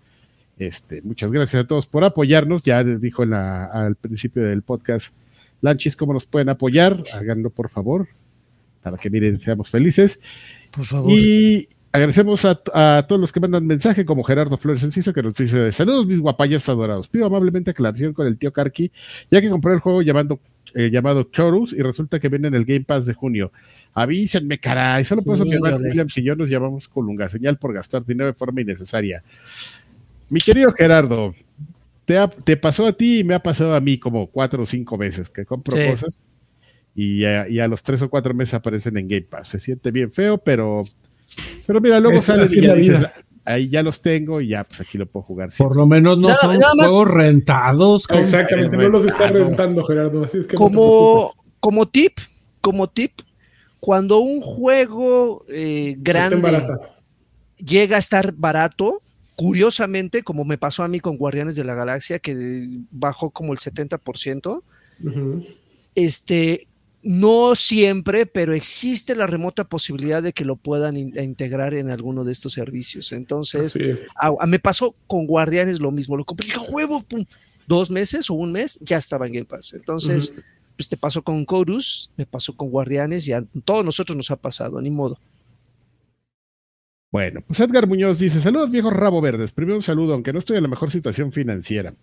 Este, 0.59 1.01
muchas 1.03 1.33
gracias 1.33 1.65
a 1.65 1.67
todos 1.67 1.87
por 1.87 2.05
apoyarnos. 2.05 2.63
Ya 2.65 2.83
les 2.83 3.01
dijo 3.01 3.23
en 3.23 3.31
la- 3.31 3.65
al 3.67 3.95
principio 3.97 4.43
del 4.43 4.63
podcast 4.63 5.15
Lanchis 5.63 5.97
cómo 5.97 6.13
nos 6.13 6.27
pueden 6.27 6.51
apoyar. 6.51 7.03
Háganlo, 7.15 7.49
por 7.49 7.71
favor, 7.71 8.09
para 8.91 8.99
que 8.99 9.11
miren, 9.11 9.41
seamos 9.41 9.69
felices. 9.69 10.21
Por 10.71 10.85
favor. 10.85 11.11
Y 11.11 11.69
agradecemos 11.91 12.45
a, 12.45 12.61
a 12.73 13.05
todos 13.09 13.21
los 13.21 13.33
que 13.33 13.41
mandan 13.41 13.67
mensaje, 13.67 14.05
como 14.05 14.23
Gerardo 14.23 14.57
Flores 14.59 14.83
Enciso, 14.85 15.13
que 15.13 15.23
nos 15.25 15.35
dice: 15.35 15.73
Saludos, 15.73 16.07
mis 16.07 16.21
guapayas 16.21 16.69
adorados. 16.69 17.09
Pido 17.09 17.27
amablemente 17.27 17.73
aclaración 17.73 18.13
con 18.13 18.29
el 18.29 18.39
tío 18.39 18.53
Karki, 18.53 18.93
ya 19.29 19.41
que 19.41 19.51
compré 19.51 19.73
el 19.75 19.81
juego 19.81 20.03
llamando, 20.03 20.39
eh, 20.75 20.89
llamado 20.93 21.25
Chorus 21.25 21.73
y 21.73 21.83
resulta 21.83 22.21
que 22.21 22.29
viene 22.29 22.47
en 22.47 22.55
el 22.55 22.65
Game 22.65 22.85
Pass 22.85 23.07
de 23.07 23.15
junio. 23.15 23.51
Avísenme, 23.93 24.59
caray. 24.59 25.05
Solo 25.05 25.23
por 25.23 25.35
eso 25.35 25.45
mi 25.45 25.55
hermano 25.55 25.77
Híjole. 25.77 25.89
Williams 25.91 26.17
y 26.19 26.23
yo 26.23 26.37
nos 26.37 26.49
llamamos 26.49 26.87
Colunga, 26.87 27.29
señal 27.29 27.59
por 27.59 27.73
gastar 27.73 28.05
dinero 28.07 28.27
de 28.29 28.35
forma 28.35 28.61
innecesaria. 28.61 29.25
Mi 30.29 30.39
querido 30.39 30.73
Gerardo, 30.73 31.35
te, 32.05 32.19
ha- 32.19 32.29
te 32.29 32.57
pasó 32.57 32.87
a 32.87 32.93
ti 32.93 33.21
y 33.21 33.25
me 33.25 33.35
ha 33.35 33.41
pasado 33.43 33.75
a 33.75 33.81
mí 33.81 33.99
como 33.99 34.27
cuatro 34.29 34.63
o 34.63 34.67
cinco 34.67 34.97
veces 34.97 35.29
que 35.29 35.45
compro 35.45 35.77
Sí. 35.77 35.91
cosas 35.91 36.19
y 36.97 37.25
a, 37.25 37.47
y 37.49 37.61
a 37.61 37.69
los 37.69 37.83
tres 37.83 38.01
o 38.03 38.09
cuatro 38.11 38.33
meses 38.35 38.55
aparecen 38.55 38.97
en 38.97 39.07
Game 39.07 39.23
Pass. 39.29 39.49
Se 39.49 39.61
siente 39.61 39.91
bien 39.91 40.11
feo, 40.11 40.39
pero, 40.39 40.83
pero 41.67 41.81
mira, 41.81 42.01
luego 42.01 42.19
así 42.19 42.33
y 42.59 42.63
ya 42.63 42.75
dices, 42.75 43.07
ahí 43.45 43.69
ya 43.69 43.83
los 43.83 44.01
tengo 44.01 44.41
y 44.41 44.49
ya, 44.49 44.65
pues 44.65 44.81
aquí 44.81 44.97
lo 44.99 45.07
puedo 45.07 45.25
jugar. 45.27 45.51
Por 45.59 45.77
lo 45.77 45.87
menos 45.87 46.17
no 46.19 46.29
Nada- 46.29 46.41
son 46.41 46.59
nada 46.59 46.75
más- 46.75 46.89
juegos 46.91 47.09
rentados. 47.09 48.07
compa. 48.09 48.23
Exactamente, 48.23 48.77
no 48.79 48.89
los 48.89 49.05
está 49.07 49.29
rentando, 49.29 49.85
Gerardo. 49.85 50.25
Así 50.25 50.39
es 50.39 50.47
que 50.47 50.57
como, 50.57 51.35
como 51.61 51.87
tip, 51.87 52.15
como 52.63 52.89
tip, 52.89 53.13
cuando 53.79 54.19
un 54.21 54.41
juego 54.41 55.45
eh, 55.49 55.95
grande 55.99 56.67
llega 57.59 57.97
a 57.97 57.99
estar 57.99 58.33
barato, 58.33 59.01
curiosamente, 59.37 60.23
como 60.23 60.45
me 60.45 60.57
pasó 60.59 60.83
a 60.83 60.89
mí 60.89 60.99
con 61.01 61.17
Guardianes 61.19 61.57
de 61.57 61.65
la 61.65 61.75
Galaxia, 61.75 62.19
que 62.19 62.67
bajó 62.91 63.31
como 63.31 63.53
el 63.53 63.59
70%, 63.59 64.63
Ujú. 65.05 65.45
este, 65.95 66.67
no 67.09 67.55
siempre, 67.55 68.27
pero 68.27 68.53
existe 68.53 69.15
la 69.15 69.29
remota 69.29 69.63
posibilidad 69.65 70.23
de 70.23 70.33
que 70.33 70.45
lo 70.45 70.57
puedan 70.57 70.97
in- 70.97 71.17
integrar 71.23 71.73
en 71.75 71.89
alguno 71.91 72.25
de 72.25 72.33
estos 72.33 72.55
servicios. 72.55 73.13
Entonces, 73.13 73.77
Así 73.77 73.85
es. 73.85 74.05
a- 74.17 74.33
a- 74.41 74.47
me 74.47 74.59
pasó 74.59 74.93
con 75.07 75.27
Guardianes 75.27 75.79
lo 75.79 75.93
mismo, 75.93 76.17
lo 76.17 76.25
compré, 76.25 76.47
dije, 76.49 76.59
"A 76.59 76.63
huevo, 76.71 77.03
pum", 77.03 77.25
dos 77.69 77.91
meses 77.91 78.29
o 78.29 78.35
un 78.35 78.51
mes, 78.51 78.79
ya 78.81 78.97
estaba 78.97 79.27
en 79.29 79.35
Game 79.35 79.45
Pass. 79.47 79.75
Entonces, 79.75 80.35
pues 80.77 80.89
te 80.89 80.97
pasó 80.97 81.23
con 81.23 81.47
Chorus, 81.47 82.11
me 82.17 82.27
pasó 82.27 82.57
con 82.57 82.71
Guardianes 82.71 83.27
y 83.29 83.33
a 83.33 83.45
todos 83.65 83.85
nosotros 83.85 84.17
nos 84.17 84.31
ha 84.33 84.37
pasado, 84.37 84.81
ni 84.81 84.91
modo. 84.91 85.19
Bueno, 87.13 87.41
pues 87.47 87.61
Edgar 87.61 87.87
Muñoz 87.87 88.19
dice: 88.19 88.41
Saludos, 88.41 88.71
viejos 88.71 88.93
rabo 88.93 89.21
verdes. 89.21 89.53
Primero 89.53 89.77
un 89.77 89.83
saludo, 89.83 90.13
aunque 90.13 90.33
no 90.33 90.39
estoy 90.39 90.57
en 90.57 90.65
la 90.65 90.69
mejor 90.69 90.91
situación 90.91 91.33
financiera. 91.33 91.95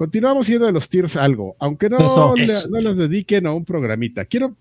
Continuamos 0.00 0.46
yendo 0.46 0.64
de 0.64 0.72
los 0.72 0.88
tiers 0.88 1.14
algo, 1.16 1.56
aunque 1.58 1.90
no, 1.90 1.98
Eso. 1.98 2.34
le- 2.34 2.44
Eso. 2.44 2.70
no 2.70 2.80
los 2.80 2.96
dediquen 2.96 3.46
a 3.46 3.52
un 3.52 3.66
programita. 3.66 4.24
Quiero 4.24 4.56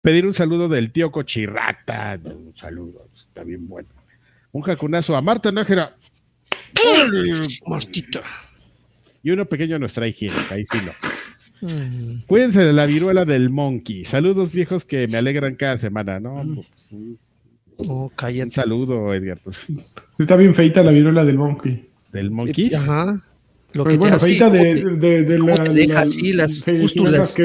pedir 0.00 0.24
un 0.24 0.32
saludo 0.34 0.68
del 0.68 0.92
tío 0.92 1.10
Cochirrata. 1.10 2.16
Un 2.24 2.54
saludo, 2.56 3.08
está 3.12 3.42
bien 3.42 3.66
bueno. 3.66 3.88
Un 4.52 4.62
jacunazo 4.62 5.16
a 5.16 5.20
Marta 5.20 5.50
Nájera. 5.50 5.96
Martita. 7.66 8.22
Y 9.24 9.32
uno 9.32 9.46
pequeño 9.46 9.74
a 9.74 9.78
nuestra 9.80 10.06
higiene, 10.06 10.36
ahí 10.52 10.64
sí 10.70 10.78
no. 10.86 10.92
Mm. 11.68 12.20
Cuídense 12.28 12.60
de 12.64 12.72
la 12.72 12.86
viruela 12.86 13.24
del 13.24 13.50
monkey. 13.50 14.04
Saludos 14.04 14.52
viejos 14.52 14.84
que 14.84 15.08
me 15.08 15.18
alegran 15.18 15.56
cada 15.56 15.76
semana, 15.76 16.20
¿no? 16.20 16.40
Pues, 16.54 16.66
un, 16.92 17.18
No, 17.84 17.94
un 18.04 18.08
cállate. 18.10 18.52
saludo, 18.52 19.12
Edgar, 19.12 19.40
pues, 19.42 19.66
Está 20.20 20.36
bien 20.36 20.54
feita 20.54 20.84
la 20.84 20.92
viruela 20.92 21.24
del 21.24 21.36
monkey. 21.36 21.88
del 22.12 22.30
monkey. 22.30 22.72
Ajá. 22.74 23.24
Lo 23.72 23.84
Pues 23.84 23.94
que 23.94 23.98
bueno, 23.98 24.16
te 24.16 24.16
hace, 24.16 24.30
de, 24.32 24.38
¿cómo 24.82 24.96
de, 24.96 25.22
de 25.24 25.38
cómo 25.38 25.54
la, 25.56 25.64
te 25.64 25.74
deja 25.74 25.94
la- 25.94 26.00
así 26.00 26.32
las 26.32 26.64
pústulas? 26.64 27.36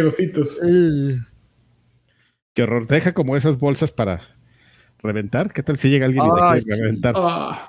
Qué 2.54 2.64
horror. 2.64 2.88
Te 2.88 2.96
deja 2.96 3.14
como 3.14 3.36
esas 3.36 3.60
bolsas 3.60 3.92
para 3.92 4.22
reventar. 5.02 5.52
¿Qué 5.54 5.64
tal 5.64 5.78
si 5.78 5.90
llega 5.90 6.06
alguien 6.06 6.24
y 6.26 6.54
te 6.56 6.62
sí. 6.62 6.80
reventar? 6.82 7.14
Ah, 7.18 7.68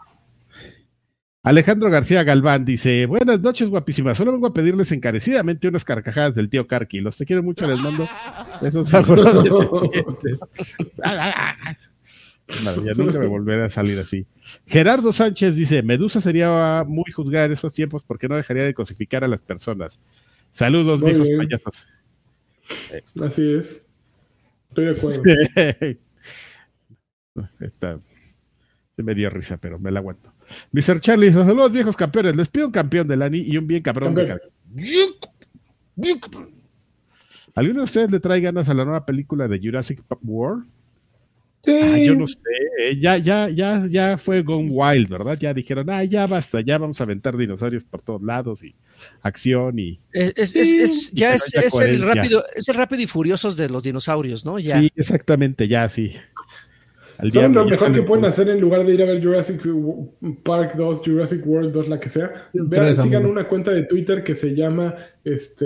Alejandro 1.43 1.91
García 1.91 2.23
Galván 2.23 2.65
dice: 2.65 3.07
Buenas 3.07 3.41
noches, 3.41 3.69
guapísimas. 3.69 4.17
Solo 4.17 4.33
vengo 4.33 4.47
a 4.47 4.55
pedirles 4.55 4.93
encarecidamente 4.93 5.69
unas 5.69 5.85
carcajadas 5.85 6.35
del 6.35 6.49
tío 6.49 6.67
Karki. 6.67 7.01
Los 7.01 7.17
te 7.17 7.27
quiero 7.27 7.43
mucho, 7.43 7.67
les 7.67 7.81
mando 7.81 8.07
esos 8.63 8.93
abrazos. 8.95 9.69
Maravilla, 12.63 12.93
nunca 12.95 13.19
me 13.19 13.27
volveré 13.27 13.65
a 13.65 13.71
salir 13.71 13.99
así. 13.99 14.27
Gerardo 14.67 15.13
Sánchez 15.13 15.57
dice: 15.57 15.83
Medusa 15.83 16.21
sería 16.21 16.85
muy 16.87 17.11
juzgada 17.11 17.47
en 17.47 17.53
estos 17.53 17.73
tiempos 17.73 18.05
porque 18.05 18.29
no 18.29 18.37
dejaría 18.37 18.65
de 18.65 18.75
cosificar 18.75 19.25
a 19.25 19.29
las 19.29 19.43
personas. 19.43 19.99
Saludos, 20.53 21.01
Muy 21.01 21.15
viejos 21.15 21.29
bien. 21.29 21.39
payasos. 21.39 21.87
así 23.23 23.55
es. 23.55 23.85
Estoy 24.69 24.85
de 24.85 24.91
acuerdo. 24.91 25.23
Está, 27.61 27.99
se 28.95 29.03
me 29.03 29.15
dio 29.15 29.31
risa, 29.31 29.57
pero 29.57 29.79
me 29.79 29.91
la 29.91 30.01
aguanto. 30.01 30.33
Mr. 30.73 31.01
Charlie 31.01 31.29
dice: 31.29 31.45
Saludos, 31.45 31.73
viejos 31.73 31.97
campeones. 31.97 32.37
Les 32.37 32.49
pido 32.49 32.67
un 32.67 32.73
campeón 32.73 33.09
de 33.09 33.17
Lani 33.17 33.39
y 33.39 33.57
un 33.57 33.67
bien 33.67 33.83
cabrón 33.83 34.15
de 34.15 34.39
¿Alguno 37.55 37.81
de 37.81 37.85
ustedes 37.85 38.11
le 38.11 38.21
trae 38.21 38.41
ganas 38.41 38.69
a 38.69 38.75
la 38.75 38.85
nueva 38.85 39.07
película 39.07 39.49
de 39.49 39.61
Jurassic 39.61 40.03
World? 40.23 40.67
Sí. 41.65 41.79
Ah, 41.83 41.99
yo 41.99 42.15
no 42.15 42.29
sé, 42.29 42.39
eh, 42.81 42.99
ya, 43.01 43.17
ya, 43.17 43.49
ya, 43.49 43.87
ya 43.89 44.19
fue 44.19 44.43
Gone 44.43 44.69
Wild, 44.71 45.09
¿verdad? 45.09 45.39
Ya 45.41 45.55
dijeron, 45.55 45.89
ah, 45.91 46.05
ya 46.05 46.27
basta, 46.27 46.61
ya 46.61 46.77
vamos 46.79 47.01
a 47.01 47.05
aventar 47.05 47.37
dinosaurios 47.37 47.85
por 47.85 48.03
todos 48.03 48.23
lados 48.23 48.63
y 48.63 48.75
acción 49.23 49.79
y 49.79 49.99
Es, 50.13 50.33
es- 50.37 50.51
Sí, 50.51 50.59
es- 50.61 50.73
es- 50.73 51.13
ya 51.13 51.35
es, 51.35 51.53
ya 51.53 51.61
es 51.63 51.81
el 51.81 52.03
rápido, 52.03 52.45
es 52.55 52.69
el 52.69 52.75
rápido 52.75 53.03
y 53.03 53.07
furiosos 53.07 53.57
de 53.57 53.69
los 53.69 53.83
dinosaurios, 53.83 54.45
¿no? 54.45 54.59
Ya. 54.59 54.79
sí, 54.81 54.91
exactamente, 54.95 55.67
ya 55.69 55.89
sí. 55.89 56.13
Al 57.17 57.31
¿Saben 57.31 57.53
diablo, 57.53 57.65
lo 57.65 57.71
mejor 57.71 57.93
que 57.93 58.03
pueden 58.03 58.25
hacer 58.25 58.49
en 58.49 58.61
lugar 58.61 58.85
de 58.85 58.93
ir 58.93 59.01
a 59.03 59.05
ver 59.05 59.23
Jurassic 59.23 59.63
Park 60.43 60.73
2, 60.77 61.01
Jurassic 61.05 61.47
World 61.47 61.73
2, 61.73 61.89
la 61.89 62.01
que 62.01 62.11
sea? 62.11 62.49
Vean, 62.53 62.93
sigan 62.93 63.25
una 63.25 63.47
cuenta 63.47 63.71
de 63.71 63.85
Twitter 63.85 64.25
que 64.25 64.35
se 64.35 64.53
llama 64.57 64.97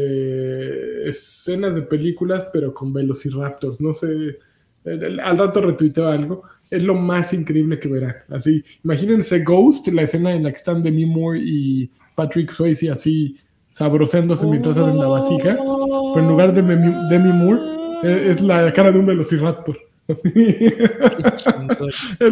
este, 0.02 1.08
escenas 1.08 1.74
de 1.74 1.82
películas, 1.82 2.46
pero 2.52 2.74
con 2.74 2.92
velociraptors. 2.92 3.80
No 3.80 3.94
sé, 3.94 4.38
al 4.84 5.38
rato 5.38 5.60
retuiteo 5.60 6.08
algo. 6.08 6.42
Es 6.70 6.84
lo 6.84 6.94
más 6.94 7.32
increíble 7.32 7.78
que 7.78 7.88
verán. 7.88 8.16
Así, 8.28 8.62
imagínense 8.84 9.42
Ghost, 9.42 9.88
la 9.88 10.02
escena 10.02 10.32
en 10.32 10.44
la 10.44 10.50
que 10.50 10.58
están 10.58 10.82
Demi 10.82 11.06
Moore 11.06 11.40
y 11.42 11.90
Patrick 12.14 12.52
Swayze 12.52 12.90
así 12.90 13.36
sabroseándose 13.70 14.46
mientras 14.46 14.76
hacen 14.76 14.98
la 14.98 15.06
vasija. 15.06 15.56
Pero 15.56 16.18
en 16.18 16.28
lugar 16.28 16.52
de 16.52 16.62
Demi, 16.62 16.92
Demi 17.08 17.32
Moore, 17.32 17.60
eh, 18.02 18.32
es 18.32 18.42
la 18.42 18.70
cara 18.72 18.92
de 18.92 18.98
un 18.98 19.06
velociraptor. 19.06 19.78
es 20.08 20.22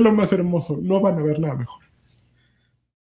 lo 0.00 0.12
más 0.12 0.32
hermoso. 0.32 0.78
No 0.82 1.00
van 1.00 1.18
a 1.18 1.22
ver 1.22 1.38
nada 1.38 1.54
mejor. 1.54 1.82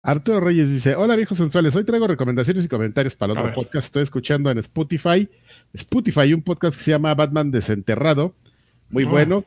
Arturo 0.03 0.41
Reyes 0.41 0.71
dice: 0.71 0.97
Hola 0.97 1.15
viejos 1.15 1.39
sensuales, 1.39 1.77
hoy 1.77 1.85
traigo 1.85 2.09
recomendaciones 2.09 2.65
y 2.65 2.69
comentarios 2.69 3.15
para 3.15 3.33
otro 3.33 3.55
podcast. 3.55 3.87
Estoy 3.87 4.03
escuchando 4.03 4.51
en 4.51 4.59
Spotify, 4.59 5.29
Spotify, 5.73 6.35
un 6.35 6.43
podcast 6.43 6.77
que 6.77 6.83
se 6.83 6.91
llama 6.91 7.15
Batman 7.15 7.51
Desenterrado. 7.51 8.35
Muy 8.93 9.05
ah. 9.05 9.09
bueno. 9.09 9.45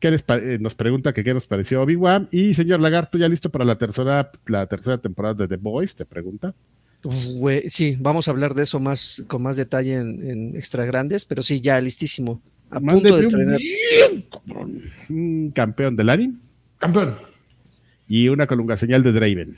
¿Qué 0.00 0.12
les 0.12 0.24
eh, 0.28 0.58
nos 0.60 0.74
pregunta 0.76 1.12
que 1.12 1.24
qué 1.24 1.34
nos 1.34 1.46
pareció 1.46 1.82
Obi-Wan. 1.82 2.28
Y 2.30 2.54
señor 2.54 2.80
Lagarto, 2.80 3.18
¿ya 3.18 3.28
listo 3.28 3.50
para 3.50 3.64
la 3.64 3.78
tercera, 3.78 4.30
la 4.46 4.66
tercera 4.66 4.98
temporada 4.98 5.34
de 5.34 5.48
The 5.48 5.56
Boys? 5.56 5.96
Te 5.96 6.04
pregunta. 6.04 6.54
sí, 7.66 7.96
vamos 7.98 8.28
a 8.28 8.30
hablar 8.30 8.54
de 8.54 8.62
eso 8.62 8.78
más 8.78 9.24
con 9.26 9.42
más 9.42 9.56
detalle 9.56 9.94
en, 9.94 10.54
extra 10.54 10.84
grandes, 10.84 11.24
pero 11.24 11.42
sí, 11.42 11.60
ya 11.60 11.80
listísimo. 11.80 12.40
A 12.70 12.78
punto 12.78 13.16
de 13.16 13.22
estrenar. 13.22 13.58
Un 15.08 15.50
campeón 15.52 15.96
del 15.96 16.10
anime. 16.10 16.34
Campeón. 16.78 17.14
Y 18.06 18.28
una 18.28 18.46
colunga 18.46 18.76
señal 18.76 19.02
de 19.02 19.12
Draven. 19.12 19.56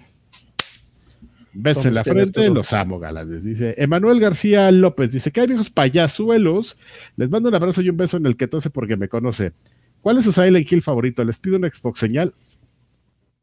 Ves 1.53 1.85
en 1.85 1.95
la 1.95 2.05
frente, 2.05 2.49
los 2.49 2.73
amo, 2.73 2.99
galanes. 2.99 3.45
Dice 3.45 3.75
Emanuel 3.77 4.21
García 4.21 4.71
López, 4.71 5.11
dice 5.11 5.33
que 5.33 5.41
hay 5.41 5.49
viejos 5.49 5.71
payasuelos. 5.71 6.79
Les 7.17 7.29
mando 7.29 7.49
un 7.49 7.55
abrazo 7.55 7.83
y 7.83 7.89
un 7.89 7.97
beso 7.97 8.17
en 8.17 8.27
el 8.27 8.37
que 8.37 8.47
tose 8.47 8.71
porque 8.71 8.97
me 8.97 9.09
conoce. 9.09 9.53
¿Cuál 10.01 10.19
es 10.19 10.25
su 10.25 10.33
Silent 10.33 10.67
Kill 10.67 10.83
favorito? 10.83 11.25
Les 11.25 11.39
pido 11.39 11.57
una 11.57 11.69
Xbox 11.69 11.99
señal. 11.99 12.35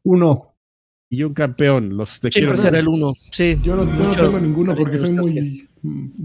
Uno. 0.04 0.54
Y 1.10 1.22
un 1.22 1.34
campeón. 1.34 1.96
Los 1.96 2.20
te 2.20 2.30
Siempre 2.30 2.56
será 2.56 2.78
el 2.78 2.88
uno. 2.88 3.12
Sí. 3.30 3.58
Yo 3.62 3.76
no, 3.76 3.86
tengo 4.12 4.40
ninguno 4.40 4.74
porque 4.74 4.98
soy 4.98 5.10
muy, 5.10 5.68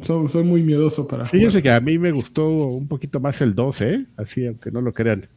soy, 0.03 0.43
muy 0.43 0.64
miedoso 0.64 1.07
para. 1.07 1.26
Fíjense 1.26 1.61
que 1.61 1.69
a 1.69 1.80
mí 1.80 1.97
me 1.97 2.11
gustó 2.11 2.47
un 2.47 2.88
poquito 2.88 3.19
más 3.19 3.41
el 3.41 3.55
2, 3.55 3.81
¿eh? 3.81 4.05
Así, 4.18 4.45
aunque 4.45 4.72
no 4.72 4.81
lo 4.81 4.91
crean. 4.93 5.27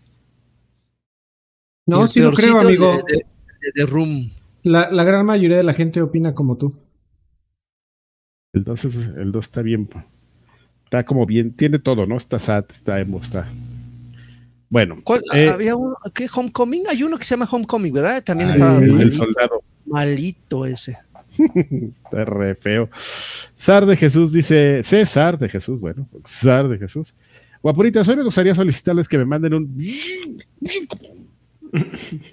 No, 1.86 2.06
sí 2.06 2.20
lo 2.20 2.32
creo, 2.32 2.59
amigo. 2.59 2.98
De, 3.74 3.86
Room. 3.86 4.28
La, 4.66 4.90
la, 4.90 5.05
gran 5.05 5.24
mayoría 5.24 5.59
de 5.59 5.62
la 5.62 5.74
gente 5.74 6.02
opina 6.02 6.34
como 6.34 6.56
tú. 6.56 6.74
El 8.52 8.64
2, 8.64 8.84
el 9.16 9.30
2 9.30 9.44
está 9.44 9.62
bien. 9.62 9.88
Está 10.82 11.05
como 11.05 11.24
bien. 11.24 11.52
Tiene 11.52 11.78
todo, 11.78 12.05
¿no? 12.05 12.16
Está 12.16 12.40
sad, 12.40 12.64
está 12.68 12.98
emo, 12.98 13.20
está. 13.22 13.48
Bueno. 14.68 14.97
Eh, 15.32 15.51
¿Había 15.51 15.76
uno? 15.76 15.94
¿Qué? 16.12 16.26
¿Homecoming? 16.34 16.82
Hay 16.88 17.05
uno 17.05 17.16
que 17.16 17.22
se 17.22 17.36
llama 17.36 17.48
Homecoming, 17.48 17.93
¿verdad? 17.93 18.24
También 18.24 18.51
estaba 18.51 18.78
el 18.78 19.12
soldado. 19.12 19.62
Malito 19.86 20.66
ese. 20.66 20.97
Está 22.05 22.24
re 22.24 22.56
feo. 22.56 22.90
Zar 23.56 23.86
de 23.86 23.97
Jesús 23.97 24.32
dice, 24.32 24.82
César 24.82 25.38
de 25.38 25.48
Jesús, 25.48 25.78
bueno, 25.78 26.09
Zar 26.26 26.66
de 26.66 26.76
Jesús. 26.78 27.14
Guapuritas, 27.62 28.09
hoy 28.09 28.16
me 28.16 28.24
gustaría 28.24 28.55
solicitarles 28.55 29.06
que 29.06 29.18
me 29.18 29.26
manden 29.26 29.55
un 29.55 29.76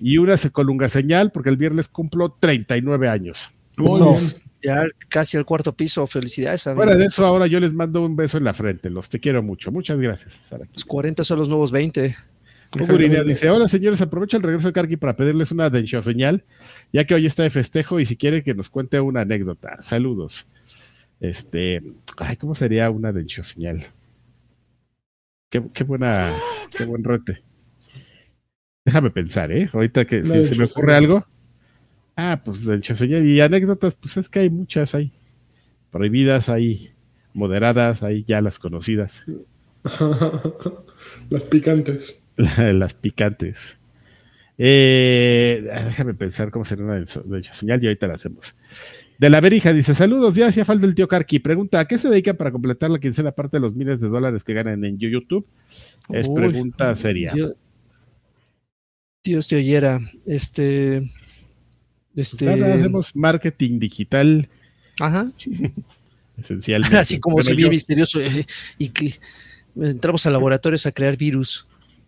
y 0.01 0.17
una 0.17 0.35
colunga 0.51 0.89
señal 0.89 1.31
porque 1.31 1.49
el 1.49 1.57
viernes 1.57 1.87
cumplo 1.87 2.35
39 2.39 3.09
años. 3.09 3.49
ya 4.61 4.85
casi 5.09 5.37
al 5.37 5.45
cuarto 5.45 5.73
piso, 5.75 6.05
felicidades. 6.07 6.63
Fuera 6.63 6.95
de 6.95 7.05
eso, 7.05 7.25
ahora 7.25 7.47
yo 7.47 7.59
les 7.59 7.73
mando 7.73 8.03
un 8.03 8.15
beso 8.15 8.37
en 8.37 8.43
la 8.43 8.53
frente, 8.53 8.89
los 8.89 9.09
te 9.09 9.19
quiero 9.19 9.43
mucho. 9.43 9.71
Muchas 9.71 9.99
gracias. 9.99 10.39
Los 10.73 10.85
40 10.85 11.23
son 11.23 11.39
los 11.39 11.49
nuevos 11.49 11.71
20. 11.71 12.15
dice, 13.25 13.49
hola 13.49 13.67
señores, 13.67 14.01
aprovecho 14.01 14.37
el 14.37 14.43
regreso 14.43 14.67
de 14.67 14.73
Karki 14.73 14.97
para 14.97 15.15
pedirles 15.15 15.51
una 15.51 15.69
dencho 15.69 16.01
señal, 16.01 16.43
ya 16.91 17.05
que 17.05 17.13
hoy 17.13 17.25
está 17.25 17.43
de 17.43 17.49
festejo 17.49 17.99
y 17.99 18.05
si 18.05 18.15
quiere 18.15 18.43
que 18.43 18.53
nos 18.53 18.69
cuente 18.69 18.99
una 18.99 19.21
anécdota. 19.21 19.81
Saludos. 19.81 20.47
Este, 21.19 21.81
ay, 22.17 22.35
¿cómo 22.37 22.55
sería 22.55 22.89
una 22.89 23.11
dencho 23.11 23.43
señal? 23.43 23.87
Qué, 25.49 25.61
qué 25.73 25.83
buena, 25.83 26.31
qué 26.75 26.85
buen 26.85 27.03
rete. 27.03 27.42
Déjame 28.85 29.11
pensar, 29.11 29.51
¿eh? 29.51 29.69
Ahorita 29.71 30.05
que 30.05 30.23
si 30.23 30.45
se 30.45 30.55
me 30.55 30.65
ocurre 30.65 30.95
algo. 30.95 31.25
Ah, 32.15 32.41
pues 32.43 32.65
dencho 32.65 32.95
señal 32.95 33.25
y 33.25 33.41
anécdotas, 33.41 33.95
pues 33.95 34.17
es 34.17 34.29
que 34.29 34.39
hay 34.39 34.49
muchas 34.49 34.93
ahí. 34.93 35.11
Prohibidas, 35.91 36.49
hay 36.49 36.91
moderadas, 37.33 38.03
hay 38.03 38.23
ya 38.25 38.41
las 38.41 38.59
conocidas. 38.59 39.23
las 41.29 41.43
picantes. 41.43 42.23
las 42.57 42.93
picantes. 42.93 43.77
Eh, 44.57 45.67
déjame 45.85 46.13
pensar 46.13 46.51
cómo 46.51 46.63
sería 46.63 46.85
una 46.85 46.99
de 46.99 47.07
señal 47.51 47.83
y 47.83 47.87
ahorita 47.87 48.07
la 48.07 48.13
hacemos. 48.15 48.55
De 49.17 49.29
la 49.29 49.41
Berija 49.41 49.73
dice: 49.73 49.95
Saludos, 49.95 50.35
ya 50.35 50.47
hacía 50.47 50.65
falta 50.65 50.85
el 50.85 50.93
tío 50.93 51.07
Karki. 51.07 51.39
Pregunta: 51.39 51.79
¿a 51.79 51.87
qué 51.87 51.97
se 51.97 52.09
dedican 52.09 52.37
para 52.37 52.51
completar 52.51 52.89
la 52.89 52.99
quincena 52.99 53.29
aparte 53.29 53.57
de 53.57 53.61
los 53.61 53.75
miles 53.75 53.99
de 54.01 54.09
dólares 54.09 54.43
que 54.43 54.53
ganan 54.53 54.83
en 54.85 54.97
YouTube? 54.99 55.47
Es 56.09 56.29
pregunta 56.29 56.93
seria. 56.93 57.33
Dios 59.23 59.47
te 59.47 59.55
oyera. 59.55 59.99
Este. 60.25 61.09
Este. 62.15 62.45
Pues 62.45 62.61
hacemos 62.61 63.15
marketing 63.15 63.79
digital. 63.79 64.49
Ajá. 64.99 65.31
Esencialmente. 66.37 66.97
Así 66.97 67.19
como 67.19 67.41
se 67.41 67.53
ve 67.53 67.69
misterioso 67.69 68.19
eh, 68.19 68.45
y 68.77 68.89
que 68.89 69.13
entramos 69.75 70.25
a 70.25 70.31
laboratorios 70.31 70.85
a 70.85 70.91
crear 70.91 71.15
virus. 71.15 71.65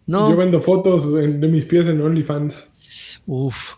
No. 0.07 0.29
Yo 0.29 0.37
vendo 0.37 0.59
fotos 0.59 1.13
de, 1.13 1.27
mis 1.27 1.65
pies 1.65 1.85
en 1.87 2.01
OnlyFans. 2.01 3.21
Uf. 3.25 3.75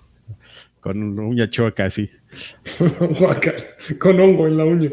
Con 0.79 1.19
uña 1.19 1.49
choca 1.49 1.85
así. 1.85 2.09
con 3.99 4.19
hongo 4.19 4.47
en 4.47 4.57
la 4.57 4.65
uña. 4.65 4.91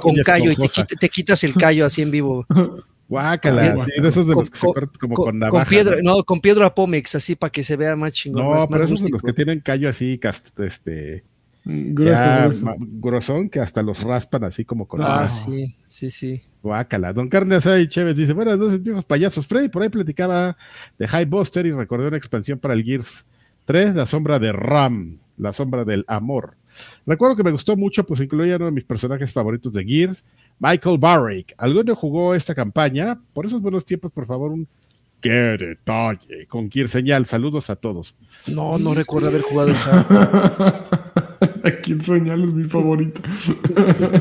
con, 0.00 0.14
callo 0.24 0.52
y 0.52 0.56
te, 0.98 1.08
quitas 1.08 1.42
el 1.44 1.54
callo 1.54 1.84
así 1.84 2.02
en 2.02 2.10
vivo. 2.10 2.46
Guácala, 3.10 3.84
sí, 3.86 4.00
de 4.00 4.08
esos 4.08 4.24
de 4.24 4.34
los 4.36 4.48
que 4.48 4.56
se 4.56 4.66
cortan 4.66 5.00
como 5.00 5.14
con, 5.16 5.36
navaja. 5.36 5.64
Con 5.64 5.68
piedra, 5.68 5.96
¿no? 6.00 6.22
con 6.22 6.40
piedra 6.40 6.72
Pomex, 6.72 7.16
así 7.16 7.34
para 7.34 7.50
que 7.50 7.64
se 7.64 7.74
vea 7.74 7.96
más 7.96 8.12
chingón. 8.12 8.44
No, 8.44 8.68
pero 8.68 8.84
esos 8.84 9.02
de 9.02 9.08
los 9.08 9.20
que 9.20 9.32
tienen 9.32 9.58
callo 9.58 9.88
así, 9.88 10.20
este, 10.58 11.24
grueso, 11.64 12.52
grosón, 12.78 13.50
que 13.50 13.58
hasta 13.58 13.82
los 13.82 14.04
raspan 14.04 14.44
así 14.44 14.64
como 14.64 14.86
con 14.86 15.02
Ah, 15.02 15.26
sí, 15.26 15.74
sí, 15.88 16.08
sí. 16.08 16.42
Guácala. 16.62 17.12
Don 17.12 17.28
Carnes 17.28 17.66
y 17.66 17.88
Chévez 17.88 18.14
dice, 18.14 18.32
buenas 18.32 18.58
noches, 18.58 18.80
viejos 18.80 19.04
payasos. 19.04 19.44
Freddy 19.44 19.68
por 19.70 19.82
ahí 19.82 19.88
platicaba 19.88 20.56
de 20.96 21.08
High 21.08 21.24
Buster 21.24 21.66
y 21.66 21.72
recordé 21.72 22.06
una 22.06 22.16
expansión 22.16 22.60
para 22.60 22.74
el 22.74 22.84
Gears 22.84 23.26
3, 23.64 23.96
La 23.96 24.06
Sombra 24.06 24.38
de 24.38 24.52
Ram, 24.52 25.18
La 25.36 25.52
Sombra 25.52 25.84
del 25.84 26.04
Amor. 26.06 26.54
Recuerdo 27.06 27.36
que 27.36 27.44
me 27.44 27.50
gustó 27.50 27.76
mucho, 27.76 28.04
pues 28.04 28.20
incluía 28.20 28.56
uno 28.56 28.66
de 28.66 28.70
mis 28.72 28.84
personajes 28.84 29.32
favoritos 29.32 29.72
de 29.72 29.84
Gears, 29.84 30.24
Michael 30.58 30.98
Barrick. 30.98 31.54
¿Alguno 31.58 31.94
jugó 31.94 32.34
esta 32.34 32.54
campaña? 32.54 33.18
Por 33.32 33.46
esos 33.46 33.60
buenos 33.60 33.84
tiempos, 33.84 34.12
por 34.12 34.26
favor, 34.26 34.52
un 34.52 34.66
qué 35.20 35.30
detalle 35.30 36.46
con 36.46 36.70
Gears 36.70 36.92
Señal. 36.92 37.26
Saludos 37.26 37.70
a 37.70 37.76
todos. 37.76 38.14
No, 38.46 38.78
no 38.78 38.94
recuerdo 38.94 39.28
haber 39.28 39.42
jugado 39.42 39.70
esa. 39.70 40.84
Gears 41.84 42.06
Señal 42.06 42.44
es 42.44 42.54
mi 42.54 42.64
favorito. 42.64 43.20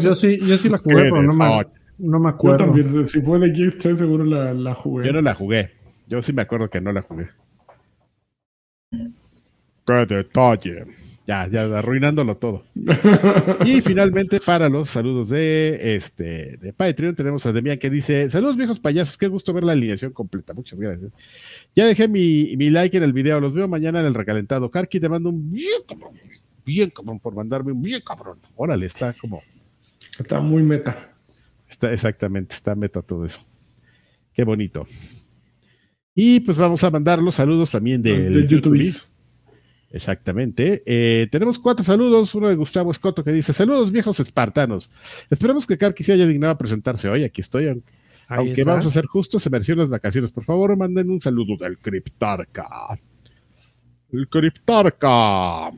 yo 0.01 0.15
sí, 0.15 0.39
yo 0.41 0.57
sí 0.57 0.69
la 0.69 0.77
jugué, 0.77 1.03
pero 1.03 1.23
no 1.23 1.33
me, 1.33 1.65
no 1.99 2.19
me 2.19 2.29
acuerdo. 2.29 2.73
Yo 2.75 2.83
también, 2.83 3.07
si 3.07 3.21
fue 3.21 3.39
de 3.39 3.53
Gears 3.53 3.77
3, 3.77 3.99
seguro 3.99 4.23
la, 4.23 4.53
la 4.53 4.75
jugué. 4.75 5.07
Yo 5.07 5.13
no 5.13 5.21
la 5.21 5.33
jugué. 5.33 5.71
Yo 6.07 6.21
sí 6.21 6.33
me 6.33 6.41
acuerdo 6.41 6.69
que 6.69 6.81
no 6.81 6.91
la 6.91 7.01
jugué. 7.01 7.29
Qué 8.91 10.05
detalle. 10.07 10.85
Ya, 11.29 11.47
ya 11.47 11.77
arruinándolo 11.77 12.37
todo. 12.37 12.63
y 13.63 13.81
finalmente, 13.81 14.39
para 14.39 14.67
los 14.67 14.89
saludos 14.89 15.29
de 15.29 15.95
este 15.95 16.57
de 16.57 16.73
Patreon, 16.73 17.15
tenemos 17.15 17.45
a 17.45 17.53
Demian 17.53 17.77
que 17.77 17.91
dice: 17.91 18.31
Saludos 18.31 18.57
viejos 18.57 18.79
payasos, 18.79 19.15
qué 19.15 19.27
gusto 19.27 19.53
ver 19.53 19.63
la 19.63 19.73
alineación 19.73 20.11
completa. 20.11 20.55
Muchas 20.55 20.79
gracias. 20.79 21.11
Ya 21.75 21.85
dejé 21.85 22.07
mi, 22.07 22.57
mi 22.57 22.71
like 22.71 22.97
en 22.97 23.03
el 23.03 23.13
video, 23.13 23.39
los 23.39 23.53
veo 23.53 23.67
mañana 23.67 23.99
en 23.99 24.07
el 24.07 24.15
recalentado. 24.15 24.71
Karki, 24.71 24.99
te 24.99 25.07
mando 25.07 25.29
un 25.29 25.51
bien 25.51 25.83
cabrón, 25.87 26.15
bien 26.65 26.89
cabrón, 26.89 27.19
por 27.19 27.35
mandarme 27.35 27.73
un 27.73 27.83
bien 27.83 28.01
cabrón. 28.03 28.39
Órale, 28.55 28.87
está 28.87 29.13
como. 29.13 29.39
Está 30.19 30.39
muy 30.39 30.63
meta. 30.63 31.13
Está 31.69 31.93
exactamente, 31.93 32.55
está 32.55 32.73
meta 32.73 33.03
todo 33.03 33.23
eso. 33.27 33.39
Qué 34.33 34.43
bonito. 34.43 34.87
Y 36.15 36.39
pues 36.39 36.57
vamos 36.57 36.83
a 36.83 36.89
mandar 36.89 37.21
los 37.21 37.35
saludos 37.35 37.69
también 37.69 38.01
de, 38.01 38.31
de 38.31 38.47
YouTube. 38.47 38.81
Exactamente. 39.91 40.83
Eh, 40.85 41.27
tenemos 41.31 41.57
cuatro 41.57 41.83
saludos. 41.83 42.33
Uno 42.35 42.47
de 42.49 42.55
Gustavo 42.55 42.91
Escoto 42.91 43.23
que 43.23 43.31
dice: 43.31 43.53
Saludos, 43.53 43.91
viejos 43.91 44.19
espartanos. 44.19 44.89
Esperemos 45.29 45.65
que 45.65 45.77
Karki 45.77 46.03
se 46.03 46.13
haya 46.13 46.27
dignado 46.27 46.53
a 46.53 46.57
presentarse 46.57 47.09
hoy. 47.09 47.23
Aquí 47.23 47.41
estoy. 47.41 47.81
Aunque 48.27 48.63
vamos 48.63 48.85
a 48.85 48.91
ser 48.91 49.07
justos, 49.07 49.41
se 49.41 49.49
mereció 49.49 49.75
las 49.75 49.89
vacaciones. 49.89 50.29
Por 50.31 50.45
favor, 50.45 50.77
manden 50.77 51.09
un 51.09 51.19
saludo 51.19 51.57
del 51.57 51.77
Criptarca. 51.79 52.67
El 54.11 54.27
Criptarca. 54.27 55.71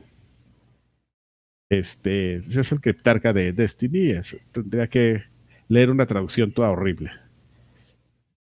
Este 1.70 2.36
es 2.36 2.70
el 2.70 2.80
Criptarca 2.82 3.32
de 3.32 3.54
Destiny. 3.54 4.12
tendría 4.52 4.86
que 4.88 5.22
leer 5.68 5.88
una 5.88 6.04
traducción 6.04 6.52
toda 6.52 6.70
horrible. 6.70 7.10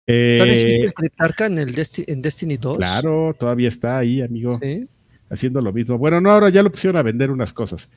Eh, 0.06 0.40
existe 0.54 0.86
el 0.86 0.94
Criptarca 0.94 1.46
en, 1.46 1.58
el 1.58 1.68
en 1.68 2.22
Destiny 2.22 2.56
2? 2.56 2.78
Claro, 2.78 3.36
todavía 3.38 3.68
está 3.68 3.98
ahí, 3.98 4.22
amigo. 4.22 4.58
¿Sí? 4.62 4.88
Haciendo 5.30 5.60
lo 5.60 5.72
mismo. 5.72 5.96
Bueno, 5.96 6.20
no, 6.20 6.30
ahora 6.30 6.50
ya 6.50 6.62
lo 6.62 6.70
pusieron 6.70 6.98
a 6.98 7.02
vender 7.02 7.30
unas 7.30 7.52
cosas. 7.52 7.88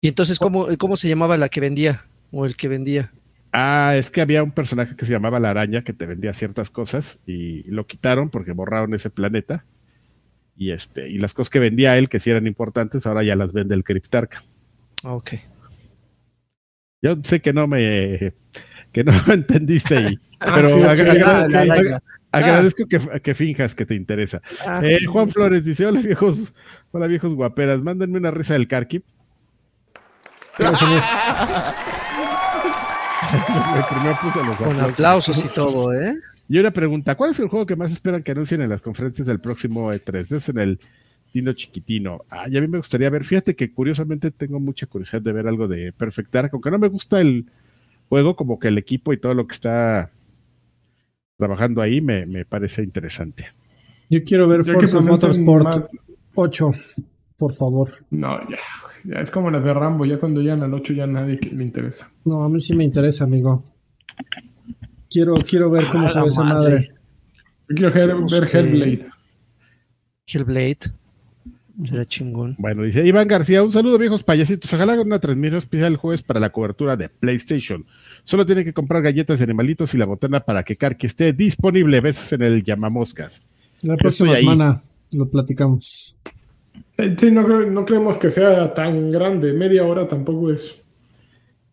¿Y 0.00 0.08
entonces 0.08 0.38
cómo, 0.38 0.66
cómo 0.78 0.96
se 0.96 1.08
llamaba 1.08 1.36
la 1.36 1.48
que 1.48 1.60
vendía? 1.60 2.02
¿O 2.30 2.44
el 2.44 2.56
que 2.56 2.68
vendía? 2.68 3.10
Ah, 3.52 3.94
es 3.96 4.10
que 4.10 4.20
había 4.20 4.42
un 4.42 4.50
personaje 4.50 4.96
que 4.96 5.06
se 5.06 5.12
llamaba 5.12 5.40
la 5.40 5.50
araña 5.50 5.84
que 5.84 5.92
te 5.92 6.06
vendía 6.06 6.32
ciertas 6.32 6.70
cosas 6.70 7.18
y 7.24 7.62
lo 7.70 7.86
quitaron 7.86 8.28
porque 8.28 8.52
borraron 8.52 8.92
ese 8.94 9.10
planeta. 9.10 9.64
Y 10.56 10.72
este, 10.72 11.08
y 11.08 11.18
las 11.18 11.34
cosas 11.34 11.50
que 11.50 11.60
vendía 11.60 11.96
él, 11.96 12.08
que 12.08 12.20
sí 12.20 12.30
eran 12.30 12.46
importantes, 12.46 13.06
ahora 13.06 13.22
ya 13.22 13.36
las 13.36 13.52
vende 13.52 13.74
el 13.74 13.84
Cryptarca. 13.84 14.44
Ok. 15.04 15.34
Yo 17.00 17.16
sé 17.22 17.40
que 17.40 17.52
no 17.52 17.66
me 17.66 18.34
que 18.92 19.04
no 19.04 19.12
entendiste 19.32 19.96
ahí, 19.96 20.18
Ah, 20.40 20.52
pero 20.56 20.68
sí, 20.68 20.96
sí, 20.96 21.04
agradezco 22.36 22.86
que, 22.86 23.00
que 23.20 23.34
finjas 23.34 23.74
que 23.74 23.86
te 23.86 23.94
interesa. 23.94 24.40
Ah. 24.66 24.80
Eh, 24.82 25.04
Juan 25.06 25.28
Flores 25.28 25.64
dice: 25.64 25.86
Hola 25.86 26.00
viejos, 26.00 26.52
hola 26.92 27.06
viejos 27.06 27.34
guaperas, 27.34 27.80
mándenme 27.80 28.18
una 28.18 28.30
risa 28.30 28.54
del 28.54 28.68
los 34.44 34.56
Con 34.56 34.68
aplausos. 34.68 34.92
aplausos 34.92 35.44
y 35.44 35.48
todo, 35.48 35.92
¿eh? 35.92 36.14
Y 36.48 36.58
una 36.58 36.70
pregunta: 36.70 37.14
¿Cuál 37.14 37.30
es 37.30 37.40
el 37.40 37.48
juego 37.48 37.66
que 37.66 37.76
más 37.76 37.90
esperan 37.90 38.22
que 38.22 38.32
anuncien 38.32 38.60
en 38.60 38.68
las 38.68 38.80
conferencias 38.80 39.26
del 39.26 39.40
próximo 39.40 39.92
E3? 39.92 40.30
Es 40.30 40.48
en 40.48 40.58
el 40.58 40.78
Dino 41.32 41.52
Chiquitino. 41.52 42.24
Ah, 42.30 42.44
y 42.48 42.56
a 42.56 42.60
mí 42.60 42.68
me 42.68 42.78
gustaría 42.78 43.10
ver. 43.10 43.24
Fíjate 43.24 43.56
que 43.56 43.72
curiosamente 43.72 44.30
tengo 44.30 44.60
mucha 44.60 44.86
curiosidad 44.86 45.22
de 45.22 45.32
ver 45.32 45.48
algo 45.48 45.66
de 45.66 45.92
Perfect 45.92 46.32
Dark, 46.32 46.50
aunque 46.52 46.70
no 46.70 46.78
me 46.78 46.88
gusta 46.88 47.20
el 47.20 47.46
juego, 48.08 48.36
como 48.36 48.58
que 48.58 48.68
el 48.68 48.78
equipo 48.78 49.12
y 49.12 49.16
todo 49.18 49.34
lo 49.34 49.46
que 49.46 49.54
está 49.54 50.10
trabajando 51.38 51.82
ahí 51.82 52.00
me, 52.00 52.26
me 52.26 52.44
parece 52.44 52.82
interesante. 52.82 53.46
Yo 54.10 54.22
quiero 54.24 54.46
ver 54.48 54.62
Ya 54.64 54.74
Forza 54.74 55.00
Motorsport 55.00 55.64
más- 55.64 55.90
8, 56.34 56.70
por 57.36 57.52
favor. 57.54 57.88
No, 58.10 58.38
ya, 58.50 58.58
ya 59.04 59.20
es 59.20 59.30
como 59.30 59.50
las 59.50 59.64
de 59.64 59.72
Rambo, 59.72 60.04
ya 60.04 60.18
cuando 60.18 60.40
llegan 60.40 60.62
al 60.62 60.74
8 60.74 60.92
ya 60.94 61.06
nadie 61.06 61.38
le 61.52 61.64
interesa. 61.64 62.10
No, 62.24 62.42
a 62.44 62.48
mí 62.48 62.60
sí 62.60 62.74
me 62.74 62.84
interesa, 62.84 63.24
amigo. 63.24 63.64
Quiero, 65.10 65.34
quiero 65.48 65.70
ver 65.70 65.84
cómo 65.90 66.06
Ah, 66.06 66.10
se 66.10 66.20
ve 66.20 66.26
esa 66.26 66.42
madre. 66.44 66.88
Yo 67.68 67.90
quiero 67.90 68.26
ver. 68.26 68.48
Hellblade. 68.52 69.08
Hellblade. 70.26 70.78
Será 71.84 72.04
chingón. 72.04 72.54
Bueno, 72.58 72.82
dice 72.84 73.04
Iván 73.04 73.26
García, 73.26 73.62
un 73.62 73.72
saludo 73.72 73.98
viejos 73.98 74.22
payasitos. 74.22 74.72
Ojalá 74.72 74.92
hagan 74.92 75.06
una 75.06 75.18
transmisión 75.18 75.58
especial 75.58 75.92
el 75.92 75.96
jueves 75.98 76.22
para 76.22 76.38
la 76.40 76.50
cobertura 76.50 76.96
de 76.96 77.08
PlayStation. 77.08 77.84
Solo 78.24 78.46
tienen 78.46 78.64
que 78.64 78.72
comprar 78.72 79.02
galletas 79.02 79.38
de 79.38 79.44
animalitos 79.44 79.92
y 79.94 79.98
la 79.98 80.06
botana 80.06 80.40
para 80.40 80.62
que 80.62 80.76
Karki 80.76 81.06
esté 81.06 81.32
disponible. 81.32 82.00
Besos 82.00 82.32
en 82.32 82.42
el 82.42 82.62
llamamoscas. 82.64 83.42
La 83.82 83.96
próxima 83.96 84.34
semana 84.36 84.82
lo 85.12 85.28
platicamos. 85.28 86.16
Eh, 86.96 87.14
Sí, 87.18 87.30
no, 87.30 87.44
creo- 87.44 87.70
no 87.70 87.84
creemos 87.84 88.16
que 88.16 88.30
sea 88.30 88.72
tan 88.72 89.10
grande. 89.10 89.52
Media 89.52 89.84
hora 89.84 90.06
tampoco 90.08 90.50
es. 90.50 90.80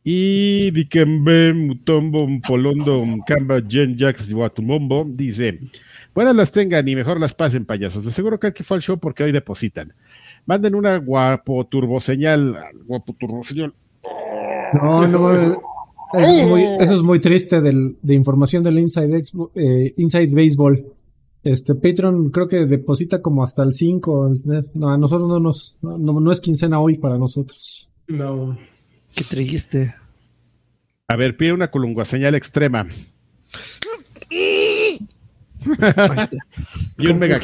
Y 0.03 0.71
Dikembe 0.71 1.53
Mutombo 1.53 2.27
Polondo 2.47 3.05
Kamba 3.25 3.61
Jen 3.67 3.97
Jax 3.97 4.33
Guatumombo 4.33 5.05
dice: 5.07 5.59
Buenas 6.15 6.35
las 6.35 6.51
tengan 6.51 6.87
y 6.87 6.95
mejor 6.95 7.19
las 7.19 7.33
pasen, 7.33 7.65
payasos. 7.65 8.03
De 8.03 8.11
seguro 8.11 8.39
que 8.39 8.47
aquí 8.47 8.63
fue 8.63 8.77
al 8.77 8.83
show 8.83 8.97
porque 8.99 9.23
hoy 9.23 9.31
depositan. 9.31 9.93
Manden 10.47 10.73
una 10.75 10.97
guapo 10.97 11.63
turboseñal. 11.67 12.57
Guapo 12.87 13.13
turboseñal. 13.13 13.73
No, 14.73 15.05
Eso- 15.05 15.19
no, 15.19 15.61
eso- 16.13 16.19
eso 16.21 16.41
es 16.43 16.47
muy, 16.47 16.63
eso 16.79 16.95
es 16.95 17.01
muy 17.01 17.19
triste 17.19 17.61
del- 17.61 17.97
de 18.01 18.13
información 18.13 18.63
del 18.63 18.79
Inside, 18.79 19.17
Expo- 19.17 19.51
eh, 19.55 19.93
Inside 19.97 20.33
Baseball. 20.33 20.85
Este 21.43 21.73
Patreon 21.75 22.29
creo 22.29 22.47
que 22.47 22.65
deposita 22.67 23.21
como 23.21 23.43
hasta 23.43 23.63
el 23.63 23.71
5. 23.73 24.31
No, 24.75 24.89
a 24.89 24.97
nosotros 24.97 25.27
no 25.27 25.39
nos, 25.39 25.77
no, 25.81 25.97
no 26.19 26.31
es 26.31 26.39
quincena 26.39 26.79
hoy 26.79 26.97
para 26.97 27.17
nosotros. 27.17 27.89
No. 28.07 28.57
Qué 29.15 29.23
triste. 29.23 29.93
A 31.07 31.15
ver, 31.15 31.35
pide 31.35 31.51
una 31.53 31.69
colunguaseñal 31.71 32.35
extrema. 32.35 32.87
Y 36.97 37.07
un 37.07 37.19
mega, 37.19 37.39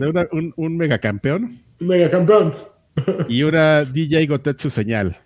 una- 0.00 0.26
un, 0.32 0.52
un 0.56 0.76
megacampeón 0.76 1.58
Mega 1.80 2.08
campeón. 2.10 2.54
y 3.28 3.42
una 3.42 3.84
DJ 3.84 4.26
Gotetsu 4.26 4.70
señal. 4.70 5.18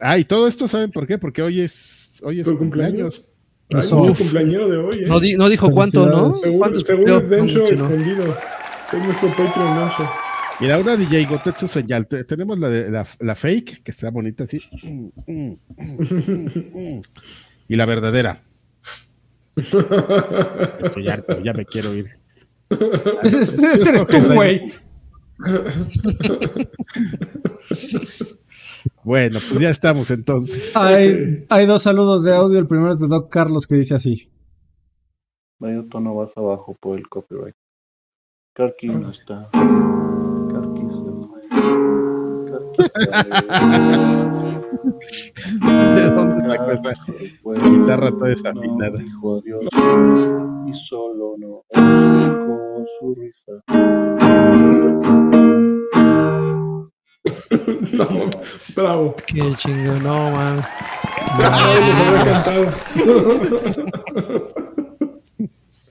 Ah, 0.00 0.18
y 0.18 0.24
todo 0.24 0.48
esto, 0.48 0.66
¿saben 0.68 0.90
por 0.90 1.06
qué? 1.06 1.18
Porque 1.18 1.42
hoy 1.42 1.60
es, 1.60 2.20
hoy 2.24 2.40
es 2.40 2.44
¿Tu 2.44 2.52
su 2.52 2.58
cumpleaños. 2.58 3.24
Hay 3.70 3.88
mucho 3.92 4.14
cumpleañero 4.14 4.68
de 4.68 4.76
hoy, 4.76 4.98
¿eh? 5.00 5.04
No, 5.06 5.20
di- 5.20 5.36
no 5.36 5.48
dijo 5.48 5.70
cuánto, 5.70 6.06
¿no? 6.06 6.32
Según 6.34 6.58
¿Cuántos 6.58 6.82
según 6.84 7.10
es 7.10 7.28
Densho 7.28 7.58
No 7.60 7.64
escondido. 7.66 8.24
Es 8.92 9.04
nuestro 9.04 9.28
Patreon 9.30 9.76
Densho. 9.78 10.10
Mira, 10.60 10.78
una 10.78 10.96
DJ 10.96 11.24
Gotetsu 11.26 11.66
señal. 11.68 12.06
Te- 12.06 12.24
tenemos 12.24 12.58
la, 12.58 12.68
de, 12.68 12.90
la, 12.90 13.06
la 13.20 13.34
fake, 13.34 13.82
que 13.82 13.90
está 13.90 14.10
bonita 14.10 14.44
así. 14.44 14.60
Y 17.68 17.76
la 17.76 17.86
verdadera. 17.86 18.42
Estoy 19.56 21.08
harto, 21.08 21.42
ya 21.42 21.52
me 21.52 21.64
quiero 21.66 21.94
ir. 21.94 22.06
Ese 23.22 23.88
eres 23.88 24.06
tú, 24.06 24.18
güey. 24.34 24.72
Bueno, 29.04 29.38
pues 29.48 29.60
ya 29.60 29.70
estamos 29.70 30.10
entonces. 30.10 30.72
Hay, 30.76 31.44
hay 31.48 31.66
dos 31.66 31.82
saludos 31.82 32.24
de 32.24 32.34
audio. 32.34 32.58
El 32.58 32.66
primero 32.66 32.92
es 32.92 32.98
de 33.00 33.06
Doc 33.08 33.30
Carlos 33.30 33.66
que 33.66 33.76
dice 33.76 33.94
así. 33.94 34.28
medio 35.58 35.86
tono 35.88 36.14
más 36.14 36.36
abajo 36.36 36.76
por 36.80 36.98
el 36.98 37.08
copyright. 37.08 37.54
Karki 38.54 38.88
no 38.88 39.10
está. 39.10 39.48
Karki 39.52 40.88
se 40.88 41.04
fue. 41.04 41.40
Karki 42.50 42.82
se 42.90 43.06
¿De 45.94 46.10
dónde 46.10 46.44
sacó 46.48 46.70
esa 46.72 46.94
fue. 47.42 47.54
guitarra 47.58 48.10
toda 48.10 48.20
No 48.20 48.26
desafinada? 48.34 48.98
dijo 48.98 49.38
adiós 49.38 49.64
y 50.66 50.74
solo 50.74 51.34
no 51.38 51.62
con 51.72 52.86
su 53.00 53.14
risa. 53.14 53.52
No, 57.92 58.30
bravo. 58.74 59.14
Qué 59.26 59.54
chingón, 59.56 60.02
no, 60.02 60.30
man. 60.30 60.64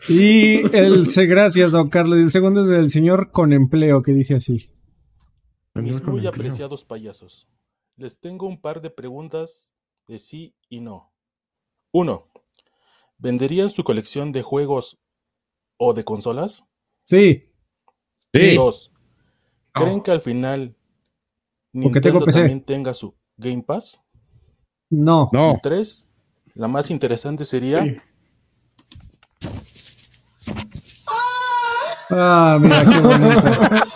Y 0.09 0.75
el 0.75 1.05
se 1.05 1.27
gracias, 1.27 1.71
Doc 1.71 1.91
Carlos. 1.91 2.19
Y 2.19 2.23
el 2.23 2.31
segundo 2.31 2.61
es 2.61 2.67
del 2.67 2.89
señor 2.89 3.31
con 3.31 3.53
empleo 3.53 4.01
que 4.01 4.13
dice 4.13 4.35
así. 4.35 4.67
Mis 5.75 6.03
muy 6.03 6.15
empleo. 6.15 6.29
apreciados 6.29 6.83
payasos, 6.83 7.47
les 7.95 8.19
tengo 8.19 8.47
un 8.47 8.59
par 8.59 8.81
de 8.81 8.89
preguntas 8.89 9.75
de 10.07 10.17
sí 10.17 10.55
y 10.69 10.81
no. 10.81 11.13
Uno, 11.93 12.27
¿venderían 13.19 13.69
su 13.69 13.83
colección 13.83 14.31
de 14.31 14.41
juegos 14.41 14.99
o 15.77 15.93
de 15.93 16.03
consolas? 16.03 16.65
Sí, 17.05 17.43
Sí, 18.33 18.55
Dos, 18.55 18.91
¿creen 19.73 20.01
que 20.01 20.11
al 20.11 20.21
final 20.21 20.75
Porque 21.73 22.02
tengo 22.02 22.19
Nintendo 22.19 22.26
PC. 22.26 22.39
también 22.39 22.61
tenga 22.61 22.93
su 22.93 23.14
Game 23.38 23.64
Pass? 23.64 24.02
no. 24.89 25.30
no. 25.31 25.53
Y 25.57 25.61
tres, 25.61 26.07
la 26.56 26.68
más 26.68 26.91
interesante 26.91 27.45
sería, 27.45 27.84
Sí. 27.84 27.98
Ah, 32.14 32.57
mira 32.61 32.84
qué 32.85 32.99
bonito. 32.99 33.41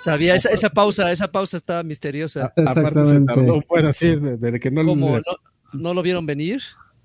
Sabía, 0.00 0.34
esa, 0.36 0.50
esa 0.50 0.70
pausa, 0.70 1.10
esa 1.10 1.28
pausa 1.30 1.56
estaba 1.56 1.82
misteriosa. 1.82 2.46
Aparte 2.46 2.64
se 2.64 2.70
Exactamente. 2.80 3.34
tardó, 3.34 3.62
bueno, 3.68 3.92
sí, 3.92 4.16
de, 4.16 4.36
de 4.36 4.60
que 4.60 4.70
no, 4.70 4.84
¿Cómo? 4.84 5.16
le- 5.16 5.22
¿No, 5.72 5.80
no 5.80 5.94
lo 5.94 6.02
vieron 6.02 6.26
venir? 6.26 6.60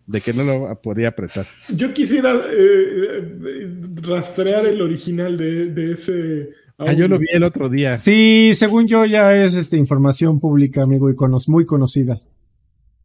de 0.06 0.19
que 0.19 0.34
no 0.34 0.44
lo 0.44 0.81
podía 0.81 1.07
apretar. 1.10 1.45
Yo 1.69 1.94
quisiera 1.94 2.34
eh, 2.34 2.40
eh, 2.52 3.80
rastrear 4.02 4.65
el 4.65 4.81
original 4.81 5.38
de, 5.38 5.68
de 5.68 5.94
ese. 5.94 6.49
Ah, 6.77 6.93
yo 6.93 7.07
lo 7.07 7.19
vi 7.19 7.27
el 7.31 7.43
otro 7.43 7.69
día. 7.69 7.93
Sí, 7.93 8.51
según 8.55 8.87
yo 8.87 9.05
ya 9.05 9.33
es 9.33 9.53
este, 9.55 9.77
información 9.77 10.39
pública, 10.39 10.81
amigo, 10.83 11.09
y 11.09 11.15
cono- 11.15 11.37
muy 11.47 11.65
conocida. 11.65 12.19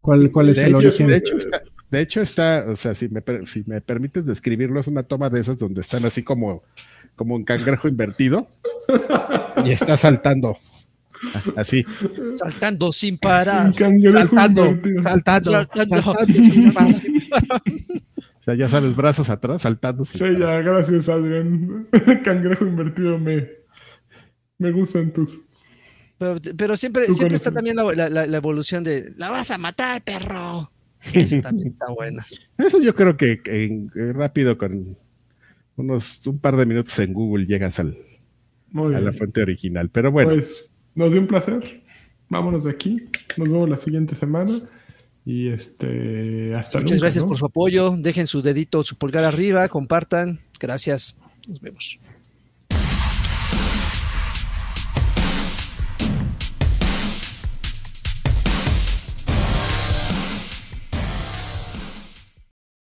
¿Cuál, 0.00 0.30
cuál 0.30 0.48
es 0.48 0.56
De 0.56 0.62
el 0.64 0.68
hecho, 0.70 0.78
origen? 0.78 1.06
de 1.08 1.16
hecho 1.16 1.36
está, 1.36 1.62
de 1.90 2.00
hecho 2.00 2.20
está, 2.20 2.64
o 2.68 2.76
sea, 2.76 2.94
si 2.94 3.08
me, 3.08 3.20
per- 3.20 3.46
si 3.46 3.62
me 3.66 3.80
permites 3.80 4.24
describirlo, 4.24 4.80
es 4.80 4.86
una 4.86 5.02
toma 5.02 5.28
de 5.28 5.40
esas 5.40 5.58
donde 5.58 5.80
están 5.82 6.04
así 6.06 6.22
como, 6.22 6.62
como 7.14 7.34
un 7.34 7.44
cangrejo 7.44 7.88
invertido 7.88 8.48
y 9.64 9.70
está 9.70 9.96
saltando. 9.96 10.56
Así, 11.56 11.84
Saltando 12.36 12.92
sin 12.92 13.18
parar. 13.18 13.74
cangrejo 13.74 14.18
saltando, 14.18 14.66
invertido. 14.66 15.02
saltando, 15.02 15.50
Saltando. 15.52 16.02
saltando. 16.02 16.98
O 18.40 18.50
sea, 18.50 18.54
ya 18.54 18.68
sabes, 18.68 18.96
brazos 18.96 19.28
atrás, 19.28 19.60
saltando. 19.60 20.06
sin 20.06 20.18
Sí, 20.26 20.34
parar. 20.40 20.64
ya, 20.64 20.70
gracias, 20.70 21.08
Adrián. 21.10 21.86
cangrejo 22.24 22.64
invertido 22.64 23.18
me, 23.18 23.46
me 24.58 24.72
gustan 24.72 25.12
tus. 25.12 25.38
Pero, 26.18 26.36
pero 26.56 26.76
siempre, 26.76 27.06
Tú 27.06 27.14
siempre 27.14 27.36
está 27.36 27.52
también 27.52 27.76
la, 27.76 27.84
la- 28.08 28.26
la 28.26 28.36
evolución 28.36 28.82
de 28.82 29.12
la 29.16 29.30
vas 29.30 29.50
a 29.52 29.58
matar, 29.58 30.02
perro. 30.02 30.70
Esa 31.14 31.40
también 31.40 31.68
está 31.68 31.86
buena. 31.92 32.26
Eso 32.58 32.80
yo 32.82 32.94
creo 32.94 33.16
que, 33.16 33.40
que 33.40 33.64
en- 33.64 33.88
que 33.90 34.12
rápido 34.12 34.58
con 34.58 34.96
unos 35.76 36.26
un 36.26 36.40
par 36.40 36.56
de 36.56 36.66
minutos 36.66 36.98
en 36.98 37.12
Google 37.12 37.46
llegas 37.46 37.78
al, 37.78 37.96
Muy 38.72 38.94
a 38.94 39.00
la 39.00 39.12
fuente 39.12 39.42
original. 39.42 39.90
Pero 39.90 40.10
bueno, 40.10 40.30
Pues 40.30 40.68
nos 40.96 41.12
dio 41.12 41.20
un 41.20 41.28
placer. 41.28 41.82
vámonos 42.28 42.64
de 42.64 42.70
aquí. 42.72 42.96
Nos 43.36 43.48
vemos 43.48 43.68
la 43.68 43.76
siguiente 43.76 44.16
semana. 44.16 44.52
Y 45.24 45.48
este, 45.50 46.52
hasta 46.56 46.80
Muchas 46.80 47.00
gracias 47.00 47.22
por 47.24 47.36
su 47.36 47.46
apoyo. 47.46 47.94
Dejen 47.96 48.26
su 48.26 48.42
dedito, 48.42 48.82
su 48.82 48.96
pulgar 48.96 49.22
arriba, 49.24 49.68
compartan. 49.68 50.40
Gracias. 50.58 51.16
Nos 51.46 51.60
vemos. 51.60 52.00